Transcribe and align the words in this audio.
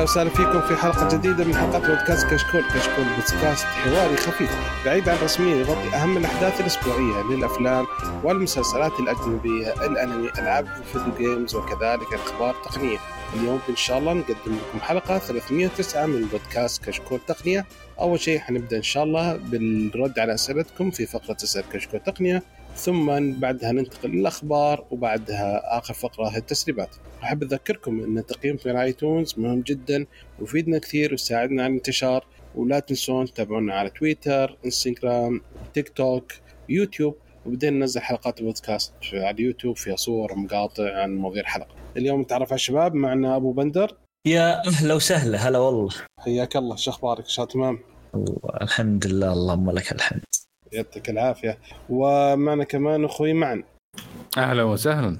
أهلا 0.00 0.10
وسهلا 0.10 0.30
فيكم 0.30 0.60
في 0.60 0.76
حلقة 0.76 1.16
جديدة 1.16 1.44
من 1.44 1.54
حلقات 1.54 1.82
بودكاست 1.82 2.26
كشكول، 2.26 2.62
كشكول 2.62 3.04
بودكاست 3.04 3.64
حواري 3.64 4.16
خفيف 4.16 4.50
بعيد 4.84 5.08
عن 5.08 5.16
الرسمية 5.16 5.54
يغطي 5.54 5.96
أهم 5.96 6.16
الأحداث 6.16 6.60
الأسبوعية 6.60 7.22
للأفلام 7.30 7.86
والمسلسلات 8.24 9.00
الأجنبية، 9.00 9.72
الأنمي، 9.72 10.30
ألعاب 10.38 10.66
ال 10.66 10.74
video 10.74 11.14
games 11.18 11.54
وكذلك 11.54 12.14
أخبار 12.14 12.54
تقنيه. 12.64 12.98
اليوم 13.34 13.60
إن 13.68 13.76
شاء 13.76 13.98
الله 13.98 14.12
نقدم 14.12 14.34
لكم 14.46 14.80
حلقة 14.80 15.18
309 15.18 16.06
من 16.06 16.26
بودكاست 16.26 16.84
كشكول 16.84 17.20
تقنية. 17.26 17.66
أول 18.00 18.20
شيء 18.20 18.38
حنبدأ 18.38 18.76
إن 18.76 18.82
شاء 18.82 19.04
الله 19.04 19.36
بالرد 19.36 20.18
على 20.18 20.34
أسئلتكم 20.34 20.90
في 20.90 21.06
فقرة 21.06 21.36
اسال 21.44 21.64
كشكول 21.72 22.00
تقنية 22.00 22.42
ثم 22.80 23.40
بعدها 23.40 23.72
ننتقل 23.72 24.10
للأخبار 24.10 24.86
وبعدها 24.90 25.78
آخر 25.78 25.94
فقرة 25.94 26.28
هي 26.28 26.38
التسريبات. 26.38 26.96
أحب 27.22 27.42
أذكركم 27.42 28.04
إن 28.04 28.18
التقييم 28.18 28.56
في 28.56 28.82
iTunes 28.82 29.34
مهم 29.38 29.60
جدا 29.60 30.06
ويفيدنا 30.40 30.78
كثير 30.78 31.10
ويساعدنا 31.10 31.62
على 31.62 31.70
الانتشار 31.70 32.26
ولا 32.54 32.78
تنسون 32.78 33.26
تتابعونا 33.26 33.74
على 33.74 33.90
تويتر، 33.90 34.58
إنستغرام، 34.64 35.40
تيك 35.74 35.88
توك، 35.88 36.32
يوتيوب 36.68 37.16
وبدينا 37.46 37.76
ننزل 37.76 38.00
حلقات 38.00 38.40
البودكاست 38.40 38.92
على 39.12 39.30
اليوتيوب 39.30 39.76
فيها 39.76 39.96
صور 39.96 40.32
ومقاطع 40.32 41.02
عن 41.02 41.16
مواضيع 41.16 41.42
الحلقة. 41.42 41.74
اليوم 41.96 42.20
نتعرف 42.20 42.48
على 42.48 42.56
الشباب 42.56 42.94
معنا 42.94 43.36
أبو 43.36 43.52
بندر 43.52 43.96
يا 44.26 44.66
أهلا 44.66 44.94
وسهلا 44.94 45.38
هلا 45.38 45.58
والله 45.58 45.90
حياك 46.18 46.56
الله 46.56 46.76
شو 46.76 46.90
أخبارك؟ 46.90 47.28
شو 47.28 47.44
تمام؟ 47.44 47.78
الحمد 48.62 49.06
لله 49.06 49.32
اللهم 49.32 49.70
لك 49.70 49.92
الحمد 49.92 50.24
يعطيك 50.72 51.10
العافية. 51.10 51.58
ومعنا 51.88 52.64
كمان 52.64 53.04
أخوي 53.04 53.32
معن. 53.32 53.64
أهلا 54.38 54.62
وسهلا. 54.62 55.16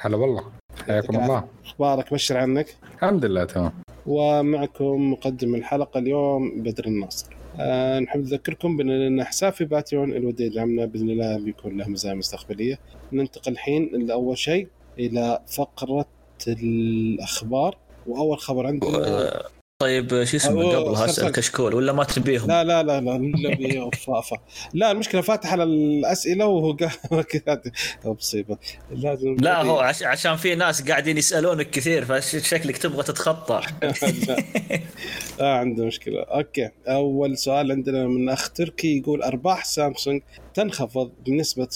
هلا 0.00 0.16
والله. 0.16 0.44
حياكم 0.86 1.16
الله. 1.16 1.44
أخبارك؟ 1.64 2.12
بشر 2.14 2.36
عنك؟ 2.36 2.76
الحمد 2.94 3.24
لله 3.24 3.44
تمام. 3.44 3.72
ومعكم 4.06 5.12
مقدم 5.12 5.54
الحلقة 5.54 5.98
اليوم 5.98 6.62
بدر 6.62 6.86
الناصر. 6.86 7.26
أه 7.60 7.98
نحب 7.98 8.20
نذكركم 8.20 8.76
بأن 8.76 8.90
لنا 8.90 9.24
حساب 9.24 9.52
في 9.52 9.64
باتريون 9.64 10.12
الودي 10.12 10.44
يدعمنا 10.44 10.84
بإذن 10.84 11.10
الله 11.10 11.38
بيكون 11.38 11.78
له 11.78 11.88
مزايا 11.88 12.14
مستقبلية. 12.14 12.78
ننتقل 13.12 13.52
الحين 13.52 14.06
لأول 14.06 14.38
شيء 14.38 14.68
إلى 14.98 15.42
فقرة 15.46 16.06
الأخبار. 16.48 17.76
وأول 18.06 18.38
خبر 18.38 18.66
عندنا 18.66 19.42
طيب 19.82 20.24
شو 20.24 20.36
اسمه 20.36 20.76
قبل 20.76 20.94
اسال 20.94 21.32
كشكول 21.32 21.74
ولا 21.74 21.92
ما 21.92 22.04
تبيهم؟ 22.04 22.48
لا 22.48 22.64
لا 22.64 22.82
لا 22.82 23.00
لا 23.00 23.18
نبي. 23.18 23.90
لا 24.74 24.90
المشكلة 24.90 25.20
فاتح 25.20 25.52
على 25.52 25.62
الأسئلة 25.62 26.46
وهو 26.46 26.76
كذا 26.76 27.62
مصيبه 28.04 28.58
لازم 28.90 29.36
لا 29.40 29.62
هو 29.62 29.78
عشان 30.02 30.36
في 30.36 30.54
ناس 30.54 30.82
قاعدين 30.82 31.18
يسألونك 31.18 31.70
كثير 31.70 32.04
فشكلك 32.04 32.76
تبغى 32.78 33.02
تتخطى. 33.02 33.60
آه 35.40 35.58
عنده 35.58 35.84
مشكلة. 35.84 36.22
أوكي. 36.22 36.70
أول 36.88 37.38
سؤال 37.38 37.72
عندنا 37.72 38.06
من 38.06 38.28
أخ 38.28 38.50
تركي 38.50 38.98
يقول 38.98 39.22
أرباح 39.22 39.64
سامسونج 39.64 40.22
تنخفض 40.54 41.12
بنسبة 41.26 41.68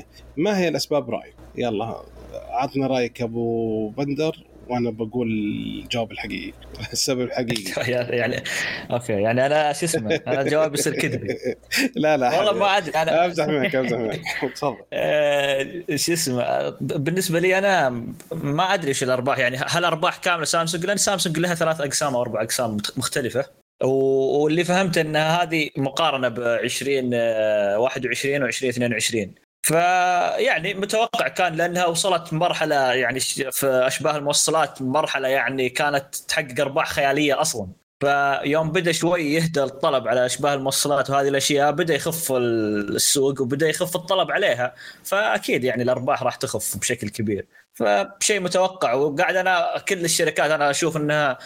95% 0.00 0.02
ما 0.36 0.58
هي 0.58 0.68
الأسباب 0.68 1.10
رأيك؟ 1.10 1.34
يلا 1.56 1.96
عطنا 2.32 2.86
رأيك 2.86 3.22
أبو 3.22 3.88
بندر. 3.88 4.53
وأنا 4.68 4.90
بقول 4.90 5.28
الجواب 5.28 6.12
الحقيقي. 6.12 6.52
السبب 6.92 7.20
الحقيقي. 7.20 7.92
يعني 8.18 8.42
أوكي 8.90 9.12
يعني 9.12 9.46
أنا 9.46 9.72
شو 9.72 9.86
اسمه؟ 9.86 10.20
أنا 10.26 10.42
جوابي 10.42 10.78
يصير 10.78 10.94
كذبي. 10.94 11.38
لا 11.96 12.16
لا 12.16 12.38
والله 12.38 12.52
ما 12.52 12.76
أدري 12.76 13.02
أنا 13.02 13.24
أمزح 13.26 13.46
معك 13.46 13.74
أمزح 13.74 13.98
معك. 13.98 14.20
تفضل. 14.54 14.76
آه، 14.92 15.66
شو 15.96 16.12
اسمه؟ 16.12 16.70
بالنسبة 16.80 17.40
لي 17.40 17.58
أنا 17.58 18.04
ما 18.32 18.74
أدري 18.74 18.88
إيش 18.88 19.02
الأرباح 19.02 19.38
يعني 19.38 19.56
هل 19.66 19.84
أرباح 19.84 20.16
كاملة 20.16 20.44
سامسونج؟ 20.44 20.86
لأن 20.86 20.96
سامسونج 20.96 21.38
لها 21.38 21.54
ثلاث 21.54 21.80
أقسام 21.80 22.14
أو 22.14 22.22
أربع 22.22 22.42
أقسام 22.42 22.76
مختلفة. 22.96 23.44
واللي 23.82 24.64
فهمت 24.64 24.98
إن 24.98 25.16
هذه 25.16 25.70
مقارنة 25.76 26.28
ب 26.28 26.40
20 26.40 27.14
21 27.14 28.42
و 28.42 28.46
2022 28.46 29.34
فيعني 29.64 30.74
متوقع 30.74 31.28
كان 31.28 31.54
لأنها 31.54 31.86
وصلت 31.86 32.32
مرحلة 32.32 32.92
يعني 32.92 33.20
في 33.20 33.66
أشباه 33.66 34.16
الموصلات 34.16 34.82
مرحلة 34.82 35.28
يعني 35.28 35.68
كانت 35.68 36.14
تحقق 36.16 36.60
أرباح 36.60 36.88
خيالية 36.92 37.40
أصلا. 37.40 37.68
فيوم 38.00 38.72
بدأ 38.72 38.92
شوي 38.92 39.34
يهدى 39.34 39.62
الطلب 39.62 40.08
على 40.08 40.26
أشباه 40.26 40.54
الموصلات 40.54 41.10
وهذه 41.10 41.28
الأشياء 41.28 41.72
بدأ 41.72 41.94
يخف 41.94 42.32
السوق 42.32 43.40
وبدأ 43.40 43.68
يخف 43.68 43.96
الطلب 43.96 44.30
عليها. 44.30 44.74
فأكيد 45.04 45.64
يعني 45.64 45.82
الأرباح 45.82 46.22
راح 46.22 46.36
تخف 46.36 46.76
بشكل 46.76 47.08
كبير. 47.08 47.46
فشيء 47.74 48.40
متوقع 48.40 48.92
وقاعد 48.94 49.36
أنا 49.36 49.78
كل 49.88 50.04
الشركات 50.04 50.50
أنا 50.50 50.70
أشوف 50.70 50.96
إنها 50.96 51.38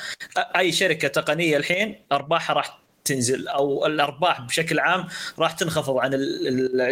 أي 0.56 0.72
شركة 0.72 1.08
تقنية 1.08 1.56
الحين 1.56 2.06
أرباحها 2.12 2.54
راح 2.56 2.87
تنزل 3.08 3.48
أو 3.48 3.86
الأرباح 3.86 4.40
بشكل 4.40 4.78
عام 4.78 5.06
راح 5.38 5.52
تنخفض 5.52 5.96
عن 5.96 6.10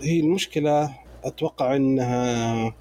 هي 0.00 0.20
المشكلة 0.20 0.94
أتوقع 1.24 1.76
إنها 1.76 2.74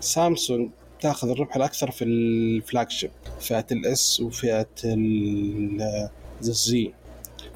سامسونج 0.00 0.70
تاخذ 1.00 1.30
الربح 1.30 1.56
الأكثر 1.56 1.90
في 1.90 2.04
ال 2.04 2.90
flagship 2.90 3.10
فئة 3.40 3.66
ال 3.72 3.96
S 3.96 4.20
وفئة 4.20 4.66
ال 6.40 6.66
Z 6.66 6.92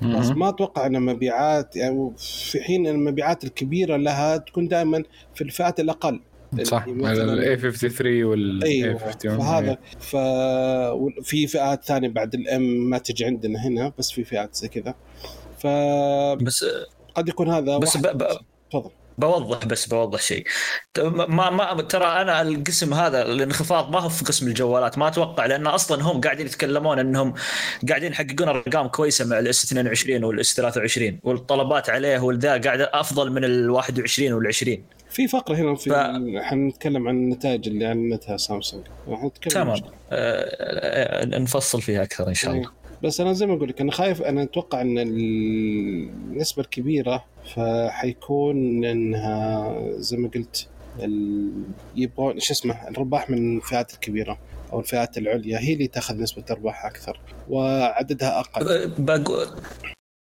بس 0.03 0.27
ما 0.27 0.49
أتوقع 0.49 0.87
إن 0.87 1.03
مبيعات 1.03 1.77
يعني 1.77 2.13
في 2.19 2.61
حين 2.61 2.87
المبيعات 2.87 3.45
الكبيرة 3.45 3.97
لها 3.97 4.37
تكون 4.37 4.69
دائما 4.69 5.03
في 5.35 5.45
الفئات 5.45 5.81
الأقل. 5.81 6.21
صح 6.65 6.85
ال 6.87 7.22
A 7.22 7.57
53 7.57 8.25
وال 8.25 8.68
A 8.68 8.89
51 8.89 9.39
فهذا 9.39 9.79
ففي 10.01 11.47
فئات 11.47 11.85
ثانية 11.85 12.09
بعد 12.09 12.35
ال 12.35 12.63
M 12.63 12.91
ما 12.91 12.99
تجي 12.99 13.25
عندنا 13.25 13.67
هنا 13.67 13.93
بس 13.99 14.11
في 14.11 14.25
فئات 14.25 14.55
زي 14.55 14.69
كذا. 14.69 14.95
ف 15.59 15.67
بس 16.43 16.65
قد 17.15 17.29
يكون 17.29 17.49
هذا 17.49 17.79
بس 17.79 17.93
تفضل. 17.93 18.91
بوضح 19.19 19.65
بس 19.67 19.87
بوضح 19.87 20.21
شيء. 20.21 20.47
ما 21.29 21.51
ما 21.51 21.83
ترى 21.83 22.05
أنا 22.05 22.43
القسم 22.43 22.95
هذا 22.95 23.23
الانخفاض 23.23 23.91
ما 23.91 24.01
هو 24.01 24.09
في 24.09 24.25
قسم 24.25 24.47
الجوالات 24.49 24.99
ما 24.99 25.09
أتوقع 25.09 25.47
لأن 25.47 25.67
أصلا 25.67 26.03
هم 26.03 26.21
قاعدين 26.21 26.47
يتكلمون 26.47 26.99
إنهم 26.99 27.35
قاعدين 27.89 28.13
يحققون 28.13 28.49
أرقام 28.49 28.89
كويسة 28.89 29.25
مع 29.27 29.39
ال 29.39 29.52
S 29.52 29.65
22 29.65 30.25
وال 30.25 30.45
S 30.45 30.55
23 30.57 31.21
والطلبات 31.23 31.91
عليه 31.91 32.19
والذا 32.19 32.57
قاعدة 32.61 32.91
أفضل 32.95 33.33
من 33.33 33.45
ال 33.45 33.71
21 33.71 34.33
وال 34.33 34.47
20 34.47 34.85
في 35.11 35.29
فقرة 35.29 35.55
هنا 35.57 35.75
في 35.75 35.91
ف... 35.91 35.95
حنتكلم 36.43 37.09
عن 37.09 37.15
النتائج 37.17 37.69
اللي 37.69 37.87
اعلنتها 37.87 38.37
سامسونج. 38.37 38.87
تمام. 39.51 39.81
آه 40.11 41.25
نفصل 41.25 41.83
فيها 41.83 42.03
أكثر 42.03 42.29
إن 42.29 42.35
شاء 42.35 42.53
الله. 42.55 42.71
بس 43.03 43.21
أنا 43.21 43.33
زي 43.33 43.47
ما 43.47 43.55
أقول 43.55 43.69
لك 43.69 43.81
أنا 43.81 43.93
خايف 43.93 44.23
أنا 44.23 44.43
أتوقع 44.43 44.81
إن 44.81 44.99
النسبة 44.99 46.63
الكبيرة 46.63 47.25
فحيكون 47.55 48.85
إنها 48.85 49.75
زي 49.91 50.17
ما 50.17 50.31
قلت 50.35 50.69
يبغون 51.97 52.41
شو 52.41 52.53
اسمه 52.53 52.89
الرباح 52.89 53.31
من 53.31 53.57
الفئات 53.57 53.95
الكبيرة 53.95 54.39
أو 54.73 54.81
الفئات 54.81 55.19
العليا 55.19 55.59
هي 55.59 55.73
اللي 55.73 55.87
تأخذ 55.87 56.23
نسبة 56.23 56.45
ارباح 56.51 56.87
أكثر 56.87 57.21
وعددها 57.49 58.41
أقل. 58.41 58.93
بقول 58.99 59.47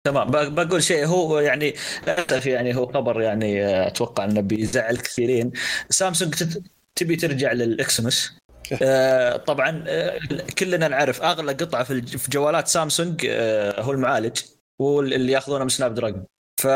تمام 0.07 0.31
بقول 0.31 0.83
شيء 0.83 1.07
هو 1.07 1.39
يعني 1.39 1.75
للأسف 2.07 2.47
يعني 2.47 2.77
هو 2.77 2.87
خبر 2.87 3.21
يعني 3.21 3.67
أتوقع 3.87 4.25
إنه 4.25 4.41
بيزعل 4.41 4.97
كثيرين. 4.97 5.53
سامسونج 5.91 6.35
تبي 6.97 7.17
ترجع 7.17 7.53
للاكسمس 7.53 8.39
آه 8.83 9.37
طبعا 9.37 9.85
آه 9.89 10.21
كلنا 10.59 10.89
نعرف 10.89 11.23
أغلى 11.23 11.53
قطعة 11.53 11.85
في 11.85 12.31
جوالات 12.31 12.69
سامسونج 12.69 13.27
آه 13.31 13.81
هو 13.81 13.93
المعالج 13.93 14.41
واللي 14.81 15.33
يأخذونه 15.33 15.65
من 15.65 15.69
Snapdragon. 15.69 16.25
ف 16.61 16.67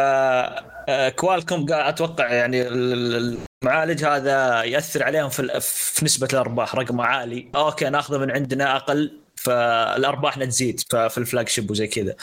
Qualcomm 1.17 1.67
أتوقع 1.71 2.33
يعني 2.33 2.69
المعالج 2.69 4.05
هذا 4.05 4.63
يأثر 4.63 5.03
عليهم 5.03 5.29
في, 5.29 5.61
في 5.61 6.05
نسبة 6.05 6.29
الأرباح 6.33 6.75
رقم 6.75 7.01
عالي. 7.01 7.51
أوكي 7.55 7.91
نأخذه 7.91 8.19
من 8.19 8.31
عندنا 8.31 8.77
أقل 8.77 9.21
فالأرباح 9.37 10.39
تزيد 10.45 10.81
في 10.81 11.19
ال 11.19 11.49
flagship 11.49 11.71
وزي 11.71 11.87
كذا. 11.87 12.15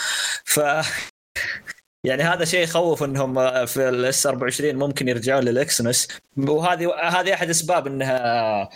ف 0.45 0.59
يعني 2.05 2.23
هذا 2.23 2.45
شيء 2.45 2.63
يخوف 2.63 3.03
إنهم 3.03 3.65
في 3.65 3.89
ال 3.89 4.08
S 4.08 4.27
24 4.27 4.75
ممكن 4.75 5.07
يرجعون 5.07 5.43
لل 5.43 5.57
Exynos. 5.57 6.07
وهذه 6.37 6.93
هذه 6.93 7.33
أحد 7.33 7.49
أسباب 7.49 7.87
إنها 7.87 8.69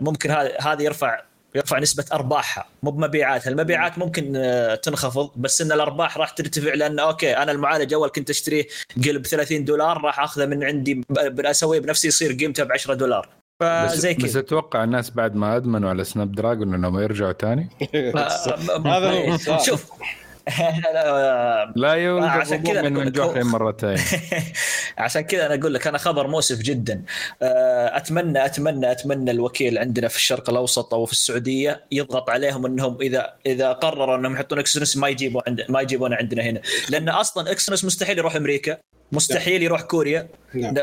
ممكن 0.00 0.30
هذا 0.60 0.82
يرفع 0.82 1.20
يرفع 1.54 1.78
نسبة 1.78 2.04
أرباحها 2.12 2.66
مو 2.82 2.90
بمبيعاتها، 2.90 3.50
المبيعات 3.50 3.98
ممكن 3.98 4.32
تنخفض 4.82 5.30
بس 5.36 5.62
إن 5.62 5.72
الأرباح 5.72 6.18
راح 6.18 6.30
ترتفع 6.30 6.74
لأن 6.74 6.98
أوكي 6.98 7.36
أنا 7.36 7.52
المعالج 7.52 7.94
أول 7.94 8.08
كنت 8.08 8.30
أشتريه 8.30 8.66
قلب 9.04 9.26
30 9.26 9.64
دولار 9.64 10.02
راح 10.04 10.20
أخذه 10.20 10.46
من 10.46 10.64
عندي 10.64 11.04
أسويه 11.40 11.80
بنفسي 11.80 12.08
يصير 12.08 12.32
قيمته 12.32 12.64
ب 12.64 12.72
10 12.72 12.94
دولار 12.94 13.28
فزي 13.60 14.14
كذا. 14.14 14.26
بس 14.26 14.36
أتوقع 14.36 14.84
الناس 14.84 15.10
بعد 15.10 15.34
ما 15.34 15.56
أدمنوا 15.56 15.90
على 15.90 16.04
Snapdragon 16.04 16.74
إنهم 16.74 17.00
يرجعوا 17.00 17.32
ثاني 17.32 17.68
هذا 18.86 19.36
شوف 19.66 19.90
لا 21.76 21.92
يوجد 21.92 22.24
عشان 22.24 22.62
كذا 22.62 22.82
من 22.82 23.18
هو- 23.18 23.32
مرتين. 23.44 23.96
عشان 24.98 25.20
كذا 25.22 25.46
أنا 25.46 25.54
أقول 25.54 25.74
لك 25.74 25.86
أنا 25.86 25.98
خبر 25.98 26.26
مؤسف 26.26 26.58
جدا. 26.58 27.02
آه، 27.42 27.96
أتمنى 27.96 28.44
أتمنى 28.44 28.90
أتمنى 28.92 29.30
الوكيل 29.30 29.78
عندنا 29.78 30.08
في 30.08 30.16
الشرق 30.16 30.50
الأوسط 30.50 30.94
أو 30.94 31.06
في 31.06 31.12
السعودية 31.12 31.84
يضغط 31.92 32.30
عليهم 32.30 32.66
إنهم 32.66 32.98
إذا 33.00 33.34
إذا 33.46 33.72
قرروا 33.72 34.16
إنهم 34.16 34.34
يحطون 34.34 34.58
Exynos 34.58 34.96
ما 34.96 35.08
يجيبوا 35.08 35.42
عند 35.46 35.64
ما 35.68 35.80
يجيبون 35.80 36.14
عندنا 36.14 36.42
هنا. 36.42 36.60
لأن 36.90 37.08
أصلا 37.08 37.50
Exynos 37.50 37.84
مستحيل 37.84 38.18
يروح 38.18 38.36
أمريكا. 38.36 38.76
مستحيل 39.12 39.62
يروح 39.62 39.82
كوريا. 39.82 40.28
نعم. 40.54 40.74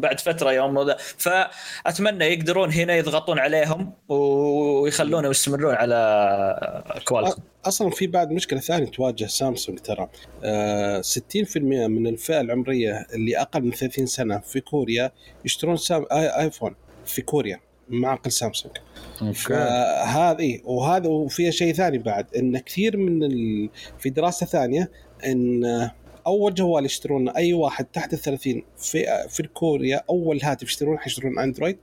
بعد 0.00 0.20
فترة 0.20 0.52
يوم 0.52 0.86
ذا 0.86 0.96
فأتمنى 1.18 2.24
يقدرون 2.24 2.72
هنا 2.72 2.96
يضغطون 2.96 3.38
عليهم 3.38 3.92
ويخلونهم 4.08 5.30
يستمرون 5.30 5.74
على 5.74 6.84
Qualcomm 7.04 7.42
أصلا 7.64 7.90
في 7.90 8.06
بعد 8.06 8.30
مشكلة 8.30 8.60
ثانية 8.60 8.86
تواجه 8.86 9.24
سامسونج 9.24 9.78
ترى. 9.78 10.08
آه 10.44 11.00
60% 11.00 11.56
من 11.56 12.06
الفئة 12.06 12.40
العمرية 12.40 13.06
اللي 13.14 13.40
أقل 13.40 13.62
من 13.62 13.70
30 13.70 14.06
سنة 14.06 14.38
في 14.38 14.60
كوريا 14.60 15.12
يشترون 15.44 15.76
سام 15.76 16.06
آي 16.12 16.28
iPhone 16.28 16.74
في 17.06 17.22
كوريا 17.22 17.60
معقل 17.88 18.32
سامسونج. 18.32 18.76
أوكي. 19.22 19.34
فهذه 19.34 20.60
وهذا 20.64 21.08
وفيها 21.08 21.50
شيء 21.50 21.72
ثاني 21.72 21.98
بعد 21.98 22.26
إن 22.36 22.58
كثير 22.58 22.96
من 22.96 23.24
ال... 23.24 23.70
في 23.98 24.10
دراسة 24.10 24.46
ثانية 24.46 24.90
إن 25.26 25.90
أول 26.26 26.54
جوال 26.54 26.84
يشترونه 26.84 27.36
أي 27.36 27.52
واحد 27.52 27.84
تحت 27.84 28.12
ال 28.12 28.18
30 28.18 28.62
في 28.78 29.04
في 29.28 29.42
كوريا 29.42 30.02
أول 30.10 30.40
هاتف 30.42 30.68
يشترونه 30.68 30.98
حيشترون 30.98 31.38
Android. 31.38 31.78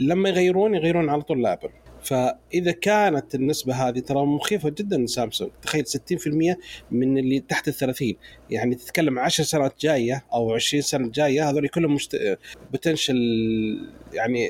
لما 0.00 0.28
يغيرون 0.28 0.74
يغيرون 0.74 1.08
على 1.08 1.22
طول 1.22 1.42
ل 1.42 1.46
Apple 1.46 1.68
فإذا 2.02 2.72
كانت 2.72 3.34
النسبة 3.34 3.74
هذه 3.74 3.98
ترى 3.98 4.26
مخيفة 4.26 4.68
جدا 4.68 4.96
من 4.96 5.06
سامسونج. 5.06 5.50
تخيل 5.62 5.84
60% 5.86 6.56
من 6.90 7.18
اللي 7.18 7.40
تحت 7.40 7.68
ال 7.68 7.74
30 7.74 8.14
يعني 8.50 8.74
تتكلم 8.74 9.18
10 9.18 9.44
سنوات 9.44 9.80
جاية 9.80 10.24
أو 10.32 10.54
20 10.54 10.82
سنة 10.82 11.10
جاية 11.10 11.50
هذول 11.50 11.68
كلهم 11.68 11.94
مشت... 11.94 12.38
بوتنشل 12.72 13.16
يعني 14.12 14.48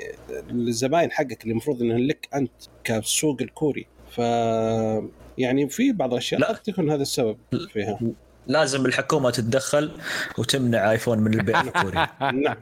الزباين 0.51 1.11
حقك 1.11 1.43
اللي 1.43 1.53
المفروض 1.53 1.83
إنه 1.83 1.97
لك 1.97 2.29
أنت 2.35 2.53
كسوق 2.85 3.43
الكوري. 3.43 3.87
ف 4.11 4.19
يعني 5.39 5.69
في 5.69 5.93
بعض 5.93 6.13
الأشياء 6.13 6.41
لا. 6.41 6.49
قد 6.49 6.63
تكون 6.63 6.91
هذا 6.91 7.03
السبب 7.03 7.37
فيها. 7.73 7.99
لازم 8.47 8.87
الحكومة 8.87 9.31
تتدخل 9.31 9.91
وتمنع 10.39 10.91
ايفون 10.91 11.19
من 11.19 11.35
البيع 11.35 11.61
الكوري. 11.61 12.07
نعم. 12.45 12.57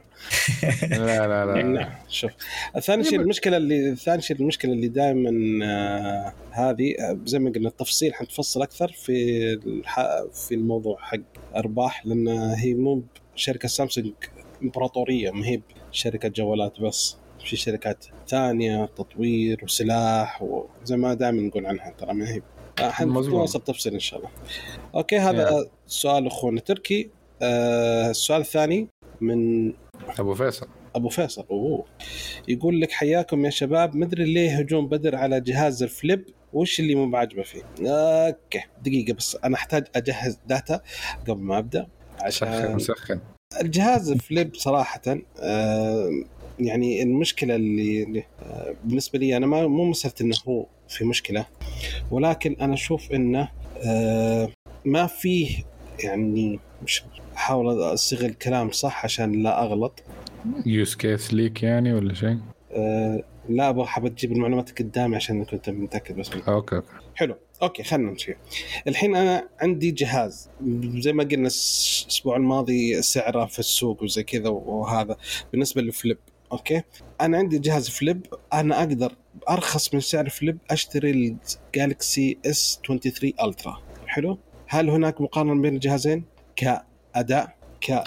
لا 0.90 1.26
لا 1.26 1.46
لا. 1.46 1.62
نعم 1.62 1.90
شوف. 2.08 2.30
ثاني 2.80 3.04
شيء 3.04 3.20
المشكلة 3.20 3.56
اللي 3.56 3.96
ثاني 3.96 4.22
شيء 4.22 4.36
المشكلة 4.40 4.72
اللي 4.72 4.88
دائما 4.88 5.30
آه 5.66 6.32
هذه 6.50 6.94
آه، 7.00 7.18
زي 7.24 7.38
ما 7.38 7.50
قلنا 7.50 7.68
التفصيل 7.68 8.14
حنتفصل 8.14 8.62
أكثر 8.62 8.92
في 8.92 9.52
الح... 9.52 10.00
في 10.32 10.54
الموضوع 10.54 10.98
حق 11.00 11.18
أرباح 11.56 12.06
لأن 12.06 12.28
هي 12.28 12.74
مو 12.74 13.02
شركه 13.34 13.68
سامسونج 13.68 14.12
إمبراطورية 14.62 15.30
ما 15.30 15.46
هي 15.46 15.60
شركه 15.92 16.28
جوالات 16.28 16.80
بس. 16.80 17.16
في 17.44 17.56
شركات 17.56 18.04
ثانية 18.28 18.86
تطوير 18.86 19.60
وسلاح 19.62 20.42
وزي 20.42 20.96
ما 20.96 21.14
دائما 21.14 21.42
نقول 21.42 21.66
عنها 21.66 21.90
ترى 21.98 22.14
ما 22.14 22.28
هي 22.28 22.42
آه، 22.78 23.04
مظبوط. 23.04 23.34
حنوصل 23.34 23.60
تفصيل 23.60 23.92
إن 23.92 24.00
شاء 24.00 24.18
الله. 24.18 24.30
أوكي 24.94 25.18
هذا 25.18 25.70
سؤال 25.86 26.26
أخونا 26.26 26.60
تركي. 26.60 27.10
آه 27.42 28.10
السؤال 28.10 28.40
الثاني 28.40 28.88
من 29.20 29.72
أبو 30.18 30.34
فيصل. 30.34 30.66
أبو 30.94 31.08
فيصل. 31.08 31.46
أوه. 31.50 31.84
يقول 32.48 32.80
لك 32.80 32.92
حياكم 32.92 33.44
يا 33.44 33.50
شباب. 33.50 33.96
مدري 33.96 34.24
ليه 34.24 34.58
هجوم 34.58 34.86
بدر 34.86 35.16
على 35.16 35.40
جهاز 35.40 35.82
ال 35.82 35.89
Flip؟ 35.89 36.24
وش 36.52 36.80
اللي 36.80 36.94
مو 36.94 37.10
عاجبه 37.10 37.42
فيه؟ 37.42 37.62
أوكي 37.80 38.62
دقيقة 38.82 39.12
بس. 39.14 39.36
أنا 39.44 39.54
أحتاج 39.54 39.86
أجهز 39.96 40.38
data 40.46 40.80
قبل 41.28 41.42
ما 41.42 41.58
أبدأ. 41.58 41.86
عشان 42.20 42.74
مسخن. 42.74 43.20
الجهاز 43.60 44.10
ال 44.10 44.19
Flip 44.19 44.54
صراحة 44.54 45.02
آه 45.40 46.10
يعني 46.58 47.02
المشكلة 47.02 47.54
اللي 47.54 48.02
اللي، 48.02 48.24
آه 48.42 48.74
بالنسبة 48.84 49.18
لي 49.18 49.36
أنا 49.36 49.46
ما 49.46 49.66
مو 49.66 49.84
مسألة 49.84 50.14
إنه 50.20 50.36
هو 50.48 50.66
في 50.88 51.04
مشكلة. 51.04 51.46
ولكن 52.10 52.56
أنا 52.60 52.74
أشوف 52.74 53.12
إنه 53.12 53.48
آه 53.78 54.48
ما 54.84 55.06
فيه 55.06 55.64
يعني 56.04 56.60
مش 56.84 57.02
احاول 57.36 57.94
أصيغ 57.94 58.24
الكلام 58.24 58.70
صح 58.70 59.04
عشان 59.04 59.42
لا 59.42 59.62
أغلط. 59.62 60.02
use 60.66 60.94
case 60.94 61.34
ليك 61.34 61.62
يعني 61.62 61.92
ولا 61.92 62.14
شيء؟ 62.14 62.38
آه 62.72 63.24
لا 63.48 63.68
أبغى 63.68 63.86
حاب 63.86 64.08
تجيب 64.08 64.32
المعلومات 64.32 64.78
قدامي 64.78 65.16
عشان 65.16 65.44
كنت 65.44 65.70
متأكد 65.70 66.16
بس. 66.16 66.30
أوكي 66.32 66.76
أوكي. 66.76 66.86
حلو. 67.14 67.36
أوكي 67.62 67.82
خلينا 67.82 68.10
نمشي. 68.10 68.34
الحين 68.88 69.16
أنا 69.16 69.48
عندي 69.60 69.90
جهاز. 69.90 70.50
زي 70.98 71.12
ما 71.12 71.24
قلنا 71.24 71.48
الأسبوع 71.48 72.36
الماضي 72.36 73.02
سعره 73.02 73.46
في 73.46 73.58
السوق 73.58 74.02
وزي 74.02 74.22
كذا 74.22 74.48
وهذا. 74.48 75.16
بالنسبة 75.52 75.82
لل 75.82 75.94
Flip 75.94 76.18
أوكي؟ 76.52 76.82
أنا 77.20 77.38
عندي 77.38 77.58
جهاز 77.58 77.88
Flip 77.88 78.26
أنا 78.52 78.78
أقدر 78.78 79.12
أرخص 79.50 79.94
من 79.94 80.00
سعر 80.00 80.28
Flip 80.28 80.58
أشتري 80.70 81.36
ال 81.74 81.83
Galaxy 81.83 82.38
S 82.46 82.80
23 82.86 83.32
Ultra 83.42 83.78
حلو؟ 84.06 84.38
هل 84.68 84.90
هناك 84.90 85.20
مقارنة 85.20 85.62
بين 85.62 85.74
الجهازين؟ 85.74 86.24
كأداء 86.56 87.56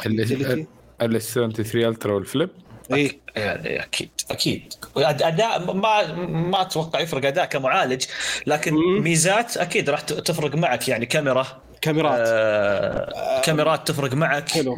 اللي- 0.06 0.26
ك 0.26 0.31
utility 0.31 0.66
ال 1.02 1.18
S 1.18 1.34
23 1.34 1.86
Ultra 1.86 2.14
وال 2.14 2.24
Flip؟ 2.24 2.50
إي. 2.94 3.20
يعني 3.36 3.84
أكيد 3.84 4.10
أكيد. 4.32 4.74
أداء 4.98 5.74
ما 5.74 6.14
ما 6.26 6.62
أتوقع 6.62 7.00
يفرق 7.00 7.26
أداء 7.26 7.46
كمعالج 7.46 8.06
لكن 8.48 8.74
مم. 8.74 9.04
ميزات 9.04 9.58
أكيد 9.58 9.90
راح 9.90 10.02
تفرق 10.02 10.56
معك 10.56 10.88
يعني 10.90 11.06
كاميرا. 11.06 11.48
كاميرات. 11.82 12.20
آه 12.24 13.42
كاميرات 13.42 13.88
تفرق 13.88 14.14
معك. 14.14 14.50
حلو. 14.50 14.78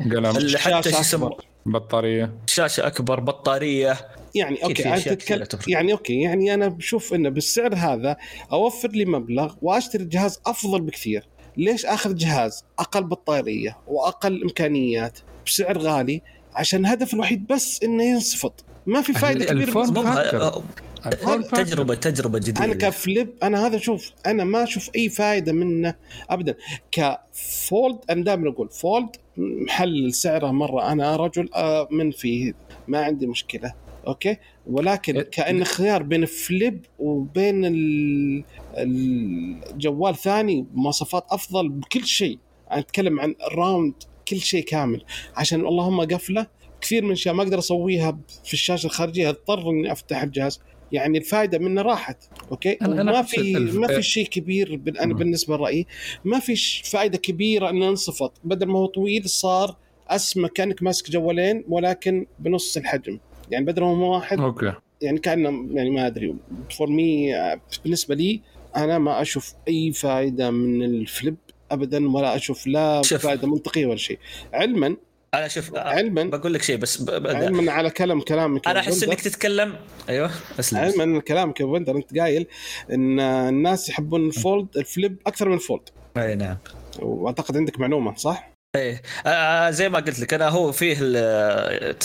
حتى 0.58 0.92
شاشة 1.04 1.18
أكبر. 1.28 1.46
بطارية. 1.66 2.34
شاشة 2.48 2.88
أكبر 2.88 3.20
بطارية. 3.20 3.98
يعني 4.36 4.64
أوكي 4.64 5.00
تتكلم. 5.02 5.46
يعني 5.68 5.92
أوكي 5.92 6.22
يعني 6.22 6.54
أنا 6.54 6.68
بشوف 6.68 7.14
انه 7.14 7.30
بالسعر 7.30 7.76
هذا 7.76 8.18
أوفر 8.52 8.90
لي 8.90 9.06
مبلغ 9.06 9.54
وأشتري 9.62 10.06
جهاز 10.06 10.40
أفضل 10.46 10.82
بكثير. 10.82 11.28
ليش 11.58 11.86
آخذ 11.86 12.16
جهاز 12.16 12.64
أقل 12.80 13.04
بطارية 13.04 13.78
وأقل 13.88 14.44
إمكانيات 14.44 15.20
بسعر 15.46 15.78
غالي؟ 15.78 16.22
عشان 16.56 16.80
الهدف 16.80 17.14
الوحيد 17.14 17.48
بس 17.48 17.84
إنه 17.84 18.04
ينصفط. 18.04 18.66
ما 18.86 19.02
في 19.02 19.14
فائده 19.14 19.46
كبيرة 19.46 19.64
الفون 19.64 19.94
فاكر. 19.94 20.64
تجربه 21.42 21.96
تجربة 21.96 22.40
جديدة. 22.40 22.66
أنا 22.66 22.74
كفليب 22.74 23.30
أنا 23.44 23.68
هذا 23.68 23.78
شوف 23.78 24.12
أنا 24.26 24.44
ما 24.44 24.64
أشوف 24.64 24.90
أي 24.96 25.10
فائده 25.10 25.54
منه 25.54 25.96
ابدا. 26.30 26.56
كفولد 26.92 27.98
أنا 28.10 28.24
دائما 28.24 28.50
أقول 28.50 28.70
فولد 28.70 29.16
محلل 29.40 30.14
سعره 30.14 30.52
مرة. 30.52 30.92
أنا 30.92 31.16
رجل 31.16 31.50
آه، 31.56 31.88
من 31.92 32.12
فيه. 32.12 32.54
ما 32.88 33.00
عندي 33.04 33.28
مشكلة. 33.28 33.74
أوكي؟ 34.08 34.38
ولكن 34.68 35.16
إيه. 35.18 35.24
كأن 35.24 35.64
خيار 35.64 36.04
بين 36.04 36.26
Flip 36.26 36.86
وبين 37.00 37.66
ال- 37.66 38.44
الجوال 38.78 40.16
ثاني 40.16 40.66
مواصفات 40.74 41.26
أفضل 41.30 41.70
بكل 41.70 42.06
شيء. 42.06 42.40
أتكلم 42.70 43.20
عن 43.20 43.36
ال 43.52 43.59
round 43.59 43.94
كل 44.28 44.40
شيء 44.40 44.64
كامل. 44.64 45.04
عشان 45.36 45.60
اللهم 45.60 46.02
قفلة 46.02 46.48
كثير 46.82 47.02
من 47.04 47.08
الأشياء 47.08 47.36
ما 47.36 47.44
أقدر 47.44 47.60
أسويها 47.60 48.18
في 48.46 48.54
الشاشة 48.54 48.86
الخارجية 48.86 49.30
أضطر 49.30 49.70
إني 49.70 49.92
أفتح 49.92 50.22
الجهاز. 50.24 50.60
يعني 50.92 51.18
الفائده 51.18 51.58
منه 51.60 51.82
راحت 51.82 52.18
أوكي 52.52 52.76
أنا- 52.84 52.88
ما 52.88 53.22
في 53.22 53.58
الف- 53.58 53.76
ما 53.76 53.88
في 53.88 54.02
شيء 54.02 54.26
كبير 54.28 54.76
بال- 54.76 54.98
أنا. 54.98 55.14
بالنسبة 55.14 55.58
لرأيي 55.58 55.88
ما 56.26 56.40
في 56.40 56.56
فائده 56.84 57.18
كبيرة 57.18 57.70
إنه 57.70 57.90
انصفط 57.90 58.34
بدل 58.44 58.66
ما 58.68 58.80
هو 58.80 58.86
طويل 58.86 59.30
صار 59.30 59.76
اسمه 60.08 60.48
كأنك 60.48 60.84
ماسك 60.84 61.12
جوالين 61.12 61.64
ولكن 61.70 62.26
بنص 62.40 62.78
الحجم 62.78 63.20
يعني 63.52 63.66
بدل 63.66 63.82
ما 63.82 63.88
هو 63.88 64.14
واحد 64.16 64.40
أوكي 64.40 64.74
يعني 65.02 65.20
كانه 65.20 65.68
يعني 65.74 65.90
ما 65.90 66.08
أدري 66.08 66.36
for 66.78 66.90
me 66.90 67.34
بالنسبة 67.84 68.16
لي 68.16 68.42
أنا 68.76 69.00
ما 69.00 69.22
أشوف 69.22 69.54
أي 69.68 69.92
فائده 69.92 70.52
من 70.52 70.84
ال 70.84 70.94
Flip 70.94 71.36
ابدا 71.72 72.10
ولا 72.12 72.36
أشوف 72.36 72.68
لا. 72.68 73.02
فائده 73.02 73.48
منطقية 73.48 73.86
ولا 73.86 73.98
شيء 73.98 74.20
علما 74.54 74.96
أنا 75.34 75.48
شوف 75.48 75.76
علما 75.76 76.24
بقول 76.24 76.54
لك 76.54 76.62
شيء 76.62 76.78
بس 76.78 77.02
ب- 77.02 77.28
علما 77.28 77.72
على 77.72 77.90
كلام 77.90 78.22
كلامك 78.22 78.68
أنا 78.68 78.80
أحس. 78.80 79.04
إنك 79.04 79.22
تتكلم. 79.22 79.76
أيوه 80.10 80.32
أسلم 80.60 80.80
علما 80.80 81.22
كلامك 81.22 81.60
يا 81.60 81.66
بندر. 81.66 81.96
أنت 81.96 82.18
قايل 82.20 82.48
إن 82.92 83.20
الناس 83.20 83.90
يحبون 83.90 84.28
الفولد 84.28 84.68
ال 84.78 84.86
Flip 84.86 85.18
أكثر 85.28 85.50
من 85.50 85.56
ال 85.56 85.62
Fold. 85.62 85.90
أي 86.18 86.36
نعم. 86.36 86.58
وأعتقد 87.00 87.58
عندك 87.58 87.80
معلومة 87.80 88.16
صح؟ 88.16 88.50
إيه. 88.76 89.02
آه 89.26 89.70
زي 89.70 89.90
ما 89.90 90.00
قلت 90.00 90.20
لك 90.20 90.34
أنا 90.34 90.50
هو 90.50 90.72
فيه 90.72 90.98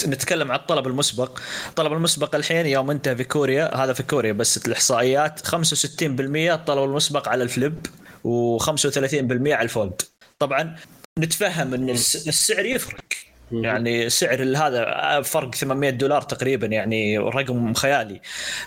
نتكلم 0.07 0.52
عن 0.52 0.59
الطلب 0.59 0.87
المسبق. 0.87 1.38
الطلب 1.69 1.93
المسبق 1.93 2.35
الحين 2.35 2.66
يوم 2.66 2.90
انتهى 2.90 3.16
في 3.16 3.25
كوريا 3.25 3.76
هذا 3.76 3.93
في 3.93 4.02
كوريا 4.02 4.33
بس 4.33 4.66
الإحصائيات 4.66 5.47
65% 5.47 5.50
الطلب 6.52 6.85
المسبق 6.85 7.28
على 7.28 7.43
الفليب 7.45 7.87
و35% 8.25 9.52
على 9.52 9.62
الفولد. 9.62 10.02
طبعا 10.38 10.76
نتفهم 11.19 11.75
إن 11.75 11.90
الس- 11.90 12.28
السعر 12.28 12.66
يفرق. 12.66 13.00
يعني 13.63 14.11
سعر 14.11 14.43
هذا 14.57 15.23
فرق 15.23 15.55
800 15.55 15.91
دولار 15.91 16.23
تقريبا 16.23 16.67
يعني 16.67 17.19
رقم 17.19 17.75
خيالي. 17.75 18.21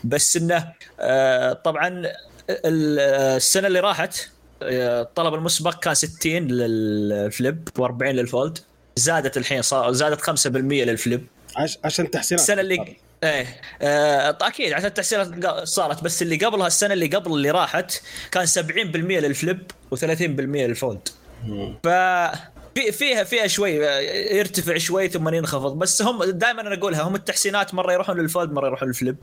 بس 0.04 0.38
إنه 0.38 0.74
آه، 1.00 1.54
طبعا 1.54 1.88
ال- 2.50 3.00
السنة 3.36 3.68
اللي 3.68 3.80
راحت 3.80 4.30
الطلب 4.62 5.34
المسبق 5.34 5.80
كان 5.80 5.94
60 5.94 6.48
لل 6.48 6.88
Flip 6.88 7.70
و40 7.80 8.02
لل 8.04 8.19
Fold. 8.19 8.58
زادت 8.96 9.38
الحين 9.38 9.62
صار 9.62 9.92
زادت 9.92 10.22
5% 10.22 10.48
لل 10.86 10.98
Flip. 10.98 11.28
عش... 11.56 11.78
عشان 11.84 12.12
تحسينات 12.12 12.42
السنة 12.44 12.62
اللي 12.62 12.96
إيه 13.24 13.46
آه 13.82 14.38
أكيد 14.42 14.74
عشان 14.74 14.86
التحسينات 14.86 15.48
صارت. 15.64 16.04
بس 16.04 16.22
اللي 16.22 16.36
قبلها 16.36 16.68
السنة 16.68 16.94
اللي 16.94 17.08
قبل 17.08 17.32
اللي 17.32 17.52
راحت 17.52 18.02
كان 18.32 18.46
70% 18.48 18.60
لل 18.96 19.21
Flip 19.21 19.72
و30% 19.96 20.22
لل 20.22 20.46
Fold. 20.46 21.08
ف 21.84 21.88
في 22.78 22.92
فيها 22.92 23.24
فيها 23.24 23.48
شوي 23.48 23.72
يرتفع 24.38 24.78
شوي 24.78 25.10
ثم 25.10 25.30
ينخفض. 25.34 25.80
بس 25.80 26.02
هم 26.02 26.24
دائما 26.24 26.62
أنا 26.62 26.76
أقولها 26.76 27.02
هم 27.02 27.16
التحسينات 27.16 27.74
مرة 27.74 27.94
يروحون 27.94 28.20
لل 28.20 28.30
Fold 28.30 28.52
مرة 28.52 28.68
يروحون 28.68 28.88
لل 28.88 28.96
Flip. 28.96 29.18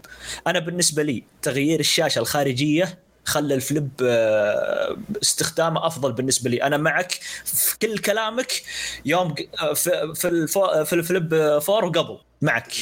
أنا 0.46 0.58
بالنسبة 0.58 1.02
لي 1.02 1.24
تغيير 1.42 1.80
الشاشة 1.80 2.18
الخارجية 2.18 2.98
خلى 3.24 3.54
ال 3.54 3.62
Flip 3.62 3.90
آه، 4.02 4.96
استخدامه 5.22 5.86
أفضل 5.86 6.12
بالنسبة 6.12 6.50
لي. 6.50 6.62
أنا 6.62 6.76
معك 6.76 7.12
في 7.44 7.78
كل 7.78 7.98
كلامك 7.98 8.62
يوم 9.04 9.34
في 9.74 10.14
في, 10.14 10.46
في 10.84 10.92
ال 10.92 11.01
Flip 11.01 11.34
4 11.34 11.84
وقبل 11.84 12.18
معك. 12.42 12.72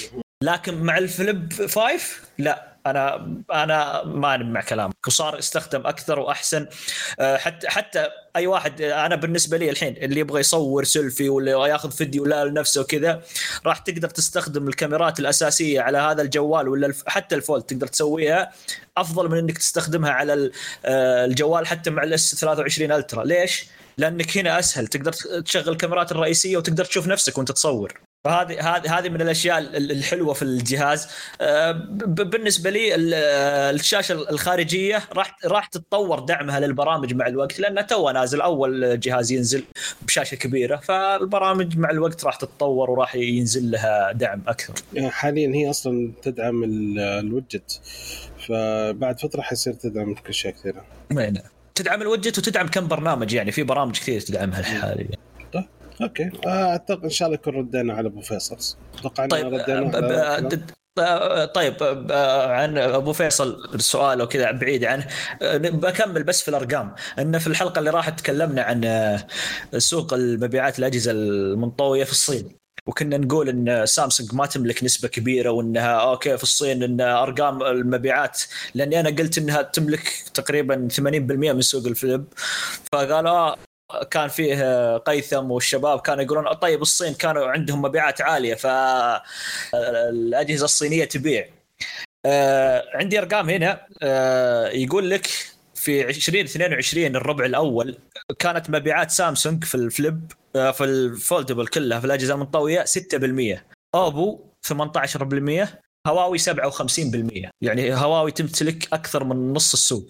لكن 0.43 0.83
مع 0.83 0.99
ال 0.99 1.09
Flip 1.09 1.52
5 1.52 2.00
لا. 2.38 2.72
أنا 2.87 3.15
أنا 3.53 4.05
ما 4.05 4.37
مع 4.37 4.61
كلامك. 4.61 5.07
وصار 5.07 5.39
يستخدم 5.39 5.87
أكثر 5.87 6.19
وأحسن. 6.19 6.67
آه، 7.21 7.37
حتى 7.37 7.69
حتى 7.69 8.09
أي 8.37 8.47
واحد 8.47 8.81
أنا 8.83 9.17
بالنسبة 9.17 9.57
لي 9.57 9.71
الحين 9.71 9.97
اللي 9.97 10.21
يبغى 10.21 10.41
يصور 10.41 10.85
سيلفي 10.85 11.29
ولا 11.29 11.67
ياخذ 11.67 11.91
فيديو 11.91 12.25
لا 12.25 12.45
لنفسه 12.45 12.81
وكذا 12.81 13.23
راح 13.67 13.79
تقدر 13.79 14.09
تستخدم 14.09 14.69
الكاميرات 14.69 15.21
الأساسية 15.21 15.81
على 15.81 15.99
هذا 15.99 16.23
الجوال 16.23 16.69
ولا 16.69 16.95
حتى 17.07 17.35
ال 17.35 17.40
Fold 17.40 17.62
تقدر 17.62 17.87
تسويها. 17.87 18.53
أفضل 18.97 19.31
من 19.31 19.39
إنك 19.39 19.59
تستخدمها 19.59 20.11
على 20.11 20.51
آه، 20.85 21.25
الجوال 21.25 21.67
حتى 21.67 21.91
مع 21.91 22.03
ال 22.02 22.35
S23 22.35 22.92
Ultra 22.92 23.25
ليش؟ 23.25 23.67
لأنك 23.99 24.39
هنا 24.39 24.59
أسهل. 24.59 24.87
تقدر 24.87 25.12
تشغل 25.43 25.69
الكاميرات 25.73 26.12
الرئيسية 26.12 26.57
وتقدر 26.57 26.85
تشوف 26.85 27.07
نفسك 27.07 27.39
وأنت 27.39 27.53
تصور. 27.53 28.12
فهذه 28.25 28.76
هذه 28.76 28.99
هذه 28.99 29.09
من 29.09 29.23
الأشياء 29.23 29.59
الحلوة 29.59 30.35
في 30.35 30.43
الجهاز 30.43 31.09
آه، 31.41 31.73
بالنسبة 32.07 32.71
لي 32.71 32.95
الشاشة 32.95 34.12
الخارجية 34.12 35.02
راح 35.12 35.37
راح 35.45 35.67
تتطور 35.67 36.21
دعمها 36.21 36.61
للبرامج 36.61 37.14
مع 37.14 37.26
الوقت 37.26 37.61
لأن 37.61 37.87
تو 37.87 38.11
نازل 38.11 38.41
أول 38.41 39.00
جهاز 39.00 39.33
ينزل 39.33 39.64
بشاشة 40.02 40.35
كبيرة 40.35 40.76
فالبرامج 40.76 41.79
مع 41.79 41.91
الوقت 41.91 42.25
راح 42.25 42.37
تتطور 42.37 42.91
وراح 42.91 43.14
ينزل 43.14 43.71
لها 43.71 44.12
دعم 44.12 44.43
أكثر. 44.47 44.75
يعني 44.95 45.11
حاليا 45.11 45.55
هي 45.55 45.71
أصلا 45.71 46.12
تدعم 46.23 46.64
الوجت 46.99 47.81
فبعد 48.49 49.21
فترة 49.21 49.41
حيصير 49.41 49.73
تدعم 49.73 50.14
اشياء 50.29 50.55
كثيره. 50.55 50.85
نعم 51.11 51.35
تدعم 51.75 52.02
الوجت 52.02 52.38
وتدعم 52.38 52.69
كم 52.69 52.88
برنامج 52.88 53.33
يعني 53.33 53.52
في 53.52 53.62
برامج 53.62 53.99
كثير 53.99 54.21
تدعمها 54.21 54.62
حاليا. 54.62 55.32
أوكي. 56.02 56.30
اعتقد 56.47 57.04
إن 57.04 57.11
شاء 57.11 57.28
الله 57.28 57.38
يكون 57.40 57.54
ردينا 57.54 57.94
على 57.94 58.09
أبو 58.09 58.21
فيصل. 58.21 58.76
أتوقع 58.99 59.26
طيب 59.26 59.54
ردينا 59.54 60.66
طيب 61.47 61.76
عن 62.50 62.78
أبو 62.78 63.12
فيصل 63.12 63.80
سؤال 63.80 64.23
وكذا 64.23 64.50
بعيد 64.50 64.85
عنه. 64.85 65.06
بكمل 65.59 66.23
بس 66.23 66.42
في 66.42 66.49
الأرقام. 66.49 66.94
إن 67.18 67.38
في 67.38 67.47
الحلقة 67.47 67.78
اللي 67.78 67.90
راحت 67.90 68.21
تكلمنا 68.21 68.62
عن 68.62 69.18
سوق 69.78 70.14
المبيعات 70.14 70.78
الأجهزة 70.78 71.11
المنطوية 71.12 72.04
في 72.04 72.11
الصين. 72.11 72.62
وكنا 72.87 73.16
نقول 73.16 73.49
إن 73.49 73.87
سامسونج 73.87 74.35
ما 74.35 74.47
تملك 74.47 74.85
نسبة 74.85 75.09
كبيرة 75.09 75.50
وإنها 75.50 76.00
أوكي 76.00 76.37
في 76.37 76.42
الصين 76.42 76.82
إن 76.82 77.00
أرقام 77.00 77.62
المبيعات 77.62 78.42
لأني 78.75 79.00
أنا 79.00 79.09
قلت 79.09 79.38
إنها 79.38 79.62
تملك 79.62 80.09
تقريبا 80.35 80.88
80% 80.90 81.00
من 81.52 81.61
سوق 81.61 81.87
الفليب 81.87 82.25
فقالوا 82.92 83.54
كان 84.11 84.28
فيه 84.28 84.96
قيثم 84.96 85.50
والشباب 85.50 86.00
كانوا 86.00 86.22
يقولون 86.22 86.52
طيب 86.52 86.82
الصين 86.82 87.14
كانوا 87.14 87.46
عندهم 87.46 87.82
مبيعات 87.82 88.20
عالية 88.20 88.54
فالاجهزه 88.54 90.64
الصينية 90.64 91.04
تبيع. 91.04 91.49
آه، 92.26 92.84
عندي 92.94 93.18
أرقام 93.18 93.50
هنا. 93.50 93.87
آه، 94.02 94.68
يقول 94.68 95.11
لك 95.11 95.26
في 95.75 96.08
2022 96.08 97.16
الربع 97.16 97.44
الأول 97.44 97.99
كانت 98.38 98.70
مبيعات 98.70 99.11
سامسونج 99.11 99.64
في 99.64 99.75
الفليب 99.75 100.32
آه، 100.56 100.70
في 100.70 100.84
الفولدبل 100.84 101.66
كلها 101.66 102.00
في 102.00 102.06
الأجهزة 102.06 102.34
المنطوية 102.34 102.84
6% 102.84 103.64
أوبو 103.94 104.40
18% 104.62 105.80
هواوي 106.06 106.38
57% 106.38 107.50
يعني 107.62 107.94
هواوي 107.94 108.30
تمتلك 108.30 108.88
أكثر 108.92 109.25
من 109.25 109.52
نص 109.52 109.72
السوق. 109.72 110.08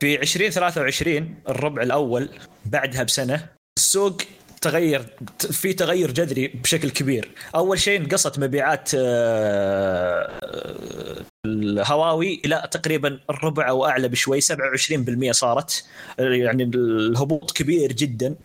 في 0.00 0.20
2023 0.22 1.34
الربع 1.48 1.82
الأول 1.82 2.28
بعدها 2.64 3.02
بسنة 3.02 3.48
السوق 3.78 4.22
تغير 4.60 5.06
في 5.38 5.72
تغير 5.72 6.10
جذري 6.10 6.48
بشكل 6.48 6.90
كبير. 6.90 7.30
أول 7.54 7.78
شيء 7.78 8.00
انقصت 8.00 8.38
مبيعات 8.38 8.90
آه، 8.94 10.30
الهواوي 11.46 12.42
إلى 12.44 12.68
تقريبا 12.70 13.20
الربع 13.30 13.68
أو 13.68 13.86
أعلى 13.86 14.08
بشوي 14.08 14.40
27% 14.40 15.30
صارت. 15.30 15.84
يعني 16.18 16.62
الهبوط 16.62 17.50
كبير 17.50 17.92
جدا. 17.92 18.36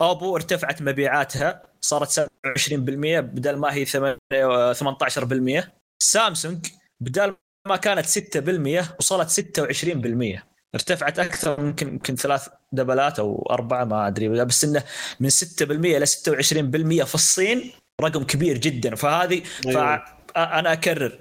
اوبو 0.00 0.36
ارتفعت 0.36 0.82
مبيعاتها 0.82 1.62
صارت 1.80 2.08
27% 2.10 3.20
بدل 3.20 3.56
ما 3.56 3.74
هي 3.74 3.84
18% 3.84 5.68
سامسونج 6.02 6.66
بدل 7.00 7.34
ما 7.68 7.76
كانت 7.76 8.06
6% 8.06 8.98
وصلت 8.98 9.30
26% 9.30 10.53
ارتفعت 10.74 11.18
أكثر 11.18 11.60
ممكن 11.60 11.88
يمكن 11.88 12.16
ثلاث 12.16 12.48
دبلات 12.72 13.18
أو 13.18 13.48
أربعة 13.50 13.84
ما 13.84 14.06
أدري. 14.06 14.28
بس 14.28 14.64
إنه 14.64 14.82
من 15.20 15.30
6% 15.30 15.36
إلى 15.62 16.06
26% 16.06 17.04
في 17.04 17.14
الصين 17.14 17.72
رقم 18.00 18.24
كبير 18.24 18.58
جدا. 18.58 18.94
فهذه 18.94 19.42
أيوة. 19.66 20.04
فانا 20.34 20.72
أكرر. 20.72 21.18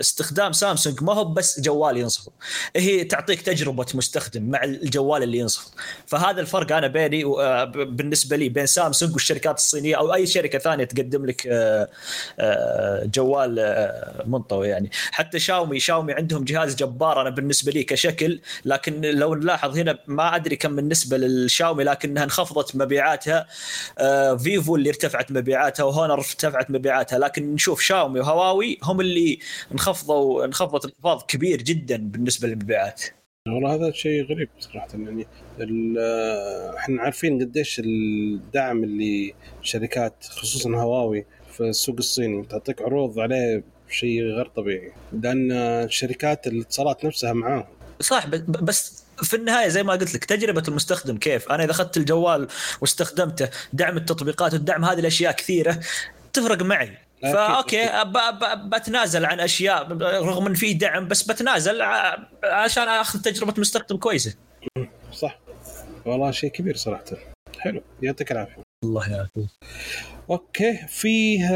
استخدام 0.00 0.52
سامسونج 0.52 1.02
ما 1.02 1.12
هو 1.12 1.24
بس 1.24 1.60
جوال 1.60 1.96
ينصف 1.96 2.28
هي 2.76 3.04
تعطيك 3.04 3.42
تجربة 3.42 3.86
مستخدم 3.94 4.42
مع 4.50 4.64
الجوال 4.64 5.22
اللي 5.22 5.38
ينصف 5.38 5.66
فهذا 6.06 6.40
الفرق 6.40 6.72
أنا 6.72 6.86
بيني 6.86 7.24
آه، 7.24 7.64
بالنسبة 7.64 8.36
لي 8.36 8.48
بين 8.48 8.66
سامسونج 8.66 9.12
والشركات 9.12 9.58
الصينية 9.58 9.96
أو 9.96 10.14
أي 10.14 10.26
شركة 10.26 10.58
ثانية 10.58 10.84
تقدم 10.84 11.26
لك 11.26 11.46
آه، 11.46 11.88
آه، 12.38 13.04
جوال 13.04 13.54
منطوي 14.26 14.68
يعني. 14.68 14.90
حتى 14.92 15.38
شاومي 15.38 15.80
شاومي 15.80 16.12
عندهم 16.12 16.44
جهاز 16.44 16.74
جبار 16.74 17.20
أنا 17.20 17.30
بالنسبة 17.30 17.72
لي 17.72 17.82
كشكل 17.82 18.40
لكن 18.64 19.00
لو 19.00 19.34
نلاحظ 19.34 19.78
هنا 19.78 19.98
ما 20.06 20.36
أدري 20.36 20.56
كم 20.56 20.76
بالنسبة 20.76 21.16
للشاومي 21.16 21.84
لكنها 21.84 22.24
انخفضت 22.24 22.76
مبيعاتها. 22.76 23.46
فيفو 24.36 24.76
اللي 24.76 24.88
ارتفعت 24.88 25.32
مبيعاتها 25.32 25.84
وهونر 25.84 26.14
ارتفعت 26.14 26.70
مبيعاتها 26.70 27.18
لكن 27.18 27.54
نشوف 27.54 27.80
شاومي 27.80 28.20
هواوي 28.34 28.78
هم 28.82 29.00
اللي 29.00 29.38
انخفضوا 29.72 30.44
انخفضت 30.44 30.84
انخفاض 30.84 31.22
كبير 31.22 31.62
جدا 31.62 31.96
بالنسبة 31.96 32.48
للمبيعات. 32.48 33.02
والله 33.48 33.74
هذا 33.74 33.90
شيء 33.90 34.24
غريب 34.24 34.48
صراحة 34.60 34.88
يعني 34.92 35.26
إحنا 36.78 37.02
عارفين 37.02 37.40
قديش 37.40 37.80
الدعم 37.84 38.84
اللي 38.84 39.34
شركات 39.62 40.24
خصوصا 40.24 40.70
هواوي 40.70 41.26
في 41.52 41.60
السوق 41.60 41.96
الصيني 41.98 42.46
تعطيك 42.46 42.82
عروض 42.82 43.18
عليه 43.20 43.64
شيء 43.90 44.22
غير 44.22 44.46
طبيعي 44.46 44.92
لأن 45.12 45.52
الشركات 45.52 46.46
الاتصالات 46.46 47.04
نفسها 47.04 47.32
معاهم. 47.32 47.64
صح 48.00 48.26
بس 48.62 49.04
في 49.22 49.36
النهاية 49.36 49.68
زي 49.68 49.82
ما 49.82 49.92
قلت 49.92 50.14
لك 50.14 50.24
تجربة 50.24 50.62
المستخدم 50.68 51.16
كيف؟ 51.16 51.48
أنا 51.52 51.64
إذا 51.64 51.70
أخذت 51.70 51.96
الجوال 51.96 52.48
واستخدمته 52.80 53.50
دعم 53.72 53.96
التطبيقات 53.96 54.54
والدعم 54.54 54.84
هذه 54.84 54.98
الأشياء 54.98 55.32
كثيرة 55.32 55.80
تفرق 56.32 56.62
معي. 56.62 57.03
ف 57.32 57.44
okay 57.44 57.90
بتنازل 58.56 59.24
عن 59.24 59.40
أشياء 59.40 59.92
رغم 60.02 60.46
إن 60.46 60.54
في 60.54 60.74
دعم 60.74 61.08
بس 61.08 61.22
بتنازل 61.22 61.82
عشان 62.44 62.88
أخذ 62.88 63.20
تجربة 63.20 63.54
مستخدم 63.58 63.96
كويسة. 63.96 64.34
صح. 65.12 65.38
والله 66.06 66.30
شيء 66.30 66.50
كبير 66.50 66.76
صراحة. 66.76 67.04
حلو. 67.58 67.82
يعطيك 68.02 68.32
العافية. 68.32 68.62
الله 68.84 69.12
يعافيك. 69.12 69.46
Okay. 70.30 70.76
فيه 70.88 71.48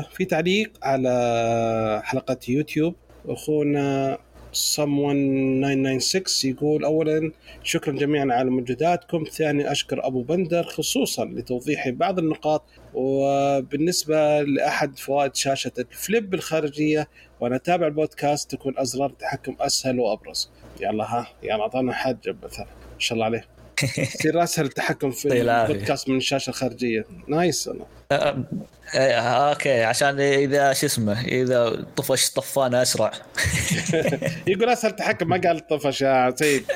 في 0.00 0.24
تعليق 0.24 0.72
على 0.82 2.02
حلقة 2.04 2.38
يوتيوب. 2.48 2.94
أخونا 3.28 4.18
someone996 4.52 6.44
يقول 6.44 6.84
اولا 6.84 7.32
شكرا 7.62 7.92
جميعا 7.92 8.26
على 8.30 8.50
مجهوداتكم. 8.50 9.24
ثانيا 9.24 9.72
أشكر 9.72 10.06
أبو 10.06 10.22
بندر 10.22 10.62
خصوصا 10.62 11.24
لتوضيح 11.24 11.88
بعض 11.88 12.18
النقاط. 12.18 12.64
وبالنسبة 12.94 14.42
لأحد 14.42 14.98
فوائد 14.98 15.34
شاشة 15.34 15.72
ال 15.78 15.89
Flip 15.89 16.34
الخارجية 16.34 17.08
وأنا 17.40 17.56
أتابع 17.56 17.86
البودكاست 17.86 18.50
تكون 18.50 18.78
أزرار 18.78 19.10
التحكم 19.10 19.56
أسهل 19.60 20.00
وأبرز. 20.00 20.50
يلا 20.80 21.04
ها 21.04 21.28
يلا 21.42 21.60
أعطانا 21.60 21.92
حاجة 21.92 22.36
مثلا. 22.42 22.66
ما 22.66 22.98
شاء 22.98 23.14
الله 23.14 23.24
عليه 23.24 23.51
يصير 23.98 24.42
اسهل 24.42 24.64
التحكم 24.66 25.10
في 25.10 25.40
العافية. 25.40 25.74
البودكاست 25.74 26.08
من 26.08 26.16
الشاشة 26.16 26.50
الخارجية. 26.50 27.04
Nice 27.28 27.68
والله. 27.68 27.86
آه، 28.12 28.44
آه، 28.94 29.50
okay 29.50 29.82
عشان 29.82 30.20
إذا 30.20 30.72
شو 30.72 30.86
اسمه 30.86 31.20
إذا 31.20 31.86
طفش 31.96 32.30
طفانه 32.30 32.82
أسرع. 32.82 33.12
يقول 34.46 34.68
اسهل 34.68 34.90
التحكم 34.90 35.28
ما 35.28 35.40
قال 35.44 35.66
طفش 35.66 36.02
يا 36.02 36.34
سيد. 36.36 36.64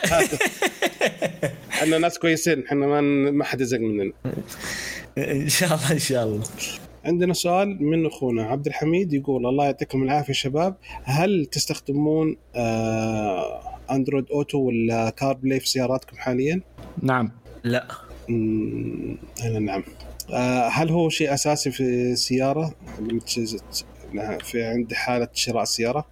إحنا 1.71 1.99
ناس 1.99 2.19
كويسين 2.19 2.65
إحنا 2.67 2.87
ما 2.87 3.01
ما 3.31 3.45
حد 3.45 3.61
يزق 3.61 3.79
مننا. 3.79 4.13
إن 5.19 5.49
شاء 5.49 5.75
الله 5.75 5.93
إن 5.93 5.99
شاء 5.99 6.25
الله. 6.25 6.43
عندنا 7.05 7.35
سؤال 7.35 7.83
من 7.83 8.07
أخونا 8.07 8.43
عبد 8.43 8.67
الحميد 8.67 9.13
يقول 9.13 9.47
الله 9.47 9.65
يعطيكم 9.65 10.03
العافية 10.03 10.33
شباب. 10.33 10.77
هل 11.05 11.47
تستخدمون 11.53 12.37
آه 12.57 13.76
Android 13.91 14.31
Auto 14.31 14.59
ولا 14.59 15.11
CarPlay 15.11 15.61
في 15.61 15.69
سياراتكم 15.69 16.17
حاليا؟ 16.17 16.61
نعم 17.03 17.33
لا 17.65 17.87
أنا 19.45 19.59
نعم 19.61 19.85
آه 20.33 20.69
هل 20.69 20.89
هو 20.91 21.09
شيء 21.09 21.35
أساسي 21.35 21.71
في 21.71 21.83
السياره 22.13 22.75
تش- 23.27 23.57
في 24.43 24.63
عند 24.65 24.93
حالة 24.95 25.29
شراء 25.33 25.65
سيارة؟ 25.65 26.07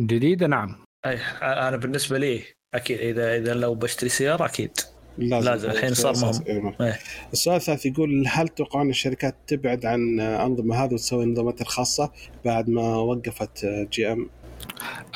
جديدة 0.00 0.46
نعم 0.46 0.76
أي 1.06 1.18
أنا 1.42 1.76
بالنسبة 1.76 2.18
لي 2.18 2.40
أكيد 2.74 2.98
إذا 2.98 3.36
إذا 3.36 3.54
لو 3.54 3.74
بشتري 3.74 4.08
سيارة 4.08 4.44
أكيد 4.46 4.70
لازم، 5.18 5.70
الحين 5.70 5.94
صار 5.94 6.12
مهم. 6.16 6.24
أساسي. 6.24 6.44
إيه. 6.46 6.74
إيه. 6.80 6.98
السؤال 7.32 7.56
الثالث 7.56 7.86
يقول 7.86 8.24
هل 8.28 8.48
تتوقعون 8.48 8.90
الشركات 8.90 9.34
تبعد 9.46 9.86
عن 9.86 10.20
الانظمه 10.20 10.84
هذه 10.84 10.92
وتسوي 10.94 11.24
نظاماتها 11.26 11.62
الخاصة 11.62 12.10
بعد 12.44 12.70
ما 12.70 12.96
وقفت 12.96 13.66
جي 13.66 14.12
إم؟ 14.12 14.28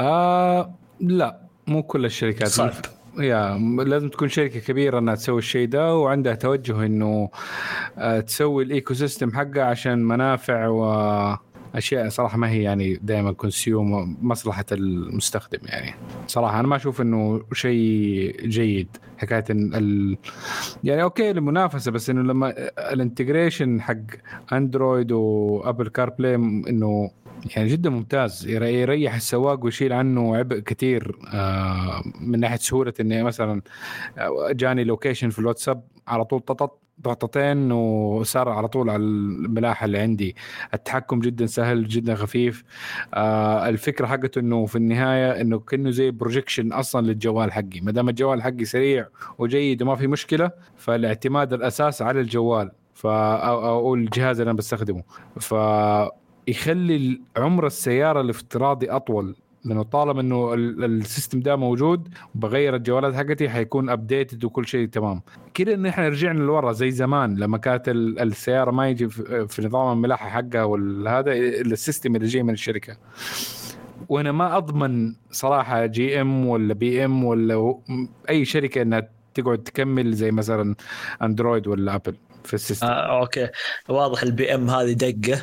آه 0.01 0.75
لا 1.01 1.46
مو 1.67 1.83
كل 1.83 2.05
الشركات 2.05 2.49
صعب. 2.49 2.73
يا 3.19 3.59
لازم 3.85 4.09
تكون 4.09 4.29
شركة 4.29 4.61
كبيرة 4.61 4.99
إنها 4.99 5.15
تسوي 5.15 5.39
الشيء 5.39 5.69
ده 5.69 5.97
وعندها 5.97 6.35
توجه 6.35 6.87
إنه 6.87 7.29
آه، 7.99 8.21
تسوي 8.21 8.65
ال 8.65 8.95
ecosystem 8.95 9.33
حقها 9.33 9.65
عشان 9.65 10.05
منافع 10.05 10.67
واشياء 10.67 12.09
صراحة 12.09 12.39
ما 12.39 12.51
هي 12.51 12.63
يعني 12.63 12.95
دائما 13.03 13.33
consumer 13.33 14.17
مصلحة 14.23 14.65
المستخدم 14.73 15.59
يعني. 15.65 15.95
صراحة 16.27 16.61
أنا 16.61 16.69
ما 16.69 16.77
أشوف 16.77 17.01
إنه 17.01 17.43
شيء 17.53 18.37
جيد 18.47 18.89
حكاية 19.19 19.45
ال... 19.51 20.17
يعني 20.85 21.03
okay 21.03 21.31
المنافسه 21.31 21.91
بس 21.91 22.11
إنه 22.11 22.23
لما 22.23 22.55
ال 22.93 23.00
integration 23.00 23.81
حق 23.81 23.97
Android 24.53 25.13
و 25.13 25.89
Apple 25.89 26.11
CarPlay 26.11 26.35
إنه 26.35 27.11
يعني 27.57 27.69
جدا 27.69 27.91
ممتاز. 27.91 28.47
ير- 28.49 28.63
يريح 28.63 29.15
السواق 29.15 29.65
ويشيل 29.65 29.93
عنه 29.93 30.37
عبء 30.37 30.59
كثير 30.59 31.17
آه، 31.35 32.03
من 32.21 32.41
ناحية 32.41 32.57
سهولة 32.57 32.93
إني 33.01 33.23
مثلا 33.23 33.63
آه، 34.19 34.53
جاني 34.53 34.85
location 34.85 35.31
في 35.31 35.39
الواتساب 35.39 35.83
على 36.09 36.25
طول 36.25 36.41
ططط 36.41 36.79
ضغطتين 37.03 37.73
وصار 37.73 38.49
على 38.49 38.69
طول 38.69 38.91
على 38.91 39.03
الملاحة 39.03 39.85
اللي 39.85 39.99
عندي. 39.99 40.37
التحكم 40.75 41.21
جدا 41.21 41.47
سهل 41.47 41.87
جدا 41.89 42.15
خفيف. 42.15 42.65
آه 43.15 43.69
الفكرة 43.69 44.07
حقته 44.07 44.39
إنه 44.39 44.67
في 44.67 44.77
النهاية 44.77 45.41
إنه 45.41 45.59
كأنه 45.59 45.91
زي 45.91 46.11
projection 46.11 46.73
أصلا 46.73 47.07
للجوال 47.07 47.53
حقي. 47.53 47.81
ما 47.83 47.93
دام 47.93 48.09
الجوال 48.09 48.43
حقي 48.43 48.65
سريع 48.65 49.07
وجيد 49.39 49.83
وما 49.83 49.95
في 49.97 50.07
مشكلة 50.07 50.51
فالاعتماد 50.77 51.53
الأساس 51.53 52.03
على 52.03 52.21
الجوال. 52.21 52.71
ف 52.95 53.07
أو, 53.07 53.95
الجهاز 53.95 54.41
اللي 54.41 54.51
أنا 54.51 54.59
بستخدمه. 54.59 55.03
ف 55.41 55.55
يخلي 56.49 57.21
عمر 57.37 57.67
السيارة 57.67 58.21
الافتراضي 58.21 58.91
أطول 58.91 59.37
لأنه 59.65 59.83
طالما 59.83 60.21
إنه 60.21 60.55
ال- 60.55 60.85
ال 60.85 60.93
system 60.93 61.41
ده 61.41 61.57
موجود 61.57 62.09
وبغير 62.35 62.75
الجوالات 62.77 63.15
حقتي 63.15 63.49
حيكون 63.49 63.91
updated 63.91 64.45
وكل 64.45 64.67
شيء 64.67 64.89
تمام. 64.89 65.23
كده 65.55 65.75
إن 65.75 65.87
إحنا 65.87 66.09
رجعنا 66.09 66.39
لورا 66.39 66.73
زي 66.73 66.91
زمان 66.91 67.37
لما 67.37 67.59
كانت 67.59 67.89
ال- 67.89 68.19
السيارة 68.21 68.71
ما 68.71 68.89
يجي 68.89 69.09
في 69.49 69.63
نظام 69.65 69.93
الملاحة 69.93 70.29
حقها 70.29 70.65
والهذا 70.65 71.33
ال 71.33 71.45
system 71.45 72.17
اللي 72.17 72.27
جاي 72.27 72.43
من 72.43 72.53
الشركة. 72.55 72.97
وأنا 74.09 74.33
ما 74.33 74.57
أضمن 74.57 75.15
صراحة 75.31 75.87
GM 75.87 76.47
ولا 76.47 76.75
BM 76.75 77.25
ولا 77.25 77.75
أي 78.31 78.45
شركة 78.45 78.83
إنها 78.83 79.09
تقعد 79.35 79.59
تكمل 79.59 80.13
زي 80.13 80.31
مثلا 80.31 80.75
Android 81.23 81.67
ولا 81.67 81.95
Apple. 81.95 82.17
في 82.47 82.55
ال 82.55 82.59
system. 82.59 82.87
آه 82.87 83.21
okay. 83.21 83.49
واضح 83.89 84.23
ال 84.23 84.55
BM 84.55 84.71
هذه 84.71 84.93
دقة. 84.93 85.43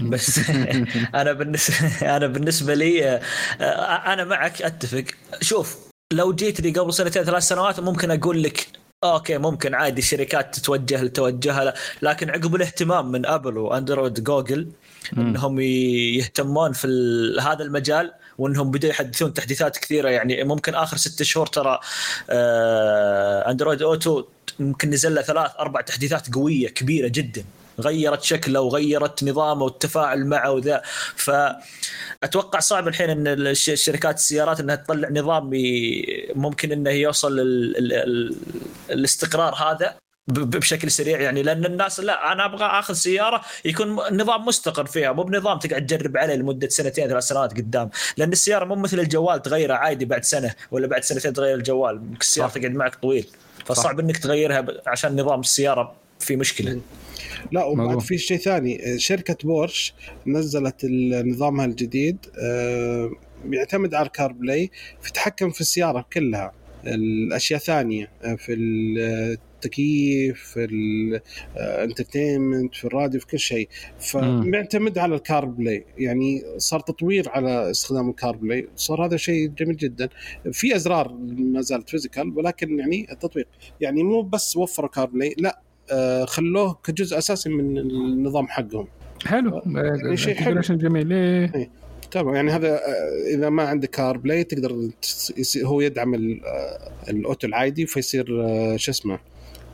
بس 0.00 0.40
أنا 1.20 1.32
بالنسبة 1.32 1.76
أنا 2.16 2.26
بالنسبة 2.26 2.74
لي 2.74 3.08
آه، 3.08 3.20
آه، 3.60 4.12
أنا 4.12 4.24
معك 4.24 4.62
أتفق. 4.62 5.04
شوف 5.40 5.76
لو 6.12 6.32
جيت 6.34 6.60
لي 6.60 6.70
قبل 6.70 6.92
سنتين 6.92 7.24
ثلاث 7.24 7.42
سنوات 7.42 7.80
ممكن 7.80 8.10
أقول 8.10 8.42
لك 8.42 8.66
okay 9.04 9.38
ممكن 9.38 9.74
عادي 9.74 10.00
الشركات 10.00 10.54
تتوجه 10.54 11.06
توجهها 11.06 11.64
لا. 11.64 11.74
لكن 12.02 12.30
عقب 12.30 12.54
الاهتمام 12.54 13.12
من 13.12 13.26
Apple 13.26 13.58
و 13.58 13.66
Android 13.66 14.24
Google 14.24 14.68
إنهم 15.18 15.60
يهتمون 15.60 16.72
في 16.72 16.88
هذا 17.42 17.64
المجال 17.64 18.12
وإنهم 18.38 18.70
بدأوا 18.70 18.92
يحدثون 18.92 19.34
تحديثات 19.34 19.78
كثيرة. 19.78 20.08
يعني 20.08 20.44
ممكن 20.44 20.74
آخر 20.74 20.96
ست 20.96 21.22
شهور 21.22 21.46
ترى 21.46 21.80
آه، 22.30 23.50
Android 23.50 23.82
Auto 23.82 24.24
ممكن 24.58 24.90
نزل 24.90 25.14
له 25.14 25.22
ثلاث 25.22 25.50
أربع 25.58 25.80
تحديثات 25.80 26.34
قوية 26.34 26.68
كبيرة 26.68 27.08
جدا. 27.08 27.44
غيرت 27.80 28.22
شكله 28.22 28.60
وغيرت 28.60 29.24
نظامه 29.24 29.64
والتفاعل 29.64 30.26
معه 30.26 30.50
وذا. 30.50 30.82
فأتوقع 31.16 32.58
صعب 32.58 32.88
الحين 32.88 33.10
إن 33.10 33.26
الش- 33.26 33.70
الشركات 33.70 34.16
السيارات 34.16 34.60
إنها 34.60 34.76
تطلع 34.76 35.08
نظام 35.08 35.50
ممكن 36.34 36.72
إنه 36.72 36.90
يوصل 36.90 37.40
ال 37.40 37.76
ال 37.76 37.92
ال 37.92 38.36
الاستقرار 38.90 39.54
هذا 39.54 39.94
بشكل 40.28 40.90
سريع. 40.90 41.20
يعني 41.20 41.42
لأن 41.42 41.64
الناس 41.64 42.00
لا 42.00 42.32
أنا 42.32 42.44
أبغى 42.44 42.64
آخذ 42.64 42.94
سيارة 42.94 43.40
يكون 43.64 43.88
نظام 44.12 44.44
مستقر 44.44 44.86
فيها. 44.86 45.12
مو 45.12 45.22
بنظام 45.22 45.58
تقعد 45.58 45.86
تجرب 45.86 46.16
عليه 46.16 46.34
لمدة 46.34 46.68
سنتين 46.68 47.08
ثلاث 47.08 47.24
سنوات 47.24 47.52
قدام. 47.52 47.90
لأن 48.16 48.32
السيارة 48.32 48.64
مو 48.64 48.74
مثل 48.74 49.00
الجوال 49.00 49.42
تغيره 49.42 49.74
عادي 49.74 50.04
بعد 50.04 50.24
سنة 50.24 50.54
ولا 50.70 50.86
بعد 50.86 51.04
سنتين 51.04 51.32
تغير 51.32 51.54
الجوال. 51.54 52.02
السيارة. 52.20 52.50
تقعد 52.50 52.70
معك 52.70 52.94
طويل. 52.94 53.26
فصعب 53.66 54.00
إنك 54.00 54.16
تغيرها 54.16 54.66
عشان 54.86 55.20
نظام 55.20 55.40
السيارة 55.40 55.94
في 56.18 56.36
مشكلة. 56.36 56.80
لا 57.52 57.64
وبعد. 57.64 57.98
في 58.00 58.18
شيء 58.18 58.38
ثاني. 58.38 58.98
شركة 58.98 59.36
بورش 59.44 59.94
نزلت 60.26 60.86
نظامها 61.24 61.64
الجديد 61.64 62.16
آه، 62.42 63.10
بيعتمد 63.44 63.94
على 63.94 64.06
ال 64.06 64.32
CarPlay 64.32 64.70
في 65.00 65.12
في 65.50 65.60
السيارة 65.60 66.06
كلها. 66.12 66.52
الأشياء 66.86 67.60
ثانية 67.60 68.10
آه، 68.24 68.34
في 68.34 68.54
التكييف 69.56 70.40
في 70.40 70.64
ال 71.56 71.64
entertainment 71.64 72.74
في 72.74 72.84
الراديو 72.84 73.20
في 73.20 73.26
كل 73.26 73.38
شيء. 73.38 73.68
فبيعتمد 73.98 74.98
على 74.98 75.14
ال 75.14 75.44
CarPlay 75.44 75.84
يعني 75.98 76.42
صار 76.56 76.80
تطوير 76.80 77.28
على 77.28 77.70
استخدام 77.70 78.10
ال 78.10 78.36
CarPlay 78.36 78.68
صار 78.76 79.06
هذا 79.06 79.16
شيء 79.16 79.48
جميل 79.48 79.76
جدا. 79.76 80.08
في 80.52 80.76
أزرار 80.76 81.12
ما 81.38 81.60
زالت 81.60 81.90
physical 81.90 82.38
ولكن 82.38 82.78
يعني 82.78 83.06
التطبيق 83.12 83.46
يعني 83.80 84.02
مو 84.02 84.22
بس 84.22 84.56
وفروا 84.56 84.88
CarPlay 84.88 85.34
لا 85.38 85.60
آه، 85.92 86.24
خلوه 86.24 86.78
كجزء 86.84 87.18
أساسي 87.18 87.48
من 87.48 87.78
النظام 87.78 88.46
حقهم. 88.48 88.88
حلو. 89.26 89.62
يعني 89.66 90.16
شيء 90.16 90.34
حلو. 90.34 90.60
جميل. 90.60 91.12
إيه. 91.12 91.70
تمام. 92.10 92.34
يعني 92.34 92.50
هذا 92.50 92.68
آه، 92.74 93.34
إذا 93.34 93.48
ما 93.50 93.62
عندك 93.62 93.90
CarPlay 93.90 94.44
تقدر 94.44 94.90
هو 95.64 95.80
يدعم 95.80 96.14
ال- 96.14 96.44
آه، 96.44 96.92
ال 97.10 97.17
Auto 97.17 97.46
العادي 97.46 97.86
فيصير 97.86 98.44
آه، 98.44 98.76
شو 98.76 98.90
اسمه؟ 98.90 99.18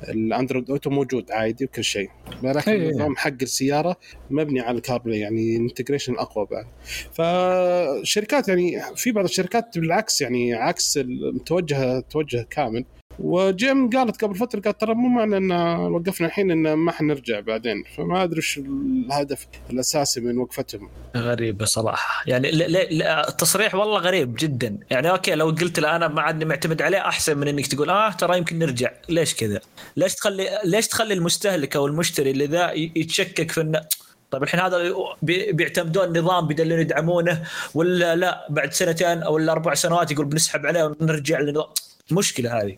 ال 0.09 0.16
Android 0.16 0.71
Auto 0.71 0.91
موجود 0.91 1.31
عادي 1.31 1.65
وكل 1.65 1.85
شيء. 1.85 2.11
ولكن 2.43 2.73
إيه. 2.73 2.91
النظام 2.91 3.17
حق 3.17 3.43
السيارة 3.43 3.97
مبني 4.31 4.61
على 4.61 4.77
ال 4.77 4.99
CarPlay 4.99 5.21
يعني 5.21 5.57
integration 5.57 6.15
أقوى 6.15 6.47
بعد. 6.51 6.67
فالشركات 7.13 8.49
يعني 8.49 8.83
في 8.97 9.13
بعض 9.13 9.25
الشركات 9.25 9.79
بالعكس 9.79 10.21
يعني 10.21 10.55
عكس 10.55 10.99
المتوجهه 10.99 12.01
توجه 12.01 12.47
كامل. 12.51 12.85
و 13.19 13.43
GM 13.43 13.91
قالت 13.91 14.25
قبل 14.25 14.35
فترة 14.35 14.61
قالت 14.61 14.81
ترى 14.81 14.95
مو 14.95 15.09
معنى 15.09 15.37
إن 15.37 15.53
وقفنا 15.93 16.27
الحين 16.27 16.51
إن 16.51 16.73
ما 16.73 16.93
حنرجع 16.93 17.41
بعدين. 17.41 17.85
فما 17.97 18.23
أدري 18.23 18.37
إيش 18.37 18.59
الهدف 18.59 19.47
الأساسي 19.71 20.21
من 20.21 20.39
وقفتهم. 20.39 20.91
غريبة 21.17 21.65
صراحة. 21.65 22.25
يعني 22.27 22.51
التصريح 23.29 23.75
والله 23.75 23.99
غريب 23.99 24.35
جدا. 24.39 24.79
يعني 24.91 25.11
okay 25.11 25.35
لو 25.35 25.47
قلت 25.51 25.81
له 25.81 25.97
أنا 25.97 26.09
ما 26.09 26.23
عادني 26.23 26.45
معتمد 26.45 26.83
عليه 26.83 26.99
أحسن 27.09 27.39
من 27.39 27.49
إنك 27.49 27.67
تقول 27.67 27.91
آه 27.91 28.11
ترى 28.13 28.39
يمكن 28.39 28.59
نرجع. 28.59 28.91
ليش 29.09 29.35
كذا؟ 29.35 29.61
ليش 29.97 30.15
تخلي 30.15 30.49
ليش 30.65 30.89
تخلي 30.89 31.15
المستهلك 31.15 31.77
أو 31.77 31.87
المشتري 31.87 32.31
اللي 32.31 32.47
ذا 32.47 32.73
يتشكك 32.73 33.51
في 33.51 33.61
انه 33.61 33.81
طيب 34.31 34.43
الحين 34.43 34.61
هذا 34.61 34.95
بي- 35.23 35.53
بيعتمدون 35.53 36.19
نظام 36.19 36.47
بدلون 36.47 36.81
يدعمونه 36.81 37.43
ولا 37.75 38.17
لا 38.17 38.47
بعد 38.51 38.73
سنتين 38.73 39.23
أو 39.23 39.39
أربع 39.39 39.75
سنوات 39.75 40.11
يقول 40.13 40.27
بنسحب 40.27 40.67
عليه 40.67 40.85
ونرجع 41.01 41.41
للنظام 41.41 41.67
مشكلة 42.11 42.63
هذه. 42.63 42.77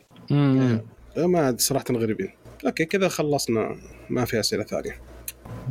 ما 1.17 1.49
أدري 1.49 1.59
صراحة 1.59 1.85
غريبين. 1.91 2.31
أوكي 2.67 2.85
كذا 2.85 3.09
خلصنا. 3.09 3.77
ما 4.11 4.25
في 4.25 4.41
أسئلة 4.41 4.65
ثانية. 4.65 5.01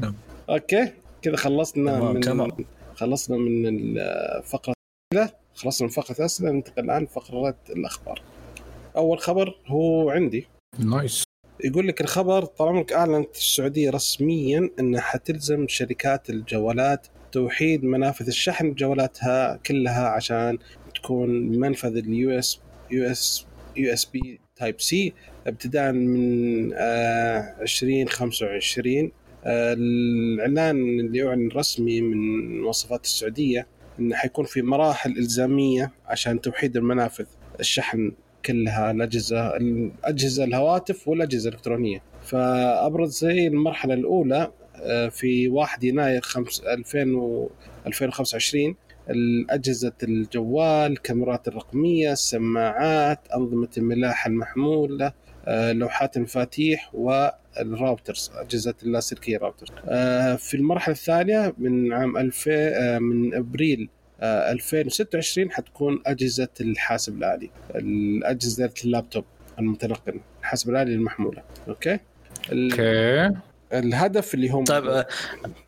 نعم. 0.02 0.16
أوكي 0.50 0.92
كذا 1.22 1.36
خلصنا 1.36 2.00
تمام، 2.00 2.14
من 2.14 2.22
تمام. 2.22 2.52
خلصنا 2.96 3.38
من 3.38 3.68
الفقرة. 3.68 4.74
خلصنا 5.56 5.88
من 5.88 5.94
فقرة 5.94 6.26
اسئله 6.26 6.52
ننتقل 6.52 6.84
الآن 6.84 7.04
لفقره 7.04 7.56
الأخبار. 7.70 8.22
أول 8.96 9.20
خبر 9.20 9.56
هو 9.68 10.10
عندي. 10.10 10.48
nice. 10.80 11.24
يقول 11.64 11.88
لك 11.88 12.02
الخبر 12.02 12.46
طال 12.46 12.68
عمرك 12.68 12.94
أعلنت 12.94 13.36
السعودية 13.36 13.90
رسميا 13.90 14.70
إنها 14.80 15.02
حتلزم 15.02 15.68
شركات 15.68 16.30
الجوالات 16.30 17.08
توحيد 17.32 17.84
منافذ 17.84 18.28
الشحن 18.28 18.72
بجوالاتها 18.72 19.60
كلها 19.66 20.08
عشان 20.08 20.58
تكون 20.96 21.30
منفذ 21.60 21.98
اليو 21.98 22.40
اس 22.40 22.60
يو 22.92 23.12
اس 23.12 23.46
يو 23.76 23.94
اس 23.94 24.06
بي 24.06 24.40
تايب 24.56 24.82
سي 24.82 25.14
ابتداء 25.48 25.92
من 25.92 26.74
آه 26.74 27.56
2025 27.62 29.12
آه 29.46 29.74
الإعلان 29.74 31.00
اللي 31.00 31.28
أعلن 31.28 31.50
رسمي 31.56 32.02
من 32.02 32.62
مواصفات 32.62 33.06
السعودية 33.06 33.68
إنه 34.00 34.16
حيكون 34.16 34.46
في 34.46 34.62
مراحل 34.62 35.12
إلزامية 35.18 35.92
عشان 36.06 36.42
توحيد 36.42 36.78
المنافذ 36.78 37.26
الشحن 37.60 38.12
كلها 38.46 38.92
الأجهزة 38.92 39.58
الأجهزة 39.58 40.44
الهواتف 40.44 41.08
والأجهزة 41.08 41.50
الإلكترونية. 41.50 42.04
فأبرز 42.24 43.20
زي 43.20 43.48
المرحلة 43.48 43.94
الأولى 43.94 44.52
آه، 44.76 45.10
في 45.10 45.48
1 45.48 45.84
يناير 45.84 46.22
2000 46.68 47.50
2025 47.88 48.76
الأجهزة 49.10 49.92
الجوال 50.04 50.92
الكاميرات 50.92 51.48
الرقمية 51.48 52.12
السماعات 52.12 53.20
أنظمة 53.36 53.70
الملاحة 53.78 54.28
المحمولة 54.28 55.14
آه، 55.46 55.72
لوحات 55.72 56.18
المفاتيح 56.18 56.90
وال 56.94 57.25
routers 57.25 58.32
أجهزة 58.36 58.74
اللاسلكية 58.84 59.38
routers. 59.38 59.70
آه، 59.86 60.36
في 60.36 60.58
المرحلة 60.58 60.96
الثانية 60.96 61.54
من 61.58 61.94
عام 61.94 62.18
2000 62.18 63.00
من 63.00 63.34
أبريل 63.36 63.90
2026 64.24 65.52
حتكون 65.52 66.02
أجهزة 66.06 66.48
الحاسب 66.62 67.18
الآلي 67.18 67.50
الأجهزة 67.76 68.74
اللابتوب 68.86 69.26
المتنقل 69.60 70.20
الحاسب 70.42 70.70
الآلي 70.70 70.94
المحمولة. 70.94 71.44
أوكي؟ 71.68 72.00
أوكي. 72.52 73.36
الهدف 73.74 74.34
اللي 74.34 74.50
هم 74.50 74.64
طيب 74.64 74.86
آه، 74.88 75.08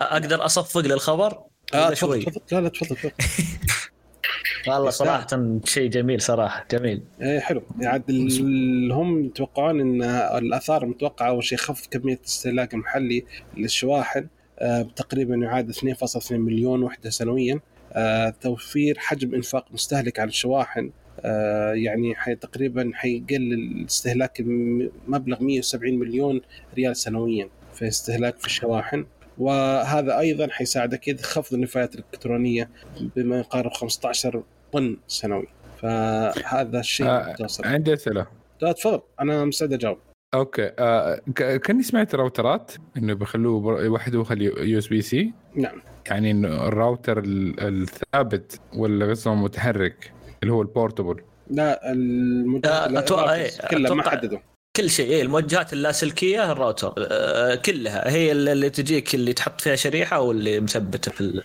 أقدر 0.02 0.46
أصفق 0.46 0.82
للخبر؟ 0.82 1.45
ولا 1.74 1.90
تفضل 1.90 1.98
شوي. 1.98 2.24
تفضل. 2.26 2.42
لا 2.52 2.62
لا 2.62 2.70
تفضل 2.70 2.96
تفضل. 2.96 3.12
والله. 4.68 4.90
صراحة 4.90 5.28
شيء 5.66 5.90
جميل 5.90 6.22
صراحة 6.22 6.66
جميل. 6.72 7.04
إيه 7.22 7.40
حلو. 7.40 7.64
يعني 7.80 8.04
ال- 8.10 8.92
هم 8.92 9.26
يتوقعون 9.26 9.80
إن 9.82 10.02
الآثار 10.38 10.84
المتوقعه 10.84 11.28
أول 11.28 11.44
شيء 11.44 11.58
خفض 11.58 11.88
كمية 11.92 12.14
الاستهلاك 12.16 12.74
المحلي 12.74 13.24
للشواحن 13.58 14.28
آه، 14.60 14.82
تقريبا 14.96 15.36
يعادل 15.36 15.74
2.2 15.74 16.32
مليون 16.32 16.84
وحدة 16.84 17.10
سنويا. 17.10 17.60
آه، 17.94 18.30
توفير 18.42 18.96
حجم 19.00 19.36
إنفاق 19.36 19.66
مستهلك 19.72 20.20
على 20.20 20.28
الشواحن 20.28 20.92
آه، 21.20 21.74
يعني 21.74 22.16
حي 22.16 22.36
تقريبا 22.36 22.92
حيقلل 22.94 23.54
الاستهلاك 23.54 24.42
م- 24.42 24.90
مبلغ 25.08 25.44
170 25.44 26.00
مليون 26.00 26.42
ريال 26.76 26.96
سنويا 26.98 27.50
في 27.74 27.88
استهلاك 27.88 28.40
في 28.40 28.46
الشواحن. 28.46 29.06
وهذا 29.38 30.20
أيضا 30.20 30.48
حيساعدك 30.52 30.98
أكيد 30.98 31.22
خفض 31.22 31.54
النفايات 31.54 31.96
الإلكترونية 31.96 32.70
بما 33.16 33.40
يقارب 33.40 33.72
15 33.74 34.44
طن 34.74 34.98
سنوي. 35.08 35.48
فهذا 35.82 36.80
الشيء 36.80 37.08
آه، 37.08 37.36
عندي 37.64 37.94
أسئلة. 37.94 38.28
لا 38.62 38.72
تفضل. 38.72 39.02
أنا 39.22 39.46
مستعد 39.46 39.74
أجاوب. 39.74 39.98
أوكي. 40.34 40.72
آه 40.80 41.20
كاني 41.36 41.84
سمعت 41.84 42.16
راوترات 42.16 42.72
إنه 42.98 43.14
بيخلوه 43.14 43.60
بر- 43.60 43.84
يوحدوها 43.84 44.34
ال 44.34 44.80
USB-C. 44.80 45.34
نعم. 45.56 45.82
يعني 46.08 46.32
إنه 46.32 46.68
الراوتر 46.68 47.20
ال- 47.20 47.60
الثابت 47.60 48.60
ولا 48.76 49.10
قصدهم 49.10 49.44
متحرك 49.44 50.12
اللي 50.44 50.54
هو 50.54 50.62
ال 50.62 50.68
portable. 50.68 51.22
لا 51.50 51.92
آه، 51.92 53.34
إيه، 53.34 53.50
كلها 53.70 53.94
ما 53.94 54.10
حددوا 54.10 54.40
كل 54.78 54.90
شيء. 54.90 55.06
إيه 55.10 55.22
الموجهات 55.22 55.74
اللاسلكية 55.74 56.52
الراوتر. 56.52 56.94
آه، 56.98 57.56
كلها. 57.56 58.10
هي 58.10 58.32
اللي 58.32 58.70
تجيك 58.70 59.16
اللي 59.16 59.34
تحط 59.34 59.62
فيها 59.62 59.76
شريحة 59.76 60.20
واللي 60.22 60.60
مثبتة 60.60 61.12
في 61.12 61.22
ال... 61.22 61.44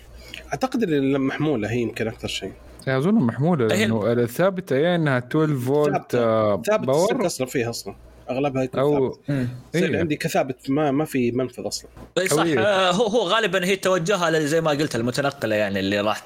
أعتقد 0.52 0.82
إن 0.82 1.20
محمولة 1.20 1.70
هي 1.70 1.78
يمكن 1.80 2.08
أكثر 2.08 2.28
شيء. 2.28 2.52
أظن 2.88 3.14
محمولة 3.14 3.64
هي- 3.64 3.68
لأنه 3.86 4.12
الثابتة 4.12 4.76
يا 4.76 4.96
إنها 4.96 5.18
12 5.18 5.56
فولت. 5.56 6.14
آه، 6.14 6.62
ثابت 6.66 6.86
power. 6.86 7.26
أصلا 7.26 7.46
فيها 7.46 7.70
أصلا. 7.70 7.94
أغلبها 8.30 8.62
يكون 8.62 8.80
أو 8.80 9.12
ثابت. 9.12 9.48
السلك 9.74 9.90
إيه. 9.90 9.98
عندي 10.00 10.16
كثابت 10.16 10.70
ما 10.70 10.90
ما 10.90 11.04
في 11.04 11.30
منفذ 11.32 11.66
أصلا. 11.66 11.90
اي 12.18 12.28
صح. 12.28 12.44
آه، 12.58 12.90
هو 12.90 13.06
هو 13.06 13.22
غالبا 13.22 13.64
هي 13.64 13.76
توجهها 13.76 14.38
زي 14.40 14.60
ما 14.60 14.70
قلت 14.70 14.96
المتنقلة 14.96 15.56
يعني 15.56 15.80
اللي 15.80 16.00
راح 16.00 16.24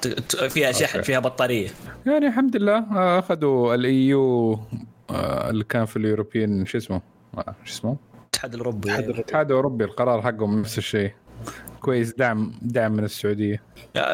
فيها 0.49 0.71
شحن 0.71 0.97
أوكي. 0.97 1.07
فيها 1.07 1.19
بطارية. 1.19 1.67
يعني 2.05 2.27
الحمد 2.27 2.55
لله 2.55 2.77
آه، 2.77 3.19
أخذوا 3.19 3.75
ال 3.75 4.03
EU 4.03 4.59
اللي 5.11 5.63
كان 5.63 5.85
في 5.85 5.97
ال 5.97 6.05
European 6.05 6.65
شو 6.65 6.77
اسمه؟ 6.77 7.01
آه، 7.37 7.55
شو 7.63 7.73
اسمه؟ 7.73 7.97
الاتحاد 8.21 8.53
الأوروبي. 8.53 8.95
الاتحاد. 8.95 9.51
الأوروبي. 9.51 9.83
القرار 9.83 10.21
حقهم 10.21 10.59
نفس 10.59 10.77
الشيء. 10.77 11.11
كويس 11.81 12.13
دعم 12.13 12.53
دعم 12.61 12.91
من 12.91 13.03
السعودية. 13.03 13.61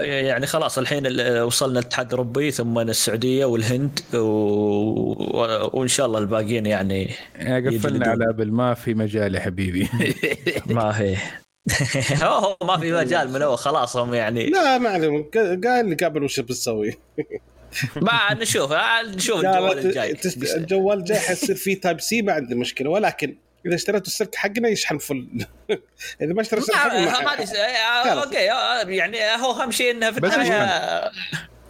يعني 0.01 0.45
خلاص 0.45 0.77
الحين 0.77 1.05
ال- 1.05 1.41
وصلنا 1.41 1.79
الاتحاد 1.79 2.05
الأوروبي 2.05 2.51
ثم 2.51 2.79
السعودية 2.79 3.45
والهند 3.45 3.99
و... 4.13 4.17
و... 4.17 5.69
وإن 5.73 5.87
شاء 5.87 6.05
الله 6.05 6.19
الباقيين 6.19 6.65
يعني 6.65 7.09
قفلنا. 7.39 8.07
على 8.07 8.29
Apple 8.29 8.51
ما 8.51 8.73
في 8.73 8.93
مجال 8.93 9.35
يا 9.35 9.39
حبيبي. 9.39 9.89
ما 10.69 10.99
هي 11.01 11.17
هو 12.23 12.57
ما 12.63 12.77
في 12.77 12.91
مجال 12.93 13.31
من 13.33 13.41
أول 13.41 13.57
خلاص 13.57 13.97
هم 13.97 14.13
يعني. 14.13 14.45
لا 14.45 14.77
ما 14.77 14.89
عليهم. 14.89 15.25
قال 15.63 15.89
لي 15.89 15.95
قبل 15.95 16.23
وش 16.23 16.39
بتسوي. 16.39 16.93
ما 17.95 18.33
نشوف 18.33 18.71
آه، 18.71 19.01
نشوف 19.01 19.41
لا، 19.41 19.49
الجوال 19.59 19.85
الجاي. 19.85 20.17
الجوال 20.55 20.97
الجاي 20.99 21.19
حيصير 21.19 21.55
فيه 21.55 21.81
Type-C 21.81 22.21
ما 22.21 22.33
عندي 22.33 22.55
مشكلة. 22.55 22.89
ولكن 22.89 23.37
إذا 23.65 23.75
اشتريتوا 23.75 24.07
السلك 24.07 24.35
حقنا 24.35 24.69
يشحن 24.69 24.97
full 24.97 25.27
إذا 26.21 26.33
ما 26.33 26.41
اشتريت 26.41 26.63
السلك 26.63 26.75
حقنا 26.75 27.21
ما- 27.21 27.45
س- 27.45 27.55
آه،. 27.55 28.23
أوكي 28.23 28.51
آه، 28.51 28.81
يعني 28.83 29.17
هو 29.43 29.51
أهم 29.61 29.71
شيء 29.71 29.91
انها 29.91 30.11
في 30.11 30.17
النهاية 30.17 31.11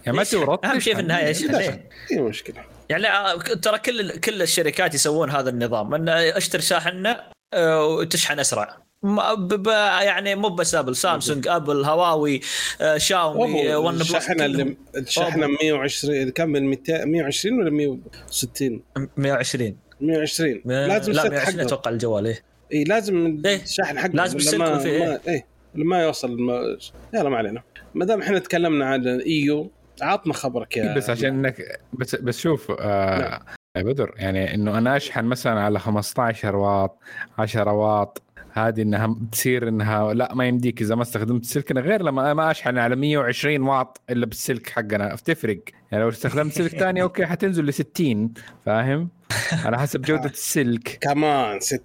يعني 0.06 0.16
ما 0.16 0.24
تورط 0.24 0.64
أهم 0.66 0.80
شيء 0.80 0.94
في 0.94 1.00
النهاية 1.00 1.26
إيه. 1.58 1.88
اي 2.12 2.18
مشكلة. 2.18 2.64
يعني 2.88 3.38
ترى 3.62 3.78
كل 3.78 4.18
كل 4.20 4.42
الشركات 4.42 4.94
يسوون 4.94 5.30
هذا 5.30 5.50
النظام 5.50 5.94
إن 5.94 6.08
أشتري 6.08 6.62
شاحننا 6.62 7.30
آه، 7.54 7.86
وتشحن 7.86 8.40
أسرع. 8.40 8.82
يعني 9.04 10.34
مو 10.34 10.48
بس 10.48 10.74
Apple 10.74 10.96
سامسونج 10.96 11.48
Apple 11.48 11.84
هواوي 11.84 12.40
آه، 12.80 12.98
شاومي 12.98 13.74
OnePlus 13.74 14.02
الشحنه 14.02 14.44
اللي. 14.44 14.76
الشحنه 14.96 15.46
120 15.46 16.30
كم 16.30 16.48
من 16.48 16.66
200 16.66 17.04
120 17.04 17.58
ولا 17.58 17.70
160 17.70 18.82
120 19.16 19.76
120 20.00 20.62
لا 20.64 20.88
لازم 20.88 21.12
السلك 21.12 21.30
120 21.30 21.56
حقه. 21.56 21.66
أتوقع 21.66 21.90
الجوال 21.90 22.26
إيه. 22.26 22.42
إي 22.72 22.84
لازم 22.84 23.42
إيه. 23.46 23.62
الشاحن 23.62 23.98
حقه 23.98 24.12
لازم 24.12 24.36
السلك 24.36 24.78
فيه، 24.78 24.98
ما 24.98 25.20
إيه. 25.28 25.46
ولا 25.74 25.84
ما 25.84 26.02
يوصل 26.02 26.40
ما... 26.40 26.76
يلا 27.14 27.28
ما 27.28 27.36
علينا. 27.36 27.62
ما 27.94 28.04
دام 28.04 28.22
إحنا 28.22 28.38
تكلمنا 28.38 28.86
عن 28.86 29.08
الايو 29.08 29.70
عطنا 30.02 30.32
خبرك 30.32 30.76
يا 30.76 30.94
بس 30.94 31.10
عشان 31.10 31.28
انك 31.28 31.80
بس 31.92 32.14
بس 32.14 32.40
شوف 32.40 32.70
آه 32.80 33.18
نعم. 33.18 33.40
يا 33.76 33.82
بدر 33.82 34.14
يعني 34.16 34.54
إنه 34.54 34.78
أنا 34.78 34.96
أشحن 34.96 35.24
مثلا 35.24 35.60
على 35.60 35.78
15 35.78 36.56
واط 36.56 36.98
10 37.38 37.72
واط 37.72 38.22
هذه 38.52 38.82
إنها 38.82 39.16
تصير 39.32 39.68
إنها 39.68 40.14
لا 40.14 40.34
ما 40.34 40.48
يمديك 40.48 40.80
إذا 40.82 40.94
ما 40.94 41.02
استخدمت 41.02 41.44
سلكنا 41.44 41.80
غير 41.80 42.02
لما 42.02 42.34
ما 42.34 42.50
أشحن 42.50 42.78
على 42.78 42.96
120 42.96 43.60
واط 43.62 44.00
إلا 44.10 44.26
بالسلك 44.26 44.68
حقنا. 44.70 45.14
بتفرق. 45.14 45.58
يعني 45.92 46.04
لو 46.04 46.08
استخدمت 46.10 46.52
سلك 46.52 46.70
ثاني 46.78 47.02
أوكي 47.12 47.26
حتنزل 47.26 47.66
ل 47.66 47.72
60 47.74 48.34
فاهم؟ 48.66 49.08
على 49.52 49.78
حسب 49.78 50.02
جودة 50.02 50.30
السلك. 50.40 50.98
كمان 51.00 51.60
60 51.60 51.80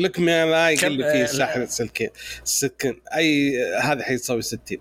لك 0.00 0.20
ما 0.20 0.46
لا 0.46 0.70
يقل 0.70 0.88
كم- 0.88 1.12
فيه 1.12 1.22
آه، 1.44 1.64
سلكين 1.66 2.08
سكن. 2.44 2.94
أي 3.16 3.52
هذا 3.82 4.02
حيسوي 4.02 4.42
60 4.42 4.60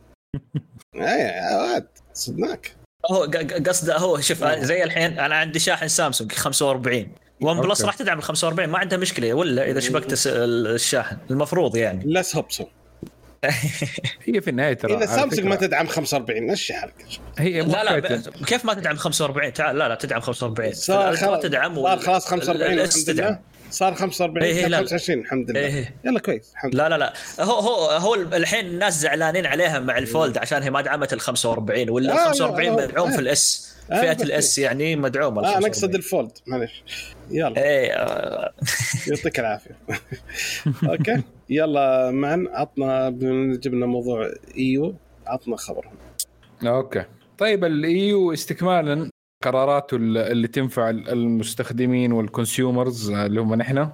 أي 0.96 1.56
واد 1.56 1.88
صدناك. 2.14 2.72
هو 3.12 3.24
قصده 3.68 3.98
هو 3.98 4.20
شوف 4.20 4.44
زي 4.46 4.84
الحين 4.84 5.20
أنا 5.20 5.36
عندي 5.36 5.60
شاحن 5.60 5.88
سامسونج 5.88 6.32
45 6.32 7.08
ون 7.42 7.62
بلس. 7.62 7.86
راح 7.86 7.96
تدعم 7.96 8.18
ال 8.18 8.24
45 8.24 8.70
ما 8.70 8.78
عندها 8.78 8.98
مشكلة 8.98 9.34
ولا 9.34 9.70
إذا 9.72 9.80
شبكت 9.80 10.14
الس- 10.14 10.28
الشاحن. 10.28 11.18
المفروض 11.32 11.76
يعني. 11.78 12.04
لس 12.06 12.36
هوبسو 12.36 12.66
هي 14.26 14.42
في 14.42 14.50
النهاية 14.50 14.74
ترى 14.74 14.98
إذا 14.98 15.06
سامسونج 15.06 15.48
ما 15.48 15.56
تدعم 15.56 15.88
45 15.88 16.48
مشي 16.52 16.74
حالك 16.74 16.94
هي 17.38 17.62
لا 17.62 17.84
لا 17.84 18.00
ب- 18.00 18.46
كيف 18.46 18.66
ما 18.66 18.74
تدعم 18.74 18.96
45 18.96 19.54
تعال 19.54 19.78
لا 19.78 19.88
لا 19.90 19.96
تدعم 19.96 20.22
45 20.22 20.74
صار 20.74 21.16
خلاص 21.16 21.42
تدعم 21.44 21.76
صار 21.84 22.00
خلاص 22.00 22.26
45 22.28 22.74
الاس 22.74 22.96
الحمد 22.96 23.16
تدعم 23.16 23.28
لله 23.30 23.40
صار 23.72 23.96
45 23.96 24.44
إيه، 24.48 24.62
كان 24.62 24.72
لا، 24.72 24.76
لا. 24.76 24.82
25 24.82 25.20
الحمد 25.20 25.52
لله. 25.52 25.60
إيه. 25.60 25.96
يلا 26.06 26.20
كويس 26.20 26.52
الحمد 26.54 26.76
لله. 26.76 26.88
لا 26.88 26.98
لا. 26.98 27.14
لا 27.38 27.46
هو 27.46 27.60
هو 27.60 27.90
هو 27.90 28.16
الحين 28.16 28.66
الناس 28.66 29.00
زعلانين 29.00 29.46
عليها 29.46 29.80
مع 29.80 29.98
الفولد 29.98 30.38
عشان 30.38 30.64
هي 30.64 30.70
ما 30.70 30.82
دعمت 30.82 31.14
ال 31.14 31.20
45 31.20 31.86
لا، 31.86 31.92
ولا 31.92 32.08
لا، 32.08 32.26
45 32.26 32.76
لا، 32.76 32.86
مدعوم. 32.88 33.12
في 33.12 33.20
الاس 33.20 33.71
فئة 34.02 34.14
بس. 34.14 34.22
الأس 34.22 34.58
يعني 34.58 34.96
مدعومة 34.96 35.38
آه 35.38 35.44
أنا 35.44 35.52
45. 35.54 35.66
اقصد 35.72 35.96
الفولد 35.96 36.32
معلش 36.48 36.84
يلا. 37.32 37.58
إيه 37.64 37.92
آه، 37.94 38.54
يعطيك 39.08 39.40
العافية. 39.40 39.78
أوكي. 40.90 41.24
يلا 41.50 42.12
معا 42.12 42.46
عطنا 42.52 43.10
بما 43.10 43.56
جبنا 43.56 43.86
موضوع 43.86 44.32
EU. 44.58 44.96
عطنا 45.28 45.56
خبرهم 45.58 45.94
أوكي. 46.66 47.04
طيب 47.38 47.66
ال 47.66 47.88
EU 47.88 48.34
استكمالا 48.34 49.10
القرارات 49.46 49.94
اللي 49.94 50.48
تنفع 50.48 50.90
المستخدمين 50.90 52.12
وال 52.12 52.29
consumers 52.29 53.10
اللي 53.12 53.42
هم 53.42 53.56
نحن. 53.56 53.90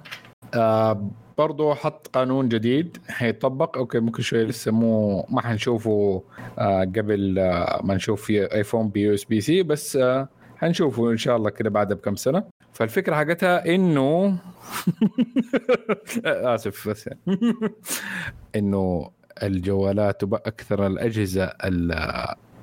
آه 0.54 1.10
برضو 1.38 1.74
حط 1.74 2.06
قانون 2.06 2.48
جديد. 2.48 2.98
حيطبق 3.08 3.78
أوكي 3.78 4.00
ممكن 4.00 4.22
شوي 4.22 4.44
لسه 4.44 4.72
مو 4.72 5.24
ما 5.30 5.40
حنشوفه 5.40 6.22
آه 6.58 6.80
قبل 6.80 7.38
آه 7.38 7.80
ما 7.84 7.94
نشوف 7.94 8.30
ايفون 8.30 8.88
ب 8.88 9.00
USB-C 9.00 9.62
بس 9.62 9.96
آه 9.96 10.28
حنشوفه 10.56 11.10
إن 11.10 11.16
شاء 11.16 11.36
الله 11.36 11.50
كده 11.50 11.70
بعد 11.70 11.92
بكم 11.92 12.16
سنة. 12.16 12.44
فالفكرة 12.72 13.14
حقتها 13.16 13.74
إنه 13.74 14.38
آسف 16.54 16.88
بس 16.88 17.10
إنه 18.56 19.10
الجوالات 19.42 20.24
وأكثر 20.24 20.86
الأجهزة 20.86 21.52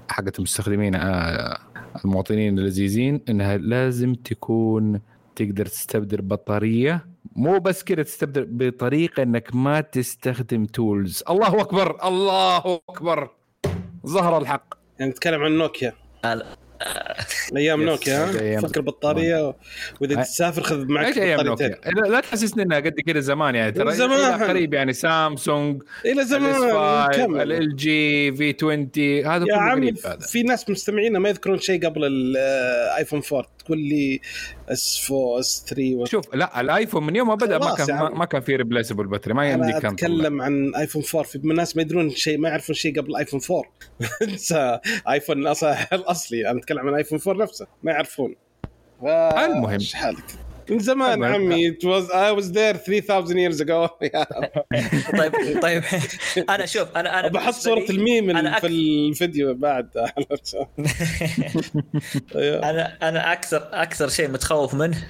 حقت 0.10 0.38
المستخدمين 0.38 0.96
آه، 0.96 1.58
المواطنين 2.06 2.60
اللذيذين 2.60 3.22
إنها 3.30 3.58
لازم 3.58 4.14
تكون 4.14 5.02
تقدر 5.36 5.66
تستبدل 5.66 6.22
بطارية 6.22 7.15
مو 7.36 7.60
بس 7.60 7.84
كده 7.84 8.04
تستبدل 8.04 8.46
بطريقة 8.46 9.24
إنك 9.24 9.56
ما 9.56 9.82
تستخدم 9.82 10.66
تولز 10.66 11.24
الله 11.30 11.62
أكبر 11.62 12.08
الله 12.08 12.82
أكبر. 12.90 13.30
ظهر 14.08 14.38
الحق. 14.38 14.74
يعني 15.00 15.12
نتكلم 15.12 15.44
عن 15.44 15.58
نوكيا. 15.58 15.94
أيام 17.58 17.84
نوكيا 17.84 18.60
فكر 18.60 18.82
بطاريه 18.82 19.56
وإذا 20.02 20.22
تسافر 20.22 20.64
خذ 20.64 20.86
معك 20.88 21.06
إيش 21.06 21.18
أيام 21.18 21.42
نوكيا؟ 21.42 21.80
لا 22.10 22.20
تحسسني 22.20 22.64
إنها 22.64 22.80
قد 22.80 22.94
كذا 23.08 23.20
زمان 23.20 23.56
يعني 23.56 23.72
ترى 23.72 23.94
زمان. 23.94 24.44
قريب 24.44 24.74
يعني 24.74 24.94
سامسونج 24.94 25.84
إلى 26.06 26.26
زمان 26.26 27.52
ال 27.52 27.76
جي 27.76 28.32
في 28.36 28.56
20 28.58 28.90
هذا 29.26 29.46
قريب 29.72 29.98
هذا. 30.06 30.18
في 30.20 30.44
ناس 30.44 30.70
مستمعين 30.70 31.18
ما 31.18 31.30
يذكرون 31.30 31.60
شيء 31.60 31.86
قبل 31.86 32.06
الايفون 32.06 33.22
4 33.32 33.48
تقول 33.66 33.78
لي 33.78 34.20
اس 34.70 35.12
4 35.12 35.40
اس 35.40 35.66
3 35.68 35.96
و... 35.96 36.06
شوف 36.06 36.36
لا 36.36 36.62
الآيفون 36.62 37.06
من 37.06 37.16
يوم 37.16 37.28
ما 37.28 37.36
بدا 37.36 37.58
ما 37.58 37.76
كان 37.76 37.90
يعني. 37.90 38.16
ما 38.16 38.26
كان 38.26 38.42
في 38.42 38.56
ريبليسبل 38.56 39.08
باتري 39.08 39.34
ما 39.34 39.52
يمديك 39.52 39.78
كان 39.78 39.92
أتكلم 39.94 40.42
عن 40.42 40.76
ايفون 40.76 41.04
4 41.16 41.24
في 41.24 41.40
ناس 41.44 41.76
ما 41.76 41.82
يدرون 41.82 42.10
شيء 42.10 42.38
ما 42.38 42.50
يعرفون 42.50 42.76
شيء 42.76 43.00
قبل 43.00 43.16
ايفون 43.16 43.40
4 43.52 43.64
انسى 44.22 44.80
ايفون 45.10 45.38
الأصلي. 45.94 46.50
أنا 46.50 46.60
أتكلم 46.60 46.80
عن 46.80 46.94
ايفون 46.94 47.20
4 47.28 47.44
نفسه 47.44 47.68
ما 47.84 47.92
يعرفون. 47.92 48.36
المهم. 49.04 49.80
حالك؟ 49.94 50.45
من 50.70 50.80
زمان 50.80 51.24
عمي 51.24 51.72
it 51.72 51.84
was 51.84 52.10
I 52.12 52.32
was 52.32 52.52
there 52.52 52.78
3000 52.78 53.38
years 53.38 53.60
ago. 53.62 53.90
طيب 55.20 55.62
طيب. 55.62 55.84
أنا 56.54 56.66
شوف 56.66 56.88
أنا 56.96 57.20
أنا 57.20 57.28
بحط 57.28 57.54
صورة 57.54 57.86
الميم 57.90 58.30
أنا 58.30 58.60
في 58.60 58.68
الفيديو 58.68 59.54
بعد 59.54 59.90
أنا 62.36 62.98
أنا 63.10 63.34
أكثر 63.34 63.70
أكثر 63.74 64.10
شيء 64.10 64.28
متخوف 64.30 64.74
منه 64.74 65.08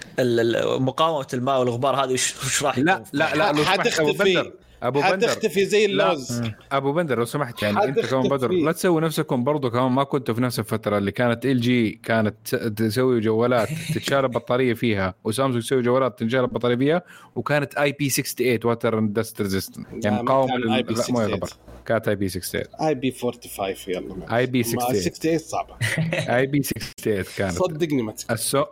مقاومة 0.79 1.27
الماء 1.33 1.59
والغبار 1.59 2.03
هذه 2.03 2.13
وش 2.13 2.63
راح 2.63 2.77
لا 2.77 3.03
لا 3.13 3.35
لا 3.35 3.65
حتختفي. 3.65 4.51
أبو 4.83 5.01
بندر 5.01 5.27
حتختفي 5.27 5.65
زي 5.65 5.85
اللوز. 5.85 6.41
أبو 6.71 6.93
بندر 6.93 7.19
لو 7.19 7.25
سمحت 7.25 7.63
يعني 7.63 7.83
أنت 7.83 7.99
كمان 7.99 8.27
بدر 8.29 8.51
لا 8.51 8.71
تسوي 8.71 9.01
نفسكم 9.01 9.43
برضو 9.43 9.69
كمان 9.71 9.91
ما 9.91 10.03
كنتوا 10.03 10.35
في 10.35 10.41
نفس 10.41 10.59
الفترة 10.59 10.97
اللي 10.97 11.11
كانت 11.11 11.45
LG 11.45 11.91
كانت 12.03 12.55
تسوي 12.55 13.19
جوالات 13.19 13.69
تتشال 13.93 14.27
بطاريه 14.27 14.73
فيها 14.73 15.15
وسامسونج 15.23 15.63
تسوي 15.63 15.81
جوالات 15.81 16.19
تنشال 16.19 16.39
البطارية 16.39 16.75
فيها 16.75 17.01
وكانت 17.35 17.75
IP 17.75 18.09
68 18.09 18.59
water 18.63 18.99
dust 18.99 19.41
resistant 19.41 20.05
يعني 20.05 20.23
مقاومه 20.23 20.57
للمويه 20.57 21.39
كانت 21.85 22.07
IP 22.07 22.29
68 22.29 22.87
IP 22.87 23.11
45 23.11 23.75
يلا 23.87 24.37
IP 24.37 24.63
68 24.63 25.01
68 25.01 25.37
صعبة. 25.37 25.75
IP 26.37 26.63
68 26.63 27.23
كانت. 27.37 27.53
صدقني 27.53 28.01
ما 28.01 28.13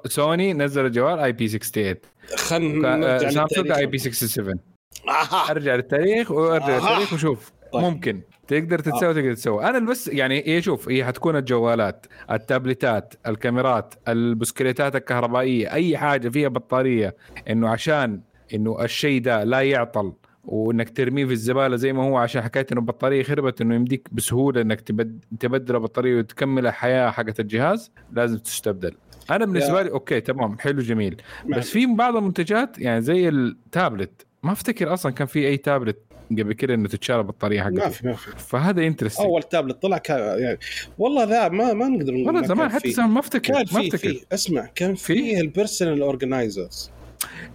سوني 0.06 0.54
نزل 0.54 0.92
جوال 0.92 1.20
IP 1.20 1.48
68 1.48 1.96
خلنا 2.36 3.30
سامسونج 3.30 3.72
اي 3.72 3.86
بي 3.86 3.98
67 3.98 4.73
آه. 5.10 5.52
أرجع 5.52 5.76
للتاريخ 5.76 6.32
وأرجع 6.32 6.68
آه. 6.68 6.80
للتاريخ 6.80 7.14
وشوف 7.14 7.52
طيب. 7.74 7.84
ممكن 7.84 8.22
تقدر 8.48 8.80
تتسوي 8.80 9.10
آه. 9.10 9.14
تقدر 9.14 9.34
تسوي 9.34 9.66
أنا 9.66 9.80
بس 9.80 10.08
يعني 10.08 10.44
هي 10.48 10.62
شوف 10.62 10.90
هي 10.90 11.06
حتكون 11.06 11.36
الجوالات 11.36 12.06
التابلتات 12.32 13.14
الكاميرات 13.28 13.94
البسكليتات 14.08 14.96
الكهربائية 14.96 15.72
أي 15.72 15.98
حاجة 15.98 16.30
فيها 16.30 16.48
بطارية 16.50 17.16
إنه 17.50 17.70
عشان 17.70 18.22
إنه 18.54 18.84
الشيء 18.84 19.22
ده 19.22 19.44
لا 19.44 19.62
يعطل 19.62 20.14
وإنك 20.44 20.90
ترميه 20.90 21.26
في 21.26 21.32
الزبالة 21.32 21.76
زي 21.76 21.94
ما 21.94 22.04
هو 22.04 22.18
عشان 22.18 22.42
حكايه 22.42 22.66
إنه 22.72 22.82
البطارية 22.82 23.24
خربت 23.24 23.62
إنه 23.62 23.76
يمديك 23.76 24.08
بسهولة 24.12 24.62
إنك 24.62 24.82
تبدل 25.40 25.76
البطارية 25.76 26.18
وتكمل 26.18 26.68
الحياة 26.68 27.12
حقت 27.12 27.40
الجهاز 27.40 27.92
لازم 28.12 28.38
تستبدل 28.38 28.96
أنا 29.32 29.46
بالنسبة 29.46 29.82
لي 29.82 29.92
okay 29.92 30.22
تمام 30.22 30.60
حلو 30.60 30.82
جميل 30.82 31.22
بس 31.50 31.70
في 31.70 31.86
بعض 31.86 32.16
المنتجات 32.16 32.80
يعني 32.80 33.02
زي 33.02 33.30
التابلت 33.30 34.26
ما 34.44 34.52
افتكر 34.52 34.94
أصلا 34.94 35.12
كان 35.12 35.28
في 35.28 35.48
أي 35.48 35.58
تابلت 35.58 35.98
قبل 36.32 36.54
كده 36.54 36.74
إنه 36.74 36.88
تتشال 36.88 37.16
البطاريه 37.16 37.62
حقته. 37.62 37.76
ما 37.76 37.90
في 37.90 38.08
ما 38.08 38.14
في. 38.14 38.32
فهذا 38.38 38.88
interesting 38.88 39.26
أول 39.26 39.44
تابلت 39.44 39.82
طلع 39.82 39.98
كان 39.98 40.40
يعني 40.40 40.60
والله 40.98 41.26
لا 41.26 41.50
ما 41.50 41.74
ما 41.74 41.88
نقدر 41.88 42.14
والله 42.14 42.48
زمان 42.48 42.72
حتى 42.72 42.92
زمان 42.92 43.10
ما 43.10 43.20
افتكر 43.20 43.54
ما 43.54 43.62
افتكر. 43.62 44.20
اسمع 44.34 44.66
كان 44.76 44.96
في 44.96 45.40
ال 45.40 45.47
personal 45.47 46.02
organizers 46.02 46.92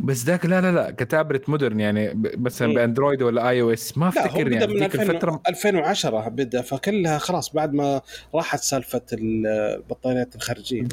بس 0.00 0.24
ذاك 0.24 0.46
لا 0.46 0.60
لا 0.60 0.72
لا 0.72 0.90
ك 0.90 0.98
tablet 0.98 1.48
modern 1.48 1.80
يعني 1.80 2.12
مثلا 2.38 2.74
ب 2.74 2.80
Android 2.80 3.22
ولا 3.22 3.48
iOS 3.48 3.98
ما 3.98 4.08
افتكر 4.08 4.52
يعني 4.52 4.74
من 4.74 4.82
الفترة. 4.82 5.42
2010 5.48 6.28
بدأ 6.28 6.62
فكلها 6.62 7.18
خلاص 7.18 7.52
بعد 7.52 7.72
ما 7.72 8.00
راحت 8.34 8.60
سالفة 8.60 9.02
البطاريات 9.12 10.36
الخارجية. 10.36 10.88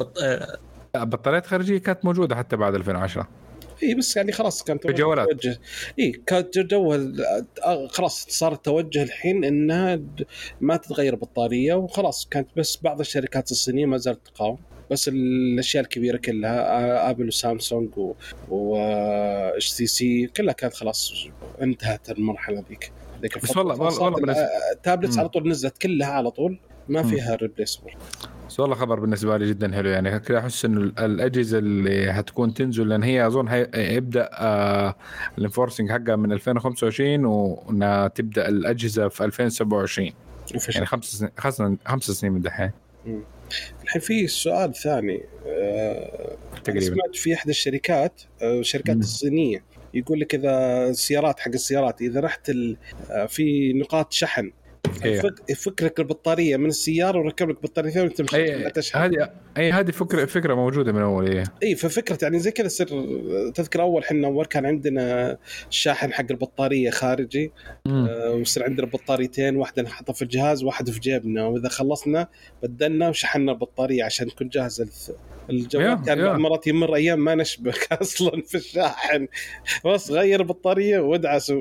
البطاريات 0.96 1.44
الخارجية 1.44 1.78
كانت 1.78 2.04
موجودة 2.04 2.36
حتى 2.36 2.56
بعد 2.56 2.74
2010 2.74 3.28
اي 3.82 3.94
بس 3.94 4.16
يعني 4.16 4.32
خلاص 4.32 4.62
كانت 4.62 4.86
الجوالات 4.86 5.28
توجه. 5.28 5.60
اي 5.98 6.12
كانت 6.26 6.58
جوها 6.58 7.12
خلاص 7.88 8.26
صار 8.28 8.52
التوجه 8.52 9.02
الحين 9.02 9.44
إنها 9.44 10.00
ما 10.60 10.76
تتغير 10.76 11.14
بطارية 11.14 11.74
وخلاص. 11.74 12.28
كانت 12.30 12.48
بس 12.56 12.78
بعض 12.82 13.00
الشركات 13.00 13.50
الصينية 13.50 13.86
ما 13.86 13.96
زالت 13.96 14.26
تقاوم. 14.26 14.58
بس 14.90 15.08
الأشياء 15.08 15.82
الكبيرة 15.82 16.16
كلها 16.16 17.10
آبل 17.10 17.28
وسامسونج 17.28 17.90
و 18.48 18.76
HTC 18.76 20.26
كلها 20.26 20.52
كانت 20.52 20.74
خلاص 20.74 21.12
انتهت 21.62 22.10
المرحلة 22.10 22.64
ذيك. 22.68 22.92
بس 23.42 23.56
والله 23.56 23.80
والله 23.80 24.46
ال 24.72 24.78
tablets 24.78 25.18
على 25.18 25.28
طول 25.28 25.48
نزلت 25.48 25.78
كلها 25.78 26.08
على 26.08 26.30
طول. 26.30 26.58
ما 26.88 27.02
فيها 27.02 27.34
replaceable 27.34 27.90
بس 28.56 28.60
والله 28.60 28.76
خبر 28.76 29.00
بالنسبة 29.00 29.36
لي 29.36 29.48
جدا 29.48 29.74
حلو. 29.74 29.88
يعني 29.88 30.18
كذا 30.18 30.38
أحس 30.38 30.64
إنه 30.64 30.80
الأجهزة 30.80 31.58
اللي 31.58 32.12
حتكون 32.12 32.54
تنزل 32.54 32.88
لأن 32.88 33.02
هي 33.02 33.26
أظن 33.26 33.48
هيبدا 33.48 34.30
آه 34.32 34.94
ال 35.38 35.43
enforcing 35.43 35.90
حقها 35.92 36.16
من 36.16 36.32
2025 36.32 37.24
وإنها 37.24 38.08
تبدأ 38.08 38.48
الأجهزة 38.48 39.08
في 39.08 39.24
2027 39.24 40.10
يعني 40.74 40.86
خمس 40.86 41.04
سنين 41.04 41.78
خمس 41.86 42.04
سنين 42.04 42.32
من 42.32 42.40
دحين. 42.40 42.70
الحين 43.84 44.02
في 44.02 44.26
سؤال 44.26 44.74
ثاني 44.74 45.22
آه 45.46 46.36
تقريبا. 46.64 46.86
سمعت 46.86 47.16
في 47.16 47.34
احدى 47.34 47.50
الشركات 47.50 48.22
آه 48.42 48.60
الشركات 48.60 48.96
الصينية 48.96 49.64
يقول 49.94 50.20
لك 50.20 50.34
إذا 50.34 50.86
السيارات 50.88 51.40
حق 51.40 51.48
السيارات 51.48 52.02
إذا 52.02 52.20
رحت 52.20 52.50
آه، 53.10 53.26
في 53.26 53.72
نقاط 53.72 54.12
شحن 54.12 54.52
يفك 55.48 56.00
البطارية 56.00 56.56
من 56.56 56.66
السيارة 56.66 57.18
وركب 57.18 57.50
لك 57.50 57.62
بطارية 57.62 57.90
ثانية 57.90 58.06
وتمشي 58.06 58.36
أي 58.36 58.72
هذه 58.94 59.30
اي 59.56 59.72
هذه 59.72 59.90
فكره 59.90 60.24
فكرة 60.24 60.54
موجودة 60.54 60.92
من 60.92 61.02
أول 61.02 61.36
اي 61.36 61.44
اي 61.62 61.74
ففكرة 61.74 62.18
يعني 62.22 62.38
زي 62.38 62.50
كذا 62.50 62.68
سر. 62.68 62.86
تذكر 63.54 63.82
أول 63.82 64.02
إحنا 64.02 64.26
أول 64.26 64.46
كان 64.46 64.66
عندنا 64.66 65.36
الشاحن 65.68 66.12
حق 66.12 66.26
البطارية 66.30 66.90
خارجي. 66.90 67.52
آه 67.86 68.30
ويصير 68.30 68.64
عندنا 68.64 68.86
بطاريتين 68.86 69.56
واحدة 69.56 69.82
نحطها 69.82 70.12
في 70.12 70.22
الجهاز 70.22 70.64
واحدة 70.64 70.92
في 70.92 71.00
جيبنا. 71.00 71.46
وإذا 71.46 71.68
خلصنا 71.68 72.28
بدلنا 72.62 73.08
وشحنا 73.08 73.52
البطارية 73.52 74.04
عشان 74.04 74.26
تكون 74.28 74.48
جاهزة 74.48 74.88
الجوال 75.50 76.02
كان 76.06 76.22
بعض 76.22 76.38
مرات 76.38 76.66
يمر 76.66 76.94
أيام 76.94 77.24
ما 77.24 77.34
نشبك 77.34 77.88
أصلا 78.02 78.42
في 78.42 78.54
الشاحن. 78.54 79.28
بس 79.84 80.10
غير 80.10 80.40
البطارية 80.40 80.98
وادعس 80.98 81.52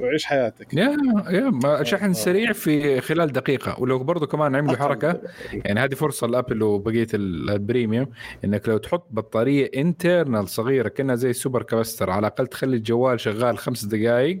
وعيش 0.00 0.24
حياتك. 0.24 0.74
يا 0.74 0.96
يا 1.30 1.82
شحن 1.82 2.12
سريع 2.12 2.52
في 2.52 3.00
خلال 3.00 3.32
دقيقة. 3.32 3.80
ولو 3.80 3.98
برضه 3.98 4.26
كمان 4.26 4.56
عملوا 4.56 4.76
حركة 4.76 5.20
يعني 5.52 5.80
هذه 5.80 5.94
فرصة 5.94 6.26
لأبل 6.26 6.62
وبقية 6.62 7.06
ال 7.14 7.25
premium 7.25 8.06
إنك 8.44 8.68
لو 8.68 8.78
تحط 8.78 9.06
بطارية 9.10 9.70
internal 9.76 10.48
صغيرة 10.48 10.88
كأنها 10.88 11.14
زي 11.14 11.30
ال 11.30 11.35
super 11.35 11.62
capacitor 11.62 12.10
على 12.10 12.18
الأقل 12.18 12.46
تخلي 12.46 12.76
الجوال 12.76 13.20
شغال 13.20 13.58
خمس 13.58 13.84
دقائق 13.84 14.38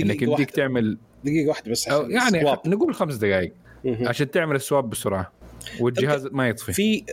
إنك 0.00 0.22
يمديك 0.22 0.50
تعمل 0.50 0.98
دقيقة 1.24 1.48
واحدة 1.48 1.70
بس 1.70 1.86
يعني 1.86 2.40
swap. 2.40 2.58
نقول 2.66 2.94
خمس 2.94 3.14
دقائق 3.14 3.52
عشان 3.84 4.30
تعمل 4.30 4.56
ال 4.56 4.63
swap 4.63 4.90
بسرعة 4.90 5.32
والجهاز 5.80 6.26
ما 6.26 6.48
يطفي. 6.48 6.72
في 6.72 7.04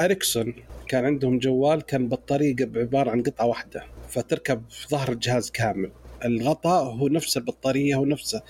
إريكسون 0.00 0.54
كان 0.88 1.04
عندهم 1.04 1.38
جوال 1.38 1.82
كان 1.82 2.08
بطارية 2.08 2.56
عبارة 2.76 3.10
عن 3.10 3.22
قطعة 3.22 3.46
واحدة 3.46 3.84
فتركب 4.08 4.62
في 4.70 4.88
ظهر 4.88 5.12
الجهاز 5.12 5.50
كامل. 5.50 5.90
الغطاء 6.24 6.84
هو 6.84 7.08
نفس 7.08 7.36
البطارية 7.36 7.94
هو 7.94 8.04
نفسه. 8.04 8.42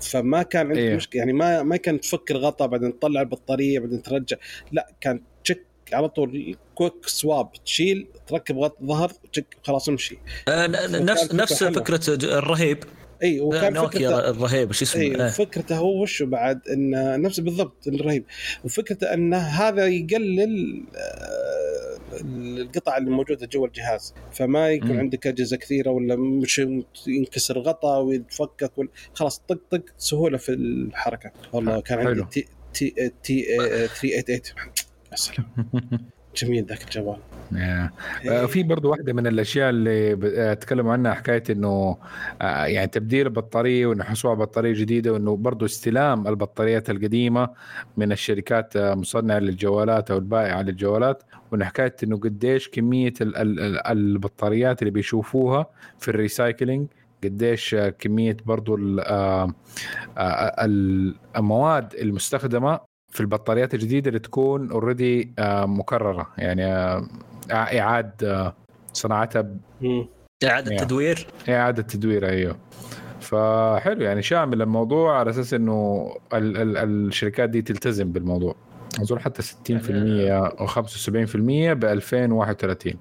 فما 0.00 0.42
كان 0.42 0.66
عندك 0.66 0.78
إيه. 0.78 0.96
مشكلة 0.96 1.18
يعني 1.18 1.32
ما 1.32 1.62
ما 1.62 1.76
كان 1.76 2.00
تفك 2.00 2.30
الغطاء 2.30 2.68
بعدين 2.68 2.98
تطلع 2.98 3.20
البطارية 3.20 3.78
بعدين 3.78 4.02
ترجع. 4.02 4.36
لا 4.72 4.88
كان 5.00 5.20
تشك 5.44 5.66
على 5.92 6.08
طول 6.08 6.56
quick 6.74 7.06
swap 7.06 7.52
تشيل 7.64 8.08
تركب 8.26 8.58
غط 8.58 8.76
ظهر 8.84 9.12
تشك 9.32 9.56
خلاص 9.62 9.88
امشي. 9.88 10.18
آه، 10.48 10.66
نفس 10.66 11.24
فكرة 11.24 11.36
نفس 11.36 11.64
حلوة. 11.64 11.72
فكرة 11.72 12.38
الرهيب. 12.38 12.84
إي 13.22 13.40
وكان 13.40 13.72
نوكيا 13.72 14.10
فكرته 14.10 14.30
الرهيب 14.30 14.72
شو 14.72 14.84
اسمه؟ 14.84 15.02
إي 15.02 15.16
آه. 15.16 15.30
فكرته 15.30 15.76
هو 15.76 16.02
وشو 16.02 16.26
بعد؟ 16.26 16.60
إن 16.68 17.20
نفس 17.22 17.40
بالضبط 17.40 17.86
الرهيب. 17.86 18.24
وفكرته 18.64 19.14
إن 19.14 19.34
هذا 19.34 19.86
يقلل 19.86 20.84
آه، 20.96 21.95
القطع 22.24 22.96
اللي 22.96 23.10
موجودة 23.10 23.46
جوا 23.46 23.66
الجهاز 23.66 24.14
فما 24.32 24.70
يكون. 24.70 24.98
عندك 24.98 25.26
أجهزة 25.26 25.56
كثيرة 25.56 25.90
ولا 25.90 26.16
مش 26.16 26.58
ينكسر 27.06 27.58
غطا 27.58 27.98
ويتفكك 27.98 28.78
ولا 28.78 28.88
خلاص 29.14 29.38
طق 29.48 29.58
طق 29.70 29.82
سهولة 29.98 30.38
في 30.38 30.52
الحركة 30.52 31.32
والله 31.52 31.80
كان 31.80 32.06
عندي. 32.06 32.22
تي 32.30 32.46
تي 32.74 33.10
تي 33.22 33.60
آه، 33.60 33.86
388 33.86 34.72
يا 35.12 35.16
سلام 35.16 35.46
جميل 36.36 36.64
ذاك 36.64 36.82
الجوال. 36.82 37.16
آه، 37.56 37.90
آه، 38.30 38.46
في 38.46 38.62
برضو 38.62 38.90
واحدة 38.90 39.12
من 39.12 39.26
الأشياء 39.26 39.70
اللي 39.70 40.18
آه، 40.36 40.54
تكلموا 40.54 40.92
عنها 40.92 41.14
حكاية 41.14 41.42
إنه 41.50 41.96
آه، 42.42 42.64
يعني 42.64 42.86
تبديل 42.86 43.26
البطارية 43.26 43.86
وإنه 43.86 44.04
حصول 44.04 44.30
على 44.30 44.40
بطارية 44.40 44.74
جديدة 44.74 45.12
وإنه 45.12 45.36
برضو 45.36 45.64
استلام 45.64 46.26
البطاريات 46.26 46.90
القديمة 46.90 47.48
من 47.96 48.12
الشركات 48.12 48.76
مصنعة 48.76 49.38
للجوالات 49.38 50.10
أو 50.10 50.16
البائعة 50.18 50.62
للجوالات. 50.62 51.22
وإنه 51.52 51.64
حكاية 51.64 51.96
إنه 52.02 52.16
قديش 52.18 52.68
ال- 53.36 53.86
البطاريات 53.86 54.82
اللي 54.82 54.90
بيشوفوها 54.90 55.66
في 55.98 56.08
ال 56.08 56.16
recycling 56.16 56.86
قديش 57.24 57.74
كمية 57.74 58.36
برضو 58.46 58.76
ال- 58.76 59.00
المواد 61.36 61.94
المستخدمة 61.94 62.95
في 63.16 63.20
البطاريات 63.20 63.74
الجديدة 63.74 64.08
اللي 64.08 64.18
تكون 64.18 64.70
already 64.70 65.32
مكررة. 65.64 66.26
يعني 66.38 66.64
آه، 66.66 67.08
اعاد 67.50 68.24
آه، 68.24 68.54
صناعتها 68.92 69.40
ب-. 69.42 70.06
إعادة 70.44 70.72
يا. 70.72 70.78
تدوير؟ 70.78 71.26
إعادة 71.48 71.82
تدوير 71.82 72.28
أيوه. 72.28 72.56
فحلو 73.20 74.02
يعني 74.02 74.22
شامل 74.22 74.62
الموضوع 74.62 75.18
على 75.18 75.30
أساس 75.30 75.54
إنه 75.54 76.10
ال 76.34 76.56
ال 76.56 76.76
الشركات 77.08 77.50
دي 77.50 77.62
تلتزم 77.62 78.12
بالموضوع. 78.12 78.54
أظن 79.00 79.18
حتى 79.18 79.42
60% 79.42 79.46
أو 80.60 80.66
75% 80.66 81.72
ب 81.72 81.84
2031 81.84 82.94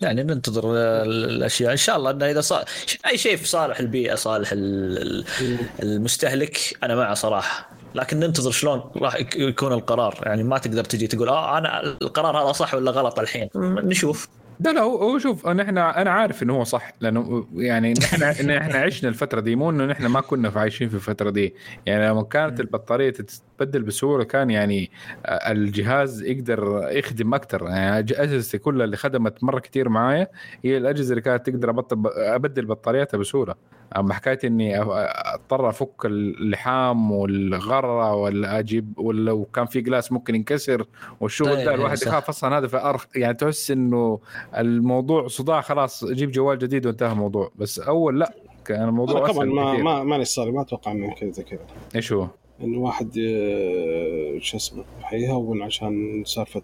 يعني 0.00 0.22
ننتظر 0.22 0.72
ال- 0.72 1.24
الأشياء. 1.30 1.72
إن 1.72 1.76
شاء 1.76 1.96
الله 1.96 2.10
إنه 2.10 2.30
إذا 2.30 2.40
صار 2.40 2.64
أي 3.06 3.18
شيء 3.18 3.36
في 3.36 3.48
صالح 3.48 3.78
البيئة 3.80 4.14
صالح 4.14 4.52
ال- 4.52 4.98
ال- 5.02 5.58
المستهلك 5.82 6.58
أنا 6.82 6.94
معه 6.94 7.14
صراحة. 7.14 7.70
لكن 7.94 8.20
ننتظر 8.20 8.50
شلون 8.50 8.82
راح 8.96 9.16
يك- 9.20 9.36
يكون 9.36 9.72
القرار. 9.72 10.18
يعني 10.22 10.42
ما 10.42 10.58
تقدر 10.58 10.84
تجي 10.84 11.06
تقول 11.06 11.28
آه 11.28 11.58
أنا 11.58 11.80
القرار 12.02 12.36
هذا 12.44 12.52
صح 12.52 12.74
ولا 12.74 12.90
غلط 12.90 13.18
الحين؟ 13.18 13.48
نشوف. 13.56 14.28
لا 14.60 14.70
لا 14.72 14.80
هو 14.80 14.96
هو 14.96 15.18
شوف 15.18 15.46
أنا 15.46 15.62
إحنا 15.62 16.02
أنا 16.02 16.10
عارف 16.10 16.42
إنه 16.42 16.56
هو 16.56 16.64
صح 16.64 16.92
لأنه 17.00 17.46
يعني 17.54 17.92
نحن 17.92 18.22
إن 18.22 18.50
إحنا 18.50 18.78
عشنا 18.78 19.08
الفترة 19.08 19.40
دي 19.40 19.56
مو 19.56 19.70
إنه 19.70 19.84
نحن 19.84 20.06
ما 20.06 20.20
كنا 20.20 20.52
عايشين 20.56 20.88
في 20.88 20.94
الفترة 20.94 21.30
دي. 21.30 21.54
يعني 21.86 22.08
لما 22.08 22.22
كانت 22.22 22.60
البطارية 22.60 23.10
تتبدل 23.10 23.82
بسهولة 23.82 24.24
كان 24.24 24.50
يعني 24.50 24.90
آه، 25.26 25.52
الجهاز 25.52 26.22
يقدر 26.22 26.88
يخدم 26.92 27.34
أكثر 27.34 27.62
يعني 27.68 27.98
أجهزتي 27.98 28.58
كلها 28.58 28.84
اللي 28.84 28.96
خدمت 28.96 29.44
مرة 29.44 29.58
كثير 29.58 29.88
معايا 29.88 30.28
هي 30.64 30.76
الأجهزة 30.76 31.10
اللي 31.10 31.22
كانت 31.22 31.46
تقدر 31.46 31.70
أبطل 31.70 32.02
أبدل 32.16 32.66
بطارياتها 32.66 33.18
بسهولة. 33.18 33.54
اما 33.96 34.14
حكايه 34.14 34.38
إني 34.44 34.80
أضطر 34.80 35.68
أفك 35.68 36.04
اللحام 36.04 37.12
والغرة 37.12 38.14
ولا 38.14 38.58
أجيب 38.58 38.98
ولا 38.98 39.32
وكان 39.32 39.66
في 39.66 39.80
جلاس 39.80 40.12
ممكن 40.12 40.34
ينكسر 40.34 40.86
والشغل 41.20 41.48
أي، 41.48 41.64
ده 41.64 41.74
الواحد 41.74 41.96
صح. 41.96 42.06
يخاف 42.06 42.28
أصلا 42.28 42.58
هذا 42.58 42.66
في 42.66 42.76
أرخ 42.76 43.06
يعني 43.16 43.34
تحس 43.34 43.70
إنه 43.70 44.20
الموضوع 44.56 45.28
صداع 45.28 45.60
خلاص 45.60 46.04
جيب 46.04 46.30
جوال 46.30 46.58
جديد 46.58 46.86
وانتهى 46.86 47.12
الموضوع 47.12 47.50
بس 47.56 47.78
أول 47.78 48.20
لا 48.20 48.34
كان 48.64 48.88
الموضوع 48.88 49.32
طبعا 49.32 49.44
ما. 49.44 49.72
ما 49.72 50.02
ماني 50.04 50.24
صار 50.24 50.52
ما 50.52 50.62
أتوقع 50.62 50.92
إنه 50.92 51.14
كذا 51.14 51.30
زي 51.30 51.42
كذا 51.42 51.60
إيش 51.94 52.12
هو؟ 52.12 52.28
انه 52.62 52.78
واحد 52.78 53.18
آه، 53.18 54.38
شو 54.40 54.56
اسمه 54.56 54.84
حيهون 55.02 55.62
عشان 55.62 56.22
سالفة 56.26 56.62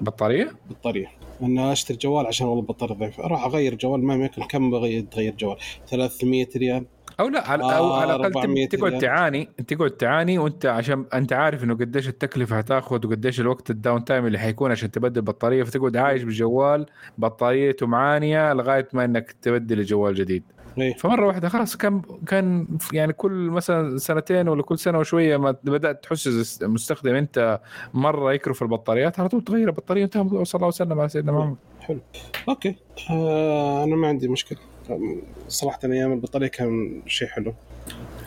بطارية؟ 0.00 0.50
بطارية. 0.70 1.06
انه 1.42 1.72
أشتري 1.72 1.96
جوال 1.96 2.26
عشان 2.26 2.46
والله 2.46 2.60
البطاريه 2.62 2.94
ضعيفة. 2.94 3.24
أروح 3.24 3.44
أغير 3.44 3.74
جوال 3.74 4.04
ما 4.04 4.14
يمكن 4.14 4.42
كم 4.42 4.70
بغير 4.70 5.02
تغير 5.02 5.34
جوال؟ 5.38 5.56
300 5.90 6.46
ريال. 6.56 6.84
أو 7.20 7.28
لا 7.28 7.50
على 7.50 7.62
آه، 7.64 7.72
أو 7.72 7.92
على 7.92 8.14
الأقل 8.16 8.32
400 8.32 8.68
تب- 8.68 8.78
تقعد. 8.78 8.98
تعاني 8.98 9.48
تقعد 9.68 9.90
تعاني 9.90 10.38
وأنت 10.38 10.66
عشان 10.66 11.04
أنت 11.14 11.32
عارف 11.32 11.64
إنه 11.64 11.74
قديش 11.74 12.08
التكلفة 12.08 12.58
هتاخذ 12.58 13.06
وقديش 13.06 13.40
الوقت 13.40 13.70
ال 13.70 14.04
downtime 14.04 14.26
اللي 14.26 14.38
حيكون 14.38 14.70
عشان 14.70 14.90
تبدل 14.90 15.22
بطارية. 15.22 15.62
فتقعد 15.62 15.96
عايش 15.96 16.22
بجوال 16.22 16.86
بطاريته 17.18 17.86
معانية 17.86 18.52
لغاية 18.52 18.88
ما 18.92 19.04
إنك 19.04 19.32
تبدل 19.42 19.78
الجوال 19.80 20.14
جديد. 20.14 20.42
إيه. 20.78 20.94
فمرة 20.94 21.26
واحدة 21.26 21.48
خلاص 21.48 21.76
كان 21.76 22.02
كان 22.26 22.66
يعني 22.92 23.12
كل 23.12 23.30
مثلا 23.32 23.98
سنتين 23.98 24.48
ولا 24.48 24.62
كل 24.62 24.78
سنة 24.78 24.98
وشوية 24.98 25.36
ما 25.36 25.56
بدأت 25.64 26.02
تحس 26.04 26.62
المستخدم 26.62 27.14
أنت 27.14 27.60
مرة 27.94 28.32
يكرف 28.32 28.62
البطاريات 28.62 29.20
على 29.20 29.28
طول 29.28 29.44
تغير 29.44 29.68
البطارية 29.68 30.02
وانتهى 30.02 30.20
الموضوع 30.20 30.44
صلى 30.44 30.58
الله 30.58 30.68
وسلم 30.68 31.00
على 31.00 31.08
سيدنا 31.08 31.32
محمد. 31.32 31.56
okay. 32.48 32.76
آه 33.10 33.84
أنا 33.84 33.96
ما 33.96 34.08
عندي 34.08 34.28
مشكلة. 34.28 34.58
صراحة 35.48 35.78
أيام 35.84 36.12
البطارية 36.12 36.48
كان 36.48 37.02
شيء 37.06 37.28
حلو. 37.28 37.54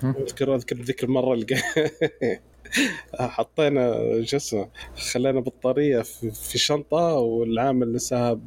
اذكر 0.03 0.55
أذكر 0.55 0.75
ذكر 0.75 1.07
مرة 1.07 1.33
الق- 1.33 1.53
حطينا 3.19 3.95
شو 4.23 4.37
اسمه 4.37 4.69
خلينا 5.13 5.39
بطاريه 5.39 6.01
في, 6.01 6.31
في 6.31 6.57
شنطة 6.57 6.97
والعامل 7.13 7.93
نساها 7.93 8.39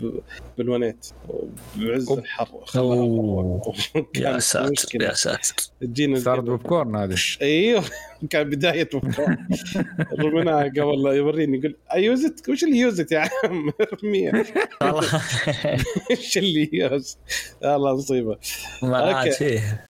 بالونيت. 0.59 1.07
بعز. 1.77 2.11
الحر 2.11 2.49
أوه. 2.77 3.63
يا 4.17 4.39
ساتر. 4.39 5.03
يا 5.03 5.13
ساتر. 5.15 5.55
تجينا 5.81 6.19
صارت 6.21 6.45
بوب 6.45 6.63
كورن 6.63 6.97
هذه. 6.97 7.17
أيوه 7.43 7.85
كان 8.31 8.51
بداية 8.51 8.89
بكره 8.95 9.39
رميناها 10.21 10.63
قبل 10.65 11.07
يوريني. 11.07 11.59
يقول 11.59 11.77
ايوزت 11.93 12.49
وش 12.49 12.65
اللي 12.65 12.79
يوزت 12.79 13.13
يا 13.13 13.19
عم؟ 13.45 13.73
ارميها. 13.93 14.45
والله. 14.83 15.23
إيش 16.11 16.39
اللي 16.39 16.71
يوز 16.73 17.19
والله 17.63 17.97
مصيبه 17.97 18.39
ما 18.83 18.97
عاد. 18.97 19.31
فيه. 19.33 19.87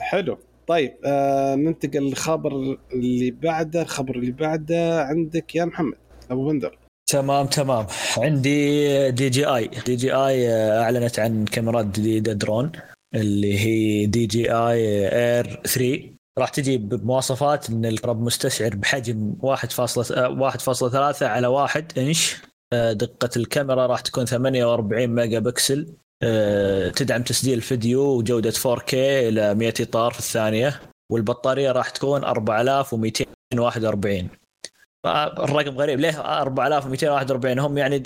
حلو. 0.00 0.38
طيب 0.68 0.96
آه 1.04 1.54
ننتقل 1.54 2.02
للخبر 2.02 2.78
اللي 2.92 3.30
بعده. 3.30 3.82
الخبر 3.82 4.16
اللي 4.16 4.32
بعده 4.32 5.02
عندك 5.02 5.54
يا 5.56 5.64
محمد 5.64 5.94
أبو 6.30 6.48
بندر. 6.48 6.78
تمام 7.10 7.46
تمام. 7.46 7.86
عندي 8.18 9.10
دي 9.10 9.28
جي 9.30 9.46
آي. 9.46 9.70
دي 9.86 9.96
جي 9.96 10.12
آي 10.14 10.52
أعلنت 10.52 11.18
عن 11.18 11.44
كاميرات 11.44 11.86
جديدة 11.86 12.32
درون 12.32 12.72
اللي 13.14 13.58
هي 13.58 14.06
DJI 14.06 14.52
Air 14.52 15.60
3 15.66 16.00
راح 16.38 16.48
تجي 16.48 16.78
بمواصفات 16.78 17.70
إن 17.70 17.84
القرب 17.86 18.22
مستشعر 18.22 18.74
بحجم 18.76 19.34
1.1.3 19.42 21.22
على 21.22 21.46
1 21.46 21.98
إنش. 21.98 22.36
آه، 22.72 22.92
دقة 22.92 23.30
الكاميرا 23.36 23.86
راح 23.86 24.00
تكون 24.00 24.24
48 24.24 25.06
ميجا 25.14 25.38
بكسل. 25.38 25.80
آه، 25.80 26.07
تدعم 26.96 27.22
تسجيل 27.22 27.60
فيديو 27.60 28.00
وجودة 28.00 28.50
4K 28.50 28.94
إلى 28.94 29.54
100 29.54 29.74
إطار 29.80 30.12
في 30.12 30.18
الثانية 30.18 30.80
والبطارية 31.12 31.72
راح 31.72 31.90
تكون 31.90 32.24
4241 32.24 34.28
الرقم 35.06 35.78
غريب 35.78 36.00
ليه 36.00 36.40
4241 36.40 37.58
هم 37.58 37.78
يعني 37.78 38.02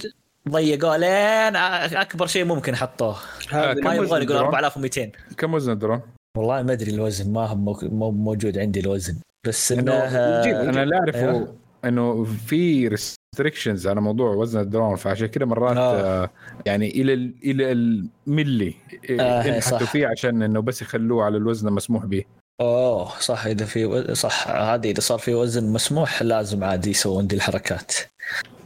ضيقوا 0.48 0.96
لين 0.96 1.56
أكبر 1.96 2.26
شيء 2.26 2.44
ممكن 2.44 2.76
حطوه 2.76 3.16
ما 3.52 3.94
يبغون 3.94 4.06
يقول 4.06 4.22
الدرون؟ 4.22 4.44
4200 4.44 5.10
كم 5.36 5.54
وزن 5.54 5.72
الدرون؟ 5.72 6.00
والله 6.36 6.62
ما 6.62 6.72
أدري 6.72 6.90
الوزن 6.90 7.32
ما 7.32 7.46
هم 7.46 7.64
مو 7.82 8.10
موجود 8.10 8.58
عندي 8.58 8.80
الوزن 8.80 9.16
بس 9.46 9.72
انه 9.72 9.92
أنا 9.92 10.82
اللي 10.82 10.96
أعرفه 10.96 11.30
أيوه. 11.30 11.54
إنه 11.84 12.24
في 12.24 12.88
restrictions 12.88 13.86
على 13.88 14.00
موضوع 14.00 14.30
وزن 14.34 14.60
الدرون 14.60 14.96
فعشان 14.96 15.26
كذا 15.26 15.44
مرات 15.44 15.76
آه. 15.76 16.22
آه. 16.24 16.30
يعني 16.66 16.90
إلى 16.90 17.12
ال- 17.14 17.34
إلى 17.44 17.72
الملي 17.72 18.74
آه، 19.20 19.44
ينحتوا. 19.46 19.78
فيه 19.78 20.06
عشان 20.06 20.42
إنه 20.42 20.60
بس 20.60 20.82
يخلوه 20.82 21.24
على 21.24 21.36
الوزن 21.36 21.68
المسموح 21.68 22.04
به 22.04 22.24
أوه 22.60 23.08
صح 23.20 23.46
إذا 23.46 23.64
في 23.64 23.84
و... 23.84 24.14
صح 24.14 24.48
هذه 24.48 24.90
إذا 24.90 25.00
صار 25.00 25.18
في 25.18 25.34
وزن 25.34 25.72
مسموح 25.72 26.22
لازم 26.22 26.64
عادي 26.64 26.90
يسوون 26.90 27.26
دي 27.26 27.36
الحركات 27.36 27.92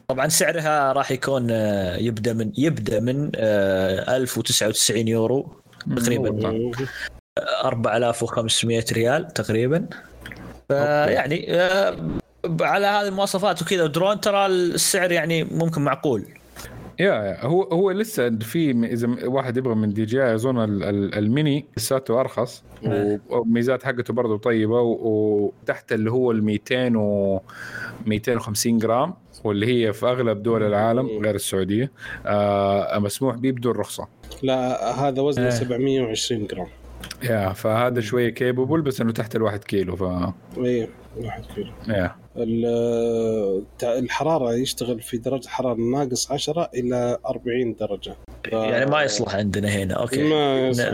طبعا 0.08 0.28
سعرها 0.28 0.92
راح 0.92 1.10
يكون 1.10 1.46
آه، 1.50 1.96
يبدأ 1.96 2.32
من 2.32 2.52
يبدأ 2.58 3.00
من 3.00 3.30
آه، 3.36 4.16
1099 4.16 5.08
يورو 5.08 5.48
تقريباً. 5.96 6.30
مم. 6.30 6.72
4500 7.64 8.84
ريال 8.92 9.28
تقريبا 9.28 9.86
فيعني 10.68 11.46
آه، 11.54 11.96
على 12.60 12.86
هذه 12.86 13.08
المواصفات 13.08 13.62
وكذا 13.62 13.86
درون 13.86 14.20
ترى 14.20 14.46
السعر 14.46 15.12
يعني 15.12 15.44
ممكن 15.44 15.82
معقول. 15.82 16.24
يا 17.00 17.44
هو 17.46 17.62
هو 17.62 17.90
لسه 17.90 18.30
في 18.38 18.70
إذا 18.70 19.08
واحد 19.28 19.56
يبغى 19.56 19.74
من 19.74 19.92
دي 19.92 20.04
جي 20.04 20.24
آي 20.24 20.34
أظن 20.34 20.64
ال- 20.64 20.82
ال- 20.84 21.14
الميني 21.14 21.64
لساته 21.76 22.20
أرخص. 22.20 22.62
إيه. 22.84 23.20
والميزات 23.28 23.82
حقته 23.84 24.14
برضه 24.14 24.38
طيبة 24.38 24.80
وتحت 24.80 25.92
اللي 25.92 26.10
هو 26.10 26.30
ال 26.30 26.44
200 26.44 26.96
و 26.96 27.40
250 28.06 28.78
جرام 28.78 29.14
واللي 29.44 29.66
هي 29.66 29.92
في 29.92 30.06
أغلب 30.06 30.42
دول 30.42 30.62
العالم 30.62 31.08
غير 31.24 31.34
السعودية. 31.34 31.90
آه 32.26 32.98
مسموح 32.98 33.36
به 33.36 33.50
بدون 33.50 33.72
رخصة. 33.76 34.08
لا 34.42 34.90
هذا 35.08 35.20
وزنه 35.22 35.44
إيه. 35.44 35.50
720 35.50 36.46
جرام. 36.46 36.66
يا 37.22 37.52
فهذا 37.52 38.00
شوية 38.00 38.28
capable 38.28 38.80
بس 38.80 39.00
إنه 39.00 39.12
تحت 39.12 39.36
الواحد 39.36 39.64
كيلو 39.64 39.96
ف 39.96 40.02
اي 40.58 40.88
واحد 41.16 41.42
كيلو 41.54 41.72
تع- 43.78 43.98
الحرارة 43.98 44.54
يشتغل 44.54 45.00
في 45.00 45.18
درجة 45.18 45.48
حرارة 45.48 45.74
ناقص 45.80 46.32
10 46.32 46.70
إلى 46.74 47.18
40 47.26 47.74
درجة. 47.80 48.14
ف- 48.44 48.52
يعني 48.52 48.86
ما 48.90 49.02
يصلح 49.02 49.34
عندنا 49.34 49.68
هنا. 49.68 49.94
أوكي. 49.94 50.22
ما 50.28 50.68
يصلح 50.68 50.92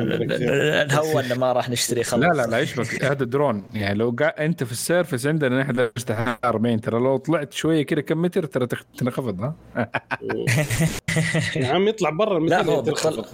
نهون 0.95 1.33
ما 1.39 1.53
راح 1.53 1.71
نشتري 1.71 2.05
خلاص. 2.05 2.23
لا 2.25 2.43
لا 2.43 2.47
لا 2.51 2.59
يشبك 2.59 3.05
هذا 3.05 3.25
درون. 3.25 3.65
يعني 3.75 3.95
لو 3.99 4.17
قا... 4.19 4.27
أنت 4.27 4.65
في 4.65 4.73
ال 4.73 4.80
surface 4.80 5.27
عندنا 5.27 5.61
نحن 5.61 5.73
درجة 5.73 6.13
حراره 6.15 6.39
40 6.45 6.81
ترى 6.81 7.01
لو 7.01 7.17
طلعت 7.17 7.53
شوية 7.53 7.83
كذا 7.87 8.01
كم 8.01 8.23
متر 8.23 8.45
ترى 8.47 8.67
تنخفض 8.99 9.41
ها؟ 9.41 9.55
يا 11.57 11.67
عم 11.67 11.89
يطلع 11.89 12.11
برا 12.11 12.39
لا، 12.39 12.61
المثال 12.61 12.71
هو 12.75 12.81
تنخفض 12.81 13.25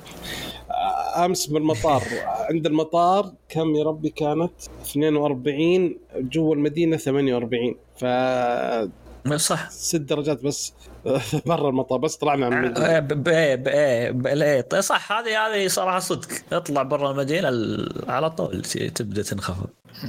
أمس 1.25 1.47
بالمطار. 1.47 2.03
عند 2.51 2.67
المطار 2.67 3.33
كم 3.49 3.75
يا 3.75 3.85
ربي 3.85 4.11
كانت؟ 4.11 4.53
42 4.91 5.97
جوا 6.17 6.55
المدينة 6.55 6.97
48 6.97 7.75
ف 7.97 8.05
صح. 9.37 9.71
ست 9.71 9.97
درجات 9.97 10.45
بس. 10.45 10.75
برا 11.47 11.69
المطار 11.69 11.99
بس 11.99 12.17
طلعنا 12.17 12.47
عن 12.47 12.53
المدينة. 12.65 12.87
آه، 12.87 12.99
ب- 13.01 13.09
ب- 13.25 13.69
إيه، 14.27 14.61
طيب 14.61 14.81
صح 14.81 15.13
هذه 15.13 15.47
هذه 15.47 15.69
صراحة 15.69 15.99
صدق. 15.99 16.29
اطلع 16.53 16.83
برا 16.83 17.11
المدينة 17.11 17.49
ال- 17.49 18.05
على 18.09 18.31
طول 18.31 18.63
تبدأ 18.95 19.23
تنخفض. 19.23 19.67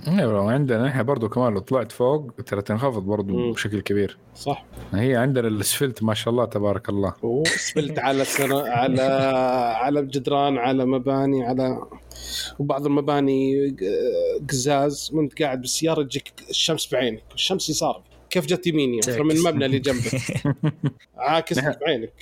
أيوه 0.08 0.52
عندنا 0.52 0.84
نحن 0.86 1.04
برضو 1.04 1.30
كمان 1.30 1.54
لو 1.54 1.60
طلعت 1.60 1.92
فوق 1.92 2.32
ترى 2.46 2.62
تنخفض 2.62 3.02
برضو 3.04 3.34
مم. 3.38 3.52
بشكل 3.52 3.82
كبير. 3.82 4.18
صح. 4.36 4.66
هي 4.94 5.16
عندنا 5.16 5.48
الاسفلت 5.48 6.04
ما 6.04 6.14
شاء 6.14 6.30
الله 6.32 6.46
تبارك 6.46 6.90
الله. 6.90 7.14
وسبلت 7.24 8.00
على 8.00 8.26
سنة 8.26 8.62
على 8.70 9.02
على 9.82 10.06
جدران 10.06 10.58
على 10.58 10.86
مباني 10.86 11.46
على 11.46 11.82
وبعض 12.60 12.86
المباني 12.86 13.70
ق- 13.70 14.50
قزاز. 14.50 15.12
وانت 15.14 15.42
قاعد 15.42 15.62
بالسيارة 15.62 16.04
تجيك 16.04 16.34
الشمس 16.50 16.92
بعينك 16.92 17.24
الشمس 17.36 17.70
يسارك 17.70 18.02
كيف 18.30 18.46
جت 18.46 18.68
يميني. 18.68 19.00
من 19.08 19.32
المبنى 19.32 19.66
اللي 19.66 19.80
جنبك. 19.80 20.22
عاكس. 21.18 21.60
بعينك. 21.60 22.14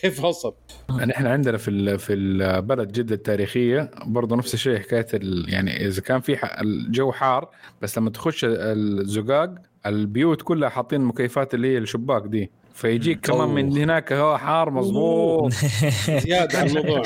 كيف 0.00 0.24
اوصل 0.24 0.54
نحن 0.90 1.26
عندنا 1.26 1.58
في 1.58 1.68
ال- 1.70 1.98
في 1.98 2.12
البلد 2.12 2.92
جدة 2.92 3.14
التاريخية 3.14 3.90
برضو 4.06 4.34
نفس 4.36 4.54
الشيء 4.54 4.78
حكاية 4.78 5.06
ال- 5.14 5.44
يعني 5.48 5.86
إذا 5.86 6.00
كان 6.02 6.20
في 6.20 6.36
ح- 6.36 6.60
الجو 6.60 7.12
حار 7.12 7.48
بس 7.82 7.98
لما 7.98 8.10
تخش 8.10 8.46
الزقاق 8.48 9.54
البيوت 9.86 10.42
كلها 10.42 10.68
حاطين 10.68 11.00
مكيفات 11.00 11.54
اللي 11.54 11.68
هي 11.74 11.78
الشباك 11.78 12.22
دي. 12.26 12.50
فيجيك 12.74 13.20
كمان. 13.20 13.48
من 13.48 13.78
هناك 13.78 14.12
هواء 14.12 14.36
حار 14.36 14.70
مظبوط. 14.70 15.52
زيادة 16.26 16.62
الموضوع. 16.62 17.02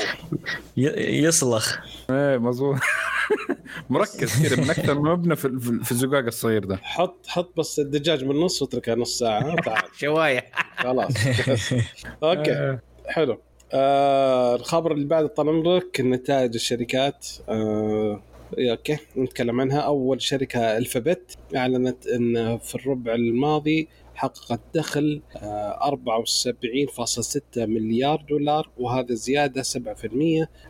ي- 0.77 1.23
يصلخ. 1.23 1.77
إيه 2.09 2.37
مظبوط. 2.37 2.75
مركز 3.89 4.43
كذا 4.47 4.63
من 4.63 4.69
أكثر 4.69 4.99
من 4.99 5.11
مبنى 5.11 5.35
في 5.35 5.59
في- 5.59 5.83
في 5.83 5.91
الزقاق 5.91 6.23
الصغير 6.25 6.65
ده. 6.65 6.77
حط 6.83 7.27
حط 7.27 7.53
بس 7.57 7.79
الدجاج 7.79 8.23
بالنص 8.23 8.61
واتركها 8.61 8.95
نص 8.95 9.19
ساعة. 9.19 9.55
تعال. 9.55 9.81
شوية 9.99 10.45
خلاص. 10.77 11.11
أوكي. 12.23 12.51
آه، 12.51 12.79
حلو. 13.07 13.37
آه 13.73 14.55
الخبر 14.55 14.91
اللي 14.91 15.05
بعد 15.05 15.27
طال 15.29 15.49
عمرك 15.49 16.01
نتائج 16.01 16.53
الشركات. 16.55 17.27
آه 17.49 18.21
إيه، 18.57 18.71
أوكي. 18.71 18.97
نتكلم 19.17 19.61
عنها. 19.61 19.79
أول 19.79 20.21
شركة 20.21 20.77
الفابت 20.77 21.37
أعلنت 21.55 22.07
إن 22.07 22.57
في 22.57 22.75
الربع 22.75 23.13
الماضي 23.15 23.87
حققت 24.17 24.59
دخل 24.73 25.21
آه 25.35 25.89
74.6 25.89 27.39
مليار 27.57 28.25
دولار 28.29 28.69
وهذا 28.77 29.13
زيادة 29.13 29.63
7% 29.63 29.67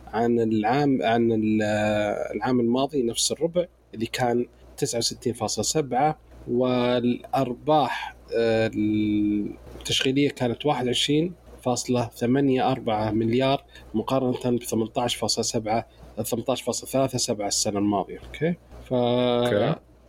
عن 0.06 0.40
العام 0.40 1.02
عن 1.02 1.58
آه، 1.62 2.32
العام 2.34 2.60
الماضي 2.60 3.02
نفس 3.02 3.32
الربع 3.32 3.66
اللي 3.94 4.06
كان 4.06 4.46
69.7 4.84 6.14
والأرباح 6.48 8.16
آه، 8.36 8.70
التشغيلية 8.74 10.30
كانت 10.30 10.66
21.84 10.66 12.24
مليار 13.12 13.64
مقارنة 13.94 14.58
ب 14.58 14.62
18.7 14.62 15.84
18.37 16.22 17.40
السنة 17.40 17.78
الماضية 17.78 18.18
أوكي 18.18 18.54
ف. 18.88 18.94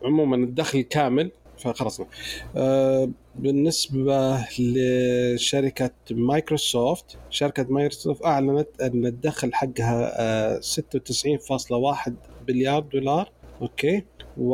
عموما 0.03 0.35
الدخل 0.35 0.81
كامل 0.81 1.31
فخلصنا 1.60 2.07
آه 2.55 3.10
بالنسبة 3.36 4.45
لشركة 4.60 5.91
مايكروسوفت 6.12 7.18
شركة 7.30 7.66
مايكروسوفت 7.70 8.26
أعلنت 8.26 8.68
أن 8.82 9.05
الدخل 9.05 9.53
حقها 9.53 10.12
آه 10.55 10.60
96.1 10.60 12.12
بليار 12.47 12.80
دولار. 12.82 13.32
أوكي. 13.62 14.03
و... 14.38 14.51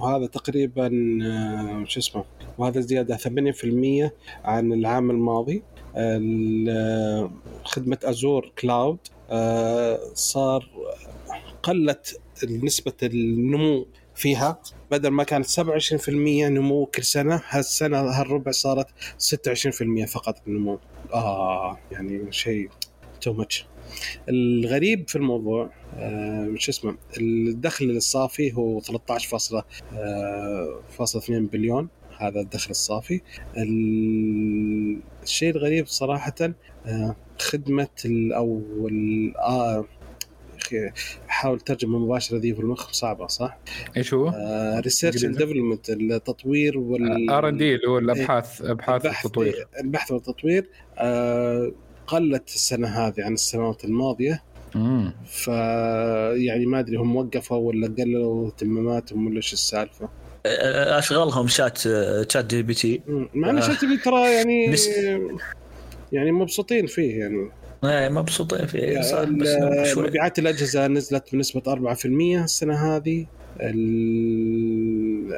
وهذا 0.00 0.26
تقريبا 0.26 0.86
آه، 1.24 1.84
شو 1.88 2.00
اسمه 2.00 2.24
وهذا 2.58 2.80
زيادة 2.80 3.16
8% 3.16 4.10
عن 4.44 4.72
العام 4.72 5.10
الماضي. 5.10 5.62
ال- 5.96 7.30
خدمة 7.64 7.98
Azure 8.04 8.52
cloud 8.58 8.98
آه، 9.30 10.00
صار 10.14 10.68
قلت 11.62 12.20
نسبة 12.62 12.92
النمو 13.02 13.86
فيها. 14.20 14.60
بدل 14.90 15.08
ما 15.08 15.24
كانت 15.24 15.46
27% 15.46 16.08
نمو 16.08 16.86
كل 16.86 17.04
سنة 17.04 17.42
هالسنة 17.48 17.98
هالربع 18.00 18.52
صارت 18.52 18.86
26% 19.18 20.04
فقط 20.04 20.36
النمو 20.46 20.78
آه 21.14 21.78
يعني 21.92 22.32
شيء 22.32 22.68
too 23.20 23.32
much 23.32 23.66
الغريب 24.28 25.08
في 25.08 25.16
الموضوع 25.16 25.70
آه 25.96 26.54
شو 26.56 26.70
اسمه 26.70 26.96
الدخل 27.20 27.84
الصافي 27.90 28.54
هو 28.54 28.80
13.2 28.80 28.92
بليون 31.30 31.88
هذا 32.18 32.40
الدخل 32.40 32.70
الصافي. 32.70 33.20
ال- 33.56 34.98
الشيء 35.22 35.50
الغريب 35.50 35.86
صراحة 35.86 36.34
آه 36.86 37.16
خدمة 37.38 37.88
ال 38.04 38.32
آه 40.60 40.66
أخي 40.66 40.90
احاول 41.28 41.60
ترجمه 41.60 41.98
مباشره 41.98 42.38
ذي 42.38 42.54
في 42.54 42.60
المخ 42.60 42.92
صعبة 42.92 43.26
صح؟ 43.26 43.58
إيش 43.96 44.14
هو؟ 44.14 44.32
research 44.84 45.24
and 45.24 45.36
development 45.38 45.90
التطوير 45.90 46.78
وال 46.78 47.30
R 47.30 47.48
and 47.48 47.56
D 47.56 47.74
اللي 47.74 47.88
هو 47.88 47.98
الأبحاث 47.98 48.62
أبحاث 48.62 49.06
التطوير 49.06 49.66
البحث 49.80 50.10
والتطوير 50.12 50.68
آه، 50.98 51.72
قلت 52.06 52.48
السنة 52.48 52.88
هذه 52.88 53.14
عن 53.24 53.32
السنوات 53.34 53.84
الماضية. 53.84 54.42
ف 55.26 55.48
يعني 55.48 56.66
ما 56.66 56.80
أدري 56.80 56.96
هم 56.96 57.16
وقفوا 57.16 57.56
ولا 57.56 57.94
قللوا 57.98 58.46
اهتماماتهم 58.46 59.26
ولا 59.26 59.36
إيش 59.36 59.52
السالفة 59.52 60.08
أشغلهم 60.46 61.48
شات 61.48 61.78
شات 62.32 62.46
جي 62.46 62.62
بي 62.62 62.74
تي. 62.74 63.00
مع 63.34 63.50
إن 63.50 63.56
آه. 63.56 63.60
شفت 63.60 63.84
ترى 64.04 64.34
يعني 64.34 64.72
بس- 64.72 64.88
يعني 66.12 66.32
مبسوطين 66.32 66.86
فيه 66.86 67.18
يعني 67.20 67.34
إيه، 67.36 67.50
مبسوطين 67.84 68.66
فيه 68.66 69.00
صح 69.00 69.22
بس 69.24 69.48
مبيعات 69.98 70.38
الأجهزة 70.38 70.86
نزلت 70.86 71.32
بنسبة 71.32 71.62
4% 71.94 72.06
السنة 72.44 72.96
هذه 72.96 73.26
ال- 73.60 75.32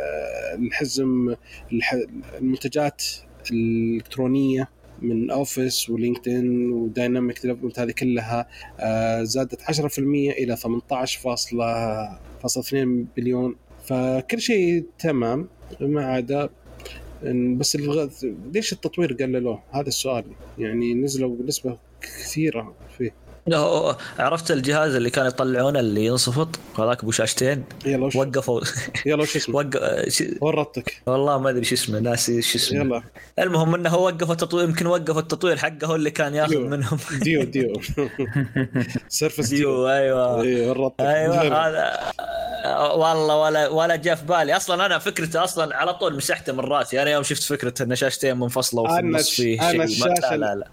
الحزم 0.58 1.34
الح- 1.72 2.04
المنتجات 2.38 3.02
الإلكترونية 3.50 4.68
من 5.02 5.30
Office 5.30 5.90
و 5.90 5.99
LinkedIn 5.99 6.72
و 6.72 6.80
Dynamic 6.80 7.36
development 7.36 7.78
هذه 7.80 7.90
كلها 7.90 8.48
آه، 8.80 9.22
زادت 9.22 9.62
10% 9.62 10.30
إلى 10.32 10.56
18.2 10.56 13.06
بليون 13.16 13.56
فكل 13.84 14.40
شيء 14.40 14.84
تمام 14.98 15.48
ما 15.80 16.04
عدا 16.06 16.48
بس. 17.56 17.78
ليش 18.54 18.72
التطوير 18.72 19.12
قللوه؟ 19.12 19.62
هذا 19.72 19.88
السؤال 19.88 20.24
يعني 20.58 20.94
نزلوا 20.94 21.36
بنسبة 21.36 21.78
كثيرة 22.02 22.74
فيه. 22.98 23.21
عرفت 24.18 24.50
الجهاز 24.50 24.94
اللي 24.94 25.10
كانوا 25.10 25.28
يطلعونه 25.28 25.80
اللي 25.80 26.06
ينصفط؟ 26.06 26.48
هذاك 26.78 27.02
أبو 27.02 27.10
شاشتين. 27.10 27.64
يلا 27.86 28.06
وش 28.06 28.16
وقفوا. 28.16 28.60
يلا 29.06 29.22
وش 29.22 29.36
اسمه؟ 29.36 29.56
وقف 29.56 30.08
ش- 30.08 30.24
ورطتك 30.40 31.02
والله 31.06 31.38
ما 31.38 31.50
أدري 31.50 31.64
شو 31.64 31.74
اسمه 31.74 31.98
ناسي 31.98 32.42
شو 32.42 32.58
اسمه. 32.58 32.78
يلا. 32.80 33.02
المهم 33.38 33.74
إنه 33.74 33.96
وقف 33.96 34.30
التطوير 34.30 34.64
يمكن 34.68 34.86
وقف 34.86 35.18
التطوير 35.18 35.56
حقه 35.56 35.86
هو 35.86 35.94
اللي 35.94 36.10
كان 36.10 36.34
ياخذ 36.34 36.50
ديو. 36.50 36.68
منهم. 36.68 36.98
Duo 37.22 37.42
Duo. 37.44 37.72
Surface 39.08 39.48
Duo 39.48 39.58
Duo. 39.58 39.88
أيوه. 39.88 40.42
أيوه 40.42 40.68
ورطك 40.70 41.00
أيوه. 41.00 41.68
هذا 41.68 42.00
والله 42.94 43.36
ولا 43.36 43.68
ولا 43.68 43.96
جاء 43.96 44.14
في 44.14 44.24
بالي. 44.26 44.56
أصلا 44.56 44.86
أنا 44.86 44.98
فكرته 44.98 45.44
أصلا 45.44 45.76
على 45.76 45.94
طول 45.94 46.16
مسحته 46.16 46.52
من 46.52 46.60
راسي. 46.60 47.02
أنا 47.02 47.10
يوم 47.10 47.22
شفت 47.22 47.42
فكرة 47.42 47.82
إن 47.82 47.94
شاشتين 47.94 48.36
منفصلة 48.38 48.80
وفي 48.82 48.98
النص 49.00 49.30
فيه 49.30 49.60
الشاشة- 49.60 50.06
لا 50.32 50.36
لا 50.36 50.54
لا. 50.54 50.66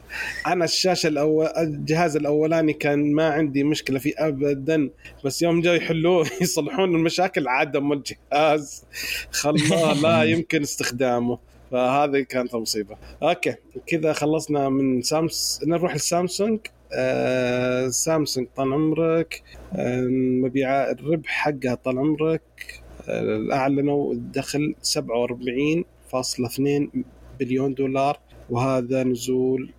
أنا 0.48 0.66
الشاشة 0.66 1.08
الأول 1.08 1.46
الجهاز 1.58 2.16
الأولاني 2.16 2.59
كان 2.62 3.14
ما 3.14 3.30
عندي 3.30 3.64
مشكلة 3.64 4.00
فيه 4.00 4.14
ابدا 4.18 4.90
بس 5.26 5.42
يوم 5.42 5.62
جاي 5.62 5.78
يحلوه 5.78 6.28
يصلحون 6.42 6.96
المشاكل 6.96 7.48
عدم 7.48 7.94
الجهاز. 7.94 8.84
خلاه 9.32 9.94
لا 10.04 10.24
يمكن 10.24 10.62
استخدامه. 10.62 11.40
فهذه 11.72 12.20
كانت 12.20 12.56
مصيبه 12.56 12.98
أوكي 13.24 13.56
كذا 13.88 14.14
خلصنا 14.14 14.70
من 14.70 15.02
سامس 15.02 15.62
نروح 15.68 15.96
لسامسونج. 15.96 16.60
آه 16.94 17.88
سامسونج 17.88 18.48
طال 18.56 18.74
عمرك. 18.74 19.44
آه 19.74 20.02
مبيعات 20.44 21.00
الربح 21.00 21.30
حقها 21.30 21.76
طال 21.76 22.00
عمرك. 22.00 22.42
آه 23.08 23.48
أعلنوا 23.52 24.14
الدخل 24.14 24.76
47.2 24.84 26.88
بليون 27.40 27.74
دولار 27.74 28.20
وهذا 28.50 29.04
نزول 29.04 29.72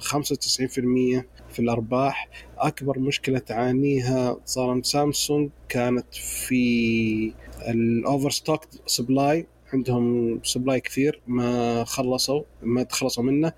95% 0.00 1.24
في 1.50 1.58
الأرباح. 1.58 2.28
أكبر 2.58 2.98
مشكلة 2.98 3.38
تعانيها 3.38 4.36
صار 4.44 4.82
سامسونج 4.82 5.50
كانت 5.68 6.14
في 6.14 7.32
ال 7.68 7.80
over 7.80 8.30
stock 8.30 8.60
supply. 8.86 9.46
عندهم 9.72 10.40
supply 10.44 10.80
كثير 10.80 11.20
ما 11.26 11.84
خلصوا 11.84 12.42
ما 12.62 12.82
تخلصوا 12.82 13.24
منه. 13.24 13.52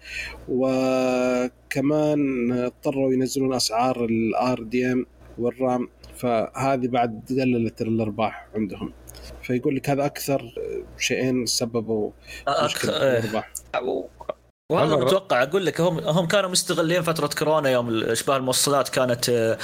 وكمان 0.48 2.52
اضطروا 2.52 3.12
ينزلون 3.12 3.54
أسعار 3.54 4.04
ال 4.04 4.62
RDM 4.62 5.06
والرام 5.38 5.88
فهذه 6.16 6.86
بعد 6.86 7.22
قللت 7.30 7.82
الأرباح 7.82 8.46
عندهم. 8.54 8.92
فيقول 9.42 9.76
لك 9.76 9.90
هذا 9.90 10.06
أكثر 10.06 10.54
شيئين 10.98 11.46
سببوا 11.46 12.10
مشكلة 12.64 12.90
في 12.92 12.98
أك- 12.98 13.02
إيه. 13.02 13.18
الأرباح. 13.18 13.52
والله 14.72 14.98
متوقع 14.98 15.42
أقول 15.42 15.66
لك 15.66 15.80
هم 15.80 15.98
هم 15.98 16.26
كانوا 16.26 16.50
مستغلين 16.50 17.02
فترة 17.02 17.30
كورونا 17.38 17.70
يوم 17.70 18.04
اشباه 18.04 18.36
الموصلات 18.36 18.88
كانت 18.88 19.28
آه، 19.28 19.58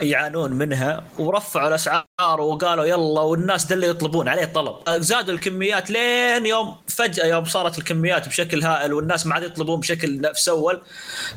يعانون 0.00 0.52
منها 0.52 1.04
ورفعوا 1.18 1.68
الأسعار 1.68 2.04
وقالوا 2.40 2.84
يلا 2.84 3.20
والناس 3.20 3.64
ده 3.64 3.74
اللي 3.74 3.88
يطلبون 3.88 4.28
عليه 4.28 4.44
طلب 4.44 4.74
آه، 4.88 4.98
زادوا 4.98 5.34
الكميات 5.34 5.90
لين 5.90 6.46
يوم 6.46 6.76
فجأة 6.88 7.26
يوم 7.26 7.44
صارت 7.44 7.78
الكميات 7.78 8.28
بشكل 8.28 8.62
هائل 8.62 8.92
والناس 8.92 9.26
ما 9.26 9.34
عاد 9.34 9.42
يطلبون 9.42 9.80
بشكل 9.80 10.20
نفس 10.20 10.48
أول 10.48 10.82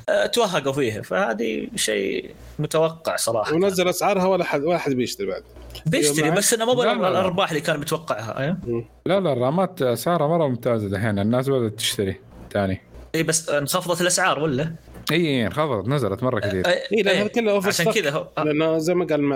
آه، 0.09 0.25
توهقوا 0.25 0.73
فيها 0.73 1.01
فهذه 1.01 1.67
شيء 1.75 2.31
متوقع 2.59 3.15
صراحة 3.15 3.53
ونزل 3.53 3.87
أسعارها 3.87 4.25
ولا 4.25 4.43
حد 4.43 4.63
ولا 4.63 4.77
حد 4.77 4.91
بيشتري 4.91 5.27
بعد 5.27 5.43
بيشتري؟ 5.85 6.31
بس 6.31 6.53
انه 6.53 6.65
مو 6.65 6.83
لا، 6.83 6.93
لا، 6.93 7.01
لا. 7.01 7.07
الأرباح 7.07 7.49
اللي 7.49 7.61
كان 7.61 7.79
متوقعها 7.79 8.39
أيوه. 8.39 8.85
لا 9.05 9.19
لا 9.19 9.33
ال 9.33 9.43
RAM 9.43 9.72
ات 9.72 9.81
أسعارها 9.81 10.27
مرة 10.27 10.47
ممتازة 10.47 10.89
دحين 10.89 11.19
الناس 11.19 11.49
بدأت 11.49 11.73
تشتري 11.73 12.24
ثاني 12.55 12.81
إي 13.15 13.23
بس 13.23 13.49
انخفضت 13.49 14.01
الأسعار 14.01 14.39
ولا؟ 14.39 14.75
إي 15.11 15.45
انخفضت 15.47 15.87
نزلت 15.87 16.23
مرة 16.23 16.39
كثير 16.39 16.67
إي 16.67 16.73
إيه، 16.93 17.03
لأن 17.03 17.17
هذا 17.17 17.27
كله 17.27 17.51
over 17.51 17.67
عشان. 17.67 17.91
كذا 17.91 18.11
هو- 18.11 18.27
لأنه 18.37 18.77
زي 18.77 18.93
ما 18.95 19.05
قال 19.05 19.33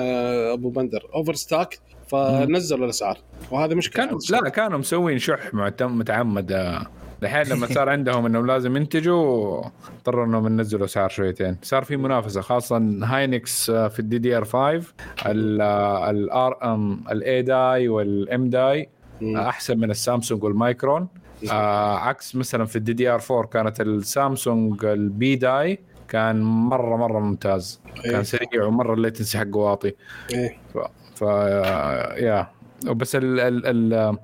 أبو 0.54 0.70
بندر 0.70 1.10
over 1.16 1.34
stock 1.34 1.68
فنزلوا 2.08 2.86
الأسعار 2.86 3.18
وهذه 3.52 3.74
مشكلة 3.76 4.06
كانوا 4.06 4.20
لا 4.30 4.50
كانوا 4.50 4.78
مسوين 4.78 5.20
شح 5.20 5.54
متعمد 5.54 6.52
آه. 6.52 6.86
الحين 7.24 7.44
لما 7.56 7.68
صار 7.68 7.90
عندهم 7.96 8.26
إنهم 8.26 8.46
لازم 8.48 8.78
ينتجوا 8.78 9.62
اضطروا 9.98 10.26
إنهم 10.26 10.46
ينزلوا 10.48 10.86
اسعار 10.86 11.10
شويتين 11.10 11.58
صار 11.62 11.84
في 11.84 11.98
منافسة 11.98 12.42
خاصة 12.42 12.78
هاينكس 13.04 13.70
آه، 13.70 13.88
في 13.88 14.00
ال 14.00 14.18
DDR 14.18 14.46
5 14.46 14.82
ال 15.26 16.58
RM 16.74 17.04
ال 17.12 17.42
A-die 17.42 17.88
وال 17.90 18.50
M-die. 18.50 18.90
أحسن 19.24 19.78
من 19.80 19.92
السامسونج 19.92 20.44
والمايكرون 20.44 21.08
آه 21.52 21.98
عكس 21.98 22.36
مثلا 22.36 22.66
في 22.66 22.76
ال 22.76 22.94
DDR 22.94 23.22
4 23.32 23.46
كانت 23.46 23.82
السامسونج 23.82 24.86
ال 24.86 25.36
B-die 25.36 25.80
كان 26.08 26.42
مرة 26.42 26.98
مرة 26.98 27.20
ممتاز 27.20 27.82
إيه. 28.06 28.12
كان 28.12 28.24
سريع 28.24 28.66
ومرة 28.66 28.94
ال 28.94 28.99
latency 28.99 29.38
حقه 29.38 29.58
واطي 29.58 29.94
إيه. 30.32 30.58
ف, 30.74 30.78
ف... 31.16 31.22
يا 31.22 32.48
بس 32.86 33.16
ال 33.16 33.40
ال 33.40 33.94
ال 33.94 34.18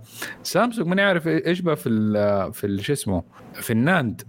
سامسونج 0.43 0.87
ماني 0.87 1.01
عارف 1.01 1.27
إيش 1.27 1.59
بقى 1.59 1.75
في 1.75 1.89
ال 1.89 2.53
في 2.53 2.77
شو 2.83 2.93
اسمه؟ 2.93 3.23
في 3.53 3.73
ال 3.73 3.81
NAND. 3.81 4.21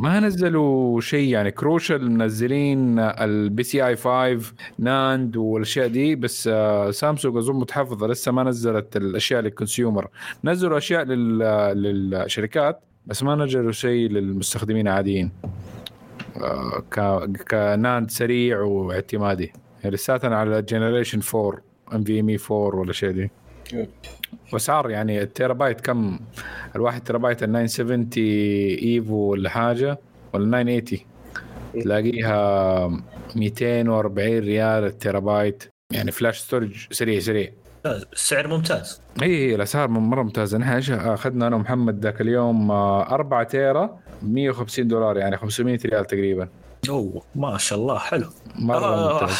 ما 0.00 0.20
نزلوا 0.20 1.00
شيء 1.00 1.28
يعني. 1.28 1.50
Crucial 1.50 2.10
منزلين 2.10 2.98
ال 2.98 3.62
PCIe 3.62 3.96
5 3.96 4.54
NAND 4.78 5.36
والأشياء 5.36 5.88
دي 5.88 6.14
بس 6.14 6.48
آه، 6.52 6.90
سامسونج 6.90 7.36
أظن 7.36 7.56
متحفظة. 7.56 8.06
لسه 8.06 8.32
ما 8.32 8.42
نزلت 8.42 8.96
الأشياء 8.96 9.40
لل 9.40 9.54
consumer 9.54 10.08
نزلوا 10.44 10.78
أشياء 10.78 11.04
لل 11.04 11.38
للشركات 11.82 12.80
بس 13.06 13.22
ما 13.22 13.34
نزلوا 13.34 13.72
شيء 13.72 14.08
للمستخدمين 14.10 14.88
العاديين. 14.88 15.30
آه، 16.36 16.82
ك 16.90 17.00
ك 17.50 17.62
NAND 17.62 18.10
سريع 18.10 18.60
واعتمادي. 18.60 19.52
يعني 19.82 19.94
لساتنا 19.96 20.36
على 20.36 20.62
generation 20.62 21.20
4 21.34 21.58
NVMe 21.94 22.38
4 22.50 22.80
والأشياء 22.80 23.12
دي. 23.12 23.30
واسعار 24.52 24.90
يعني 24.90 25.22
التيرابايت 25.22 25.80
كم؟ 25.80 26.18
الواحد 26.76 27.00
تيرابايت 27.00 27.42
ال 27.42 27.52
970 27.52 28.10
EVO 28.82 29.14
ولا 29.14 29.50
حاجة 29.50 29.98
ولا 30.32 30.62
980 30.62 31.00
تلاقيها 31.82 32.88
240 33.36 34.38
ريال 34.38 34.84
التيرابايت. 34.84 35.64
يعني 35.92 36.10
flash 36.10 36.38
storage 36.38 36.86
سريع 36.90 37.20
سريع. 37.20 37.50
سعر 38.14 38.48
ممتاز. 38.48 39.00
اي 39.22 39.28
اي 39.28 39.54
الأسعار 39.54 39.88
مرة 39.88 40.22
ممتازة. 40.22 40.58
نحن 40.58 40.72
إيش؟ 40.72 40.90
أخذنا 40.90 41.46
أنا 41.46 41.56
ومحمد 41.56 42.04
ذاك 42.04 42.20
اليوم 42.20 42.70
4 42.70 43.44
tera 43.44 43.98
ب 44.22 44.34
150 44.34 44.88
دولار 44.88 45.16
يعني 45.16 45.36
500 45.36 45.78
ريال 45.84 46.04
تقريبا. 46.04 46.48
أوه 46.88 47.22
ما 47.34 47.58
شاء 47.58 47.78
الله 47.78 47.98
حلو. 47.98 48.28
مرة 48.54 48.84
آه، 48.86 49.20
ممتاز. 49.22 49.36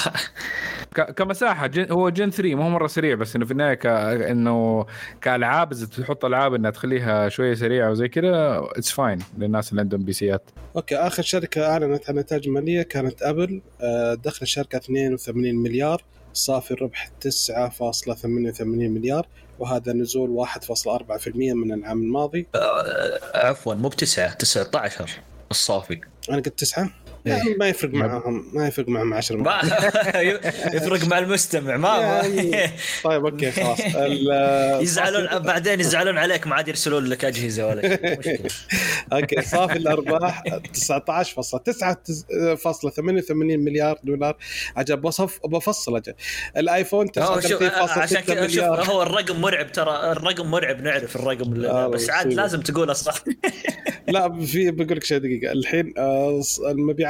ك- 0.96 1.10
كمساحة 1.14 1.66
gen 1.66 1.86
هو 1.92 2.08
gen 2.08 2.30
3 2.30 2.54
ما 2.54 2.64
هو 2.64 2.68
مرة 2.68 2.86
سريع 2.86 3.14
بس 3.14 3.36
إنه 3.36 3.44
في 3.44 3.50
النهاية 3.52 3.74
ك... 3.74 3.86
إنه 3.86 4.86
كألعاب 5.20 5.72
إذا 5.72 5.86
تحط 5.86 6.24
ألعاب 6.24 6.54
إنها 6.54 6.70
تخليها 6.70 7.28
شوية 7.28 7.54
سريعة 7.54 7.90
وزي 7.90 8.08
كذا 8.08 8.60
it's 8.76 8.90
fine 8.90 9.18
للناس 9.38 9.70
اللي 9.70 9.80
عندهم 9.80 10.02
PC 10.04 10.12
ات. 10.12 10.50
أوكي 10.76 10.96
آخر 10.96 11.22
شركة 11.22 11.66
أعلنت 11.66 12.10
عن 12.10 12.16
نتائج 12.18 12.48
مالية 12.48 12.82
كانت 12.82 13.22
أبل. 13.22 13.62
آه، 13.80 14.14
دخل 14.14 14.38
الشركة 14.42 14.76
82 14.76 15.54
مليار 15.54 16.04
صافي 16.32 16.70
الربح 16.70 17.10
9.88 17.20 18.62
مليار 18.64 19.26
وهذا 19.58 19.92
نزول 19.92 20.46
1.4% 20.46 21.28
من 21.36 21.72
العام 21.72 22.02
الماضي. 22.02 22.46
آه، 22.54 23.20
عفوا 23.34 23.74
مو 23.74 23.88
بتسعة 23.88 24.32
19 24.34 25.10
الصافي. 25.50 26.00
أنا 26.28 26.36
قلت 26.36 26.48
9 26.48 26.82
إيه. 26.82 27.01
يعني 27.26 27.54
ما 27.54 27.68
يفرق 27.68 27.94
معهم 27.94 28.50
ما 28.52 28.68
يفرق 28.68 28.88
معهم 28.88 29.14
10 29.14 29.36
ما 29.36 29.60
يفرق 30.74 31.04
مع 31.04 31.18
المستمع 31.18 31.76
ما 31.76 31.98
يعني 31.98 32.70
طيب 33.04 33.24
أوكي 33.26 33.50
خلاص. 33.50 33.78
يزعلون 34.82 35.38
بعدين 35.38 35.80
يزعلون 35.80 36.18
عليك 36.18 36.46
ما 36.46 36.54
عاد 36.54 36.68
يرسلون 36.68 37.04
لك 37.04 37.24
أجهزة 37.24 37.66
ولا 37.66 37.82
شيء 37.82 38.18
مشكلة. 38.18 38.50
أوكي 39.12 39.42
صافي 39.42 39.76
الأرباح 39.76 40.42
19.88 40.44 43.32
مليار 43.32 43.98
دولار. 44.04 44.36
عجب 44.76 45.00
بصف 45.00 45.40
بفصل 45.46 45.96
أجل. 45.96 46.14
الآيفون 46.56 47.06
هو 47.18 47.40
شوف 47.40 47.62
عشان 47.62 48.18
39.6 48.22 48.26
كذا 48.26 48.48
شوف 48.48 48.58
مليار. 48.58 48.84
هو 48.84 49.02
الرقم 49.02 49.40
مرعب 49.40 49.72
ترى 49.72 50.12
الرقم 50.12 50.50
مرعب 50.50 50.80
نعرف 50.82 51.16
الرقم 51.16 51.64
آه، 51.64 51.88
بس 51.88 52.10
عاد. 52.10 52.32
لازم 52.32 52.60
تقوله 52.60 52.92
صح. 52.92 53.14
لا 54.08 54.44
في 54.44 54.70
بقول 54.70 54.96
لك 54.96 55.04
شيء 55.04 55.18
دقيقة. 55.18 55.52
الحين 55.52 55.94
آه، 55.98 56.40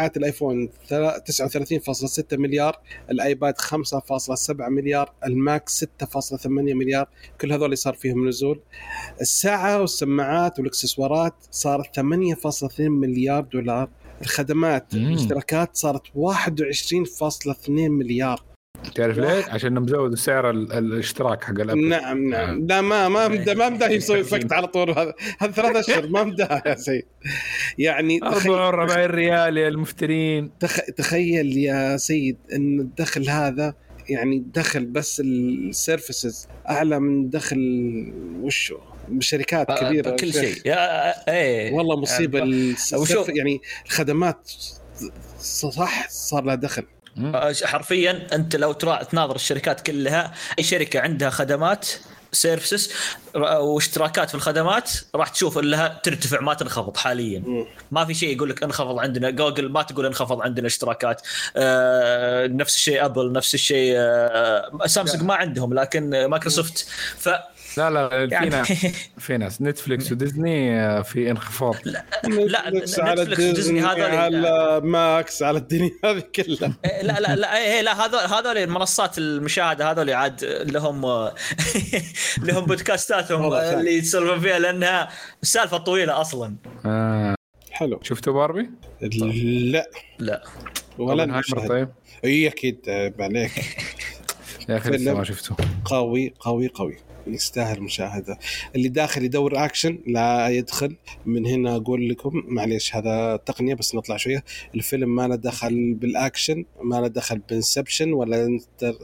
المبيعات 0.02 0.16
الأيفون 0.16 0.68
ثلا- 0.88 1.18
39.6 1.18 2.36
مليار 2.36 2.80
الآيباد 3.10 3.58
5.7 3.58 4.68
مليار 4.68 5.12
الماك 5.26 5.68
6.8 5.68 6.74
مليار 6.74 7.08
كل 7.40 7.52
هذول 7.52 7.78
صار 7.78 7.94
فيهم 7.94 8.28
نزول. 8.28 8.60
الساعة 9.20 9.80
والسماعات 9.80 10.58
والإكسسوارات 10.58 11.34
صارت 11.50 11.94
8.2 11.96 12.92
مليار 12.92 13.42
دولار. 13.42 13.88
الخدمات. 14.22 14.94
الاشتراكات 14.94 15.76
صارت 15.76 16.02
21.2 16.14 17.90
مليار. 17.90 18.51
تعرف 18.94 19.18
ليه؟ 19.18 19.44
عشان 19.48 19.74
مزود 19.80 20.14
سعر 20.14 20.50
ال- 20.50 20.72
الاشتراك 20.72 21.44
حق 21.44 21.50
الأبل. 21.60 21.88
نعم 21.88 22.28
نعم. 22.30 22.66
لا 22.66 22.80
ما 22.80 23.08
ما 23.08 23.28
مدى 23.28 23.54
ما 23.54 23.68
مدى 23.68 23.84
يسوي 23.96 24.20
effect 24.20 24.52
على 24.52 24.66
طول 24.66 24.90
هذا. 24.90 25.14
هذا 25.38 25.52
ثلاث 25.52 25.76
أشهر 25.76 26.06
ما 26.08 26.24
مدى 26.24 26.46
يا 26.66 26.74
سيد 26.74 27.04
يعني 27.78 28.20
تخيل 28.20 28.52
44 28.52 29.06
ريال 29.06 29.56
يا 29.56 29.68
المفترين. 29.68 30.50
تخ... 30.60 30.80
تخيل 30.96 31.56
يا 31.58 31.96
سيد 31.96 32.36
إن 32.52 32.80
الدخل 32.80 33.28
هذا 33.30 33.74
يعني 34.08 34.44
دخل 34.54 34.84
بس 34.86 35.20
ال 35.24 35.38
services 35.38 36.48
أعلى 36.68 37.00
من 37.00 37.30
دخل 37.30 37.58
وشو 38.42 38.78
شركات 39.18 39.66
كبيرة. 39.80 40.10
كل. 40.16 40.32
شيء. 40.32 40.56
يا 40.64 41.32
إيه. 41.32 41.72
والله 41.72 42.00
مصيبة 42.00 42.38
يعني 42.38 42.74
يعني 43.28 43.60
الخدمات 43.86 44.50
صح 45.40 46.08
صار 46.10 46.44
لها 46.44 46.54
دخل. 46.54 46.82
آه، 46.82 47.01
حرفيا 47.64 48.26
أنت 48.32 48.56
لو 48.56 48.72
تناظر 48.72 49.34
الشركات 49.34 49.80
كلها 49.80 50.32
أي 50.58 50.64
شركة 50.64 51.00
عندها 51.00 51.30
خدمات 51.30 51.88
services 52.32 52.92
واشتراكات 53.34 54.28
في 54.28 54.34
الخدمات 54.34 54.90
راح 55.14 55.28
تشوف 55.28 55.58
إنها 55.58 56.00
ترتفع 56.02 56.40
ما 56.40 56.54
تنخفض 56.54 56.96
حاليا. 56.96 57.66
ما 57.90 58.04
في 58.04 58.14
شيء 58.14 58.36
يقول 58.36 58.50
لك 58.50 58.62
انخفض 58.62 58.98
عندنا. 58.98 59.30
جوجل 59.30 59.68
ما 59.68 59.82
تقول 59.82 60.06
انخفض 60.06 60.40
عندنا 60.42 60.66
اشتراكات. 60.66 61.22
آه 61.56 62.46
نفس 62.46 62.76
الشيء 62.76 63.04
ابل 63.04 63.32
نفس 63.32 63.54
الشيء 63.54 63.94
آه 63.96 64.86
سامسونج 64.86 65.22
ما 65.22 65.34
عندهم 65.34 65.74
لكن 65.74 66.26
مايكروسوفت. 66.26 66.86
ف 67.18 67.28
لا 67.78 67.90
لا 67.90 68.08
في 68.08 68.34
يعني 68.34 68.48
ناس 68.48 68.72
في 69.18 69.36
ناس 69.36 69.62
نتفلكس 69.62 70.12
وديزني 70.12 70.80
آه، 70.80 71.02
في 71.02 71.30
انخفاض. 71.30 71.74
لا، 71.84 72.04
نتفلكس 72.70 73.00
نتفلكس 73.00 73.40
وديزني 73.40 73.80
هذول- 73.80 74.02
على 74.02 74.80
ماكس 74.84 75.42
على 75.42 75.58
الدنيا 75.58 75.90
هذه 76.04 76.22
كلها. 76.36 76.76
إيه، 76.84 77.02
لا 77.02 77.20
لا 77.20 77.36
لا 77.36 77.56
إيه 77.58 77.80
لا 77.80 78.06
هذول 78.06 78.20
هذول 78.20 78.58
المنصات 78.58 79.18
المشاهدة 79.18 79.90
هذول 79.90 80.10
عاد 80.10 80.44
لهم 80.44 81.02
لهم 82.46 82.64
بودكاستاتهم. 82.66 83.52
اللي 83.54 83.96
يتسولفون 83.98 84.40
فيها 84.40 84.58
لأنها 84.58 85.08
سالفة 85.42 85.76
طويلة 85.76 86.20
أصلا. 86.20 86.56
آه. 86.86 87.34
حلو. 87.70 88.00
شفتوا 88.02 88.32
باربي؟ 88.32 88.70
لا. 89.72 89.90
لا. 90.18 90.42
ولا. 90.98 91.42
طيب. 91.68 91.88
إي 92.24 92.48
أكيد 92.48 92.80
آه، 92.88 93.12
عليك. 93.20 93.50
يا 94.68 94.76
أخي 94.76 94.90
لسه. 94.90 95.14
ما 95.14 95.24
شفته 95.24 95.56
قوي 95.84 96.34
قوي 96.40 96.68
قوي. 96.68 96.96
يستاهل 97.26 97.82
مشاهدة 97.82 98.38
اللي 98.76 98.88
داخل 98.88 99.24
يدور 99.24 99.64
اكشن 99.64 99.98
لا 100.06 100.48
يدخل. 100.48 100.96
من 101.26 101.46
هنا 101.46 101.76
أقول 101.76 102.08
لكم 102.08 102.42
معليش 102.46 102.96
هذا 102.96 103.36
تقنية 103.36 103.74
بس 103.74 103.94
نطلع 103.94 104.16
شوية. 104.16 104.44
الفيلم 104.74 105.14
ما 105.14 105.28
له 105.28 105.36
دخل 105.36 105.94
بالاكشن 105.94 106.64
ما 106.82 106.96
له 106.96 107.08
دخل 107.08 107.38
ب 107.38 107.46
Inception 107.46 108.12
ولا 108.12 108.44
Inter 108.44 108.94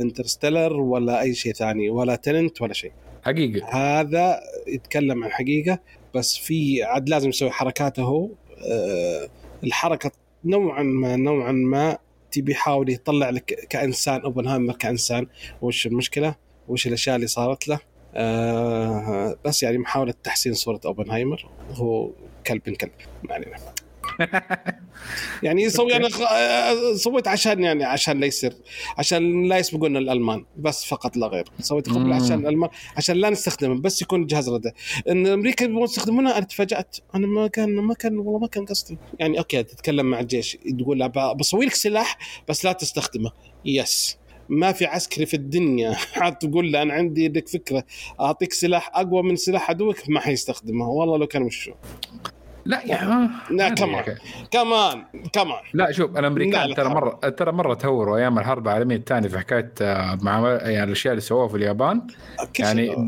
Interstellar 0.00 0.72
ولا 0.72 1.20
أي 1.20 1.34
شيء 1.34 1.52
ثاني 1.52 1.90
ولا 1.90 2.16
Tenet 2.16 2.62
ولا 2.62 2.72
شيء. 2.72 2.92
حقيقة. 3.22 3.66
هذا 3.68 4.40
يتكلم 4.68 5.24
عن 5.24 5.30
حقيقة 5.30 5.78
بس 6.14 6.36
في 6.36 6.82
عاد 6.82 7.08
لازم 7.08 7.28
يسوي 7.28 7.50
حركاته 7.50 8.02
هو. 8.02 8.28
آه، 8.70 9.28
الحركة 9.64 10.10
نوعا 10.44 10.82
ما 10.82 11.16
نوعا 11.16 11.52
ما 11.52 11.98
تبي 12.30 12.52
يحاول 12.52 12.90
يطلع 12.90 13.30
لك 13.30 13.44
كإنسان 13.70 14.20
أوبنهايمر 14.20 14.74
كإنسان. 14.74 15.26
وش 15.62 15.86
المشكلة؟ 15.86 16.34
وش 16.68 16.86
الأشياء 16.86 17.16
اللي 17.16 17.26
صارت 17.26 17.68
له. 17.68 17.78
آه 18.14 19.36
بس 19.44 19.62
يعني 19.62 19.78
محاولة 19.78 20.14
تحسين 20.24 20.54
صورة 20.54 20.80
أوبنهايمر 20.84 21.46
هو 21.72 22.10
كلب 22.46 22.60
كلب 22.60 22.90
ما 23.22 23.34
علينا. 23.34 23.56
يعني 25.42 25.62
يسوي 25.62 25.96
أنا 25.96 26.08
آه، 26.30 26.94
سويت 26.94 27.28
عشان 27.28 27.62
يعني 27.64 27.84
عشان 27.84 28.20
لا 28.20 28.26
يصير 28.26 28.52
عشان 28.98 29.48
لا 29.48 29.58
يسبقونا 29.58 29.98
الألمان 29.98 30.44
بس 30.56 30.84
فقط 30.84 31.16
لا 31.16 31.26
غير. 31.26 31.44
سويت 31.60 31.88
قبل. 31.88 32.12
عشان 32.12 32.40
الألمان 32.40 32.70
عشان 32.96 33.16
لا 33.16 33.30
نستخدمه 33.30 33.80
بس 33.80 34.02
يكون 34.02 34.26
جهاز 34.26 34.48
رده 34.48 34.74
إن 35.08 35.26
أمريكا 35.26 35.64
يبغون 35.64 35.84
يستخدمونه 35.84 36.36
أنا 36.36 36.44
تفاجأت. 36.46 36.96
أنا 37.14 37.26
ما 37.26 37.46
كان 37.46 37.74
ما 37.74 37.94
كان 37.94 38.18
والله 38.18 38.38
ما 38.38 38.46
كان 38.46 38.64
قصدي. 38.64 38.98
يعني 39.18 39.38
أوكي 39.38 39.62
تتكلم 39.62 40.06
مع 40.06 40.20
الجيش 40.20 40.58
تقول 40.78 40.98
له 40.98 41.06
بسوي 41.32 41.66
لك 41.66 41.74
سلاح 41.74 42.18
بس 42.48 42.64
لا 42.64 42.72
تستخدمه. 42.72 43.30
يس 43.64 44.17
ما 44.48 44.72
في 44.72 44.86
عسكري 44.86 45.26
في 45.26 45.34
الدنيا. 45.34 45.96
تقول 46.40 46.72
له 46.72 46.82
أنا 46.82 46.94
عندي 46.94 47.28
لك 47.28 47.48
فكرة 47.48 47.84
أعطيك 48.20 48.52
سلاح 48.52 48.90
أقوى 48.94 49.22
من 49.22 49.36
سلاح 49.36 49.70
عدوك؟ 49.70 50.08
ما 50.08 50.20
حيستخدمه. 50.20 50.88
والله 50.88 51.18
لو 51.18 51.26
كان 51.26 51.42
وشو 51.42 51.72
لا 52.68 52.82
يا 52.86 53.04
لا 53.50 53.68
ما 53.68 53.74
كمان. 53.74 54.04
كمان 54.50 55.04
كمان 55.32 55.58
لا 55.74 55.92
شوف 55.92 56.18
الامريكان 56.18 56.62
لا، 56.62 56.66
لا، 56.66 56.74
ترى. 56.74 56.88
مرة 56.88 57.10
ترى 57.28 57.52
مرة 57.52 57.74
تهوروا 57.74 58.16
أيام 58.18 58.38
الحرب 58.38 58.68
العالمية 58.68 58.96
الثانية 58.96 59.28
في 59.28 59.38
حكاية 59.38 59.72
آه، 59.82 60.18
مع 60.22 60.48
يعني 60.48 60.84
الأشياء 60.84 61.12
اللي 61.12 61.20
سووها 61.20 61.48
في 61.48 61.56
اليابان 61.56 62.02
يعني 62.58 63.06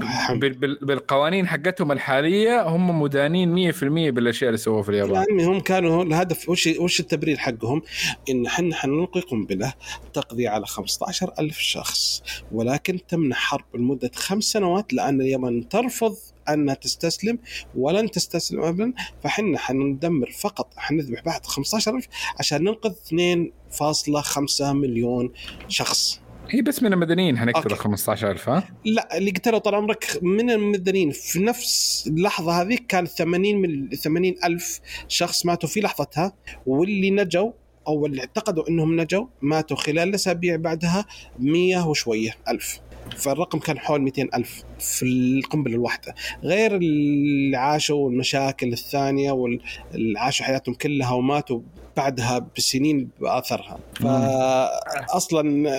بالقوانين 0.82 1.48
حقتهم 1.48 1.92
الحالية 1.92 2.62
هم 2.62 3.00
مدانين 3.02 3.72
100% 3.72 3.82
بالأشياء 4.10 4.48
اللي 4.48 4.58
سووها 4.58 4.82
في 4.82 4.88
اليابان 4.88 5.24
يعني 5.30 5.44
هم 5.44 5.60
كانوا 5.60 6.02
الهدف 6.04 6.48
وش 6.48 6.66
وش 6.66 7.00
التبرير 7.00 7.36
حقهم؟ 7.36 7.82
إن 8.30 8.46
إحنا 8.46 8.74
حنلقي 8.76 9.20
قنبلة 9.20 9.72
تقضي 10.12 10.48
على 10.48 10.66
15 10.66 11.32
ألف 11.38 11.58
شخص 11.58 12.22
ولكن 12.52 12.98
تمنع 13.08 13.36
حرب 13.36 13.64
لمدة 13.74 14.10
خمس 14.14 14.44
سنوات 14.44 14.92
لأن 14.94 15.20
اليمن 15.20 15.68
ترفض 15.68 16.16
انها 16.48 16.74
تستسلم 16.74 17.38
ولن 17.74 18.10
تستسلم 18.10 18.62
ابدا 18.62 18.92
فحنا 19.24 19.58
حندمر 19.58 20.30
فقط 20.30 20.72
حنذبح 20.76 21.22
بعد 21.22 21.46
15 21.46 21.96
ألف 21.96 22.06
عشان 22.38 22.64
ننقذ 22.64 22.92
2.5 22.92 24.62
مليون 24.62 25.32
شخص. 25.68 26.20
هي 26.50 26.62
بس 26.62 26.82
من 26.82 26.92
المدنيين 26.92 27.38
حنقتل 27.38 27.70
أوكي. 27.70 27.82
15000 27.82 28.48
ها؟ 28.48 28.68
لا 28.84 29.18
اللي 29.18 29.30
قتلوا 29.30 29.58
طال 29.58 29.74
عمرك 29.74 30.18
من 30.22 30.50
المدنيين. 30.50 31.10
في 31.10 31.38
نفس 31.38 32.04
اللحظة 32.06 32.62
هذه 32.62 32.78
كان 32.88 33.06
80 33.06 33.56
من 33.56 33.90
80 33.90 34.34
ألف 34.44 34.80
شخص 35.08 35.46
ماتوا 35.46 35.68
في 35.68 35.80
لحظتها 35.80 36.32
واللي 36.66 37.10
نجوا 37.10 37.52
أو 37.86 38.06
اللي 38.06 38.20
اعتقدوا 38.20 38.68
أنهم 38.68 39.00
نجوا 39.00 39.26
ماتوا 39.42 39.76
خلال 39.76 40.08
الأسابيع 40.08 40.56
بعدها 40.56 41.04
100 41.38 41.88
وشوية 41.88 42.36
ألف. 42.48 42.80
فالرقم 43.16 43.58
كان 43.58 43.78
حول 43.78 44.00
200 44.00 44.28
ألف 44.34 44.64
في 44.78 45.02
القنبلة 45.02 45.74
الواحدة. 45.74 46.14
غير 46.42 46.76
اللي 46.76 47.56
عاشوا 47.56 48.10
المشاكل 48.10 48.72
الثانية 48.72 49.32
واللي 49.32 50.18
عاشوا 50.18 50.46
حياتهم 50.46 50.74
كلها 50.74 51.12
وماتوا 51.12 51.60
بعدها 51.96 52.46
بسنين 52.56 53.08
بأثرها 53.20 53.78
فأصلا 53.94 55.70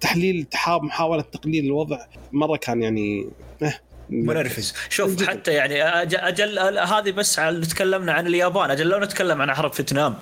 تحليل 0.00 0.46
محاولة 0.68 1.22
تقليل 1.22 1.64
الوضع 1.64 1.98
مرة 2.32 2.56
كان 2.56 2.82
يعني 2.82 3.28
إيه، 3.62 3.82
منرفز. 4.10 4.74
شوف. 4.88 5.22
حتى 5.22 5.52
يعني 5.52 5.82
أجل, 5.82 6.18
أجل 6.18 6.78
هذه 6.78 7.10
بس 7.10 7.40
تكلمنا 7.70 8.12
عن 8.12 8.26
اليابان 8.26 8.70
أجل 8.70 8.86
لو 8.86 9.00
نتكلم 9.00 9.42
عن 9.42 9.54
حرب 9.54 9.72
فيتنام. 9.72 10.14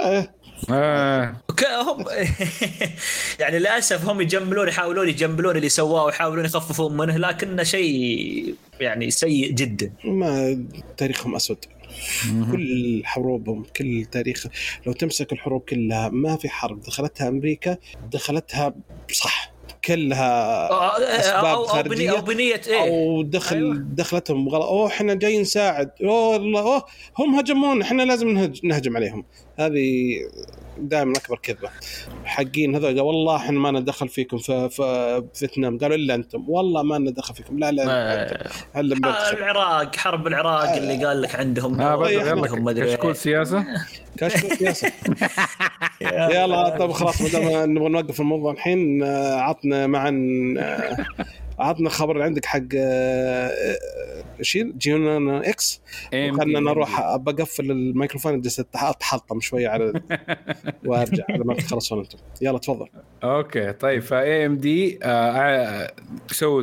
إيه، 0.00 0.34
آه. 0.70 1.36
هم 1.82 2.04
يعني 3.40 3.58
للأسف 3.58 4.08
هم 4.08 4.20
يجملون 4.20 4.68
يحاولون 4.68 5.08
يجملون 5.08 5.56
اللي 5.56 5.68
سواه 5.68 6.04
ويحاولون 6.04 6.44
يخففون 6.44 6.96
منه 6.96 7.16
لكنه 7.16 7.62
شيء 7.62 8.54
يعني 8.80 9.10
سيء 9.10 9.52
جدا. 9.52 9.92
ما 10.04 10.64
تاريخهم 10.96 11.34
أسود. 11.34 11.64
كل 12.52 13.02
حروبهم 13.04 13.64
كل 13.76 14.04
تاريخ 14.12 14.46
لو 14.86 14.92
تمسك 14.92 15.32
الحروب 15.32 15.60
كلها 15.60 16.08
ما 16.08 16.36
في 16.36 16.48
حرب. 16.48 16.82
دخلتها 16.82 17.28
أمريكا 17.28 17.76
دخلتها 18.12 18.74
صح. 19.12 19.55
كلها 19.86 20.68
أسباب 21.20 21.44
أو 21.44 21.64
أو 21.64 22.22
بنية 22.22 22.60
إيه. 22.66 22.80
أو 22.80 23.22
دخل 23.22 23.56
أيوة. 23.56 23.74
دخلتهم 23.74 24.48
غلط 24.48 24.64
أوه 24.64 24.86
إحنا 24.86 25.14
جايين 25.14 25.40
نساعد. 25.40 25.90
أوه 26.02 26.36
الله 26.36 26.60
أوه 26.60 26.84
هم 27.18 27.38
هجمونا 27.38 27.84
إحنا 27.84 28.02
لازم 28.02 28.28
نهج... 28.28 28.60
نهجم 28.64 28.96
عليهم. 28.96 29.24
هذه 29.58 30.16
دائما 30.78 31.12
أكبر 31.16 31.38
كذبة. 31.42 31.68
حقين 32.24 32.74
هذول 32.74 32.86
قالوا 32.88 33.02
والله 33.02 33.36
إحنا 33.36 33.58
ما 33.58 33.70
ندخل 33.70 34.08
فيكم 34.08 34.38
في, 34.38 34.68
في 34.68 35.24
فيتنام. 35.34 35.78
قالوا 35.78 35.96
إلا 35.96 36.14
أنتم. 36.14 36.44
والله 36.50 36.82
ما 36.82 36.98
ندخل 36.98 37.34
فيكم. 37.34 37.58
لا 37.58 37.72
لا 37.72 37.84
ما- 37.86 38.32
آه، 38.74 39.30
العراق 39.32 39.96
حرب 39.96 40.26
العراق 40.26 40.72
اللي 40.72 41.04
قال 41.04 41.22
لك 41.22 41.34
عندهم. 41.36 41.80
آه 41.80 42.06
عندهم 42.06 42.38
يلا 42.38 42.60
مدري 42.60 42.86
كشكول 42.96 43.16
سياسة. 43.16 43.64
كشكول 44.18 44.56
سياسة. 44.56 44.92
يلا 46.00 46.68
طب 46.78 46.92
خلاص 46.92 47.34
ما 47.34 47.66
نبغى 47.66 47.88
نوقف 47.88 48.20
الموضوع 48.20 48.52
الحين 48.52 49.02
آه، 49.02 49.34
عطنا 49.40 49.86
معا 49.86 50.10
آه، 50.58 50.96
عطنا 51.58 51.90
خبر 51.90 52.22
عندك 52.22 52.44
حق 52.44 52.60
آه، 52.76 53.48
آه، 53.48 54.42
شيل 54.42 54.78
جيونا 54.78 55.50
إكس 55.50 55.80
خلنا 56.12 56.60
نروح 56.60 57.16
بقفل 57.16 57.70
الميكروفون 57.70 58.40
جالس 58.40 58.60
أتحطم 58.60 59.40
شوية 59.40 59.68
على 59.68 59.92
وأرجع. 60.86 61.24
على 61.30 61.44
ما 61.44 61.54
تخلصون 61.54 61.98
أنتم. 61.98 62.18
يلا 62.42 62.58
تفضل. 62.58 62.86
أوكي 63.24 63.72
طيب 63.72 64.02
ف 64.02 64.46
AMD 64.46 64.98
سووا 66.30 66.62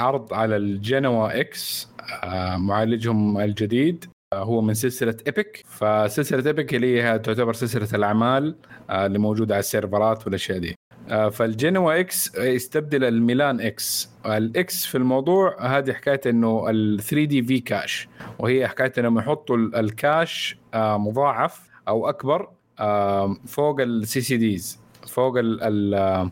عرض 0.00 0.34
على 0.34 0.56
ال 0.56 1.40
Genoa-X 1.40 1.88
آه، 2.24 2.56
معالجهم 2.56 3.40
الجديد 3.40 4.04
هو 4.34 4.60
من 4.60 4.74
سلسلة 4.74 5.16
EPYC 5.26 5.62
فسلسله 5.68 6.46
EPYC 6.46 6.74
اللي 6.74 7.02
هي 7.02 7.18
تعتبر 7.18 7.52
سلسلة 7.52 7.88
الأعمال 7.94 8.56
اللي 8.90 9.18
موجودة 9.18 9.54
على 9.54 9.60
ال 9.60 9.68
server 9.68 10.16
ات 10.16 10.24
والأشياء 10.26 10.58
دي. 10.58 10.74
فال 11.10 12.00
Genoa-X 12.00 12.34
يستبدل 12.36 13.04
ال 13.04 13.60
Milan-X. 13.60 14.10
ال 14.26 14.56
X 14.56 14.86
في 14.86 14.94
الموضوع 14.98 15.78
هذه 15.78 15.92
حكاية 15.92 16.20
إنه 16.26 16.70
ال 16.70 17.00
3D 17.00 17.42
V-Cache 17.42 18.08
وهي 18.38 18.68
حكاية 18.68 18.92
إنهم 18.98 19.18
يحطوا 19.18 19.56
ال- 19.56 19.74
ال 19.76 19.89
cache 19.89 20.56
آه، 20.74 20.98
مضاعف 20.98 21.60
أو 21.88 22.08
أكبر 22.08 22.48
آه، 22.80 23.36
فوق 23.46 23.80
ال 23.80 24.20
CCDs 24.20 24.80
فوق 25.08 25.38
ال-. 25.38 25.94
آه، 25.94 26.30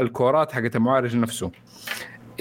ال 0.00 0.09
core 0.09 0.43
ات 0.43 0.52
حقت 0.52 0.76
المعالج 0.76 1.16
نفسه. 1.16 1.50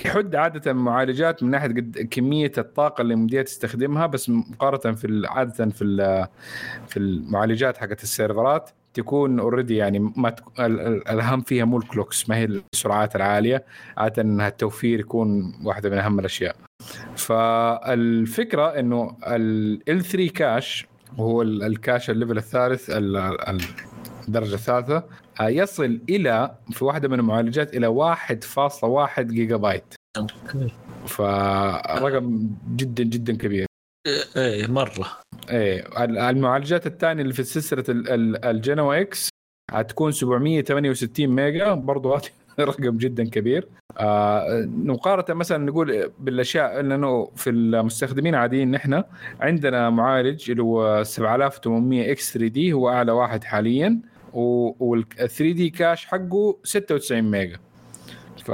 يحد 0.06 0.36
عادة 0.36 0.72
المعالجات 0.72 1.44
من 1.44 1.52
ناحية 1.52 1.68
قد 1.68 2.08
كمية 2.12 2.52
الطاقة 2.58 3.02
اللي 3.02 3.16
مديها 3.16 3.42
تستخدمها 3.44 4.06
بس 4.06 4.30
مقارنة 4.30 4.96
في 4.96 5.24
عادة 5.28 5.66
في 5.70 6.28
في 6.88 6.98
المعالجات 6.98 7.78
حقت 7.78 8.04
ال 8.04 8.11
server 8.11 8.55
ات. 8.55 8.70
تكون 8.94 9.40
already 9.40 9.76
يعني 9.76 10.00
ما 10.00 10.30
تك... 10.30 10.44
الأهم 10.60 11.42
فيها 11.42 11.66
مو 11.66 11.78
ال 11.78 11.85
clocks 11.85 12.30
ما 12.30 12.36
هي 12.38 12.46
السرعات 12.74 13.16
العالية. 13.16 13.66
عادة 13.98 14.22
إنها 14.22 14.48
التوفير 14.48 15.00
يكون 15.00 15.54
واحدة 15.64 15.90
من 15.90 15.98
أهم 15.98 16.20
الأشياء. 16.20 16.56
فالفكرة 17.16 18.80
إنه 18.80 19.18
ال 19.28 20.04
3 20.04 20.28
cache 20.28 20.88
وهو 21.18 21.42
ال 21.42 21.53
cache 21.53 22.10
ال 22.10 22.15
level 22.15 22.38
الثالث 22.38 22.90
الدرجه 24.28 24.54
الثالثة 24.54 25.04
آه، 25.42 25.50
يصل 25.50 26.00
إلى 26.10 26.56
في 26.72 26.86
واحدة 26.86 27.08
من 27.08 27.20
المعالجات 27.20 27.76
إلى 27.76 27.88
1.1 27.88 29.22
جيجا 29.22 29.56
بايت 29.56 29.94
فرقم 31.08 32.50
جدا 32.76 33.04
جدا 33.04 33.38
كبير. 33.38 33.66
إيه 34.38 34.68
مرة. 34.68 35.08
إيه 35.50 36.04
المعالجات 36.30 36.88
الثانية 36.88 37.22
اللي 37.22 37.34
في 37.34 37.44
سلسلة 37.44 37.84
ال 37.90 39.02
Genoa-X 39.02 39.30
حتكون 39.72 40.12
768 40.12 41.28
mega 41.28 41.74
برضو 41.74 42.18
رقم 42.60 42.98
جدا 42.98 43.30
كبير. 43.30 43.68
آه 43.98 44.66
مقارنة 44.66 45.40
مثلا 45.40 45.58
نقول 45.66 46.12
بالأشياء 46.20 46.80
انه 46.80 47.32
في 47.36 47.50
المستخدمين 47.50 48.36
العاديين 48.36 48.72
نحن 48.72 49.04
عندنا 49.40 49.90
معالج 49.90 50.52
اللي 50.52 50.64
هو 50.64 51.04
7800 51.04 52.12
X 52.12 52.34
3 52.34 52.48
D 52.48 52.74
هو 52.74 52.90
أعلى 52.90 53.12
واحد 53.12 53.44
حاليا 53.44 54.00
وال 54.34 55.10
3 55.10 55.52
D 55.52 55.70
cache 55.70 56.06
حقه 56.06 56.58
96 56.64 57.22
mega. 57.22 57.58
ف 58.46 58.52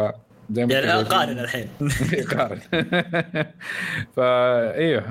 زي 0.52 0.66
ما 0.66 0.74
يعني 0.74 1.04
قارن 1.04 1.40
الحين. 1.40 1.68
قارن. 2.38 2.60
فا 4.16 4.76
أيوه 4.76 5.04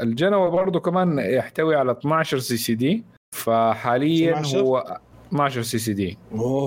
ال 0.00 0.08
Genoa 0.08 0.48
برضه 0.50 0.80
كمان 0.80 1.18
يحتوي 1.18 1.76
على 1.76 1.92
12 1.92 2.38
CCD 2.38 3.04
فحاليا 3.36 4.42
هو 4.46 4.98
12 5.28 5.62
CCD 5.62 6.18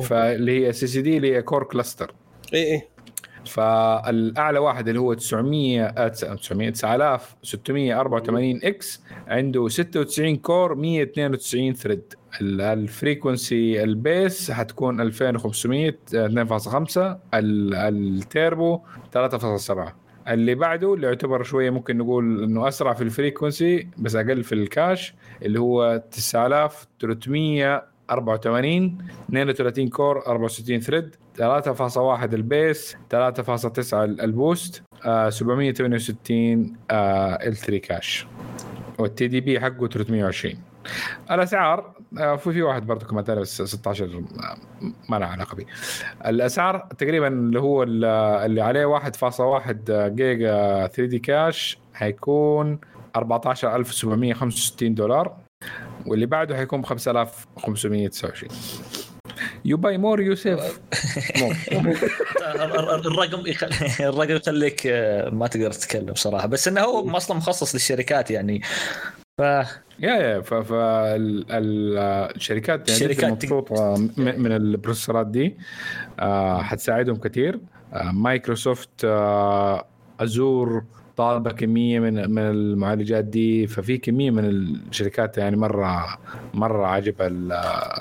فاللي 0.04 0.68
هي 0.68 0.74
CCD 0.74 1.18
اللي 1.18 1.36
هي 1.36 1.42
core 1.42 1.64
cluster 1.64 2.14
اي 2.54 2.74
اي 2.74 2.82
فالأعلى 3.46 4.60
واحد 4.60 4.88
اللي 4.88 5.00
هو 5.00 5.14
900 5.14 6.08
900 6.08 6.70
9684 6.70 8.60
X 8.64 9.02
عنده 9.28 9.68
96 9.68 10.36
core 10.36 10.76
192 10.76 11.74
thread. 11.74 12.14
ال 12.42 12.56
frequency 12.56 13.84
ال 13.84 13.97
base 13.97 14.52
حتكون 14.52 15.02
2500 15.02 15.92
2.5 16.12 17.00
التيربو 17.34 18.80
3.7 19.16 19.78
اللي 20.28 20.56
بعده 20.56 20.94
اللي 20.94 21.08
يعتبر 21.08 21.44
شوية 21.44 21.70
ممكن 21.70 21.98
نقول 21.98 22.44
إنه 22.44 22.68
أسرع 22.68 22.94
في 22.94 23.02
ال 23.04 23.12
frequency 23.12 23.88
بس 23.98 24.16
أقل 24.16 24.44
في 24.44 24.56
ال 24.56 24.65
cache 24.65 25.14
اللي 25.42 25.60
هو 25.60 26.04
9300 26.12 27.84
84 28.10 28.98
32 29.30 29.88
core 29.88 30.18
64 30.28 30.80
thread. 30.80 31.16
3.1 31.38 32.34
ال 32.34 32.47
base 32.47 32.98
3.9 33.14 33.94
ال 33.94 34.09
boost 34.09 34.84
آه 35.06 35.30
768 35.30 36.74
آه 36.92 37.34
ال 37.34 37.56
3 37.56 37.78
cache 37.78 38.28
وال 39.00 39.28
TDP 39.28 39.60
حقه 39.60 39.88
320 39.88 40.56
الأسعار 41.32 41.94
آه 42.20 42.36
في 42.36 42.54
في 42.54 42.62
واحد 42.62 42.88
برضه 42.88 43.06
كمان 43.06 43.24
بس 43.42 43.62
16 43.62 44.24
ما 45.10 45.20
له 45.20 45.26
علاقة 45.26 45.56
به 45.56 45.66
الأسعار 46.26 46.88
تقريبا 46.98 47.28
اللي 47.28 47.60
هو 47.60 47.84
اللي 47.84 48.62
عليه 48.62 49.00
1.1 49.00 49.72
جيجا 49.92 50.88
3 50.88 51.06
D 51.06 51.20
cache 51.20 51.78
حيكون 51.94 52.80
14765 53.16 54.96
دولار 54.96 55.38
واللي 56.08 56.26
بعده 56.26 56.56
حيكون 56.56 56.82
ب 56.82 56.86
5529 56.86 59.01
you 59.66 59.78
buy 59.78 59.98
more 59.98 60.22
you 60.22 60.36
save 60.36 60.80
الرقم 62.52 63.44
الرقم 64.00 64.36
يخليك 64.36 64.88
آه، 64.88 65.30
ما 65.30 65.48
تقدر 65.48 65.72
تتكلم 65.72 66.16
صراحة. 66.16 66.48
بس 66.48 66.68
إنه 66.68 66.82
هو 66.82 67.18
أصلا 67.18 67.38
مخصص 67.38 67.76
للشركات 67.76 68.32
يعني. 68.32 68.62
ف 69.38 69.42
yeah 69.42 70.16
yeah 70.16 70.42
فالشركات 70.42 71.10
يعني 72.90 73.02
الشركات 73.12 73.32
مبسوطة 73.32 74.10
من 74.18 74.52
البروسيسورات 74.52 75.28
دي. 75.28 75.58
آه، 76.20 76.62
حتساعدهم 76.62 77.16
كثير 77.16 77.60
آه، 77.94 78.12
مايكروسوفت 78.12 79.06
Azure 80.20 80.84
طالبة 81.18 81.52
كمية 81.52 82.00
من 82.00 82.32
من 82.32 82.42
المعالجات 82.42 83.24
دي 83.24 83.68
ففي 83.68 83.98
كمية 83.98 84.32
من 84.32 84.46
الشركات 84.46 85.38
يعني 85.38 85.56
مره 85.58 86.18
مرة 86.54 86.88
عجب 86.88 87.16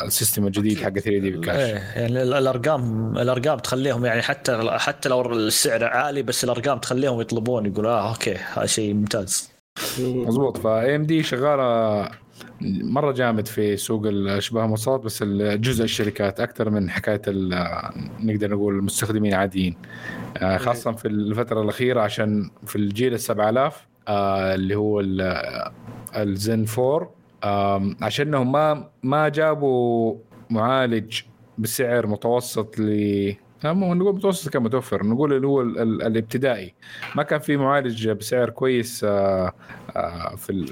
ال 0.06 0.12
system 0.12 0.46
الجديد 0.46 0.78
حق 0.78 0.90
3 0.90 1.10
D 1.18 1.30
بال 1.30 1.38
cache 1.38 1.56
إيه 1.56 1.74
يعني 1.74 2.22
الارقام 2.22 3.16
الأرقام 3.18 3.58
تخليهم 3.58 4.04
يعني 4.04 4.22
حتى 4.22 4.70
حتى 4.70 5.08
لو 5.08 5.32
السعر 5.32 5.84
عالي 5.84 6.22
بس 6.22 6.44
الأرقام 6.44 6.78
تخليهم 6.78 7.20
يطلبون 7.20 7.66
يقول 7.66 7.86
آه 7.86 8.08
okay 8.10 8.34
هذا 8.54 8.66
شيء 8.66 8.94
ممتاز. 8.94 9.50
مضبوط 9.98 10.56
فا 10.56 10.96
ام 10.96 11.02
دي 11.02 11.22
شغالة 11.22 12.08
مرة 12.60 13.12
جامد 13.12 13.46
في 13.46 13.76
سوق 13.76 14.06
الأشباه 14.06 14.64
المواصلات 14.64 15.00
بس 15.00 15.22
جزء 15.22 15.84
الشركات 15.84 16.40
أكثر 16.40 16.70
من 16.70 16.90
حكاية 16.90 17.22
نقدر 18.20 18.50
نقول 18.50 18.74
المستخدمين 18.74 19.32
العاديين. 19.32 19.76
آه، 20.36 20.56
خاصة 20.56 20.92
في 20.92 21.08
الفترة 21.08 21.62
الأخيرة 21.62 22.00
عشان 22.00 22.50
في 22.66 22.76
الجيل 22.76 23.14
ال 23.14 23.20
7000 23.20 23.86
آه، 24.08 24.54
اللي 24.54 24.74
هو 24.74 25.02
الزن 26.16 26.66
4 26.78 27.94
عشانهم 28.02 28.52
ما 28.52 28.88
ما 29.02 29.28
جابوا 29.28 30.16
معالج 30.50 31.20
بسعر 31.58 32.06
متوسط 32.06 32.78
ل 32.78 33.34
نقول 33.64 34.14
متوسط 34.14 34.48
كان 34.48 34.62
متوفر. 34.62 35.06
نقول 35.06 35.32
اللي 35.32 35.46
هو 35.46 35.62
الابتدائي. 35.62 36.74
ما 37.16 37.22
كان 37.22 37.40
في 37.40 37.56
معالج 37.56 38.08
بسعر 38.10 38.50
كويس 38.50 39.04
آه، 39.04 39.52
في 40.36 40.50
ال 40.50 40.66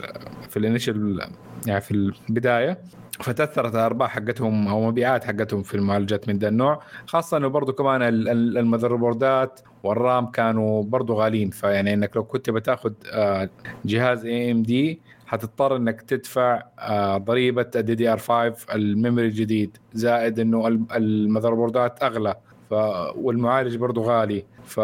في 0.49 0.57
ال 0.57 0.64
initial 0.64 1.20
يعني 1.66 1.80
في 1.80 2.12
البداية. 2.30 2.78
فتأثرت 3.20 3.74
الأرباح 3.74 4.11
حقتهم 4.11 4.68
أو 4.68 4.86
مبيعات 4.89 5.24
حقتهم 5.24 5.62
في 5.62 5.74
المعالجات 5.74 6.28
من 6.28 6.39
ذا 6.39 6.49
النوع. 6.49 6.82
خاصة 7.07 7.36
إنه 7.36 7.49
برضه 7.49 7.72
كمان 7.72 8.03
ال 8.03 8.10
motherboard 8.10 8.97
ات 8.97 9.61
وال 9.83 10.00
RAM 10.00 10.26
كانوا 10.30 10.82
برضه 10.82 11.14
غاليين. 11.14 11.51
فيعني 11.51 11.95
إنك 11.95 12.16
لو 12.16 12.24
كنت 12.24 12.51
بتاخذ 12.51 12.93
آه، 13.12 13.49
جهاز 13.84 14.24
AMD 14.26 15.01
حتضطر 15.26 15.76
إنك 15.76 16.03
تدفع 16.03 16.62
آه، 16.78 17.16
ضريبة 17.18 17.66
ال 17.76 17.95
DDR 17.95 18.18
5 18.18 18.66
ال 18.74 18.82
memory 18.82 19.26
الجديد. 19.26 19.76
زائد 19.93 20.39
إنه 20.39 20.66
ال 20.97 21.01
motherboard 21.01 21.55
ات 21.55 22.03
أغلى. 22.03 22.34
ف 22.71 22.73
والمعالج 23.16 23.77
برضه 23.77 24.03
غالي. 24.03 24.45
ف 24.64 24.81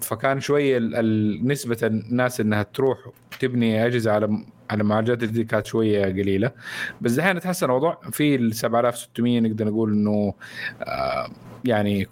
فكان 0.00 0.40
شوية 0.40 0.78
نسبة 1.42 1.78
الناس 1.82 2.40
إنها 2.40 2.62
تروح 2.62 2.98
تبني 3.40 3.86
أجهزة 3.86 4.12
على 4.12 4.44
على 4.70 4.84
معالجات 4.84 5.22
الجديد 5.22 5.46
كانت 5.46 5.66
شوية 5.66 6.04
قليلة. 6.04 6.50
بس 7.00 7.12
دحين 7.12 7.40
تحسن 7.40 7.66
الوضع 7.66 7.94
في 8.10 8.34
ال 8.34 8.54
7600 8.54 9.40
نقدر 9.40 9.64
نقول 9.64 9.92
إنه 9.92 10.34
آه 10.82 11.28
يعني 11.64 12.06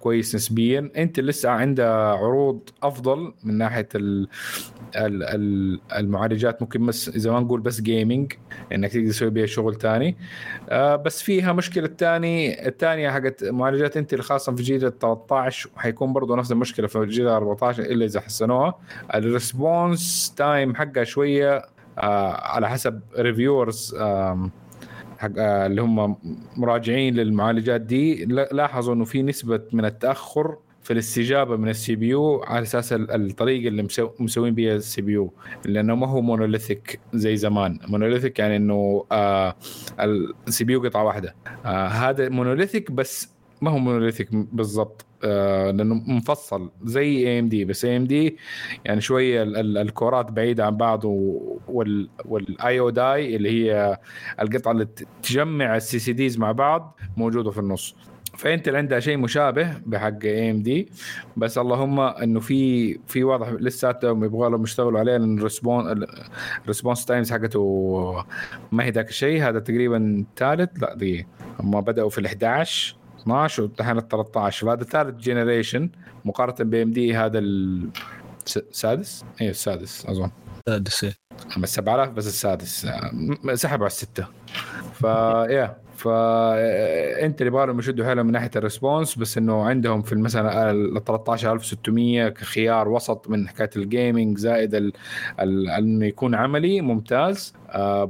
كويس 0.00 0.34
نسبيا. 0.34 0.90
أنت 0.96 1.20
لسه 1.20 1.50
عنده 1.50 2.10
عروض 2.10 2.60
أفضل 2.82 3.32
من 3.44 3.58
ناحية 3.58 3.88
ال 3.94 4.28
ال 4.96 5.80
المعالجات. 5.96 6.62
ممكن 6.62 6.86
بس 6.86 7.08
إذا 7.08 7.30
ما 7.30 7.40
نقول 7.40 7.60
بس 7.60 7.80
جيمنج 7.80 8.32
إنك 8.72 8.92
تقدر 8.92 9.08
تسوي 9.08 9.30
بها 9.30 9.46
شغل 9.46 9.74
ثاني 9.78 10.16
آه 10.68 10.96
بس 10.96 11.22
فيها 11.22 11.52
مشكلة 11.52 11.84
الثاني 11.84 12.68
الثانية 12.68 13.10
حقت 13.10 13.44
معالجات 13.44 13.96
إنتل 13.96 14.14
خاصة 14.14 14.54
في 14.56 14.62
جيل 14.62 14.80
13 14.80 15.70
حيكون 15.76 16.12
برضه 16.12 16.36
نفس 16.36 16.52
المشكلة 16.52 16.86
في 16.86 17.06
جيل 17.06 17.26
14 17.28 17.82
إلا 17.82 18.04
إذا 18.04 18.20
حسنوها. 18.20 18.78
ال 19.14 19.27
response 19.27 20.34
time 20.36 20.74
حقها 20.74 21.04
شوية 21.04 21.62
آه 21.98 22.32
على 22.32 22.68
حسب 22.68 23.00
reviewers 23.18 23.94
آه 24.00 24.50
حق 25.20 25.30
آه 25.38 25.66
اللي 25.66 25.82
هم 25.82 26.16
مراجعين 26.56 27.14
للمعالجات 27.14 27.80
دي 27.80 28.24
لاحظوا 28.24 28.94
إنه 28.94 29.04
في 29.04 29.22
نسبة 29.22 29.60
من 29.72 29.84
التأخر 29.84 30.56
في 30.82 30.92
الاستجابة 30.92 31.56
من 31.56 31.68
ال 31.68 31.94
CPU 31.94 32.42
على 32.42 32.62
أساس 32.62 32.92
الطريقة 32.92 33.68
اللي 33.68 33.82
مسو 33.82 34.10
مسوين 34.20 34.54
بها 34.54 34.74
ال 34.74 35.02
CPU 35.02 35.32
لأنه 35.64 35.94
ما 35.94 36.06
هو 36.06 36.20
monolithic 36.20 37.00
زي 37.14 37.36
زمان. 37.36 37.78
monolithic 37.88 38.38
يعني 38.38 38.56
إنه 38.56 39.04
آه 39.12 39.56
ال 40.48 40.64
CPU 40.64 40.82
قطعة 40.82 41.04
واحدة. 41.04 41.34
آه 41.64 41.86
هذا 41.86 42.28
monolithic 42.28 42.90
بس 42.90 43.34
ما 43.62 43.70
هو 43.70 43.78
monolithic 43.78 44.28
بالضبط. 44.32 45.06
آه 45.24 45.70
لأنه 45.70 45.94
مفصل 45.94 46.70
زي 46.84 47.28
AMD 47.28 47.64
بس 47.64 47.84
AMD 47.84 48.36
يعني 48.84 49.00
شوية 49.00 49.42
ال 49.42 49.57
core 49.57 50.15
ات 50.15 50.30
بعيدة 50.30 50.66
عن 50.66 50.76
بعض 50.76 51.04
وال 52.24 52.80
IO 52.80 52.90
die 52.90 53.36
اللي 53.36 53.50
هي 53.50 53.98
القطعة 54.40 54.72
اللي 54.72 54.88
تجمع 55.22 55.76
ال 55.76 55.98
CCDs 55.98 56.38
مع 56.38 56.52
بعض 56.52 57.00
موجودة 57.16 57.50
في 57.50 57.58
النص. 57.58 57.96
فإنتل 58.36 58.76
عندها 58.76 59.00
شيء 59.00 59.16
مشابه 59.16 59.78
بحق 59.86 60.24
AMD 60.24 60.88
بس 61.36 61.58
اللهم 61.58 62.00
إنه 62.00 62.40
في 62.40 62.92
في 63.06 63.24
واضح 63.24 63.48
لساتهم 63.48 64.24
يبغوا 64.24 64.48
لهم 64.48 64.62
يشتغلوا 64.62 65.00
عليه 65.00 65.12
لأن 65.16 65.38
ال 65.38 65.48
respon 65.48 66.06
ال 66.62 66.67
response 66.67 67.04
times 67.06 67.32
حقته 67.32 68.24
ما 68.72 68.84
هي 68.84 68.90
ذاك 68.90 69.08
الشيء 69.08 69.42
هذا 69.42 69.58
تقريبا 69.58 70.24
ثالث 70.36 70.82
لا 70.82 70.94
دقيقة 70.94 71.26
هم 71.60 71.80
بدأوا 71.80 72.08
في 72.08 72.18
ال 72.18 72.26
11 72.26 72.96
12 73.22 73.62
والحين 73.62 73.98
ال 73.98 74.08
13 74.08 74.66
فهذا 74.66 74.84
ثالث 74.84 75.20
generation 75.24 75.90
مقارنة 76.24 76.70
ب 76.70 76.82
AMD 76.82 77.16
هذا 77.16 77.38
السادس 77.38 79.24
اي 79.40 79.50
السادس 79.50 80.06
أظن. 80.06 80.30
السادس 80.68 81.14
بس 81.58 81.74
7000 81.74 82.10
بس 82.10 82.26
السادس. 82.26 82.86
سحبوا 83.54 83.84
على 83.84 83.90
الستة. 83.90 84.26
ف 84.94 85.76
yeah 85.96 87.40
فإنتل 87.40 87.50
يبالهم 87.50 87.78
يشدوا 87.78 88.06
حيلهم 88.06 88.26
من 88.26 88.32
ناحية 88.32 88.50
ال 88.56 88.63
response 88.63 89.18
بس 89.18 89.38
إنه 89.38 89.62
عندهم 89.62 90.02
في 90.02 90.14
مثلا 90.14 90.70
ال 90.70 91.04
13600 91.04 92.28
كخيار 92.28 92.88
وسط 92.88 93.28
من 93.28 93.48
حكاية 93.48 93.70
ال 93.76 93.85
gaming 93.85 94.38
زائد 94.38 94.92
إنه 95.40 96.06
يكون 96.06 96.34
عملي 96.34 96.80
ممتاز. 96.80 97.54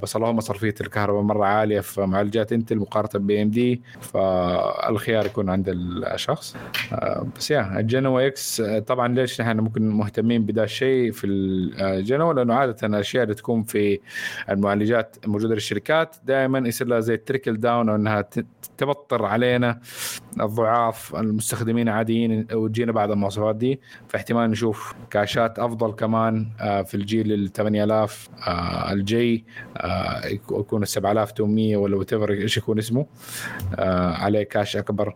بس 0.03 0.17
اللهم 0.17 0.41
صرفيه 0.41 0.75
الكهرباء 0.81 1.23
مرة 1.23 1.45
عالية 1.45 1.81
في 1.81 2.01
معالجات 2.01 2.53
إنتل 2.53 2.77
مقارنة 2.79 3.27
ب 3.27 3.43
AMD 3.43 3.83
فالخيار 4.01 5.27
يكون 5.27 5.51
عند 5.51 5.65
الشخص. 5.69 6.57
آه 6.93 7.27
بس 7.37 7.51
yeah 7.51 7.79
ال 7.81 7.88
Genoa 7.88 8.27
X 8.27 8.63
طبعا 8.63 9.09
ليش 9.15 9.41
نحن 9.41 9.61
ممكن 9.61 9.89
مهتمين 9.89 10.47
بدا 10.47 10.65
الشيء 10.65 11.13
في 11.13 11.27
ال 11.27 11.44
Genoa 11.44 12.33
لأنه 12.33 12.55
عادة 12.55 12.87
الأشياء 12.87 13.23
اللي 13.25 13.35
تكون 13.35 13.63
في 13.63 14.01
المعالجات 14.51 15.17
الموجوده 15.25 15.55
للشركات 15.55 16.17
دائما 16.25 16.69
يصير 16.69 16.87
لها 16.87 17.01
زي 17.01 17.15
ال 17.15 17.20
trickle 17.20 17.57
down 17.61 17.89
أو 17.89 17.97
إنها 17.97 18.25
تبطر 18.79 19.25
علينا 19.25 19.81
الضعاف 20.41 21.17
المستخدمين 21.17 21.89
عاديين 21.89 22.47
وتجينا 22.53 22.93
بعد 22.93 23.11
المواصفات 23.11 23.57
دي. 23.57 23.81
فاحتمال 24.09 24.51
نشوف 24.51 24.95
cache 25.11 25.51
ات 25.51 25.59
أفضل 25.59 25.93
كمان 25.93 26.47
في 26.87 26.95
الجيل 26.95 27.33
ال 27.33 27.53
8000 27.53 28.29
الجاي. 28.93 29.45
يكون 30.51 30.83
ال 30.83 30.89
7800 30.89 31.77
ولا 31.77 31.97
what 31.97 32.13
إيش 32.13 32.57
يكون 32.57 32.79
اسمه 32.79 33.07
عليه 34.19 34.43
cache 34.43 34.77
أكبر. 34.77 35.15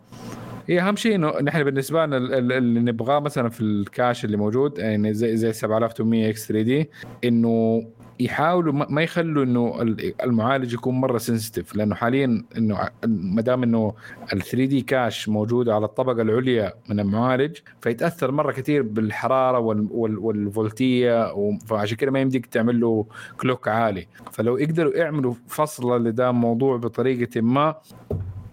هي 0.69 0.81
أهم 0.81 0.97
شيء 0.97 1.15
إنه 1.15 1.41
نحن 1.43 1.65
بالنسبة 1.65 2.07
لنا 2.07 2.17
اللي 2.17 2.81
نبغاه 2.81 3.19
مثلا 3.19 3.49
في 3.49 3.61
ال 3.61 3.71
cache 3.71 4.25
اللي 4.25 4.37
موجود 4.37 4.79
يعني 4.79 5.15
زي 5.15 5.37
زي 5.37 5.53
7800 5.53 6.31
X 6.31 6.49
3 6.49 6.63
D 6.63 6.91
إنه 7.25 7.83
يحاولوا 8.21 8.73
ما 8.73 9.03
يخلوا 9.03 9.45
إنه 9.45 9.83
المعالج 10.25 10.73
يكون 10.75 10.95
مرة 10.95 11.19
sensitive 11.19 11.77
لأنه 11.77 11.95
حاليا 11.95 12.45
إنه 12.57 12.89
ما 13.07 13.43
دام 13.43 13.63
إنه 13.63 13.95
ال 14.33 14.43
3 14.43 14.65
D 14.65 14.81
cache 14.81 15.29
موجود 15.29 15.69
على 15.69 15.85
الطبقة 15.85 16.23
العليا 16.23 16.73
من 16.89 17.01
المعالج 17.01 17.57
فيتأثر 17.81 18.31
مرة 18.31 18.53
كثير 18.53 18.83
بالحرارة 18.83 19.59
والفولتية 19.99 21.35
فعشان 21.67 21.97
كده 21.97 22.11
ما 22.11 22.21
يمديك 22.21 22.47
تعمل 22.47 22.81
له 22.81 23.07
clock 23.41 23.69
عالي. 23.69 24.07
فلو 24.33 24.57
يقدروا 24.57 24.93
يعملوا 24.97 25.35
فصله 25.49 25.99
لدا 25.99 26.31
موضوع 26.31 26.77
بطريقة 26.77 27.41
ما 27.41 27.75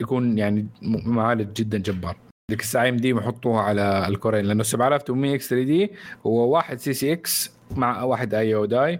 يكون 0.01 0.38
يعني 0.38 0.68
معالج 1.05 1.53
جدا 1.53 1.78
جبار. 1.78 2.18
ذيك 2.52 2.62
الساعة 2.62 2.89
AMD 2.89 3.10
يحطوها 3.10 3.62
على 3.62 4.06
الكورين 4.08 4.45
لأنه 4.45 4.64
7800 4.64 5.36
X 5.36 5.49
3 5.49 5.64
D 5.66 5.91
هو 6.28 6.49
واحد 6.54 6.80
CCX 6.80 7.52
مع 7.76 8.04
واحد 8.04 8.34
IO 8.34 8.56
die 8.56 8.99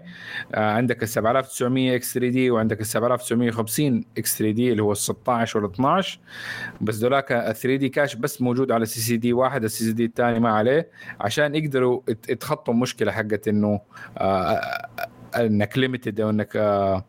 آه 0.54 0.72
عندك 0.72 1.02
ال 1.02 1.08
7900 1.08 1.96
X 1.96 2.14
3 2.14 2.28
D 2.28 2.50
وعندك 2.50 2.80
ال 2.80 2.86
7950 2.86 4.04
X 4.18 4.38
3 4.38 4.52
D 4.54 4.72
اللي 4.72 4.82
هو 4.82 4.92
ال 4.92 4.96
16 4.96 5.58
وال 5.58 5.70
12 5.72 6.18
بس 6.80 6.94
ذولاك 6.94 7.32
ال 7.32 7.54
3 7.54 7.76
D 7.76 7.88
cache 7.88 8.14
بس 8.16 8.42
موجود 8.42 8.72
على 8.72 8.86
CCD 8.86 9.32
واحد 9.32 9.64
ال 9.64 9.84
CCD 9.84 10.04
الثاني 10.04 10.40
ما 10.40 10.50
عليه 10.50 10.90
عشان 11.20 11.54
يقدروا 11.54 12.00
يتخطوا 12.08 12.74
المشكلة 12.74 13.12
حقت 13.12 13.48
إنه 13.48 13.80
آه 14.18 14.60
إنك 15.36 15.78
limited 15.78 16.20
أو 16.20 16.30
إنك 16.30 16.56
آه 16.56 17.04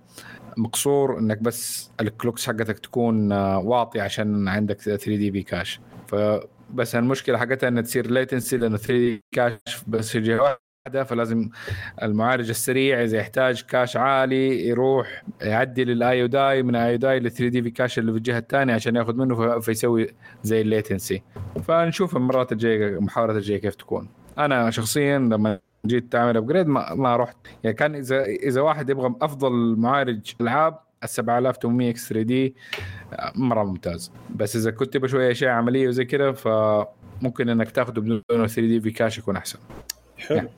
مقصور 0.58 1.20
إنك 1.20 1.38
بس 1.38 1.92
ال 2.02 2.08
clocks 2.08 2.48
حقتك 2.48 2.80
تكون 2.80 3.32
واطي 3.34 4.02
عشان 4.02 4.48
عندك 4.48 4.82
3 4.82 5.16
D 5.16 5.32
V-Cache. 5.32 5.80
فبس 6.14 6.96
المشكلة 6.96 7.38
حقتها 7.38 7.68
إنها 7.68 7.82
تصير 7.82 8.12
latency 8.12 8.58
لأنه 8.58 8.78
3 8.78 8.94
D 8.94 9.24
cache 9.32 9.84
بس 9.88 10.12
في 10.12 10.20
جهه 10.20 10.58
واحدة 10.86 11.04
فلازم 11.04 11.50
المعالج 12.04 12.50
السريع 12.50 13.04
إذا 13.04 13.18
يحتاج 13.18 13.62
cache 13.62 13.98
عالي 13.98 14.68
يروح 14.68 15.24
يعدي 15.42 15.84
لل 15.84 16.26
IO 16.26 16.41
die 16.41 16.64
من 16.64 16.76
IO 16.76 16.98
die 16.98 17.20
ل 17.20 17.32
3 17.32 17.48
D 17.48 17.62
V-Cache 17.62 18.00
اللي 18.00 18.12
في 18.12 18.18
الجهة 18.18 18.38
الثانية 18.38 18.74
عشان 18.74 18.96
ياخذ 18.96 19.16
منه 19.16 19.60
فيسوي 19.60 20.08
زي 20.44 20.62
ال 20.62 20.69
latency 20.70 21.24
فنشوف 21.68 22.18
المرات 22.18 22.52
الجاية 22.52 22.88
المحاولات 22.88 23.36
الجاية 23.36 23.58
كيف 23.58 23.76
تكون. 23.76 24.10
أنا 24.38 24.72
شخصيا 24.72 25.20
لما 25.20 25.60
جيت 25.86 26.12
تعمل 26.12 26.38
upgrade 26.38 26.68
ما, 26.68 26.94
ما 26.94 27.16
رحت. 27.16 27.38
يعني 27.64 27.76
كان 27.76 27.96
اذا 27.96 28.24
إذا 28.26 28.62
واحد 28.62 28.90
يبغى 28.90 29.16
أفضل 29.22 29.76
معالج 29.78 30.32
ألعاب 30.42 30.80
ال 31.04 31.10
7800 31.10 31.90
X 31.90 32.10
3 32.10 32.22
D 32.22 32.56
مرة 33.36 33.64
ممتاز. 33.64 34.12
بس 34.36 34.56
إذا 34.56 34.72
كنت 34.72 34.94
تبغى 34.94 35.10
شوية 35.10 35.32
أشياء 35.32 35.52
عملية 35.52 35.88
وزي 35.88 36.06
كذا 36.06 36.32
فممكن 36.32 37.50
إنك 37.50 37.72
تاخذه 37.72 38.00
بدون 38.00 38.24
3 38.30 38.62
D 38.62 38.82
V-Cache 38.82 39.18
يكون 39.18 39.36
أحسن. 39.36 39.60
حلو. 40.18 40.50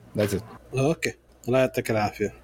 okay. 0.74 1.14
الله 1.48 1.58
يعطيك 1.58 1.90
العافية. 1.90 2.34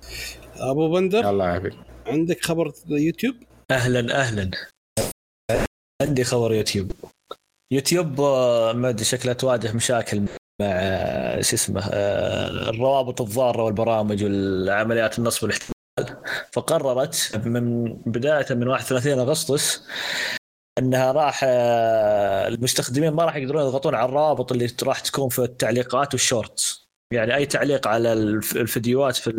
أبو 0.56 0.92
بندر 0.92 1.30
الله 1.30 1.48
يعافيك 1.48 1.74
عندك 2.06 2.44
خبر 2.44 2.72
يوتيوب؟ 2.88 3.34
أهلا 3.70 4.20
أهلا. 4.20 4.50
عندي 6.02 6.24
خبر 6.24 6.54
يوتيوب. 6.54 6.92
يوتيوب 7.72 8.20
ما 8.76 8.88
أدري 8.88 9.04
شكلها 9.04 9.34
تواجه 9.34 9.72
مشاكل 9.72 10.22
مع 10.60 10.68
شو 11.40 11.56
اسمه 11.56 11.86
الروابط 12.68 13.20
الضارة 13.20 13.62
والبرامج 13.62 14.24
والعمليات 14.24 15.18
النصب 15.18 15.42
والاحتيال 15.42 15.72
فقررت 16.52 17.40
من 17.44 17.94
بداية 18.06 18.46
من 18.50 18.68
31 18.68 19.18
أغسطس 19.18 19.82
أنها 20.78 21.12
راح 21.12 21.40
المستخدمين 21.44 23.12
ما 23.12 23.24
راح 23.24 23.36
يقدرون 23.36 23.62
يضغطون 23.62 23.94
على 23.94 24.08
الروابط 24.08 24.52
اللي 24.52 24.68
راح 24.82 25.00
تكون 25.00 25.28
في 25.28 25.38
التعليقات 25.38 26.14
وال 26.14 26.29
Shorts. 26.29 26.82
يعني 27.12 27.34
أي 27.36 27.46
تعليق 27.46 27.88
على 27.88 28.12
الفيديوهات 28.12 29.16
في 29.16 29.30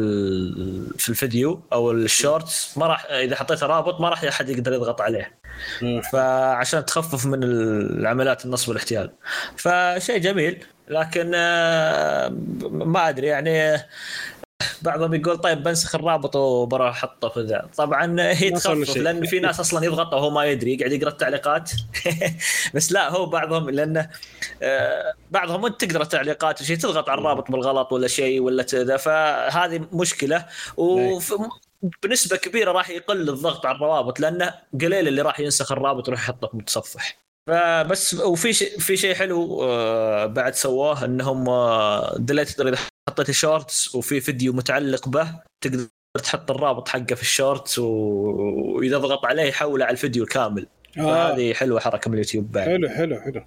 في 0.97 1.09
الفيديو 1.09 1.61
أو 1.73 1.91
ال 1.91 2.03
Shorts 2.03 2.77
ما 2.77 2.87
راح 2.87 3.05
إذا 3.05 3.35
حطيت 3.35 3.63
رابط 3.63 4.01
ما 4.01 4.09
راح 4.09 4.23
أحد 4.23 4.49
يقدر 4.49 4.73
يضغط 4.73 5.01
عليه. 5.01 5.39
فعشان 6.11 6.85
تخفف 6.85 7.25
من 7.25 7.43
العمليات 7.43 8.45
النصب 8.45 8.69
والاحتيال. 8.69 9.11
فشيء 9.57 10.17
جميل 10.17 10.65
لكن 10.87 11.31
ما 12.71 13.09
أدري 13.09 13.27
يعني 13.27 13.83
بعضهم 14.81 15.13
يقول 15.13 15.37
طيب 15.37 15.63
بنسخ 15.63 15.95
الرابط 15.95 16.35
وبروح 16.35 16.89
أحطه 16.89 17.29
في 17.29 17.41
ذا. 17.41 17.69
طبعا 17.77 18.21
هي 18.21 18.51
تخفف 18.51 18.97
لأن 18.97 19.25
في 19.25 19.39
ناس 19.39 19.59
أصلا 19.59 19.85
يضغط 19.85 20.13
وهو 20.13 20.29
ما 20.29 20.45
يدري 20.45 20.73
يقعد 20.73 20.91
يقرأ 20.91 21.09
التعليقات. 21.09 21.71
بس 22.75 22.91
لا 22.91 23.09
هو 23.09 23.25
بعضهم 23.25 23.69
لأنه 23.69 24.09
بعضهم 25.31 25.65
انت 25.65 25.85
تقرا 25.85 26.03
التعليقات 26.03 26.61
وشيء 26.61 26.77
تضغط 26.77 27.09
على 27.09 27.19
الرابط 27.19 27.51
بالغلط 27.51 27.91
ولا 27.91 28.07
شيء 28.07 28.41
ولا 28.41 28.63
كذا 28.63 28.97
فهذه 28.97 29.87
مشكلة. 29.93 30.45
وبنسبه 30.77 32.37
كبيرة 32.37 32.71
راح 32.71 32.89
يقل 32.89 33.29
الضغط 33.29 33.65
على 33.65 33.75
الروابط 33.75 34.19
لأنه 34.19 34.53
قليل 34.81 35.07
اللي 35.07 35.21
راح 35.21 35.39
ينسخ 35.39 35.71
الرابط 35.71 36.07
ويروح 36.07 36.23
يحطه 36.23 36.49
متصفح. 36.53 37.23
فبس 37.47 38.13
وفي 38.13 38.53
شيء 38.53 38.79
في 38.79 38.97
شيء 38.97 39.15
حلو 39.15 39.57
بعد 40.27 40.55
سواه 40.55 41.05
إنهم 41.05 41.45
دليت 42.17 42.59
اذا 42.59 42.77
حطيت 43.09 43.31
Shorts 43.31 43.95
وفي 43.95 44.19
فيديو 44.19 44.53
متعلق 44.53 45.09
به 45.09 45.27
تقدر 45.61 45.87
تحط 46.23 46.51
الرابط 46.51 46.87
حقه 46.87 47.15
في 47.15 47.21
ال 47.21 47.29
Shorts 47.29 47.79
وإذا 47.79 48.97
ضغط 48.97 49.25
عليه 49.25 49.43
يحوله 49.43 49.85
على 49.85 49.91
الفيديو 49.91 50.23
الكامل. 50.23 50.67
آه. 50.97 51.33
هذه 51.33 51.53
حلوة 51.53 51.79
حركة 51.79 52.09
من 52.09 52.13
اليوتيوب 52.13 52.51
بعد. 52.51 52.67
حلو 52.67 52.89
حلو 52.89 53.19
حلو. 53.19 53.45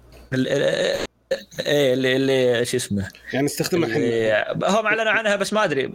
إيه 1.59 1.93
اللي 1.93 2.15
اللي 2.15 2.65
شو 2.65 2.77
اسمه؟ 2.77 3.09
يعني 3.33 3.45
استخدمها 3.45 3.89
إحنا. 3.89 4.79
هم 4.79 4.85
أعلنوا 4.85 5.11
عنها 5.11 5.35
بس 5.35 5.53
ما 5.53 5.63
أدري. 5.63 5.93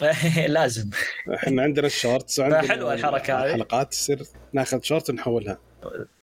لازم. 0.48 0.90
إحنا 1.34 1.62
عندنا 1.62 1.86
ال 1.86 1.93
Shorts 1.93 2.38
وعندنا 2.38 2.62
حلوة 2.62 2.94
الحركة 2.94 3.38
هذه. 3.38 3.46
الحلقات 3.46 3.90
تصير 3.90 4.22
ناخذ 4.52 4.82
شورت 4.82 5.10
ونحولها. 5.10 5.58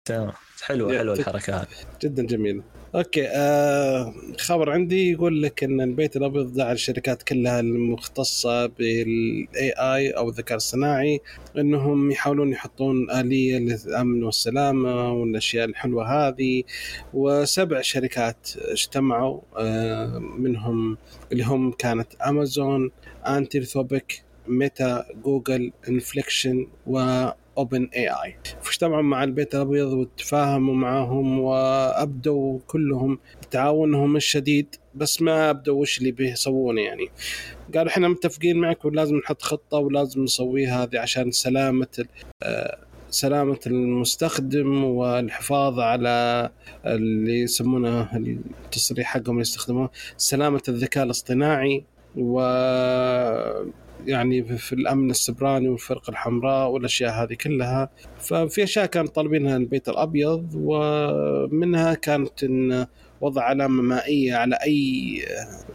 تمام. 0.04 0.32
حلوة 0.62 0.98
حلوة 0.98 1.14
الحركة 1.14 1.56
هذه. 1.56 1.66
جدا 2.02 2.26
جميلة. 2.26 2.62
okay 2.94 3.28
آه 3.28 4.14
خبر 4.38 4.70
عندي 4.70 5.12
يقول 5.12 5.42
لك 5.42 5.64
إن 5.64 5.80
البيت 5.80 6.16
الأبيض 6.16 6.52
دعا 6.52 6.72
الشركات 6.72 7.22
كلها 7.22 7.60
المختصة 7.60 8.66
بال 8.66 9.72
AI 9.78 10.10
أو 10.10 10.28
الذكاء 10.28 10.56
الصناعي 10.56 11.20
إنهم 11.58 12.10
يحاولون 12.10 12.52
يحطون 12.52 13.10
آلية 13.10 13.58
للأمن 13.58 14.24
والسلامة 14.24 15.12
والأشياء 15.12 15.64
الحلوة 15.64 16.28
هذه. 16.28 16.62
وسبع 17.14 17.80
شركات 17.80 18.48
اجتمعوا 18.56 19.40
آه 19.56 20.18
منهم 20.18 20.98
اللي 21.32 21.44
هم 21.44 21.72
كانت 21.72 22.14
Amazon 22.14 22.90
Anthropic 23.26 24.22
Meta 24.50 25.04
Google 25.24 25.72
Inflection 25.88 26.59
و 26.59 26.66
OpenAI 26.86 28.36
فاجتمعوا 28.62 29.02
مع 29.02 29.24
البيت 29.24 29.54
الأبيض 29.54 29.92
وتفاهموا 29.92 30.74
معهم 30.74 31.40
وأبدوا 31.40 32.58
كلهم 32.66 33.18
تعاونهم 33.50 34.16
الشديد 34.16 34.74
بس 34.94 35.22
ما 35.22 35.50
أبدوا 35.50 35.80
وش 35.80 35.98
اللي 35.98 36.12
بيسوونه 36.12 36.80
يعني. 36.80 37.08
قالوا 37.74 37.90
إحنا 37.92 38.08
متفقين 38.08 38.56
معك 38.56 38.84
ولازم 38.84 39.16
نحط 39.16 39.42
خطة 39.42 39.78
ولازم 39.78 40.22
نسويها 40.22 40.84
هذه 40.84 40.98
عشان 40.98 41.30
سلامة 41.30 42.04
آه، 42.42 42.78
سلامة 43.10 43.58
المستخدم 43.66 44.84
والحفاظ 44.84 45.78
على 45.78 46.50
اللي 46.86 47.40
يسمونه 47.40 48.16
التصريح 48.64 49.06
حقهم 49.06 49.30
اللي 49.30 49.40
يستخدموه 49.40 49.90
سلامة 50.16 50.62
الذكاء 50.68 51.04
الاصطناعي 51.04 51.84
و 52.16 52.40
يعني 54.06 54.58
في 54.58 54.72
الأمن 54.72 55.10
السبراني 55.10 55.68
والفرقه 55.68 56.10
الحمراء 56.10 56.68
والأشياء 56.68 57.22
هذه 57.22 57.34
كلها. 57.34 57.90
ففي 58.18 58.62
أشياء 58.62 58.86
كانوا 58.86 59.10
طالبينها 59.10 59.56
البيت 59.56 59.88
الأبيض 59.88 60.50
ومنها 60.54 61.94
كانت 61.94 62.44
إن 62.44 62.86
وضع 63.20 63.42
علامة 63.42 63.82
مائية 63.82 64.34
على 64.34 64.56
أي 64.56 65.22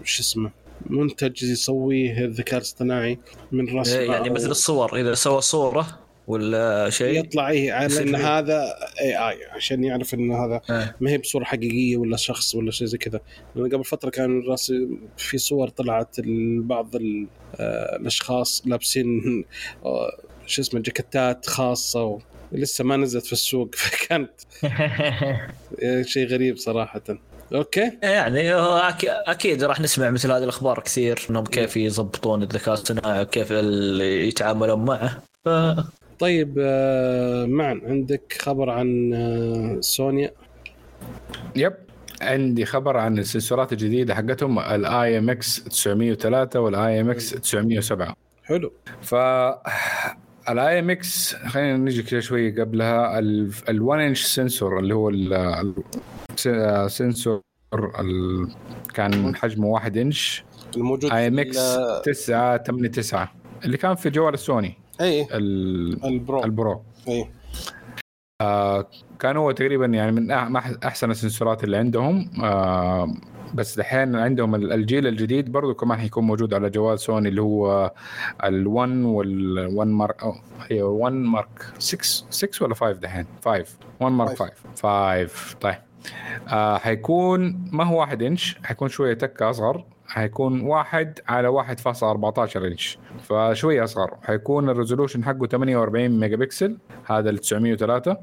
شو 0.04 0.22
اسمه 0.22 0.52
منتج 0.90 1.44
يسويه 1.44 2.26
الذكاء 2.26 2.58
الاصطناعي 2.58 3.20
من 3.52 3.78
راس 3.78 3.94
يعني 3.94 4.30
مثل 4.30 4.50
الصور 4.50 5.00
إذا 5.00 5.14
سوى 5.14 5.42
صورة 5.42 6.05
ولا 6.28 6.90
شيء؟ 6.90 7.20
يطلع 7.20 7.50
إيه 7.50 7.74
على 7.74 8.02
ان 8.02 8.16
هذا 8.16 8.76
AI 9.02 9.46
عشان 9.52 9.84
يعرف 9.84 10.14
ان 10.14 10.32
هذا 10.32 10.62
آه. 10.70 10.96
ما 11.02 11.10
هي 11.12 11.18
بصورة 11.18 11.44
حقيقية 11.44 11.98
ولا 11.98 12.18
شخص 12.18 12.56
ولا 12.56 12.72
شيء 12.72 12.88
زي 12.88 12.98
كذا. 12.98 13.20
لأن 13.56 13.70
قبل 13.70 13.84
فترة 13.84 14.10
كان 14.10 14.42
راسي 14.48 14.88
في 15.18 15.38
صور 15.38 15.70
طلعت 15.70 16.20
لبعض 16.20 16.96
آه، 16.96 17.96
الأشخاص 17.96 18.64
لابسين 18.66 19.44
آه، 19.86 20.18
شو 20.46 20.62
اسمه 20.62 20.80
جاكيتات 20.80 21.46
خاصة 21.46 22.04
و... 22.04 22.20
لسه 22.52 22.84
ما 22.84 22.98
نزلت 22.98 23.26
في 23.26 23.34
السوق 23.34 23.76
فكانت 23.82 24.32
شيء 26.12 26.28
غريب 26.28 26.58
صراحة. 26.58 27.02
okay؟ 27.54 27.92
يعني 28.04 28.54
أكيد 29.04 29.64
راح 29.64 29.82
نسمع 29.82 30.10
مثل 30.10 30.32
هذه 30.32 30.44
الأخبار 30.44 30.80
كثير 30.80 31.20
إنهم 31.30 31.44
كيف 31.44 31.78
يضبطون 31.78 32.44
الذكاء 32.44 32.68
الاصطناعي 32.68 33.22
وكيف 33.22 33.52
يتعاملون 34.02 34.86
معه. 34.86 35.24
ف 35.46 35.50
طيب 36.20 36.56
آه، 36.60 37.46
معن 37.46 37.82
عندك 37.86 38.36
خبر 38.42 38.70
عن 38.70 39.14
آه، 39.14 39.78
سوني؟ 39.82 40.32
yep 41.56 41.74
عندي 42.22 42.66
خبر 42.66 42.98
عن 42.98 43.18
السنسورات 43.18 43.72
الجديدة 43.72 44.16
حقتهم 44.16 44.60
ال 44.60 45.18
IMX 45.18 45.64
903 45.64 46.60
وال 46.60 47.02
IMX 47.02 47.30
907 47.30 48.16
حلو. 48.44 48.72
ف 49.02 49.16
ال 50.50 50.80
IMX 50.80 51.36
خلينا 51.36 51.78
نجي 51.78 52.04
كذا 52.04 52.20
شوي 52.20 52.62
قبلها 52.62 53.22
ال1 53.22 53.92
inch 53.92 54.24
sensor 54.26 54.80
اللي 54.80 54.94
هو 54.96 55.10
ال 56.46 56.59
sensor 56.59 57.42
ال... 58.00 58.48
كان 58.94 59.36
حجمه 59.36 59.68
1 59.68 59.98
انش 59.98 60.44
الموجود 60.78 61.12
IMX 61.14 61.58
ال- 61.58 62.02
9 62.02 62.58
8 62.64 62.90
9 62.90 63.32
اللي 63.66 63.78
كان 63.78 63.96
في 63.96 64.10
جوال 64.10 64.34
السوني 64.34 64.78
اي 65.02 65.22
ال- 65.38 66.06
البرو. 66.06 66.44
البرو. 66.44 66.82
اي 67.08 67.30
آه 68.42 68.88
كان 69.20 69.38
هو 69.38 69.52
تقريبا 69.52 69.86
يعني 69.86 70.12
من 70.12 70.32
أحسن 70.86 71.12
السنسورات 71.12 71.64
اللي 71.64 71.78
عندهم. 71.78 72.30
آه 72.44 73.14
بس 73.54 73.78
دحين 73.78 74.16
عندهم 74.16 74.56
ال- 74.56 74.74
الجيل 74.74 75.08
الجديد 75.08 75.52
برضو 75.52 75.74
كمان 75.74 75.98
حيكون 76.00 76.24
موجود 76.24 76.54
على 76.54 76.70
جوال 76.70 77.00
سوني 77.00 77.30
اللي 77.30 77.42
هو 77.42 77.92
ال1 78.44 78.90
وال1 79.06 79.88
مارك 79.88 80.24
هي 80.72 80.82
1 80.82 81.14
مارك 81.14 81.50
6 81.80 82.04
6 82.30 82.64
ولا 82.66 82.76
5 82.76 82.92
دحين؟ 83.00 83.26
5 83.46 83.66
1 84.00 84.12
مارك 84.14 84.30
5 84.38 84.52
5 85.28 85.56
طيب. 85.62 85.76
آه 86.48 86.78
حيكون 86.78 87.70
ما 87.72 87.84
هو 87.84 88.00
1 88.00 88.22
انش 88.22 88.58
حيكون 88.64 88.90
شوية 88.90 89.14
تكة 89.14 89.50
أصغر. 89.50 89.84
حيكون 90.16 90.62
واحد 90.62 91.20
على 91.28 91.48
1.14 91.48 92.58
إنش. 92.58 93.00
فشويه 93.22 93.84
أصغر. 93.84 94.18
حيكون 94.24 94.70
ال 94.70 94.75
resolution 94.75 95.24
حقه 95.24 95.48
48 95.48 96.20
ميجا 96.20 96.36
بكسل 96.36 96.78
هذا 97.06 97.30
ال 97.30 97.38
903 97.38 98.18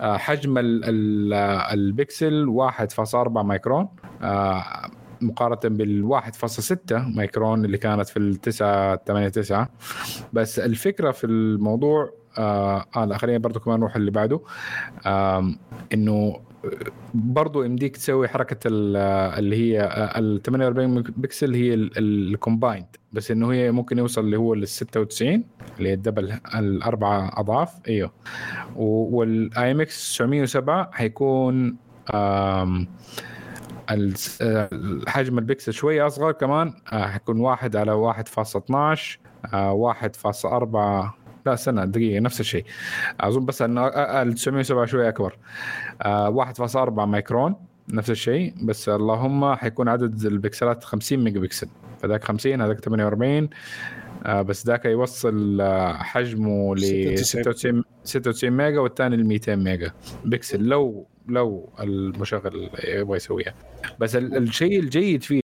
آه، 0.00 0.16
حجم 0.16 0.58
ال 0.58 0.84
ال 0.84 1.34
البكسل 1.72 2.46
1.4 2.48 3.28
مايكرون. 3.28 3.88
آه، 4.22 4.62
مقارنة 5.20 5.76
بال 5.76 6.04
1.6 6.04 6.92
مايكرون 6.92 7.64
اللي 7.64 7.78
كانت 7.78 8.08
في 8.08 8.16
ال 8.16 8.36
989 8.36 9.66
بس 10.32 10.58
الفكرة 10.58 11.10
في 11.10 11.26
الموضوع 11.26 12.10
آه, 12.38 12.84
لا 12.96 13.18
خلينا 13.18 13.38
برضو 13.38 13.60
كمان 13.60 13.80
نروح 13.80 13.96
اللي 13.96 14.10
بعده. 14.10 14.40
إنه 15.94 16.40
برضو 17.14 17.62
يمديك 17.62 17.96
تسوي 17.96 18.28
حركة 18.28 18.56
ال- 18.66 18.96
اللي 19.38 19.56
هي 19.56 19.88
ال 20.16 20.42
48 20.42 21.02
بكسل 21.02 21.54
هي 21.54 21.74
ال 21.74 21.86
combined 21.86 22.86
بس 23.12 23.30
إنه 23.30 23.52
هي 23.52 23.70
ممكن 23.72 23.98
يوصل 23.98 24.20
اللي 24.24 24.36
هو 24.36 24.54
لل 24.54 24.68
96 24.68 25.44
اللي 25.78 25.88
هي 25.88 25.94
ال 25.94 25.99
double 25.99 26.32
الأربعة 26.54 27.40
أضعاف. 27.40 27.74
أيوه. 27.88 28.12
وال 28.76 29.70
IMX 29.72 30.12
907 30.18 30.90
حيكون 30.92 31.76
آه، 32.14 32.86
حجم 35.08 35.38
البكسل 35.38 35.72
شوي 35.72 36.00
أصغر 36.00 36.32
كمان 36.32 36.72
آه، 36.92 37.06
حيكون 37.06 37.40
واحد 37.40 37.76
على 37.76 37.92
1.12 37.92 39.18
آه، 39.54 39.72
1.4 39.72 41.25
لا 41.46 41.54
استنى 41.54 41.86
دقيقة 41.86 42.20
نفس 42.20 42.40
الشيء. 42.40 42.64
أظن 43.20 43.44
بس 43.44 43.62
إن 43.62 43.78
ال 43.78 44.32
907 44.34 44.84
شوي 44.86 45.08
أكبر. 45.08 45.38
آه، 46.02 46.28
1.4 46.28 47.06
مايكرون 47.06 47.56
نفس 47.88 48.10
الشيء. 48.10 48.54
بس 48.62 48.88
اللهم 48.88 49.54
حيكون 49.54 49.88
عدد 49.88 50.24
البكسلات 50.24 50.84
50 50.84 51.24
ميجا 51.24 51.40
بكسل. 51.40 51.68
فذاك 52.02 52.24
50 52.24 52.60
هذاك 52.60 52.80
48 52.80 53.48
آه، 54.26 54.42
بس 54.42 54.66
ذاك 54.66 54.84
يوصل 54.84 55.60
آه، 55.60 55.92
حجمه 55.92 56.74
ل 56.74 56.78
96. 56.78 57.16
96 57.16 57.82
96 58.04 58.50
mega 58.52 58.80
والثاني 58.80 59.16
ل 59.16 59.26
200 59.26 59.56
ميجا 59.56 59.90
بكسل 60.24 60.64
لو 60.64 61.06
لو 61.28 61.70
المشغل 61.80 62.70
يبغى 62.84 63.16
يسويها. 63.16 63.54
بس 64.00 64.16
ال- 64.16 64.36
الشيء 64.36 64.80
الجيد 64.80 65.22
فيه 65.22 65.40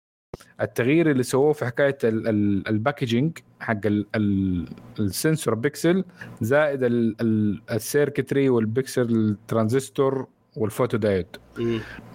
التغيير 0.60 1.10
اللي 1.10 1.22
سووه 1.22 1.52
في 1.52 1.64
حكاية 1.66 1.98
ال- 2.04 2.28
ال- 2.28 2.68
ال 2.68 2.75
packaging 2.75 3.38
حق 3.60 3.86
ال- 3.86 4.06
ال- 4.14 4.68
ال 5.00 5.08
sensor 5.08 5.54
pixel 5.54 6.04
زائد 6.40 6.82
ال- 6.84 7.16
ال- 7.20 7.62
ال 7.72 7.80
circuitry 7.80 8.48
وال 8.48 8.73
pixel 8.73 9.36
transistor 9.48 10.13
وال 10.13 10.26
photodiode. 10.56 11.26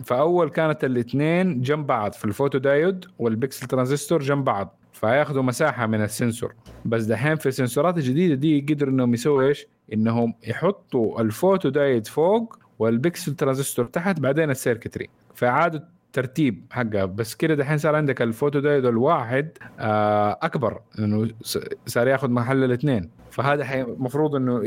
فأول 0.05 0.49
كانت 0.49 0.83
الاثنين 0.83 1.61
جنب 1.61 1.87
بعض 1.87 2.13
في 2.13 2.25
ال 2.25 2.28
photodiode 2.28 2.57
وال 2.57 3.05
pixel 3.19 3.67
transistor 3.67 4.21
جنب 4.21 4.43
بعض 4.45 4.77
فياخذوا 4.93 5.43
مساحة 5.43 5.87
من 5.87 6.03
ال 6.03 6.10
sensor 6.10 6.53
بس 6.85 7.03
دحين 7.03 7.35
في 7.35 7.45
السنسورات 7.49 7.97
الجديده 7.97 8.35
دي 8.35 8.65
قدروا 8.69 8.91
إنهم 8.93 9.13
يسووا 9.13 9.43
إيش؟ 9.43 9.67
إنهم 9.93 10.33
يحطوا 10.47 11.21
ال 11.21 11.69
photodiode 11.69 12.07
فوق 12.07 12.59
وال 12.79 12.95
pixel 12.95 13.35
transistor 13.35 13.85
تحت 13.85 14.19
بعدين 14.19 14.49
ال 14.49 14.55
circuitry 14.55 15.09
فعادوا 15.35 15.79
ترتيب 16.15 16.65
حقها 16.71 17.05
بس 17.05 17.35
كده 17.35 17.55
دحين 17.55 17.77
صار 17.77 17.95
عندك 17.95 18.21
ال 18.21 18.59
photodiode 18.59 18.85
الواحد 18.85 19.49
آه 19.79 20.39
أكبر 20.41 20.81
إنه 20.99 21.27
س- 21.41 21.59
صار 21.87 22.07
ياخذ 22.07 22.29
محل 22.29 22.63
الاثنين. 22.63 23.09
فهذا 23.31 23.81
المفروض 23.81 24.35
إنه 24.35 24.61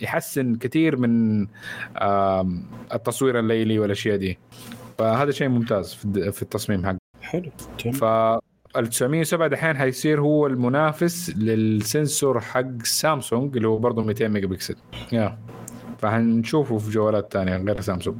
يحسن 0.00 0.54
كثير 0.56 0.96
من 0.96 1.46
آم، 2.02 2.62
التصوير 2.94 3.38
الليلي 3.38 3.78
والأشياء 3.78 4.16
دي. 4.16 4.38
فهذا 4.98 5.30
شيء 5.30 5.48
ممتاز 5.48 5.94
في 6.32 6.42
التصميم 6.42 6.86
حقه. 6.86 6.98
حلو 7.22 7.50
ف 7.92 8.04
ال 8.76 8.86
907 8.90 9.48
دحين 9.48 9.76
حيصير 9.76 10.20
هو 10.20 10.46
المنافس 10.46 11.30
لل 11.36 11.62
sensor 11.62 12.40
حق 12.40 12.82
سامسونج 12.82 13.56
اللي 13.56 13.68
هو 13.68 13.78
برضه 13.78 14.02
200 14.02 14.28
megapixel. 14.28 14.76
yeah. 15.12 15.38
فحنشوفه 15.98 16.78
في 16.78 16.90
جوالات 16.90 17.32
ثانية 17.32 17.56
غير 17.56 17.80
سامسونج. 17.80 18.16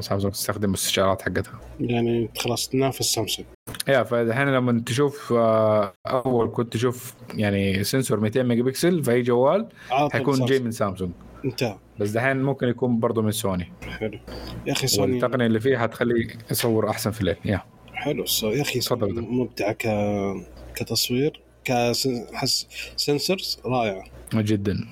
سامسونج 0.00 0.32
تستخدم 0.32 0.70
السنسورات 0.70 1.22
حقتها. 1.22 1.60
يعني 1.80 2.30
خلاص 2.38 2.68
تنافس 2.68 3.02
سامسونج 3.14 3.48
yeah 3.88 4.02
فالحين 4.02 4.48
لما 4.48 4.82
تشوف 4.86 5.32
آه، 5.32 5.92
أول 6.06 6.50
كنت 6.54 6.72
تشوف 6.72 7.14
يعني 7.34 7.84
sensor 7.84 8.20
200 8.20 8.42
ميجا 8.42 8.62
بكسل 8.62 9.04
في 9.04 9.12
اي 9.12 9.22
جوال 9.22 9.68
حيكون 9.90 10.44
جاي. 10.44 10.58
من 10.58 10.70
سامسونج. 10.70 11.10
انتهى. 11.44 11.78
بس 12.00 12.10
دحين 12.10 12.42
ممكن 12.42 12.68
يكون 12.68 13.00
برضه 13.00 13.22
من 13.22 13.30
سوني. 13.30 13.72
حلو. 13.82 14.18
يا 14.66 14.72
أخي 14.72 14.86
سوني 14.86 15.12
والتقنية 15.12 15.46
اللي 15.46 15.60
فيه 15.60 15.78
حتخليه 15.78 16.28
يصور 16.50 16.90
أحسن 16.90 17.10
في 17.10 17.20
الليل 17.20 17.36
yeah. 17.44 17.62
حلو. 17.94 18.26
so 18.26 18.50
يا 18.50 18.62
أخي 18.62 18.80
تفضل. 18.80 19.22
مبدعه 19.22 19.72
ك 19.72 19.86
كتصوير 20.74 21.40
كحس 21.64 22.66
sensors 22.96 23.58
رائعة. 23.66 24.04
جدا. 24.34 24.86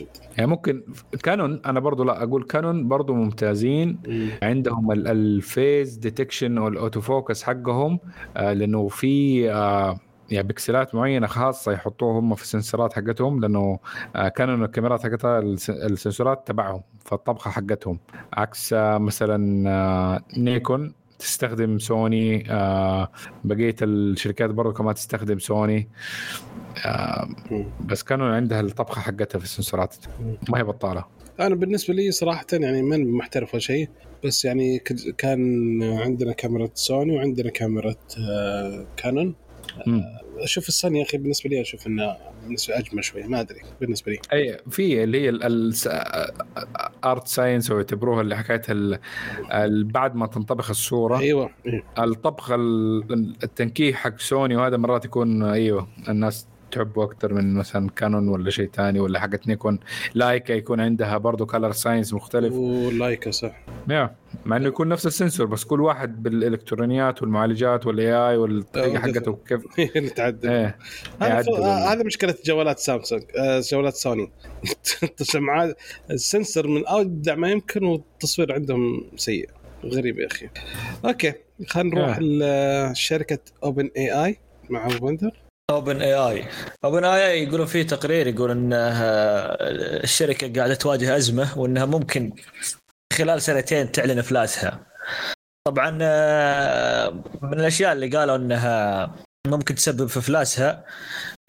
جدا 0.00 0.20
يعني 0.38 0.50
ممكن 0.50 0.82
كانون 1.22 1.60
أنا 1.66 1.80
برضو 1.80 2.04
لا 2.04 2.22
أقول 2.22 2.42
كانون 2.44 2.88
برضو 2.88 3.14
ممتازين. 3.14 3.98
مم. 4.08 4.28
عندهم 4.42 4.92
ال- 4.92 5.08
ال 5.08 5.23
phase 5.23 5.96
detection 5.96 6.47
وال 6.47 6.58
autofocus 6.58 7.42
حقهم 7.42 7.98
آه، 8.36 8.52
لأنه 8.52 8.88
في 8.88 9.50
آه، 9.52 9.98
يعني 10.30 10.48
بكسلات 10.48 10.94
معينة 10.94 11.26
خاصة 11.26 11.72
يحطوها 11.72 12.18
هم 12.20 12.34
في 12.34 12.42
السنسورات 12.42 12.92
حقتهم 12.92 13.40
لأنه 13.40 13.78
آه، 14.16 14.28
كانوا 14.28 14.66
الكاميرات 14.66 15.02
حقتها 15.02 15.38
الس- 15.38 15.70
السنسورات 15.70 16.46
تبعهم 16.46 16.82
فالطبخه 17.04 17.50
حقتهم. 17.50 17.98
عكس 18.32 18.72
مثلا 18.78 20.22
نيكون 20.36 20.92
تستخدم 21.20 21.78
سوني 21.78 22.50
آه، 22.50 23.12
بقية 23.44 23.76
الشركات 23.82 24.50
برضو 24.50 24.72
كمان 24.72 24.94
تستخدم 24.94 25.38
سوني 25.38 25.88
آه،. 26.86 27.28
بس 27.80 28.02
كانوا 28.02 28.26
عندها 28.26 28.60
الطبخة 28.60 29.00
حقتها 29.00 29.38
في 29.38 29.44
السنسورات 29.44 29.96
ما 30.48 30.58
هي 30.58 30.64
بطالة 30.64 31.04
أنا 31.40 31.54
بالنسبة 31.54 31.94
لي 31.94 32.10
صراحة 32.10 32.46
يعني 32.52 32.82
من 32.82 33.12
محترف 33.12 33.54
ولا 33.54 33.60
شيء 33.60 33.88
بس 34.24 34.44
يعني 34.44 34.78
كان 35.18 35.82
عندنا 35.82 36.32
كاميرا 36.32 36.68
سوني 36.74 37.16
وعندنا 37.16 37.50
كاميرا 37.50 37.94
آه، 38.18 38.86
كانون. 38.96 39.34
أشوف 40.38 40.68
السوني 40.68 40.98
يا 40.98 41.04
أخي 41.04 41.18
بالنسبة 41.18 41.50
لي 41.50 41.60
أشوف 41.60 41.86
انها 41.86 42.18
بالنسبة 42.44 42.78
أجمل 42.78 43.04
شوية 43.04 43.26
ما 43.26 43.40
أدري 43.40 43.60
بالنسبة 43.80 44.12
لي. 44.12 44.18
أي 44.32 44.58
في 44.70 45.04
اللي 45.04 45.20
هي 45.20 45.28
ال 45.28 45.61
color 45.61 47.26
science 47.28 47.70
أو 47.70 47.76
يعتبروها 47.76 48.20
اللي 48.20 48.36
حكايه 48.36 48.62
بعد 49.82 50.14
ما 50.14 50.26
تنطبخ 50.26 50.70
الصورة. 50.70 51.18
أيوه 51.18 51.50
إيه. 51.66 51.82
الطبخ 51.98 52.50
ال- 52.50 53.34
التنكيح 53.42 53.96
حق 53.96 54.18
سوني 54.18 54.56
وهذا 54.56 54.76
مرات 54.76 55.04
يكون 55.04 55.42
أيوه 55.42 55.88
الناس 56.08 56.46
تحبه 56.70 57.04
أكثر 57.04 57.34
من 57.34 57.54
مثلا 57.54 57.90
كانون 57.90 58.28
ولا 58.28 58.50
شيء 58.50 58.70
ثاني 58.74 59.00
ولا 59.00 59.20
حقت 59.20 59.48
نيكون 59.48 59.78
لايكا 60.14 60.52
يكون 60.52 60.80
عندها 60.80 61.18
برضه 61.18 61.46
color 61.46 61.72
science 61.72 62.14
مختلف. 62.14 62.54
ولايكا 62.54 63.30
صح. 63.30 63.64
yeah 63.90 64.14
مع 64.44 64.56
إنه 64.56 64.68
يكون 64.68 64.88
نفس 64.88 65.06
ال 65.06 65.12
sensor 65.12 65.46
بس 65.46 65.64
كل 65.64 65.80
واحد 65.80 66.22
بالإلكترونيات 66.22 67.22
والمعالجات 67.22 67.86
وال 67.86 68.12
AI 68.12 68.36
والطريقة 68.36 68.98
حقته 68.98 69.38
كيف 69.48 69.96
نتعدل 69.96 70.48
إيه 70.48 70.78
هذا 71.22 72.02
مشكلة 72.02 72.34
جوالات 72.44 72.78
سامسونج 72.78 73.22
آه، 73.38 73.60
جوالات 73.60 73.94
سوني. 73.94 74.30
سماعات 75.32 75.76
السنسر 76.10 76.66
من 76.66 76.82
ابدع 76.86 77.34
ما 77.34 77.50
يمكن 77.50 77.84
والتصوير 77.84 78.52
عندهم 78.52 79.10
سيء. 79.16 79.48
غريب 79.84 80.18
يا 80.18 80.26
أخي. 80.26 80.48
okay 81.04 81.32
خلينا 81.66 81.94
نروح. 81.94 82.18
لشركه 82.20 83.38
OpenAI 83.64 84.38
مع 84.70 84.88
بندر 84.88 85.49
OpenAI 85.70 86.44
OpenAI 86.84 87.42
يقولون 87.44 87.66
في 87.66 87.84
تقرير 87.84 88.26
يقول 88.26 88.50
ان 88.50 88.72
آه، 88.72 89.56
الشركة 90.04 90.52
قاعدة 90.52 90.74
تواجه 90.74 91.16
أزمة 91.16 91.58
وإنها 91.58 91.84
ممكن 91.84 92.32
خلال 93.12 93.42
سنتين 93.42 93.92
تعلن 93.92 94.18
إفلاسها. 94.18 94.86
طبعا 95.64 95.98
آه، 96.02 97.22
من 97.42 97.60
الأشياء 97.60 97.92
اللي 97.92 98.08
قالوا 98.08 98.36
إنها 98.36 99.10
ممكن 99.46 99.74
تسبب 99.74 100.06
في 100.06 100.18
إفلاسها 100.18 100.84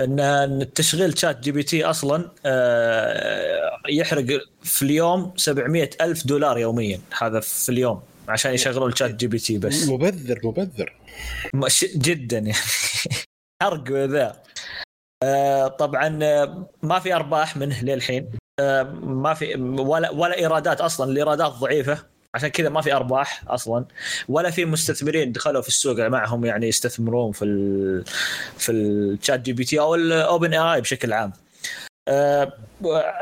ان 0.01 0.19
إن 0.19 0.73
تشغيل 0.73 1.19
ChatGPT 1.19 1.85
أصلا 1.85 2.31
آه، 2.45 3.71
يحرق 3.89 4.25
في 4.63 4.81
اليوم 4.81 5.33
700 5.37 5.89
ألف 6.01 6.27
دولار 6.27 6.57
يوميا. 6.57 6.99
هذا 7.21 7.39
في 7.39 7.69
اليوم 7.69 8.01
عشان 8.27 8.53
يشغلون 8.53 8.95
ChatGPT 8.95 9.57
بس. 9.57 9.87
مبذر 9.87 10.39
مبذر. 10.43 10.93
جدا 11.95 12.37
يعني. 12.37 12.53
حرق 13.61 13.91
ذا 13.91 14.41
آه، 15.23 15.67
طبعا 15.67 16.19
آه، 16.23 16.69
ما 16.83 16.99
في 16.99 17.13
أرباح 17.15 17.57
منه 17.57 17.83
للحين. 17.83 18.29
آه، 18.59 18.83
ما 19.03 19.33
في 19.33 19.55
ولا 19.79 20.09
ولا 20.09 20.37
إيرادات 20.37 20.81
أصلا 20.81 21.11
الإيرادات 21.11 21.51
ضعيفة. 21.51 21.97
عشان 22.35 22.49
كذا 22.49 22.69
ما 22.69 22.81
في 22.81 22.93
أرباح 22.93 23.43
أصلا. 23.47 23.85
ولا 24.29 24.51
في 24.51 24.65
مستثمرين 24.65 25.31
دخلوا 25.31 25.61
في 25.61 25.67
السوق 25.67 25.99
معهم 25.99 26.45
يعني 26.45 26.67
يستثمرون 26.67 27.31
في 27.31 27.45
ال 27.45 28.03
في 28.57 28.71
ال 28.71 29.39
ChatGPT 29.39 29.79
أو 29.79 29.95
ال 29.95 30.53
OpenAI 30.53 30.81
بشكل 30.81 31.13
عام. 31.13 31.33
آه، 32.07 32.53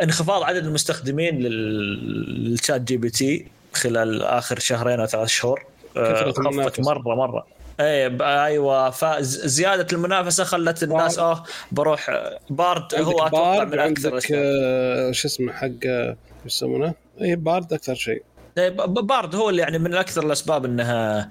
انخفاض 0.04 0.44
عدد 0.44 0.66
المستخدمين 0.66 1.40
لل- 1.40 2.52
لل 2.52 2.82
ChatGPT 2.82 3.48
خلال 3.74 4.24
آخر 4.24 4.60
شهرين 4.60 5.00
أو 5.00 5.06
ثلاث 5.06 5.28
شهور. 5.30 5.66
آه، 5.98 6.32
خفت. 6.32 6.80
مرة 6.80 7.16
مرة. 7.16 7.48
إيه 7.80 8.08
ب- 8.08 8.22
أيوه 8.22 8.90
فزياده 8.90 9.88
المنافسه 9.94 10.44
خلت 10.44 10.84
الناس 10.84 11.20
آه 11.20 11.44
تروح 11.72 12.12
Bard 12.50 12.96
هو 12.96 13.12
أتوقع 13.28 13.30
Bard 13.64 13.74
من 13.74 13.80
أكثر. 13.80 14.20
آه، 14.36 15.12
شو 15.12 15.28
اسمه 15.28 15.54
حق 15.54 15.70
آه، 15.86 16.18
يسمونه؟ 16.46 16.94
اي 17.22 17.36
Bard 17.36 17.74
أكثر 17.74 17.96
شيء 17.96 18.24
إيه، 18.58 18.70
Bard 18.86 19.36
هو 19.36 19.50
اللي 19.50 19.62
يعني 19.62 19.80
من 19.80 19.94
أكثر 19.96 20.26
الاسباب 20.26 20.66
انها 20.66 21.30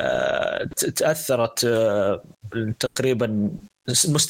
آه، 0.00 0.64
تاثرت 0.96 1.64
آه، 1.64 2.22
تقريبا 2.80 3.50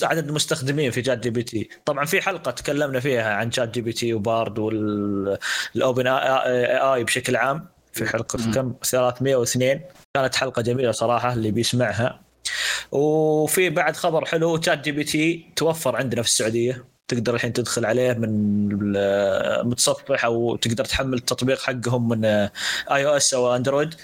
عدد 0.02 0.28
المستخدمين 0.28 0.90
في 0.90 1.04
ChatGPT 1.04 1.68
طبعا 1.84 2.04
في 2.04 2.20
حلقه 2.22 2.50
تكلمنا 2.50 3.00
فيها 3.00 3.34
عن 3.34 3.52
ChatGPT 3.52 4.14
و 4.14 4.23
Bard 4.23 4.58
وال 4.58 5.08
Open 5.08 6.06
A 6.06 6.66
I 6.94 7.04
بشكل 7.04 7.36
عام 7.36 7.68
في 7.94 8.06
حلقة 8.06 8.38
مم. 8.46 8.52
كم 8.52 8.74
302 8.82 9.80
كانت 10.14 10.34
حلقة 10.34 10.62
جميلة 10.62 10.90
صراحة 10.92 11.32
اللي 11.32 11.50
بيسمعها 11.50 12.20
وفي 12.92 13.70
بعد 13.70 13.96
خبر 13.96 14.24
حلو 14.24 14.60
ChatGPT 14.62 15.46
توفر 15.56 15.96
عندنا 15.96 16.22
في 16.22 16.28
السعودية 16.28 16.84
تقدر 17.08 17.34
الحين 17.34 17.52
تدخل 17.52 17.84
عليه 17.86 18.12
من 18.12 18.28
المتصفح 18.96 20.24
أو 20.24 20.56
تقدر 20.56 20.84
تحمل 20.84 21.14
التطبيق 21.18 21.58
حقهم 21.60 22.08
من 22.08 22.24
iOS 22.24 22.50
أو 23.06 23.16
Android 23.16 23.94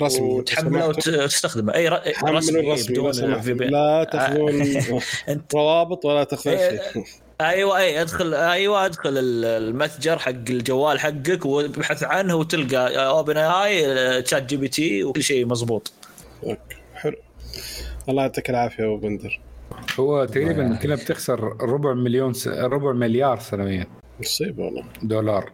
رسمي 0.00 0.28
وتحمله. 0.28 0.88
وتستخدمه 0.88 1.74
أي 1.74 1.88
رسمي 2.24 2.76
سمحت. 2.76 3.44
في 3.44 3.52
بي- 3.52 3.64
لا 3.68 4.04
تاخذون 4.12 4.62
روابط 5.54 6.04
ولا 6.04 6.24
تاخذون 6.24 6.54
إيه. 6.56 6.80
شيء 6.92 7.04
أيوه 7.40 7.78
أي 7.78 8.00
أدخل 8.02 8.34
أيوه 8.34 8.86
أدخل 8.86 9.18
ال- 9.18 9.44
المتجر 9.44 10.18
حق 10.18 10.28
الجوال 10.30 11.00
حقك 11.00 11.46
وابحث 11.46 12.02
عنه 12.02 12.34
وتلقى 12.34 13.06
اوبن 13.06 13.36
اي 13.36 14.22
تشات 14.22 14.42
جي 14.42 14.56
بي 14.56 14.68
تي 14.68 15.04
وكل 15.04 15.22
شيء 15.22 15.46
مزبوط 15.46 15.92
okay 16.44 16.76
حلو. 16.94 17.16
الله 18.08 18.22
يعطيك 18.22 18.50
العافية 18.50 18.84
أبو 18.84 18.96
بندر. 18.96 19.40
هو 20.00 20.24
تقريبا 20.24 20.76
كنا 20.82 20.94
بتخسر 20.94 21.40
ربع 21.62 21.94
مليون 21.94 22.32
س... 22.32 22.48
ربع 22.48 22.92
مليار 22.92 23.38
سنويا. 23.40 23.86
مصيبه 24.20 24.62
والله. 24.64 24.84
دولار. 25.02 25.52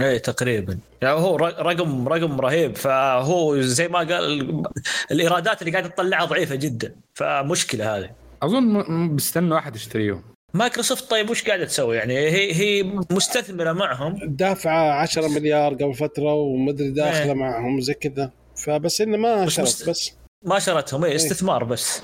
اي 0.00 0.18
تقريبا. 0.18 0.78
يعني 1.02 1.14
هو 1.14 1.36
ر- 1.36 1.66
رقم 1.66 2.08
رقم 2.08 2.40
رهيب. 2.40 2.76
فهو 2.76 3.60
زي 3.60 3.88
ما 3.88 3.98
قال 3.98 4.10
ال- 4.10 4.62
الإيرادات 5.10 5.62
اللي 5.62 5.72
قاعد 5.72 5.90
تطلعها 5.90 6.24
ضعيفة 6.24 6.54
جدا. 6.54 6.94
فمشكلة 7.14 7.96
هذه. 7.98 8.10
أظن 8.42 9.16
بيستنوا 9.16 9.58
احد 9.58 9.76
يشتريهم. 9.76 10.22
مايكروسوفت 10.54 11.10
طيب 11.10 11.30
وش 11.30 11.42
قاعدة 11.44 11.64
تسوي؟ 11.64 11.96
يعني 11.96 12.18
هي 12.18 12.54
هي 12.54 12.82
مستثمرة 13.10 13.72
معهم. 13.72 14.18
دافعة 14.36 14.92
10 14.92 15.28
مليار 15.28 15.74
قبل 15.74 15.94
فترة 15.94 16.34
ومدري 16.34 16.90
داخلة 16.90 17.22
إيه. 17.24 17.32
معهم 17.34 17.80
زي 17.80 17.94
كذا. 17.94 18.32
فبس 18.56 19.00
إنه 19.00 19.16
ما 19.16 19.44
بس 19.44 19.60
مست- 19.60 19.88
بس. 19.90 20.12
ما 20.44 20.58
شرتهم 20.58 21.04
اي 21.04 21.16
استثمار 21.16 21.64
بس. 21.64 22.02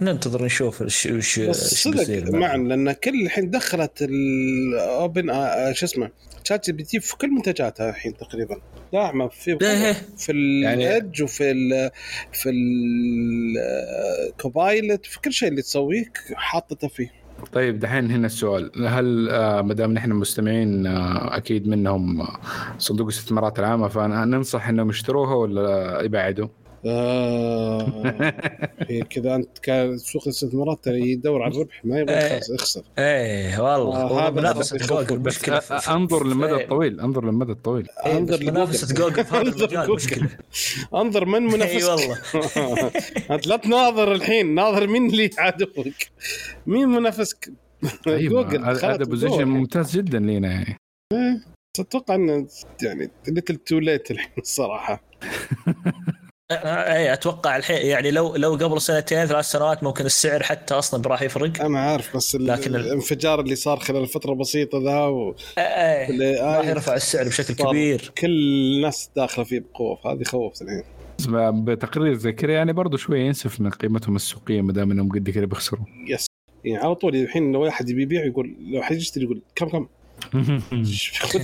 ننتظر 0.00 0.44
نشوف 0.44 0.82
إيش 0.82 1.06
إيش 1.06 1.40
صدق. 1.50 2.30
معا 2.30 2.56
لأن 2.56 2.92
كل 2.92 3.22
الحين 3.22 3.50
دخلت 3.50 4.02
ال 4.02 4.27
Open 4.27 5.26
شو 5.72 5.86
اسمه 5.86 6.10
ChatGPT 6.44 7.00
في 7.00 7.16
كل 7.16 7.30
منتجاتها 7.30 7.90
الحين 7.90 8.16
تقريبا. 8.16 8.56
داعمة 8.92 9.28
في 9.28 9.58
إيه. 9.62 9.92
في 10.18 10.32
يعني- 10.64 10.88
ال 10.88 10.95
Edge 10.95 11.22
وفي 11.22 11.50
ال 11.50 11.90
في 12.32 12.50
ال 14.28 14.38
Copilot 14.38 15.06
في 15.06 15.20
كل 15.20 15.32
شيء 15.32 15.48
اللي 15.48 15.62
تسويه 15.62 16.04
حاطته 16.34 16.88
فيه. 16.88 17.21
طيب 17.52 17.78
دحين 17.78 18.10
هنا 18.10 18.26
السؤال 18.26 18.86
هل 18.86 19.28
آه 19.30 19.62
ما 19.62 19.74
دام 19.74 19.92
نحن 19.92 20.12
مستمعين 20.12 20.86
آه 20.86 21.36
أكيد 21.36 21.68
منهم 21.68 22.20
آه، 22.20 22.36
صندوق 22.78 23.06
الاستثمارات 23.06 23.58
العامة 23.58 23.88
فننصح 23.88 24.68
إنهم 24.68 24.90
يشتروها 24.90 25.34
ولا 25.34 26.00
يبعدوا؟ 26.02 26.48
آه. 26.86 28.02
هي 28.90 29.00
كذا 29.02 29.34
أنت 29.34 29.58
كسوق 29.62 30.22
الاستثمارات 30.22 30.84
ترى 30.84 31.00
يدور 31.10 31.42
على 31.42 31.54
الربح 31.54 31.84
ما 31.84 31.98
يبغى 32.00 32.14
إيه. 32.18 32.40
يخسر- 32.54 32.82
إيه 32.98 33.58
والله. 33.62 34.26
آه، 34.26 34.30
منافسة 34.30 34.76
جوجل 34.76 35.18
مشكلة 35.20 35.58
أنظر 35.88 36.26
للمدى 36.26 36.54
الطويل 36.54 37.00
أنظر 37.00 37.24
للمدى 37.24 37.52
الطويل. 37.52 37.86
إيه، 38.06 38.18
أنظر 38.18 38.44
منافسة. 38.44 38.94
جوجل 38.94 39.24
في 39.24 39.34
هذا 39.36 39.40
أنظر 39.42 39.64
المجال. 39.64 39.94
مشكلة. 39.94 40.28
أنظر 40.94 41.24
من 41.24 41.42
منافسك؟ 41.42 41.76
اي 41.76 41.84
والله. 41.84 42.18
أنت 43.34 43.46
لا 43.46 43.56
تناظر 43.56 44.12
الحين 44.12 44.54
ناظر 44.54 44.86
مين 44.86 45.06
اللي 45.10 45.30
عدوك 45.38 45.70
مين 46.66 46.88
منافسك؟ 46.88 47.52
أيوه 48.06 48.42
جوجل 48.42 48.64
هذا 48.64 49.04
position. 49.04 49.44
ممتاز 49.44 49.96
جدا 49.96 50.18
لينا 50.18 50.50
يعني 50.52 50.78
أتوقع 51.80 52.14
إنه 52.14 52.46
يعني 52.82 53.10
little 53.28 53.56
too 53.56 53.78
late 53.78 54.10
الحين 54.10 54.32
الصراحة. 54.38 55.02
اي 56.54 57.12
أتوقع 57.12 57.56
الحين 57.56 57.86
يعني 57.86 58.10
لو 58.10 58.36
لو 58.36 58.54
قبل 58.54 58.80
سنتين 58.80 59.26
ثلاث 59.26 59.44
سنوات 59.44 59.84
ممكن 59.84 60.06
السعر 60.06 60.42
حتى 60.42 60.74
أصلا 60.74 61.08
راح 61.08 61.22
يفرق. 61.22 61.60
أنا 61.62 61.80
عارف 61.80 62.16
بس 62.16 62.34
لكن 62.36 62.74
ال- 62.74 62.80
الانفجار 62.86 63.40
اللي 63.40 63.54
صار 63.56 63.78
خلال 63.80 64.06
فترة 64.06 64.34
بسيطة 64.34 64.78
ذا 64.84 64.98
و... 65.04 65.34
إيه 65.58 66.08
اللي- 66.10 66.40
راح 66.40 66.66
يرفع 66.66 66.94
السعر 66.94 67.24
بشكل 67.28 67.54
كبير. 67.54 68.12
كل 68.18 68.26
الناس 68.30 69.10
داخلة 69.16 69.44
فيه 69.44 69.60
بقوة 69.60 69.98
هذه 70.12 70.22
خوف 70.24 70.62
الحين. 70.62 70.82
بتقرير 71.64 72.14
زي 72.14 72.32
كذا 72.32 72.52
يعني 72.52 72.72
برضه 72.72 72.96
شوية 72.96 73.20
ينسف 73.20 73.60
من 73.60 73.70
قيمتهم 73.70 74.16
السوقية 74.16 74.60
ما 74.60 74.72
دام 74.72 74.90
إنهم 74.90 75.08
قد 75.12 75.30
كذا 75.30 75.44
بيخسروا. 75.44 75.84
yes. 76.08 76.26
يعني 76.64 76.84
على 76.84 76.94
طول 76.94 77.16
الحين 77.16 77.52
لو 77.52 77.60
واحد 77.62 77.90
يبي 77.90 78.02
يبيع 78.02 78.24
يقول 78.24 78.56
لو 78.74 78.82
حد 78.82 78.96
يشتري 78.96 79.24
يقول 79.24 79.42
كم 79.54 79.68
كم؟ 79.68 79.86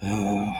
آه، 0.02 0.52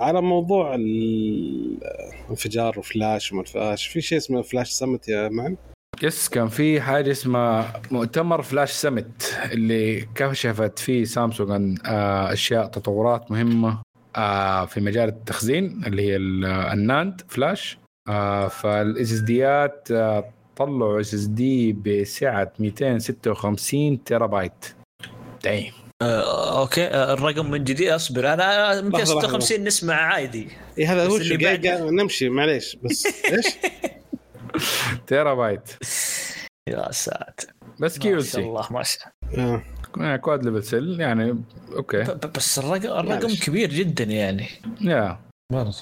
على 0.00 0.22
موضوع 0.22 0.74
الانفجار 0.74 2.78
وفلاش 2.78 3.32
وما 3.32 3.44
فلاش 3.44 3.86
في 3.86 4.00
شيء 4.00 4.18
اسمه 4.18 4.42
Flash 4.42 4.70
Summit 4.70 5.08
يا 5.08 5.28
معن 5.28 5.56
yes 6.02 6.28
كان 6.28 6.48
في 6.48 6.80
حاجة 6.80 7.10
اسمها 7.10 7.82
مؤتمر 7.90 8.42
Flash 8.42 8.70
Summit 8.72 9.38
اللي 9.52 10.08
كشفت 10.14 10.78
فيه 10.78 11.04
سامسونج 11.04 11.50
عن 11.50 11.74
آه، 11.86 12.32
أشياء 12.32 12.66
تطورات 12.66 13.30
مهمة 13.30 13.82
آه، 14.16 14.64
في 14.66 14.80
مجال 14.80 15.08
التخزين 15.08 15.82
اللي 15.86 16.02
هي 16.02 16.16
ال- 16.16 16.44
ال 16.44 16.59
NAND 16.59 17.20
flash. 17.28 17.78
فال 18.50 19.12
SSD 19.12 19.18
ات 19.20 19.88
طلعوا 20.56 21.00
SSD 21.00 21.72
بسعة 21.72 22.52
256 22.58 24.04
تيرا 24.04 24.26
بايت 24.26 24.64
دايم. 25.44 25.72
آه 26.02 26.60
okay. 26.60 26.84
آه 26.86 27.12
الرقم 27.12 27.50
من 27.50 27.64
جديد 27.64 27.88
أصبر. 27.88 28.32
أنا 28.32 28.72
أنا 28.72 28.80
256 28.80 29.64
نسمع 29.64 29.94
عادي. 29.94 30.42
اي 30.42 30.48
إيه، 30.78 30.92
هذا 30.92 31.06
هو 31.06 31.16
اللي 31.16 31.36
بعد- 31.36 31.66
نمشي 31.66 32.28
معليش. 32.28 32.76
بس 32.82 33.06
إيش؟ 33.32 33.46
تيرا 35.06 35.34
بايت 35.34 35.70
يا 36.68 36.92
ساتر. 36.92 37.46
بس 37.80 37.98
Q 37.98 38.12
ما 38.12 38.18
L 38.18 38.24
شاء 38.24 38.40
C. 38.40 38.46
الله 38.46 38.66
ما 38.70 38.82
شاء 38.82 39.12
آه. 39.38 40.16
quad 40.16 40.44
level 40.44 40.64
cell 40.64 41.00
يعني 41.00 41.44
okay. 41.76 42.02
بس 42.36 42.58
الرقم 42.58 42.86
الرقم. 42.98 43.34
كبير 43.34 43.70
جدا 43.70 44.04
يعني. 44.04 44.46
يا. 44.80 45.18
برضه 45.52 45.74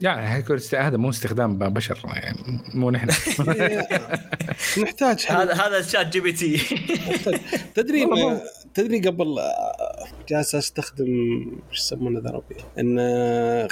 يعني 0.00 0.34
هيكون 0.34 0.56
است- 0.56 0.74
هذا 0.74 0.96
مو 0.96 1.10
استخدام 1.10 1.58
بشر 1.58 2.00
يعني 2.06 2.60
مو 2.74 2.90
نحن. 2.90 3.08
نحتاج. 4.82 5.26
هذا 5.28 5.52
هذا 5.54 5.82
Chat 5.82 6.06
GP 6.06 6.32
T. 6.32 6.56
تدري 7.74 8.06
تدري 8.74 9.00
قبل 9.00 9.38
آه، 9.38 10.06
جالس 10.28 10.54
أستخدم 10.54 11.06
إيش 11.70 11.78
يسمونه 11.78 12.20
ذا 12.20 12.30
ربي؟ 12.30 12.56
إن 12.78 12.96
آه، 13.00 13.68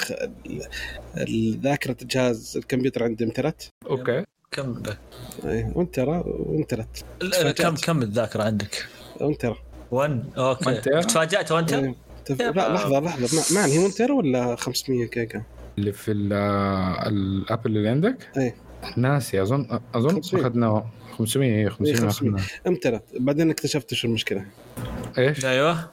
ذاكرة 1.63 1.97
الجهاز 2.01 2.57
الكمبيوتر 2.57 3.03
عندي 3.03 3.23
امتلت 3.23 3.69
okay. 3.89 4.23
كم 4.51 4.83
إيه، 5.45 5.71
وانت 5.75 5.95
ترى 5.95 6.23
وانتلت 6.25 7.05
ال- 7.21 7.51
كم 7.51 7.75
كم 7.75 8.01
الذاكرة 8.01 8.43
عندك؟ 8.43 8.85
وانت 9.21 9.41
ترى 9.41 9.55
1 9.91 10.23
أوكي؟ 10.37 10.81
تفاجأت 10.81 11.51
وانت؟ 11.51 11.73
تف... 12.25 12.41
لا 12.41 12.73
لحظة 12.73 12.99
لحظة. 12.99 13.55
ما- 13.55 13.61
ما 13.61 13.67
هي 13.73 13.79
مونتر 13.79 14.11
ولا 14.11 14.55
500 14.55 15.09
جيجا؟ 15.09 15.43
اللي 15.77 15.91
في 15.91 16.11
ال- 16.11 16.33
الأبل 17.07 17.77
اللي 17.77 17.89
عندك؟ 17.89 18.29
إيه. 18.37 18.55
ناسي. 18.97 19.41
اظن 19.41 19.79
أظن 19.95 20.09
500. 20.15 20.41
أخذنا 20.43 20.85
500 21.17 21.59
اي 21.63 21.69
500 21.69 21.91
إيه، 21.93 21.99
500. 21.99 22.09
أخذنا. 22.35 22.43
امتلت. 22.67 23.03
بعدين 23.19 23.49
اكتشفت 23.49 23.93
شو 23.93 24.07
المشكلة. 24.07 24.45
إيش؟ 25.17 25.45
أيوه. 25.45 25.89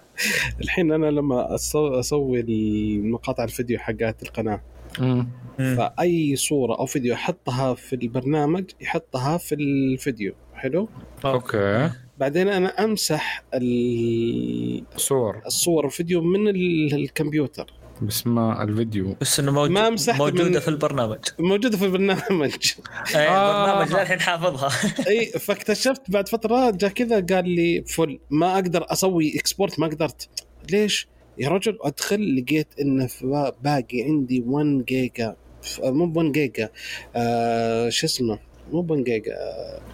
الحين 0.61 0.93
أنا 0.93 1.07
لما 1.07 1.55
أسوي 2.01 2.40
المقاطع 2.40 3.44
الفيديو 3.44 3.78
حقات 3.78 4.23
القناة 4.23 4.61
مم. 4.98 5.28
فأي 5.59 6.36
صورة 6.36 6.78
أو 6.78 6.86
فيديو 6.86 7.15
احطها 7.15 7.74
في 7.74 7.93
البرنامج 7.97 8.65
يحطها 8.81 9.39
في 9.39 9.55
الفيديو. 9.55 10.35
حلو؟ 10.55 10.89
okay. 11.24 11.90
بعدين 12.20 12.48
أنا 12.48 12.84
أمسح 12.84 13.44
ال- 13.55 14.82
صور 14.97 15.42
الصور 15.47 15.84
والفيديو 15.84 16.22
من 16.22 16.48
ال- 16.48 16.94
الكمبيوتر. 16.94 17.72
بس 18.02 18.26
ما 18.26 18.62
الفيديو. 18.62 19.16
بس 19.20 19.40
إنه 19.40 19.52
موجود 19.52 19.70
ما 19.70 19.90
مسحت 19.90 20.18
موجودة 20.20 20.44
من- 20.44 20.59
في 20.59 20.68
البرنامج. 20.68 21.18
موجودة 21.38 21.76
في 21.76 21.84
البرنامج. 21.84 22.55
اي 23.16 23.28
آه. 23.28 23.72
البرنامج 23.80 24.01
للحين 24.01 24.20
حافظها. 24.20 24.70
إي 25.10 25.26
فاكتشفت 25.26 26.10
بعد 26.10 26.28
فترة 26.28 26.70
جاء 26.70 26.90
كذا 26.90 27.20
قال 27.20 27.48
لي 27.48 27.84
full 27.86 28.19
ما 28.30 28.55
أقدر 28.55 28.86
أسوي 28.92 29.38
export 29.39 29.78
ما 29.80 29.86
قدرت. 29.86 30.28
ليش؟ 30.70 31.09
يا 31.38 31.48
رجل 31.48 31.78
أدخل 31.80 32.36
لقيت 32.36 32.68
انه 32.80 33.06
في 33.06 33.52
باقي 33.64 34.02
عندي 34.02 34.44
1 34.47 34.84
جيجا 34.84 35.36
ف- 35.62 35.80
مو 35.84 36.12
1 36.16 36.32
جيجا 36.32 36.68
آه 37.16 37.88
شو 37.88 38.06
اسمه؟ 38.06 38.38
مو 38.72 38.86
1 38.90 39.05
جيجا 39.05 39.34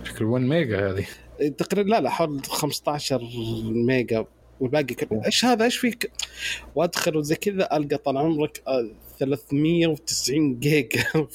شكل 0.05 0.25
1 0.25 0.43
ميجا 0.45 0.91
هذه. 0.91 1.07
تقريبا 1.59 1.91
لا 1.91 2.01
لا 2.01 2.11
حول 2.11 2.43
15 2.45 3.21
ميجا 3.65 4.25
والباقي 4.61 4.95
كله. 4.95 5.23
إيش 5.27 5.45
هذا؟ 5.45 5.65
إيش 5.65 5.77
فيك؟ 5.77 6.11
وأدخل 6.75 7.17
وزي 7.17 7.35
كذا 7.35 7.77
ألقى 7.77 7.97
طال 7.97 8.17
عمرك 8.17 8.63
آه، 8.69 8.91
390 9.19 10.61
جيجا 10.61 11.05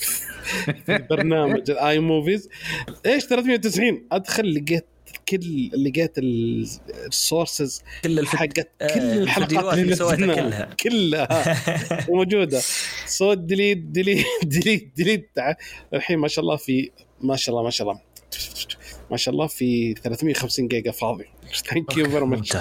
في 0.85 0.95
البرنامج 0.95 1.71
ال 1.71 1.99
iMovies. 1.99 2.49
إيش 3.05 3.25
390 3.25 4.07
أدخل 4.11 4.53
لقيت 4.55 4.85
كل 5.29 5.69
لقيت 5.85 6.17
ال- 6.17 6.67
ال 7.07 7.17
sources 7.17 7.83
كل 8.03 8.19
الفيديو 8.19 8.39
حقت 8.39 8.69
آه، 8.81 8.87
كل 8.93 8.99
الحلقات 9.01 9.77
اللي 9.77 9.95
سويتها. 9.95 10.35
كلها. 10.35 10.69
كلها. 10.83 11.57
موجوده 12.15 12.61
سويت 13.07 13.37
delete 13.37 13.77
delete 13.77 14.25
delete 14.43 14.91
delete. 14.95 15.29
الحين 15.93 16.17
ما 16.17 16.27
شاء 16.27 16.43
الله 16.43 16.55
في 16.55 16.91
ما 17.21 17.35
شاء 17.35 17.53
الله 17.55 17.63
ما 17.63 17.69
شاء 17.69 17.89
الله. 17.89 18.01
ما 19.11 19.17
شاء 19.17 19.33
الله 19.33 19.47
في 19.47 19.93
350 19.93 20.67
جيجا 20.67 20.91
فاضي. 20.91 21.25
thank 21.69 21.97
you 21.97 22.09
very 22.09 22.25
much 22.25 22.57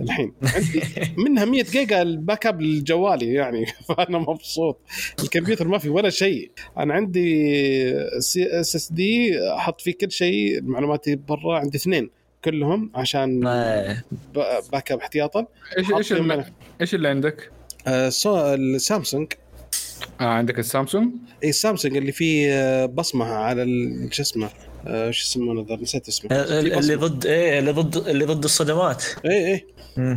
الحين. 0.00 0.32
عندي 0.54 0.82
منها 1.18 1.44
100 1.44 1.62
جيجا 1.62 2.02
ال 2.02 2.46
backup 2.46 2.62
لجوالي 2.62 3.32
يعني. 3.32 3.66
فانا 3.88 4.18
مبسوط. 4.18 4.80
الكمبيوتر 5.22 5.68
ما 5.68 5.78
في 5.78 5.88
ولا 5.88 6.10
شيء. 6.10 6.50
أنا 6.78 6.94
عندي 6.94 7.30
SSD 8.20 9.40
أحط 9.56 9.80
فيه 9.80 9.92
كل 9.92 10.10
شيء. 10.10 10.62
معلوماتي 10.62 11.16
برا. 11.16 11.58
عندي 11.58 11.78
اثنين 11.78 12.10
كلهم 12.44 12.90
عشان 12.94 13.40
backup 14.72 14.98
احتياطا. 14.98 15.46
إيش 15.78 15.92
إيش 15.92 16.12
اللي. 16.12 16.44
إيش 16.80 16.94
اللي 16.94 17.08
عندك؟ 17.08 17.50
آه، 17.86 18.08
سو 18.08 18.54
السامسونج. 18.54 19.32
آه 20.20 20.24
عندك 20.24 20.58
السامسونج؟ 20.58 21.12
اي 21.44 21.48
السامسونج 21.48 21.96
اللي 21.96 22.12
فيه 22.12 22.52
آه، 22.52 22.86
بصمة 22.86 23.24
على 23.24 23.64
شو 24.10 24.22
اسمه 24.22 24.50
شو 24.84 25.22
يسمونه 25.24 25.66
ذا 25.68 25.76
نسيت 25.82 26.08
اسمه. 26.08 26.28
في 26.28 26.34
اللي. 26.78 26.94
ضد 26.94 27.26
إيه 27.26 27.58
اللي 27.58 27.70
ضد 27.72 27.96
اللي 27.96 28.24
ضد 28.24 28.44
الصدمات. 28.44 29.04
اي 29.24 29.52
اي 29.52 29.66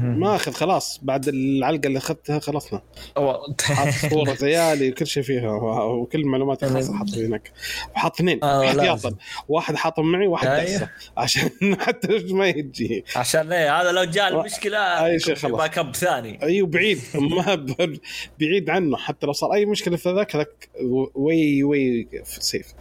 ما 0.02 0.36
أخذ 0.36 0.52
خلاص. 0.52 1.00
بعد 1.02 1.28
العلقة 1.28 1.88
اللي 1.88 1.98
أخذتها 1.98 2.40
خلصنا. 2.40 2.82
صور 4.12 4.38
عيالي 4.44 4.90
وكل 4.90 5.08
شيء 5.08 5.24
فيها 5.24 5.52
وكل 5.84 6.26
معلوماتي 6.26 6.66
خلاص 6.66 6.92
حاط 6.92 7.10
هناك. 7.18 7.52
وحاط 7.96 8.14
اثنين. 8.16 8.44
آه، 8.44 8.66
احتياطا. 8.68 9.16
واحد 9.50 9.76
حاطهم 9.76 10.12
معي 10.12 10.28
واحد 10.28 10.48
أيوه. 10.48 10.90
عشان 11.18 11.50
حتى 11.86 12.34
ما 12.34 12.48
يجي. 12.48 13.04
عشان 13.16 13.52
إيه؟ 13.54 13.82
هذا 13.82 13.92
لو 13.92 14.04
جاء 14.04 14.28
المشكلة 14.28 14.78
أي 15.06 15.20
شيء 15.20 15.36
خلاص. 15.36 15.58
backup 15.62 15.96
ثاني؟ 15.96 16.44
أيوه 16.44 16.68
بعيد 16.68 17.00
ما 17.38 17.56
ب- 17.56 17.98
بعيد 18.40 18.70
عنه. 18.70 18.98
حتى 18.98 19.26
لو 19.26 19.34
صار 19.34 19.54
أي 19.54 19.66
مشكلة 19.66 19.98
في 19.98 20.10
ذاك 20.14 20.36
هذاك 20.36 20.70
we 21.16 21.64
we 21.64 22.08
safe 22.24 22.74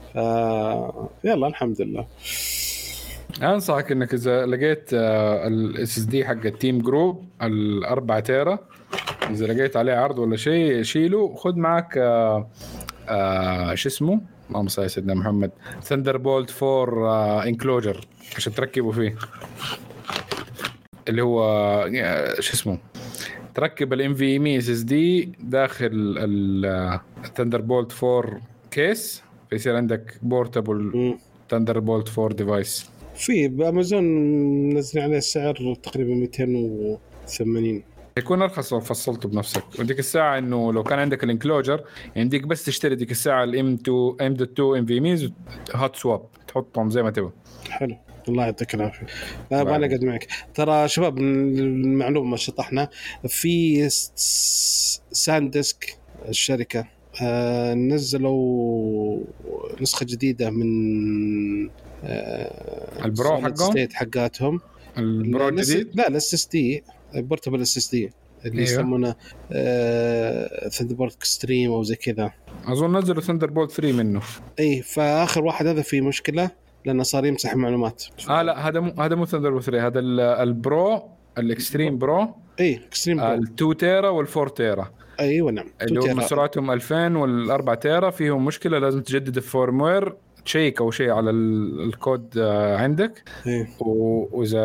يلا 1.25 1.47
الحمد 1.47 1.78
لله. 1.81 2.07
أنصحك 3.43 3.93
إنك 3.93 4.15
إذا 4.15 4.47
لقيت 4.47 4.89
ال 4.93 5.99
SSD 5.99 6.25
حق 6.25 6.47
ال 6.47 6.53
Team 6.53 6.79
Group 6.79 7.25
الأربعة 7.43 8.21
تيرا 8.21 8.59
إذا 9.31 9.47
لقيت 9.47 9.77
عليه 9.77 9.93
عرض 9.93 10.19
ولا 10.19 10.37
شيء 10.37 10.83
شيله. 10.83 11.35
خذ 11.35 11.57
معك 11.57 11.99
آه 11.99 12.49
آه 13.09 13.75
شو 13.75 13.89
اسمه؟ 13.89 14.21
اللهم 14.49 14.69
صل 14.69 14.83
على 14.83 14.89
سيدنا 14.89 15.15
محمد. 15.15 15.51
Thunderbolt 15.83 16.63
4 16.63 17.45
enclosure 17.45 18.01
عشان 18.37 18.55
تركبه 18.55 18.91
فيه. 18.93 19.17
اللي 21.09 21.23
هو 21.23 21.43
آه، 21.97 22.41
شو 22.41 22.53
اسمه؟ 22.55 22.79
تركب 23.55 23.93
ال 23.93 24.15
NVM 24.15 24.47
SSD 24.47 25.33
داخل 25.41 26.15
ال 27.25 27.61
Thunderbolt 27.61 28.05
4 28.05 28.41
case 28.71 29.23
فيصير 29.51 29.77
عندك 29.77 30.19
portable 30.23 31.15
مم. 31.53 31.59
Thunderbolt 31.59 32.19
4 32.19 32.37
device 32.37 32.91
في 33.15 33.49
بامازون 33.49 34.05
منزلين 34.75 35.05
عليه 35.05 35.19
السعر 35.19 35.75
تقريبا 35.83 36.15
280 36.15 37.83
يكون 38.19 38.43
أرخص 38.43 38.73
لو 38.73 38.81
فصلته 38.81 39.29
بنفسك. 39.29 39.65
وديك 39.79 39.99
الساعة 39.99 40.39
إنه 40.39 40.73
لو 40.73 40.83
كان 40.83 40.99
عندك 40.99 41.25
ال 41.25 41.31
enclosure 41.31 41.85
يعني 42.17 42.29
ديك 42.29 42.47
بس 42.47 42.65
تشتري 42.65 42.95
ديك 42.95 43.11
الساعة 43.11 43.45
ال 43.45 43.60
M 43.60 43.75
2 43.75 44.17
M 44.21 44.33
2 44.33 44.79
NVMes 44.79 45.33
hot 45.75 45.97
swap 45.97 46.23
تحطهم 46.49 46.91
زي 46.91 47.03
ما 47.03 47.11
تبغى. 47.11 47.33
حلو. 47.71 47.97
الله 48.29 48.45
يعطيك 48.45 48.75
العافية. 48.75 49.07
لا 49.51 49.61
أبغى 49.61 49.87
أقعد 49.87 50.05
معك. 50.05 50.29
ترى 50.55 50.89
شباب 50.89 51.19
المعلومة 51.19 52.37
شطحنا. 52.37 52.89
في 53.29 53.89
ساندسك 55.13 55.99
الشركة 56.29 56.87
آه 57.23 57.75
نزلوا 57.75 59.21
نسخة 59.81 60.07
جديدة 60.07 60.51
من 60.51 60.69
آه 62.05 63.05
ال 63.05 63.13
pro 63.13 63.37
حقهم؟ 63.37 63.73
state 63.73 63.93
حقاتهم. 63.93 64.61
ال 64.99 65.11
Pro 65.11 65.49
الجديد؟ 65.49 65.91
لا 65.95 66.09
ال 66.09 66.35
SSD 66.35 66.83
portable 67.15 67.63
SSD 67.63 68.11
اللي 68.45 68.59
أيوه. 68.63 68.71
يسمونه 68.73 69.15
Thunderbolt 70.71 71.15
Extreme 71.17 71.73
أو 71.73 71.83
زي 71.83 71.95
كذا. 71.95 72.33
أظن 72.67 72.97
نزلوا 72.99 73.21
Thunderbolt 73.23 73.71
3 73.71 73.93
منه. 73.93 74.21
اي 74.61 74.83
فآخر 74.83 75.45
واحد 75.45 75.67
هذا 75.67 75.83
فيه 75.83 76.01
مشكلة 76.01 76.51
لأنه 76.85 77.03
صار 77.03 77.25
يمسح 77.27 77.57
معلومات. 77.57 78.05
آه 78.29 78.43
لا 78.43 78.69
هذا 78.69 78.81
مو 78.81 79.03
هذا 79.03 79.15
مو 79.15 79.27
Thunderbolt 79.27 79.65
3 79.65 79.87
هذا 79.87 79.99
ال- 80.01 80.21
ال 80.21 80.41
Pro 80.41 81.03
ال 81.39 81.46
Extreme 81.46 81.99
Pro 81.99 82.35
اي 82.61 82.75
Extreme 82.89 83.21
ال 83.21 83.43
2 83.43 83.77
tera 83.77 84.09
وال 84.09 84.27
4 84.37 84.49
tera 84.55 84.91
أيوه 85.21 85.51
نعم. 85.53 85.67
اللي. 85.83 86.13
هم 86.13 86.21
سرعتهم 86.21 86.71
2000 86.71 87.17
وال 87.19 87.51
4 87.51 87.75
tera 87.75 88.11
فيهم 88.11 88.45
مشكلة 88.45 88.79
لازم 88.79 89.01
تجدد 89.03 89.37
ال 89.37 89.45
firmware 89.45 90.15
تشيك 90.45 90.81
أو 90.81 90.91
شيء 90.91 91.11
على 91.11 91.31
ال- 91.31 91.81
الكود 91.83 92.39
آه، 92.39 92.77
عندك. 92.77 93.23
إيه. 93.47 93.69
وإذا 93.81 94.61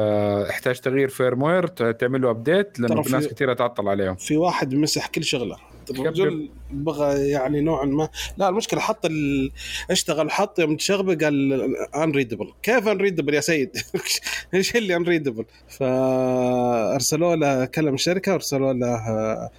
احتاج 0.49 0.79
تغيير 0.79 1.09
firmware 1.09 1.67
تعمل 1.67 2.21
له 2.21 2.29
update 2.29 2.79
لأنه 2.79 3.01
في 3.01 3.11
ناس 3.11 3.27
كثيره 3.27 3.53
تعطل 3.53 3.87
عليهم. 3.87 4.15
في 4.15 4.37
واحد 4.37 4.73
مسح 4.75 5.07
كل 5.07 5.23
شغلة. 5.23 5.57
الرجل 5.91 6.49
بغى 6.71 7.29
يعني 7.29 7.61
نوعا 7.61 7.85
ما. 7.85 8.09
لا 8.37 8.49
المشكلة 8.49 8.79
حط 8.79 9.05
ال... 9.05 9.51
اشتغل 9.91 10.31
حط 10.31 10.59
يوم 10.59 10.75
تشغله 10.75 11.15
قال 11.15 11.53
unreadable 11.95 12.51
كيف 12.63 12.87
unreadable 12.87 13.33
يا 13.33 13.41
سيد؟ 13.41 13.69
إيش 14.53 14.75
اللي 14.75 14.95
unreadable 14.95 15.45
فأرسلوا 15.69 17.35
له 17.35 17.65
كلم 17.65 17.93
الشركة 17.93 18.31
وأرسلوا 18.31 18.73
له 18.73 19.49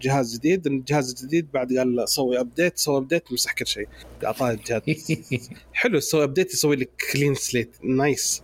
جهاز 0.00 0.34
جديد 0.36 0.66
الجهاز 0.66 1.10
الجديد 1.10 1.52
بعد 1.52 1.72
قال 1.72 2.08
سوي 2.08 2.40
update 2.40 2.78
سوي 2.78 2.96
update 2.96 3.32
مسح 3.32 3.52
كل 3.52 3.66
شيء. 3.66 3.88
اعطاه 4.24 4.50
الجهاز. 4.50 4.82
حلو 5.72 5.98
تسوي 5.98 6.24
update 6.24 6.54
يسوي 6.54 6.76
لك 6.76 6.90
clean 7.12 7.34
slate 7.34 7.76
nice 7.82 8.42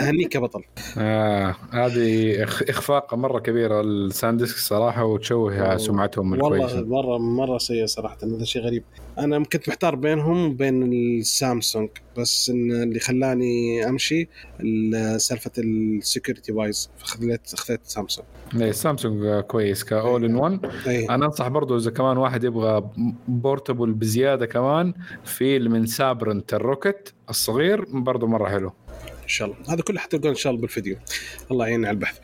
أهنيك 0.00 0.34
يا 0.34 0.40
بطل 0.40 0.62
آه 0.98 1.56
هذه 1.70 2.34
إخ- 2.46 2.68
إخفاق 2.70 3.14
مرة 3.14 3.38
كبيرة 3.38 3.80
ال 3.80 3.90
SanDisk 3.90 4.56
صراحة 4.56 5.04
وتشوه 5.04 5.76
سمعتهم 5.76 6.32
والله 6.32 6.64
الكويسه 6.66 6.86
مره 6.86 7.18
مرة 7.18 7.58
سيء 7.58 7.86
صراحة 7.86 8.16
هذا 8.22 8.44
شيء 8.44 8.62
غريب. 8.62 8.84
أنا 9.18 9.44
كنت 9.44 9.68
محتار 9.68 9.94
بينهم 9.94 10.46
وبين 10.50 10.82
السامسونج 10.92 11.88
بس 12.18 12.50
إن 12.50 12.70
اللي 12.82 13.00
خلاني 13.00 13.88
أمشي 13.88 14.28
ال- 14.60 15.20
سالفة 15.20 15.50
ال 15.58 15.68
security 15.68 16.52
wise 16.52 16.90
فخذيت 16.98 17.40
خذيت 17.54 17.80
سامسونج. 17.84 18.26
إيه، 18.60 18.72
سامسونج 18.72 19.40
كويس 19.40 19.84
كأول 19.84 20.24
إن 20.24 20.34
1 20.36 20.66
اي 20.86 21.04
أنا 21.08 21.26
أنصح 21.26 21.48
برضو 21.48 21.76
إذا 21.76 21.90
كمان 21.90 22.16
واحد 22.16 22.44
يبغى 22.44 22.90
بورتبل 23.28 23.92
بزيادة 23.92 24.46
كمان 24.46 24.94
في 25.24 25.58
من 25.58 25.86
سابرنت 25.86 26.54
الروكت 26.54 27.14
الصغير 27.30 27.84
برضو 27.92 28.26
مرة 28.26 28.48
حلو. 28.48 28.72
إن 29.24 29.28
شاء 29.28 29.48
الله. 29.48 29.74
هذا 29.74 29.82
كله 29.82 30.00
حتلقون 30.00 30.28
إن 30.30 30.34
شاء 30.36 30.50
الله 30.50 30.60
بالفيديو. 30.62 30.96
الله 31.50 31.66
يعين 31.66 31.84
على 31.84 31.94
البحث. 31.94 32.18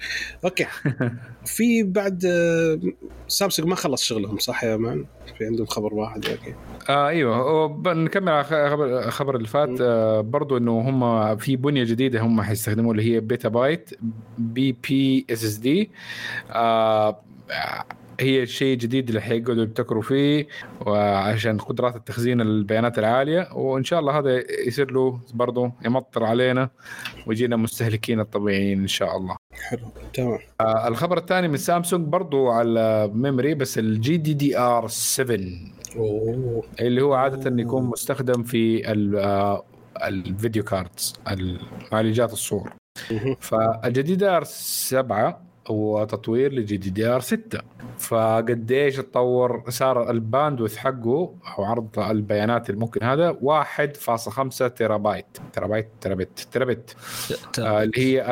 أوكي. 0.45 0.67
في 1.57 1.83
بعد 1.83 2.25
آه، 2.27 2.81
سامسونج 3.29 3.69
ما 3.69 3.77
خلص 3.77 4.03
شغلهم 4.03 4.39
صح 4.39 4.65
يا 4.65 4.77
مان 4.77 5.05
في 5.39 5.47
عندهم 5.47 5.67
خبر 5.67 5.95
واحد 5.95 6.27
أوكي 6.27 6.55
آه 6.89 7.09
أيوه. 7.09 7.83
نكمل 7.95 8.29
على 8.29 8.45
خبر 8.45 8.99
الخبر 9.07 9.37
اللي 9.37 9.49
فات. 9.49 9.81
آه 9.81 10.21
برضو 10.21 10.57
إنه 10.57 10.81
هم 10.81 11.37
في 11.37 11.57
بنية 11.57 11.85
جديدة 11.85 12.21
هم 12.21 12.43
حيستخدموا 12.43 12.93
اللي 12.93 13.15
هي 13.15 13.21
بيتا 13.21 13.49
بايت 13.49 13.91
PB 14.39 15.27
SSD. 15.31 15.91
هي 18.21 18.47
شيء 18.47 18.77
جديد 18.77 19.09
اللي 19.09 19.21
حيقعدوا 19.21 19.63
يبتكروا 19.63 20.03
فيه 20.03 20.47
وعشان 20.87 21.59
قدرات 21.59 21.97
التخزين 21.97 22.41
البيانات 22.41 22.99
العالية 22.99 23.49
وإن 23.53 23.85
شاء 23.85 24.01
الله 24.01 24.19
هذا 24.19 24.43
يصير 24.67 24.91
له 24.93 25.21
برضو 25.35 25.71
يمطر 25.85 26.25
علينا 26.25 26.71
ويجينا 27.27 27.57
مستهلكين 27.57 28.21
الطبيعيين 28.21 28.81
إن 28.81 28.87
شاء 28.89 29.17
الله. 29.17 29.37
حلو 29.69 29.81
تمام. 30.15 30.39
آه 30.61 30.89
الخبر 30.89 31.19
الثاني 31.19 31.49
من 31.49 31.57
سامسونج 31.57 32.07
برضو 32.09 32.49
على 32.49 33.11
memory 33.15 33.55
بس 33.55 33.79
ال 33.79 34.17
GDDR7 34.17 35.39
أوه. 35.97 36.63
اللي 36.81 37.03
هو 37.03 37.15
عادة 37.15 37.63
يكون 37.63 37.83
مستخدم 37.85 38.43
في 38.43 38.93
ال- 38.93 39.17
آه، 39.17 39.65
ال 40.05 40.14
video 40.14 40.63
cards 40.63 41.15
معالجات 41.93 42.33
الصور. 42.33 42.73
مهم. 43.11 43.37
فال 43.41 44.23
GDDR7 44.23 45.43
هو 45.67 46.05
تطوير 46.05 46.53
ل 46.53 46.77
GDDR6 46.77 47.61
فقديش 47.99 48.99
اتطور 48.99 49.65
صار 49.69 50.11
ال 50.11 50.17
bandwidth 50.17 50.77
حقه 50.77 51.35
أو 51.59 51.65
عرض 51.65 51.99
البيانات 51.99 52.71
الممكن 52.71 53.03
هذا؟ 53.03 53.33
1.5 53.33 54.69
تيرا 54.77 54.97
بايت 54.97 55.27
تيرا 55.53 55.67
بايت 55.67 55.89
تيرا 56.01 56.15
بت 56.15 56.49
تيرا 56.53 56.65
بت 56.65 56.97
آه 57.59 57.83
اللي 57.83 58.21
هي 58.21 58.25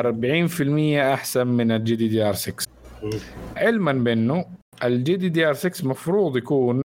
40% 1.03 1.13
أحسن 1.13 1.47
من 1.47 1.71
ال 1.71 1.95
GDDR6 1.95 2.65
مم. 3.03 3.09
علما 3.57 3.91
بأنه 3.91 4.45
ال 4.83 5.15
GDDR6 5.15 5.83
المفروض 5.83 6.37
يكون 6.37 6.81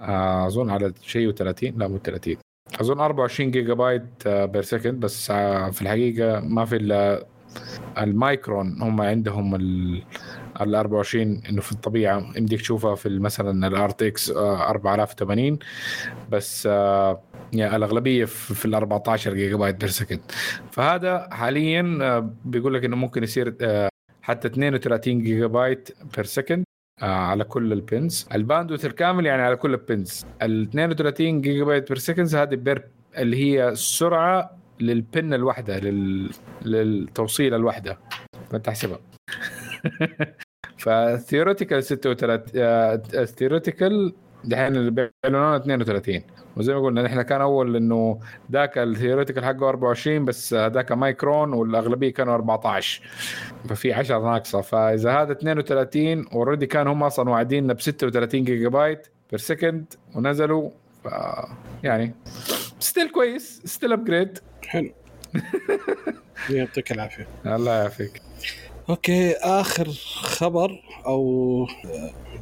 آه، 0.00 0.46
أظن 0.46 0.70
على 0.70 0.92
شيء 1.02 1.32
و30 1.32 1.62
لا 1.76 1.88
مو 1.88 1.98
30 1.98 2.36
أظن 2.80 3.00
24 3.00 3.50
gigabyte 3.50 4.28
per 4.28 4.62
second 4.62 5.00
بس 5.00 5.30
آه، 5.30 5.70
في 5.70 5.82
الحقيقة 5.82 6.40
ما 6.40 6.64
في 6.64 6.76
إلا 6.76 7.26
المايكرون 7.98 8.82
هم 8.82 9.00
عندهم 9.00 9.54
ال 9.54 10.02
ال 10.60 10.74
24 10.74 11.40
إنه 11.48 11.60
في 11.60 11.72
الطبيعة 11.72 12.32
يمديك 12.36 12.60
تشوفها 12.60 12.94
في 12.94 13.18
مثلا 13.18 13.66
ال 13.66 13.90
RTX 13.90 14.30
4080 14.30 15.58
بس 16.30 16.68
آه، 16.70 17.22
يعني 17.52 17.76
الأغلبية 17.76 18.24
في 18.24 18.64
ال 18.64 18.74
14 18.74 19.34
gigabyte 19.34 19.76
per 19.80 19.88
second. 19.88 20.20
فهذا 20.70 21.28
حاليا 21.32 21.98
آه، 22.02 22.30
بيقول 22.44 22.74
لك 22.74 22.84
إنه 22.84 22.96
ممكن 22.96 23.22
يصير 23.22 23.56
آه، 23.60 23.88
حتى 24.22 24.48
32 24.48 25.22
جيجا 25.22 25.46
بايت 25.46 25.88
per 26.16 26.24
second 26.24 26.64
على 27.02 27.44
كل 27.44 27.72
ال 27.72 27.81
pins. 27.81 28.28
ال 28.34 28.39
bandwidth 28.39 28.84
الكامل 28.84 29.26
يعني 29.26 29.42
على 29.42 29.56
كل 29.56 29.74
ال 29.74 29.83
pins. 29.83 30.26
ال 30.42 30.62
32 30.62 31.40
gigabyte 31.40 31.88
per 31.88 31.98
second 31.98 32.34
هذه 32.34 32.54
per 32.54 32.88
اللي 33.18 33.36
هي 33.36 33.68
السرعه 33.68 34.57
لل 34.80 35.02
pin 35.02 35.34
الواحده 35.34 35.78
لل... 35.78 36.30
للتوصيل 36.62 37.54
الواحده 37.54 37.98
فانت 38.50 38.66
تحسبها 38.66 38.98
فال 40.78 40.94
theoretical 40.94 41.84
36 41.84 42.40
ال 43.14 43.22
theoretical 43.22 44.14
دحين 44.44 44.76
اللي 44.76 44.90
بيعلنونه 44.90 45.56
32 45.56 46.22
وزي 46.56 46.74
ما 46.74 46.80
قلنا 46.80 47.02
نحن 47.02 47.22
كان 47.22 47.40
أول 47.40 47.76
إنه 47.76 48.20
ذاك 48.52 48.78
ال 48.78 48.84
theoretical 48.84 49.44
حقه 49.44 49.68
24 49.68 50.24
بس 50.24 50.54
ذاك 50.54 50.92
مايكرون 50.92 51.52
والأغلبية 51.52 52.12
كانوا 52.12 52.34
14 52.34 53.02
ففي 53.68 53.92
10 53.92 54.18
ناقصة. 54.18 54.60
فإذا 54.60 55.10
هذا 55.22 55.32
32 55.32 56.28
already 56.28 56.66
كان 56.66 56.86
هم 56.86 57.02
أصلا 57.02 57.30
واعديننا 57.30 57.72
ب 57.72 57.80
36 57.80 58.44
gigabyte 58.44 59.06
per 59.30 59.38
second 59.38 59.94
ونزلوا. 60.14 60.70
ف 61.04 61.08
يعني 61.82 62.14
still 62.80 63.10
كويس 63.10 63.62
still 63.64 63.92
upgrade 63.92 64.38
حلو. 64.68 64.90
يعطيك 66.50 66.92
العافية. 66.92 67.26
الله 67.46 67.72
يعافيك. 67.72 68.22
أوكي 68.88 69.32
آخر 69.32 69.88
خبر 70.22 70.82
أو 71.06 71.66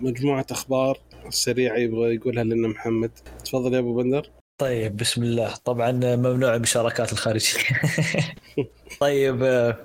مجموعة 0.01 0.47
أخبار 0.51 0.98
سريعة 1.28 1.77
يبغى 1.77 2.15
يقولها 2.15 2.44
لنا 2.44 2.69
محمد. 2.69 3.11
تفضل 3.44 3.74
يا 3.74 3.78
أبو 3.78 3.94
بندر. 3.97 4.31
طيب 4.59 4.97
بسم 4.97 5.23
الله. 5.23 5.55
طبعا 5.65 5.93
ممنوع 5.93 6.55
المشاركات 6.55 7.12
الخارجية. 7.12 7.59
طيب 9.01 9.43
آه، 9.43 9.77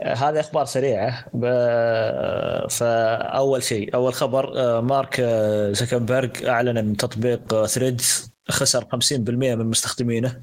آه، 0.00 0.14
هذه 0.14 0.40
أخبار 0.40 0.64
سريعة. 0.64 1.24
ب- 1.34 2.68
فأول 2.70 3.62
شيء 3.62 3.94
أول 3.94 4.14
خبر 4.14 4.52
آه، 4.60 4.80
مارك 4.80 5.16
آه، 5.20 5.72
زكنبرج 5.72 6.44
أعلن 6.44 6.76
إن 6.78 6.96
تطبيق 6.96 7.64
ثريدز 7.66 8.30
خسر 8.50 8.84
50% 8.84 9.54
من 9.54 9.66
مستخدمينه. 9.66 10.40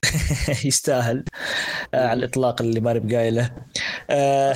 يستاهل 0.64 1.24
آه، 1.94 2.06
على 2.08 2.18
الإطلاق 2.18 2.62
اللي 2.62 2.80
ماني 2.80 3.00
بقايله. 3.00 3.50
آه، 4.10 4.52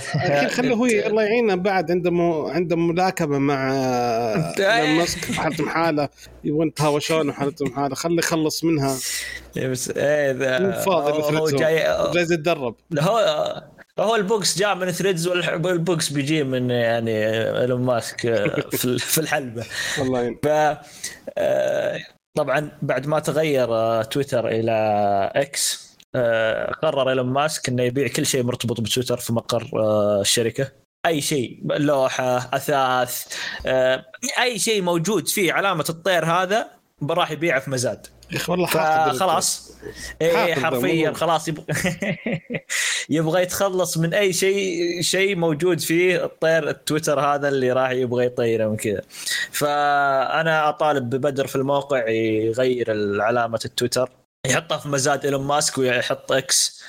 خليه 0.49 0.75
هو 0.75 0.87
الله 0.87 1.23
يعينه 1.23 1.55
بعد 1.55 1.91
عنده 1.91 2.11
مو... 2.11 2.49
عنده 2.49 2.77
ملاكمة 2.77 3.39
مع 3.39 3.73
ماسك 4.99 5.33
حالتهم 5.33 5.69
حالة 5.69 6.09
يبغون 6.45 6.67
يتهاوشون 6.69 7.29
وحالتهم 7.29 7.75
حالة 7.75 7.95
خليه 7.95 8.19
يخلص 8.19 8.65
منها. 8.65 8.97
بس 9.71 9.91
إيه 9.91 10.71
فاضي 10.71 11.39
هو- 11.39 11.49
جاي 11.49 11.75
جاي 12.15 12.23
يتدرب. 12.23 12.77
هو 12.99 13.63
هو 13.99 14.17
ال 14.17 14.27
box 14.27 14.59
جاء 14.59 14.75
من 14.75 14.91
Threads 14.91 15.29
وال 15.29 15.61
box 15.61 16.09
بيجي 16.09 16.45
من 16.45 16.71
يعني 16.71 17.27
إيلون 17.61 17.83
ماسك 17.83 18.27
آه، 18.27 18.61
في 18.99 19.19
الحلبة. 19.19 19.65
الله 19.99 20.21
يعين. 20.21 20.39
ف 20.43 20.47
آه، 21.39 21.99
طبعا 22.37 22.71
بعد 22.83 23.07
ما 23.07 23.19
تغير 23.19 23.75
آه، 23.75 24.03
تويتر 24.03 24.49
إلى 24.49 24.73
إكس 25.35 25.95
آه، 26.15 26.73
قرر 26.73 27.11
إيلون 27.11 27.27
ماسك 27.27 27.69
إنه 27.69 27.83
يبيع 27.83 28.09
كل 28.09 28.27
شيء 28.27 28.43
مرتبط 28.43 28.81
بتويتر 28.81 29.17
في 29.17 29.33
مقر 29.33 29.71
آه، 29.75 30.21
الشركة. 30.21 30.73
أي 31.07 31.21
شيء 31.21 31.61
لوحة 31.65 32.37
أثاث 32.37 33.27
أي 34.43 34.59
شيء 34.59 34.83
موجود 34.83 35.29
فيه 35.29 35.53
علامة 35.53 35.85
الطير 35.89 36.25
هذا 36.25 36.71
راح 37.11 37.31
يبيعه 37.31 37.61
في 37.61 37.71
مزاد. 37.71 38.07
والله 38.49 38.67
فخلاص 38.67 39.74
اي 40.23 40.55
حرفيا 40.55 41.13
خلاص 41.13 41.49
يبغى 41.49 41.65
يبغى 43.09 43.43
يتخلص 43.43 43.99
من 43.99 44.15
اي 44.15 44.33
شيء 44.33 45.01
شيء 45.03 45.37
موجود 45.37 45.81
فيه 45.81 46.25
الطير 46.25 46.69
التويتر 46.69 47.21
هذا 47.21 47.49
اللي 47.49 47.73
راح 47.73 47.91
يبغى 47.91 48.27
يطيره 48.27 48.69
من 48.69 48.77
كذا 48.77 49.03
فانا 49.51 50.69
اطالب 50.69 51.11
ببدر 51.11 51.47
في 51.47 51.57
الموقع 51.57 52.09
يغير 52.09 52.87
علامه 53.23 53.61
التويتر 53.65 54.09
يحطها 54.47 54.79
في 54.79 54.89
مزاد 54.89 55.25
ايلون 55.25 55.47
ماسك 55.47 55.79
ويحط 55.79 56.33
إكس 56.33 56.85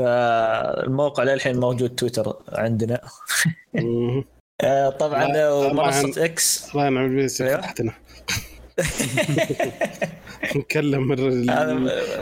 فالموقع 0.00 1.22
للحين 1.22 1.60
موجود 1.60 1.94
تويتر 1.94 2.36
عندنا 2.52 3.00
آه، 4.62 4.90
طبعا 4.90 5.26
منصه 5.72 6.24
إكس 6.24 6.70
الله 6.70 6.86
ينعم 6.86 7.04
ال 7.04 7.12
base 7.12 7.42
فتحتنا 7.42 7.92
نكلم 10.56 11.12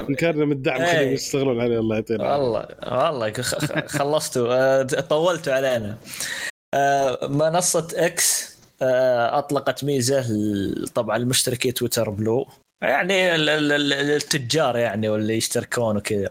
نكلم 0.08 0.52
الدعم 0.52 0.76
خليهم 0.78 0.96
إيه. 0.96 1.14
يشتغلون 1.14 1.60
عليه 1.60 1.78
الله 1.78 1.96
يعطينا 1.96 2.36
والله 2.36 2.66
والله 2.82 3.32
خلصتوا. 3.86 4.54
آه، 4.80 4.82
طولتوا 4.82 5.52
علينا. 5.52 5.98
آه، 6.74 7.26
منصة 7.26 7.88
إكس 7.94 8.56
أطلقت 8.82 9.84
ميزة 9.84 10.24
طبعا 10.94 11.16
المشتركي 11.16 11.72
Twitter 11.72 12.10
Blue. 12.10 12.48
يعني 12.82 13.34
التجار 13.34 14.76
يعني 14.76 15.08
واللي 15.08 15.36
يشتركون 15.36 15.96
وكذا. 15.96 16.30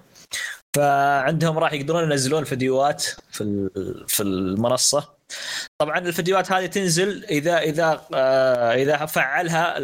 فعندهم 0.75 1.57
راح 1.57 1.73
يقدرون 1.73 2.03
ينزلون 2.03 2.43
فيديوهات 2.43 3.05
في 3.31 3.69
في 4.07 4.23
المنصة. 4.23 5.14
طبعا 5.77 5.99
الفيديوهات 5.99 6.51
هذه 6.51 6.65
تنزل 6.65 7.25
إذا 7.25 7.57
إذا 7.57 8.01
آه، 8.13 8.73
إذا 8.73 9.05
فعلها 9.05 9.75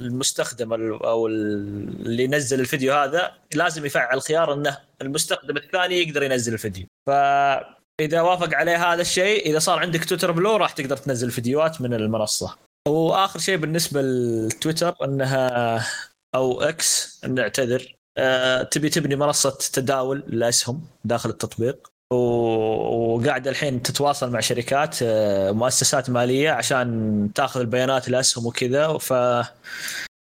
المستخدم 0.00 0.72
أو 0.72 1.26
اللي 1.26 2.24
ينزل 2.24 2.60
الفيديو 2.60 2.94
هذا 2.94 3.32
لازم 3.54 3.86
يفعل 3.86 4.22
خيار 4.22 4.52
إنه 4.52 4.78
المستخدم 5.02 5.56
الثاني 5.56 6.02
يقدر 6.02 6.22
ينزل 6.22 6.52
الفيديو. 6.54 6.86
فاذا 7.06 8.20
وافق 8.20 8.54
عليه 8.54 8.92
هذا 8.92 9.02
الشيء 9.02 9.50
إذا 9.50 9.58
صار 9.58 9.78
عندك 9.78 10.04
تويتر 10.04 10.32
بلو 10.32 10.56
راح 10.56 10.72
تقدر 10.72 10.96
تنزل 10.96 11.30
فيديوهات 11.30 11.80
من 11.80 11.94
المنصة. 11.94 12.56
وآخر 12.88 13.38
شيء 13.38 13.56
بالنسبة 13.56 14.02
لتويتر 14.02 14.94
إنها 15.04 15.86
أو 16.34 16.60
إكس 16.60 17.20
نعتذر 17.28 17.96
أه 18.18 18.62
تبي 18.62 18.88
تبني 18.88 19.16
منصة 19.16 19.58
تداول 19.72 20.18
الاسهم 20.18 20.86
داخل 21.04 21.30
التطبيق. 21.30 21.90
وقاعده 22.12 23.50
الحين 23.50 23.82
تتواصل 23.82 24.30
مع 24.30 24.40
شركات 24.40 24.96
أه 25.02 25.52
مؤسسات 25.52 26.10
مالية 26.10 26.50
عشان 26.50 27.30
تاخذ 27.34 27.60
البيانات 27.60 28.08
الاسهم 28.08 28.46
وكذا. 28.46 28.98
ف 28.98 29.12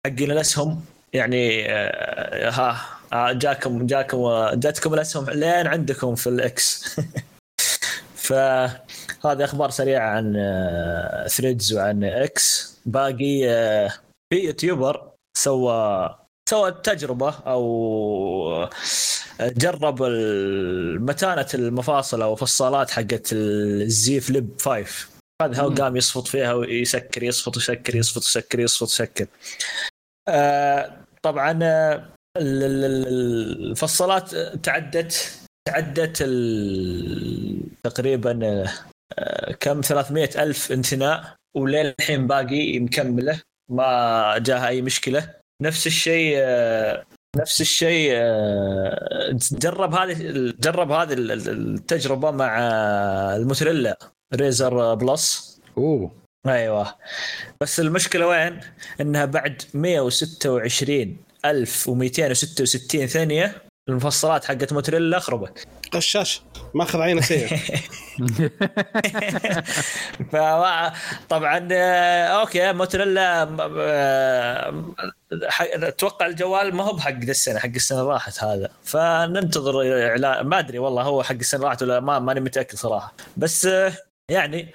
حقين 0.05 0.31
الأسهم 0.31 0.85
يعني 1.13 1.71
أه 1.71 2.49
ها 2.49 2.97
آه، 3.13 3.31
جاكم 3.31 3.85
جاكم 3.85 4.49
جاتكم 4.53 4.93
الأسهم 4.93 5.29
لين 5.29 5.67
عندكم 5.67 6.15
في 6.15 6.27
ال 6.27 6.46
X. 6.46 6.83
فهذه 8.27 9.43
أخبار 9.43 9.69
سريعة 9.69 10.09
عن 10.09 10.33
Threads 11.27 11.73
آه، 11.73 11.77
وعن 11.77 12.03
X. 12.03 12.77
باقي 12.85 13.49
آه، 13.49 13.93
في 14.33 14.39
YouTuber 14.39 15.11
سوى 15.37 16.26
سوى 16.49 16.71
تجربة 16.71 17.29
أو 17.29 18.69
جرب 19.41 20.03
متانة 21.01 21.47
المفاصل 21.53 22.21
أو 22.21 22.35
فصالات 22.35 22.89
حقت 22.89 23.33
ال 23.33 23.76
Z 23.76 24.19
Flip 24.19 24.61
5 24.61 25.07
هذا 25.41 25.61
هو 25.61 25.69
قام 25.69 25.95
يصفط 25.97 26.27
فيها 26.27 26.53
ويسكر 26.53 27.23
يصفط 27.23 27.57
ويسكر 27.57 27.95
يصفط 27.95 28.23
ويسكر 28.23 28.59
يصفط 28.59 28.81
ويسكر. 28.81 29.27
آه 30.27 30.97
طبعا 31.23 31.59
الفصالات 32.37 34.35
تعدت 34.35 35.39
تعدت 35.67 36.17
تقريبا 37.83 38.65
كم؟ 39.59 39.81
300 39.81 40.29
ألف 40.35 40.71
انثناء 40.71 41.35
وللحين 41.55 42.27
باقي 42.27 42.79
مكمله 42.79 43.41
ما 43.69 44.37
جاها 44.37 44.67
أي 44.67 44.81
مشكلة. 44.81 45.46
نفس 45.61 45.87
الشيء 45.87 46.37
نفس 47.37 47.61
الشيء 47.61 48.13
جرب 49.51 49.93
هذه 49.95 50.53
جرب 50.59 50.91
هذه 50.91 51.13
التجربة 51.17 52.31
مع 52.31 52.57
ال 53.35 53.42
Motorola 53.42 53.97
Razr 54.35 54.95
Plus. 54.95 55.57
أوه. 55.77 56.11
أيوه. 56.47 56.95
بس 57.61 57.79
المشكلة 57.79 58.27
وين؟ 58.27 58.59
إنها 59.01 59.25
بعد 59.25 59.61
126 59.73 61.17
1266 61.45 63.07
ثانية 63.07 63.66
المفصلات 63.89 64.45
حقت 64.45 64.73
موتريلا 64.73 65.19
خربت 65.19 65.67
قشاش 65.91 66.41
ماخذ 66.73 67.01
عينه 67.01 67.21
سيء 67.21 67.57
طبعا 71.29 71.67
آه، 71.71 72.25
okay 72.25 72.73
Motorola 72.73 73.57
آه، 73.77 74.83
أتوقع 75.61 76.25
الجوال 76.25 76.75
ما 76.75 76.83
هو 76.83 76.93
بحق 76.93 77.11
السنة 77.11 77.59
حق 77.59 77.69
السنة 77.75 78.03
راحت 78.03 78.43
هذا. 78.43 78.69
فننتظر 78.83 80.07
إعلان 80.07 80.45
ما 80.45 80.59
أدري 80.59 80.79
والله 80.79 81.03
هو 81.03 81.23
حق 81.23 81.35
السنة 81.35 81.63
راحت 81.63 81.83
ولا 81.83 81.99
ما 81.99 82.19
ماني 82.19 82.39
متأكد 82.39 82.75
صراحة. 82.75 83.13
بس 83.37 83.65
آه، 83.65 83.93
يعني 84.31 84.73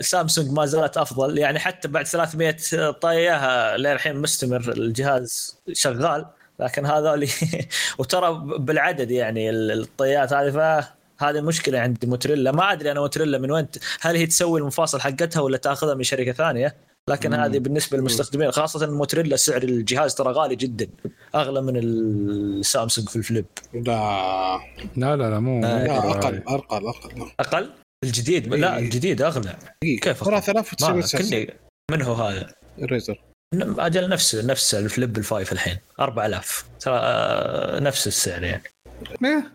سامسونج 0.00 0.50
ما 0.50 0.66
زالت 0.66 0.96
أفضل 0.96 1.38
يعني 1.38 1.58
حتى 1.58 1.88
بعد 1.88 2.06
300 2.06 2.90
طايه 2.90 3.76
للحين 3.76 4.16
مستمر 4.16 4.72
الجهاز 4.72 5.58
شغال. 5.72 6.26
لكن 6.60 6.86
هذول 6.86 7.28
وترى 7.98 8.42
بالعدد 8.58 9.10
يعني 9.10 9.50
الطيات 9.50 10.32
هذه 10.32 10.50
فهذه 10.50 11.40
مشكلة 11.40 11.78
عند 11.78 12.04
موتريلا. 12.04 12.52
ما 12.52 12.72
أدري 12.72 12.90
أنا 12.90 13.00
موتريلا 13.00 13.38
من 13.38 13.50
وين 13.50 13.66
هل 14.00 14.16
هي 14.16 14.26
تسوي 14.26 14.60
المفاصل 14.60 15.00
حقتها 15.00 15.40
ولا 15.40 15.56
تأخذها 15.56 15.94
من 15.94 16.02
شركة 16.02 16.32
ثانية؟ 16.32 16.76
لكن 17.08 17.34
هذه 17.34 17.58
بالنسبة 17.58 17.98
للمستخدمين 17.98 18.50
خاصة 18.50 18.84
الموتريلا 18.84 19.36
سعر 19.36 19.62
الجهاز 19.62 20.14
ترى 20.14 20.32
غالي 20.32 20.56
جدا 20.56 20.88
أغلى 21.34 21.62
من 21.62 21.76
السامسونج 21.76 23.08
في 23.08 23.16
الفليب. 23.16 23.46
لا. 23.74 24.60
لا 24.96 25.16
لا, 25.16 25.30
لا 25.30 25.40
مو 25.40 25.60
لا 25.60 25.98
أقل 25.98 26.42
أقل 26.48 26.86
أقل. 26.88 27.30
أقل؟ 27.40 27.70
الجديد؟ 28.04 28.54
لا 28.54 28.78
الجديد 28.78 29.22
أغلى. 29.22 29.56
كيف 29.82 30.24
3999 30.24 31.46
من 31.90 32.02
هو 32.02 32.14
هذا؟ 32.14 32.54
ال 32.78 32.88
Razr 32.88 33.29
أجل 33.54 34.08
نفس 34.08 34.34
نفس 34.34 34.74
ال 34.74 34.83
Flip 34.83 35.18
ال 35.18 35.25
Five 35.25 35.52
الحين 35.52 35.78
4000 36.00 36.64
ترى 36.80 36.98
آه، 37.02 37.80
نفس 37.80 38.06
السعر 38.06 38.42
يعني. 38.42 38.62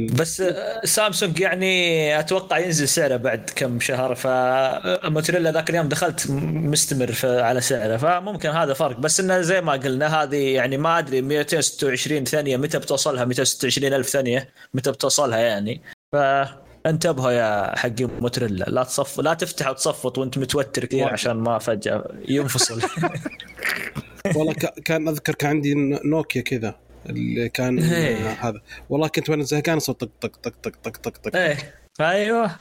بس 0.01 0.41
آه، 0.41 0.85
سامسونج 0.85 1.39
يعني 1.39 2.19
أتوقع 2.19 2.57
ينزل 2.57 2.87
سعره 2.87 3.15
بعد 3.15 3.49
كم 3.55 3.79
شهر 3.79 4.15
فموتوريلا 4.15 5.51
ذاك 5.51 5.69
اليوم 5.69 5.89
دخلت 5.89 6.25
مستمر 6.29 7.15
على 7.23 7.61
سعره 7.61 7.97
فممكن 7.97 8.49
هذا 8.49 8.73
فرق. 8.73 8.99
بس 8.99 9.19
إنه 9.19 9.41
زي 9.41 9.61
ما 9.61 9.71
قلنا 9.73 10.23
هذه 10.23 10.53
يعني 10.53 10.77
ما 10.77 10.99
أدري 10.99 11.21
226 11.21 12.25
ثانية 12.25 12.57
متى 12.57 12.79
بتوصلها 12.79 13.25
226 13.25 13.93
ألف 13.93 14.09
ثانية 14.09 14.49
متى 14.73 14.91
بتوصلها 14.91 15.39
يعني. 15.39 15.81
ف 16.11 16.15
انتبهوا 16.85 17.31
يا 17.31 17.79
حقين 17.79 18.09
موتريلا 18.19 18.63
لا 18.63 18.83
تصف 18.83 19.19
لا 19.19 19.33
تفتح 19.33 19.69
وتصفط 19.69 20.17
وانت 20.17 20.37
متوتر 20.37 20.85
كثير 20.85 21.09
عشان 21.09 21.33
ما 21.33 21.59
فجأة 21.59 22.15
ينفصل. 22.27 22.81
والله 24.35 24.53
كان 24.85 25.07
أذكر 25.07 25.33
كان 25.35 25.49
عندي 25.49 25.73
نوكيا 26.05 26.41
كذا 26.41 26.75
اللي 27.09 27.49
كان 27.49 27.79
إيه. 27.93 28.29
هذا. 28.31 28.61
والله 28.89 29.07
كنت 29.07 29.29
وأنا 29.29 29.43
زهقان 29.43 29.79
صوت 29.79 30.03
طق 30.03 30.09
طق 30.21 30.37
طق 30.43 30.53
طق 30.63 30.71
طق 30.83 30.97
طق 30.97 31.17
طق. 31.17 31.35
إيه. 31.35 31.57
أيوه. 31.99 32.51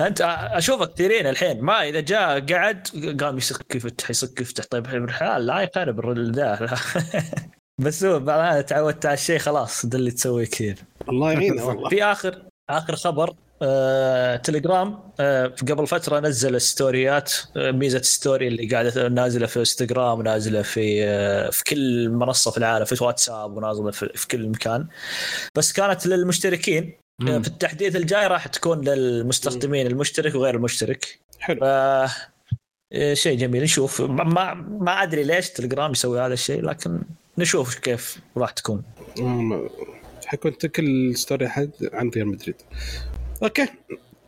أنت 0.00 0.20
أشوفك 0.50 0.94
كثيرين 0.94 1.26
الحين. 1.26 1.60
ما 1.60 1.82
إذا 1.88 2.00
جاء 2.00 2.40
قعد 2.40 2.88
قام 3.20 3.36
يسك 3.38 3.74
يفتح 3.74 4.10
يسك 4.10 4.40
يفتح. 4.40 4.64
طيب 4.64 4.86
الحال 4.86 5.46
لا 5.46 5.60
يقارب 5.60 6.18
ذا. 6.18 6.76
بس 7.84 8.04
هو 8.04 8.20
بعد 8.20 8.64
تعودت 8.64 9.06
على 9.06 9.14
الشيء 9.14 9.38
خلاص 9.38 9.86
ده 9.86 9.98
اللي 9.98 10.10
تسويه 10.10 10.46
كثير. 10.46 10.78
الله 11.08 11.32
يعينه 11.32 11.64
والله. 11.66 11.88
في 11.88 12.04
آخر 12.04 12.42
آخر 12.70 12.96
خبر. 12.96 13.34
آه، 13.62 14.36
تليجرام 14.36 14.98
آه، 15.20 15.46
قبل 15.46 15.86
فترة 15.86 16.20
نزل 16.20 16.60
ستوريات 16.60 17.32
آه، 17.56 17.70
ميزة 17.70 18.02
story 18.02 18.48
اللي 18.48 18.66
قاعدة 18.66 19.08
نازلة 19.08 19.46
في 19.46 19.58
انستغرام 19.58 20.22
نازلة 20.22 20.62
في 20.62 21.04
آه، 21.04 21.50
في 21.50 21.64
كل 21.64 22.08
منصة 22.08 22.50
في 22.50 22.58
العالم 22.58 22.84
في 22.84 23.04
واتساب 23.04 23.56
ونازلة 23.56 23.90
في, 23.90 24.08
في 24.14 24.28
كل 24.28 24.48
مكان. 24.48 24.86
بس 25.54 25.72
كانت 25.72 26.06
للمشتركين 26.06 26.94
مم. 27.20 27.42
في 27.42 27.48
التحديث 27.48 27.96
الجاي 27.96 28.26
راح 28.26 28.46
تكون 28.46 28.88
للمستخدمين 28.88 29.86
المشترك 29.86 30.34
وغير 30.34 30.54
المشترك. 30.54 31.18
حلو. 31.38 31.60
ف... 31.60 32.10
شيء 33.12 33.38
جميل. 33.38 33.62
نشوف. 33.62 34.00
ما 34.00 34.54
ما 34.54 35.02
أدري 35.02 35.22
ليش 35.22 35.50
تليجرام 35.50 35.92
يسوي 35.92 36.20
هذا 36.20 36.34
الشيء 36.34 36.62
لكن 36.62 37.02
نشوف 37.38 37.74
كيف 37.74 38.18
راح 38.36 38.50
تكون. 38.50 38.82
حيكون 40.26 40.52
كل 40.52 41.16
story 41.16 41.48
حد 41.48 41.70
عن 41.92 42.08
ريال 42.08 42.28
مدريد. 42.28 42.56
okay. 43.42 43.66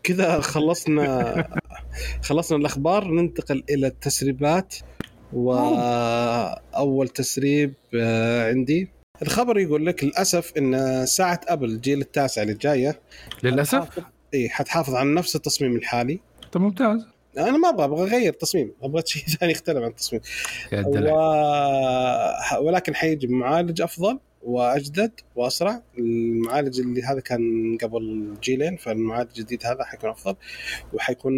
كذا 0.03 0.41
خلصنا 0.41 1.49
خلصنا 2.23 2.59
الأخبار. 2.59 3.05
ننتقل 3.09 3.65
إلى 3.71 3.87
التسريبات. 3.87 4.75
وأول 5.33 7.09
تسريب 7.09 7.75
آه، 7.95 8.49
عندي. 8.49 8.89
الخبر 9.23 9.59
يقول 9.59 9.87
لك 9.87 10.05
للأسف 10.05 10.53
إن 10.59 11.07
ساعة 11.07 11.41
Apple 11.49 11.71
الجيل 11.71 12.01
التاسع 12.01 12.43
اللي 12.43 12.55
جاية 12.55 13.01
للأسف؟ 13.43 13.99
إي 14.35 14.49
حتحافظ 14.49 14.95
على 14.95 15.15
نفس 15.15 15.37
التصميم 15.37 15.77
الحالي. 15.77 16.21
طب 16.53 16.61
ممتاز. 16.61 17.07
أنا 17.39 17.59
ما 17.59 17.69
أبغى 17.69 17.85
أبغى 17.85 18.03
أغير 18.03 18.33
تصميم. 18.33 18.73
أبغى 18.83 19.03
شيء 19.07 19.23
ثاني 19.41 19.53
يختلف 19.53 19.77
عن 19.79 19.91
التصميم. 19.91 20.23
و... 20.73 20.99
ولكن 22.61 22.95
حيجي 22.95 23.27
بمعالج 23.27 23.83
أفضل. 23.83 24.19
وأجدد 24.43 25.13
وأسرع 25.37 25.83
المعالج 25.99 26.81
اللي 26.81 27.03
هذا 27.03 27.21
كان 27.21 27.77
قبل 27.83 28.35
جيلين 28.43 28.77
فالمعالج 28.77 29.29
الجديد 29.29 29.67
هذا 29.67 29.85
حيكون 29.85 30.11
أفضل 30.11 30.37
وحيكون 30.93 31.35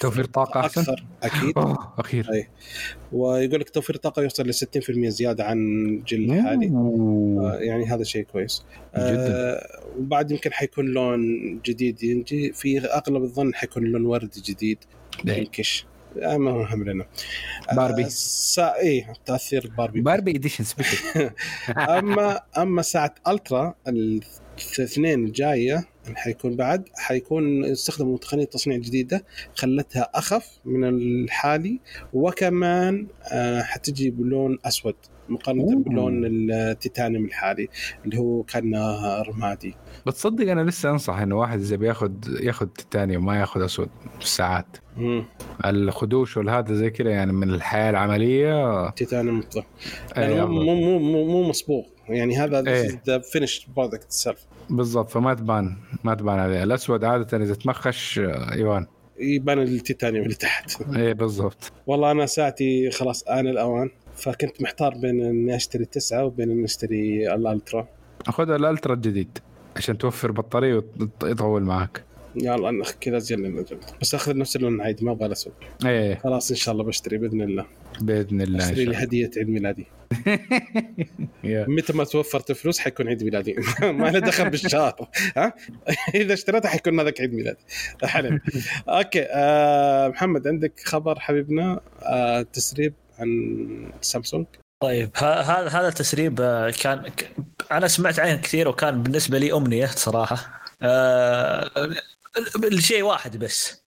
توفير 0.00 0.24
طاقة 0.24 0.60
أحسن 0.60 0.80
أكثر 0.80 1.04
أكيد 1.22 1.52
أخيرا 1.98 2.32
أي. 2.32 2.48
ويقول 3.12 3.60
لك 3.60 3.70
توفير 3.70 3.96
طاقة 3.96 4.22
يوصل 4.22 4.48
ل 4.48 4.54
60% 4.54 5.08
زيادة 5.08 5.44
عن 5.44 5.58
الجيل 5.86 6.32
الحالي. 6.32 6.66
آه، 6.66 7.58
يعني 7.60 7.84
هذا 7.84 8.04
شيء 8.04 8.22
كويس 8.22 8.64
جدا. 8.96 9.32
آه 9.32 9.80
وبعد 9.98 10.30
يمكن 10.30 10.52
حيكون 10.52 10.86
لون 10.86 11.20
جديد 11.64 12.02
ينجي 12.02 12.52
في 12.52 12.78
أغلب 12.78 13.22
الظن 13.22 13.54
حيكون 13.54 13.84
لون 13.84 14.06
وردي 14.06 14.40
جديد. 14.40 14.78
pinkish 15.24 15.86
آه 16.22 16.36
ما 16.36 16.50
هو 16.50 16.62
هم 16.62 16.84
لنا 16.84 17.06
باربي. 17.72 18.04
آه 18.04 18.08
سا... 18.08 18.76
إيه 18.76 19.12
تأثير 19.26 19.72
Barbie. 19.78 20.00
Barbie 20.00 20.30
edition 20.30 20.64
special 20.64 20.98
اما 21.98 22.40
أما 22.58 22.82
ساعة 22.82 23.14
Ultra 23.28 23.74
الاثنين 23.88 25.24
الجاية 25.24 25.84
اللي 26.06 26.16
حيكون 26.16 26.56
بعد 26.56 26.88
حيكون 26.94 27.64
استخدموا 27.64 28.18
تقنيه 28.18 28.44
تصنيع 28.44 28.76
جديدة 28.76 29.24
خلتها 29.54 30.10
أخف 30.14 30.48
من 30.64 30.84
الحالي 30.88 31.80
وكمان 32.12 33.06
آه، 33.32 33.62
حتجي 33.62 34.10
بلون 34.10 34.58
أسود. 34.64 34.94
مقارنة 35.28 35.62
أوه. 35.62 35.82
بلون 35.82 36.22
التيتانيوم 36.24 37.24
الحالي 37.24 37.68
اللي 38.04 38.18
هو 38.18 38.42
كان 38.42 38.74
رمادي. 39.28 39.74
بتصدق 40.06 40.50
أنا 40.50 40.70
لسه 40.70 40.90
أنصح 40.90 41.18
إنه 41.18 41.38
واحد 41.38 41.60
إذا 41.60 41.76
بياخذ 41.76 42.12
ياخذ 42.40 42.66
تيتانيوم 42.66 43.24
ما 43.24 43.40
ياخذ 43.40 43.64
أسود 43.64 43.88
مم. 44.96 45.24
الخدوش 45.66 46.36
والهذا 46.36 46.74
زي 46.74 46.90
كذا 46.90 47.10
يعني 47.10 47.32
من 47.32 47.50
الحياة 47.50 47.90
العملية. 47.90 48.90
تيتانيوم 48.90 49.42
أي 50.16 50.22
يعني 50.22 50.46
مو. 50.46 50.62
مو 50.62 50.98
مو 50.98 51.26
مو 51.26 51.48
مصبوغ 51.48 51.84
يعني 52.08 52.36
هذا 52.36 52.70
إيه. 52.70 53.02
the 53.06 53.18
finish 53.18 53.66
product 53.76 54.10
itself 54.10 54.46
بالضبط 54.70 55.10
فما 55.10 55.34
تبان 55.34 55.76
ما 56.04 56.14
تبان 56.14 56.38
عليه. 56.38 56.62
الأسود 56.62 57.04
عادة 57.04 57.36
إذا 57.36 57.54
تمخش 57.54 58.18
آه، 58.18 58.54
يبان. 58.54 58.86
يبان 59.18 59.58
التيتانيوم 59.58 60.24
اللي 60.24 60.34
تحت. 60.34 60.82
إيه 60.96 61.12
بالضبط. 61.12 61.72
والله 61.86 62.10
أنا 62.10 62.26
ساعتي 62.26 62.90
خلاص 62.90 63.22
آن 63.28 63.46
الأوان. 63.46 63.90
فكنت 64.22 64.62
محتار 64.62 64.94
بين 64.94 65.24
إني 65.24 65.56
أشتري 65.56 65.84
تسعة 65.84 66.24
وبين 66.24 66.50
إني 66.50 66.64
أشتري 66.64 67.34
ال 67.34 67.42
Ultra. 67.42 67.88
خذ 68.26 68.50
الألترا 68.50 68.94
الجديد 68.94 69.38
عشان 69.76 69.98
توفر 69.98 70.32
بطارية 70.32 70.84
ويطول 71.22 71.62
معك 71.62 72.04
يلا 72.36 72.84
كذا 73.00 73.18
زين 73.18 73.64
بس 74.00 74.14
أخذ 74.14 74.36
نفس 74.36 74.56
اللون 74.56 74.80
عادي 74.80 75.04
ما 75.04 75.12
أبغى 75.12 75.26
الأسود. 75.26 75.52
إيه. 75.84 76.14
خلاص 76.14 76.50
إن 76.50 76.56
شاء 76.56 76.72
الله 76.72 76.84
بشتري 76.84 77.18
بإذن 77.18 77.42
الله. 77.42 77.66
بإذن 78.00 78.40
الله 78.40 78.74
شاء 78.74 78.84
لي 78.84 78.96
هدية 78.96 79.30
عيد 79.36 79.48
ميلادي. 79.48 79.86
متى 81.44 81.92
ما 81.92 82.04
توفرت 82.04 82.52
فلوس 82.52 82.78
حيكون 82.78 83.08
عيد 83.08 83.24
ميلادي. 83.24 83.56
ما 83.82 84.10
له 84.10 84.18
دخل 84.18 84.50
بالشهر. 84.50 85.08
ها؟ 85.36 85.54
إذا 86.14 86.34
اشتريتها 86.34 86.68
حيكون 86.68 87.00
هذاك 87.00 87.20
عيد 87.20 87.34
ميلادي. 87.34 87.64
حلو. 88.02 88.38
أوكي 88.88 89.26
آه 89.30 90.08
محمد 90.08 90.48
عندك 90.48 90.72
خبر 90.84 91.18
حبيبنا؟ 91.18 91.80
آه 92.02 92.42
تسريب؟ 92.42 92.94
عن 93.22 93.92
سامسونج. 94.00 94.46
طيب 94.82 95.10
هذا 95.16 95.68
هذا 95.68 95.88
التسريب 95.88 96.40
آه، 96.40 96.70
كان 96.70 97.12
أنا 97.72 97.88
سمعت 97.88 98.18
عنه 98.18 98.36
كثير 98.36 98.68
وكان 98.68 99.02
بالنسبة 99.02 99.38
لي 99.38 99.52
أمنية 99.52 99.86
صراحة. 99.86 100.62
آه، 100.82 101.70
الشيء 102.64 103.02
واحد 103.02 103.36
بس. 103.36 103.82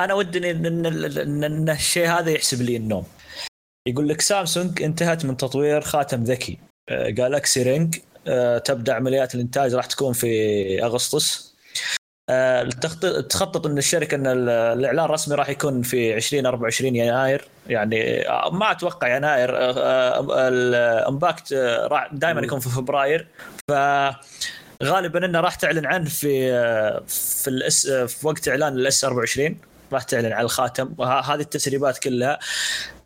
أنا 0.00 0.14
ودني 0.14 0.50
ان 0.50 1.68
الشيء 1.70 2.08
هذا 2.08 2.30
يحسب 2.30 2.62
لي 2.62 2.76
النوم. 2.76 3.06
يقول 3.88 4.08
لك 4.08 4.20
سامسونج 4.20 4.82
انتهت 4.82 5.24
من 5.24 5.36
تطوير 5.36 5.80
خاتم 5.80 6.24
ذكي. 6.24 6.58
Galaxy 6.90 7.62
Ring 7.62 7.96
تبدأ 8.64 8.94
عمليات 8.94 9.34
الإنتاج 9.34 9.74
راح 9.74 9.86
تكون 9.86 10.12
في 10.12 10.84
أغسطس. 10.84 11.50
آه، 11.50 11.53
تخطط 13.30 13.66
إن 13.66 13.78
الشركة 13.78 14.14
إن 14.14 14.26
ال- 14.26 14.48
الإعلان 14.48 15.04
الرسمي 15.04 15.34
راح 15.36 15.48
يكون 15.48 15.82
في 15.82 16.14
2024 16.16 16.96
يناير. 16.96 17.44
يعني 17.66 18.28
آه، 18.28 18.50
ما 18.50 18.70
أتوقع 18.70 19.16
يناير. 19.16 19.56
آه، 19.56 19.72
آه، 19.76 20.48
ال 20.48 20.60
Unpacked 20.60 21.52
آه، 21.52 21.86
راح 21.86 22.08
دائما 22.12 22.40
يكون 22.40 22.60
في 22.60 22.68
فبراير. 22.68 23.26
ف 23.68 23.72
غالبا 24.82 25.24
إنه 25.24 25.40
راح 25.40 25.54
تعلن 25.54 25.86
عنه 25.86 26.04
في 26.08 26.52
آه، 26.52 27.02
في 27.08 27.48
ال 27.50 27.68
S 27.68 27.86
آه، 27.86 28.06
في 28.06 28.26
وقت 28.26 28.48
إعلان 28.48 28.72
ال 28.72 28.88
S 28.88 29.04
24 29.04 29.58
راح 29.92 30.02
تعلن 30.02 30.32
عن 30.32 30.44
الخاتم. 30.44 30.94
وهذه 30.98 31.40
التسريبات 31.40 31.98
كلها. 31.98 32.38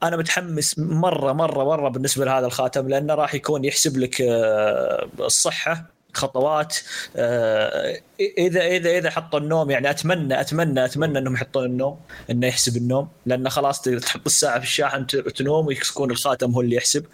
أنا 0.02 0.16
متحمس 0.16 0.78
مرة 0.78 1.32
مرة 1.32 1.64
مرة 1.64 1.88
بالنسبة 1.88 2.24
لهذا 2.24 2.46
الخاتم 2.46 2.88
لأنه 2.88 3.14
راح 3.14 3.34
يكون 3.34 3.64
يحسب 3.64 3.96
لك 3.96 4.20
آه، 4.20 5.08
الصحة. 5.20 5.97
خطوات 6.18 6.76
آه، 7.16 8.00
إذا 8.20 8.66
إذا 8.66 8.90
إذا 8.90 9.10
حطوا 9.10 9.40
النوم 9.40 9.70
يعني 9.70 9.90
أتمنى 9.90 10.40
أتمنى 10.40 10.84
أتمنى 10.84 11.18
إنهم 11.18 11.34
يحطون 11.34 11.64
النوم 11.64 12.00
إنه 12.30 12.46
يحسب 12.46 12.76
النوم 12.76 13.08
لأنه 13.26 13.48
خلاص 13.50 13.82
تحط 13.82 14.26
الساعة 14.26 14.58
في 14.58 14.64
الشاحن 14.64 15.06
تنوم 15.06 15.66
ويكون 15.66 16.10
الخاتم 16.10 16.50
هو 16.52 16.60
اللي 16.60 16.76
يحسب. 16.76 17.04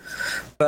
ف 0.60 0.64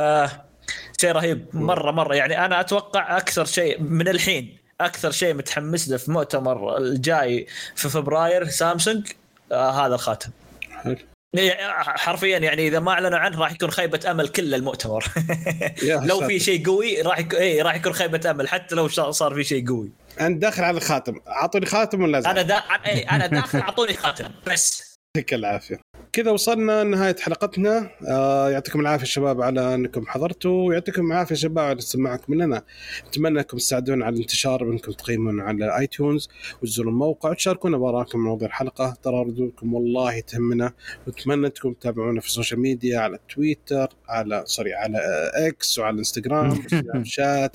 شيء 1.00 1.12
رهيب 1.12 1.46
مرة 1.52 1.90
مرة. 1.90 2.14
يعني 2.14 2.44
أنا 2.44 2.60
أتوقع 2.60 3.16
أكثر 3.16 3.44
شيء 3.44 3.80
من 3.80 4.08
الحين 4.08 4.58
أكثر 4.80 5.10
شيء 5.10 5.34
متحمس 5.34 5.88
له 5.88 5.96
في 5.96 6.10
مؤتمر 6.10 6.76
الجاي 6.78 7.46
في 7.74 7.88
فبراير 7.88 8.48
سامسونج 8.48 9.08
آه 9.52 9.70
هذا 9.70 9.94
الخاتم. 9.94 10.30
حلو. 10.70 11.15
يعني 11.38 11.72
حرفيا 11.98 12.38
يعني 12.38 12.68
إذا 12.68 12.80
ما 12.80 12.92
أعلنوا 12.92 13.18
عنه 13.18 13.40
راح 13.40 13.52
يكون 13.52 13.70
خيبة 13.70 14.10
أمل 14.10 14.28
كل 14.28 14.54
المؤتمر. 14.54 15.04
لو. 15.82 16.26
في 16.26 16.38
شيء 16.38 16.66
قوي 16.66 17.02
راح 17.02 17.18
يكون 17.18 17.38
اي 17.38 17.62
راح 17.62 17.74
يكون 17.74 17.92
خيبة 17.92 18.30
أمل 18.30 18.48
حتى 18.48 18.74
لو 18.74 18.88
صار 18.88 19.34
في 19.34 19.44
شيء 19.44 19.68
قوي. 19.68 19.92
أنا 20.20 20.38
داخل 20.38 20.64
على 20.64 20.76
الخاتم. 20.76 21.20
أعطوني 21.28 21.66
خاتم 21.66 22.02
ولا 22.02 22.18
أنا 22.18 22.38
زين 22.38 22.46
دا... 22.46 22.62
إيه 22.86 23.10
أنا 23.10 23.26
داخل 23.26 23.58
أعطوني 23.58 23.94
خاتم 23.94 24.30
بس. 24.46 24.96
يعطيك 25.16 25.34
العافية. 25.34 25.80
كذا 26.16 26.30
وصلنا 26.30 26.82
نهاية 26.82 27.16
حلقتنا. 27.20 27.90
آه 28.08 28.50
يعطيكم 28.50 28.80
العافية 28.80 29.04
شباب 29.06 29.42
على 29.42 29.74
أنكم 29.74 30.06
حضرتوا 30.06 30.68
ويعطيكم 30.68 31.12
العافية 31.12 31.34
شباب 31.34 31.64
على 31.64 31.78
استماعكم 31.78 32.34
لنا. 32.34 32.62
نتمنى 33.08 33.38
أنكم 33.38 33.56
تساعدونا 33.56 34.04
على 34.04 34.14
الانتشار 34.14 34.64
بأنكم 34.64 34.92
تقيمون 34.92 35.40
على 35.40 35.78
iTunes 35.78 36.28
وتزوروا 36.62 36.92
الموقع 36.92 37.30
وتشاركونا 37.30 37.78
بآرائكم 37.78 38.18
مواضيع 38.18 38.48
الحلقة. 38.48 38.96
ترى 39.02 39.20
ردودكم 39.20 39.74
والله 39.74 40.20
تهمنا. 40.20 40.72
ونتمنى 41.06 41.46
أنكم 41.46 41.72
تتابعونا 41.72 42.20
في 42.20 42.26
ال 42.26 42.31
social 42.31 42.60
media 42.60 42.98
على 42.98 43.18
تويتر 43.34 43.88
على 44.08 44.42
سوري 44.46 44.74
على 44.74 44.98
X 45.34 45.78
وعلى 45.78 45.98
انستغرام 45.98 46.50
و 46.50 47.04
Snapchat 47.04 47.52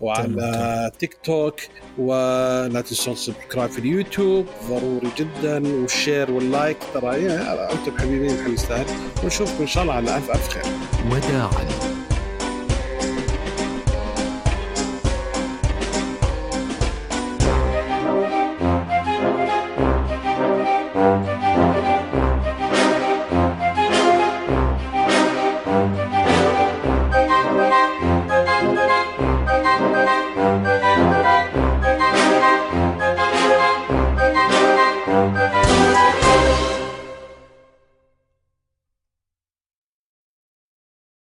وعلى 0.00 0.90
تيك 0.98 1.14
توك 1.24 1.56
ولا 1.98 2.80
تنسون 2.88 3.14
subscribe 3.14 3.70
في 3.70 3.78
اليوتيوب 3.78 4.46
ضروري 4.68 5.08
جدا 5.18 5.68
وال 5.68 5.86
share 5.86 6.30
وال 6.30 6.45
like 6.45 6.76
ترى 6.94 7.14
أنتم 7.26 8.03
حبيبين 8.04 8.54
نستاهل 8.54 8.86
ونشوفكم 9.24 9.60
إن 9.60 9.66
شاء 9.66 9.82
الله 9.82 9.94
على 9.94 10.16
ألف 10.16 10.30
ألف 10.30 10.48
خير. 10.48 10.64
وداعا. 11.10 11.93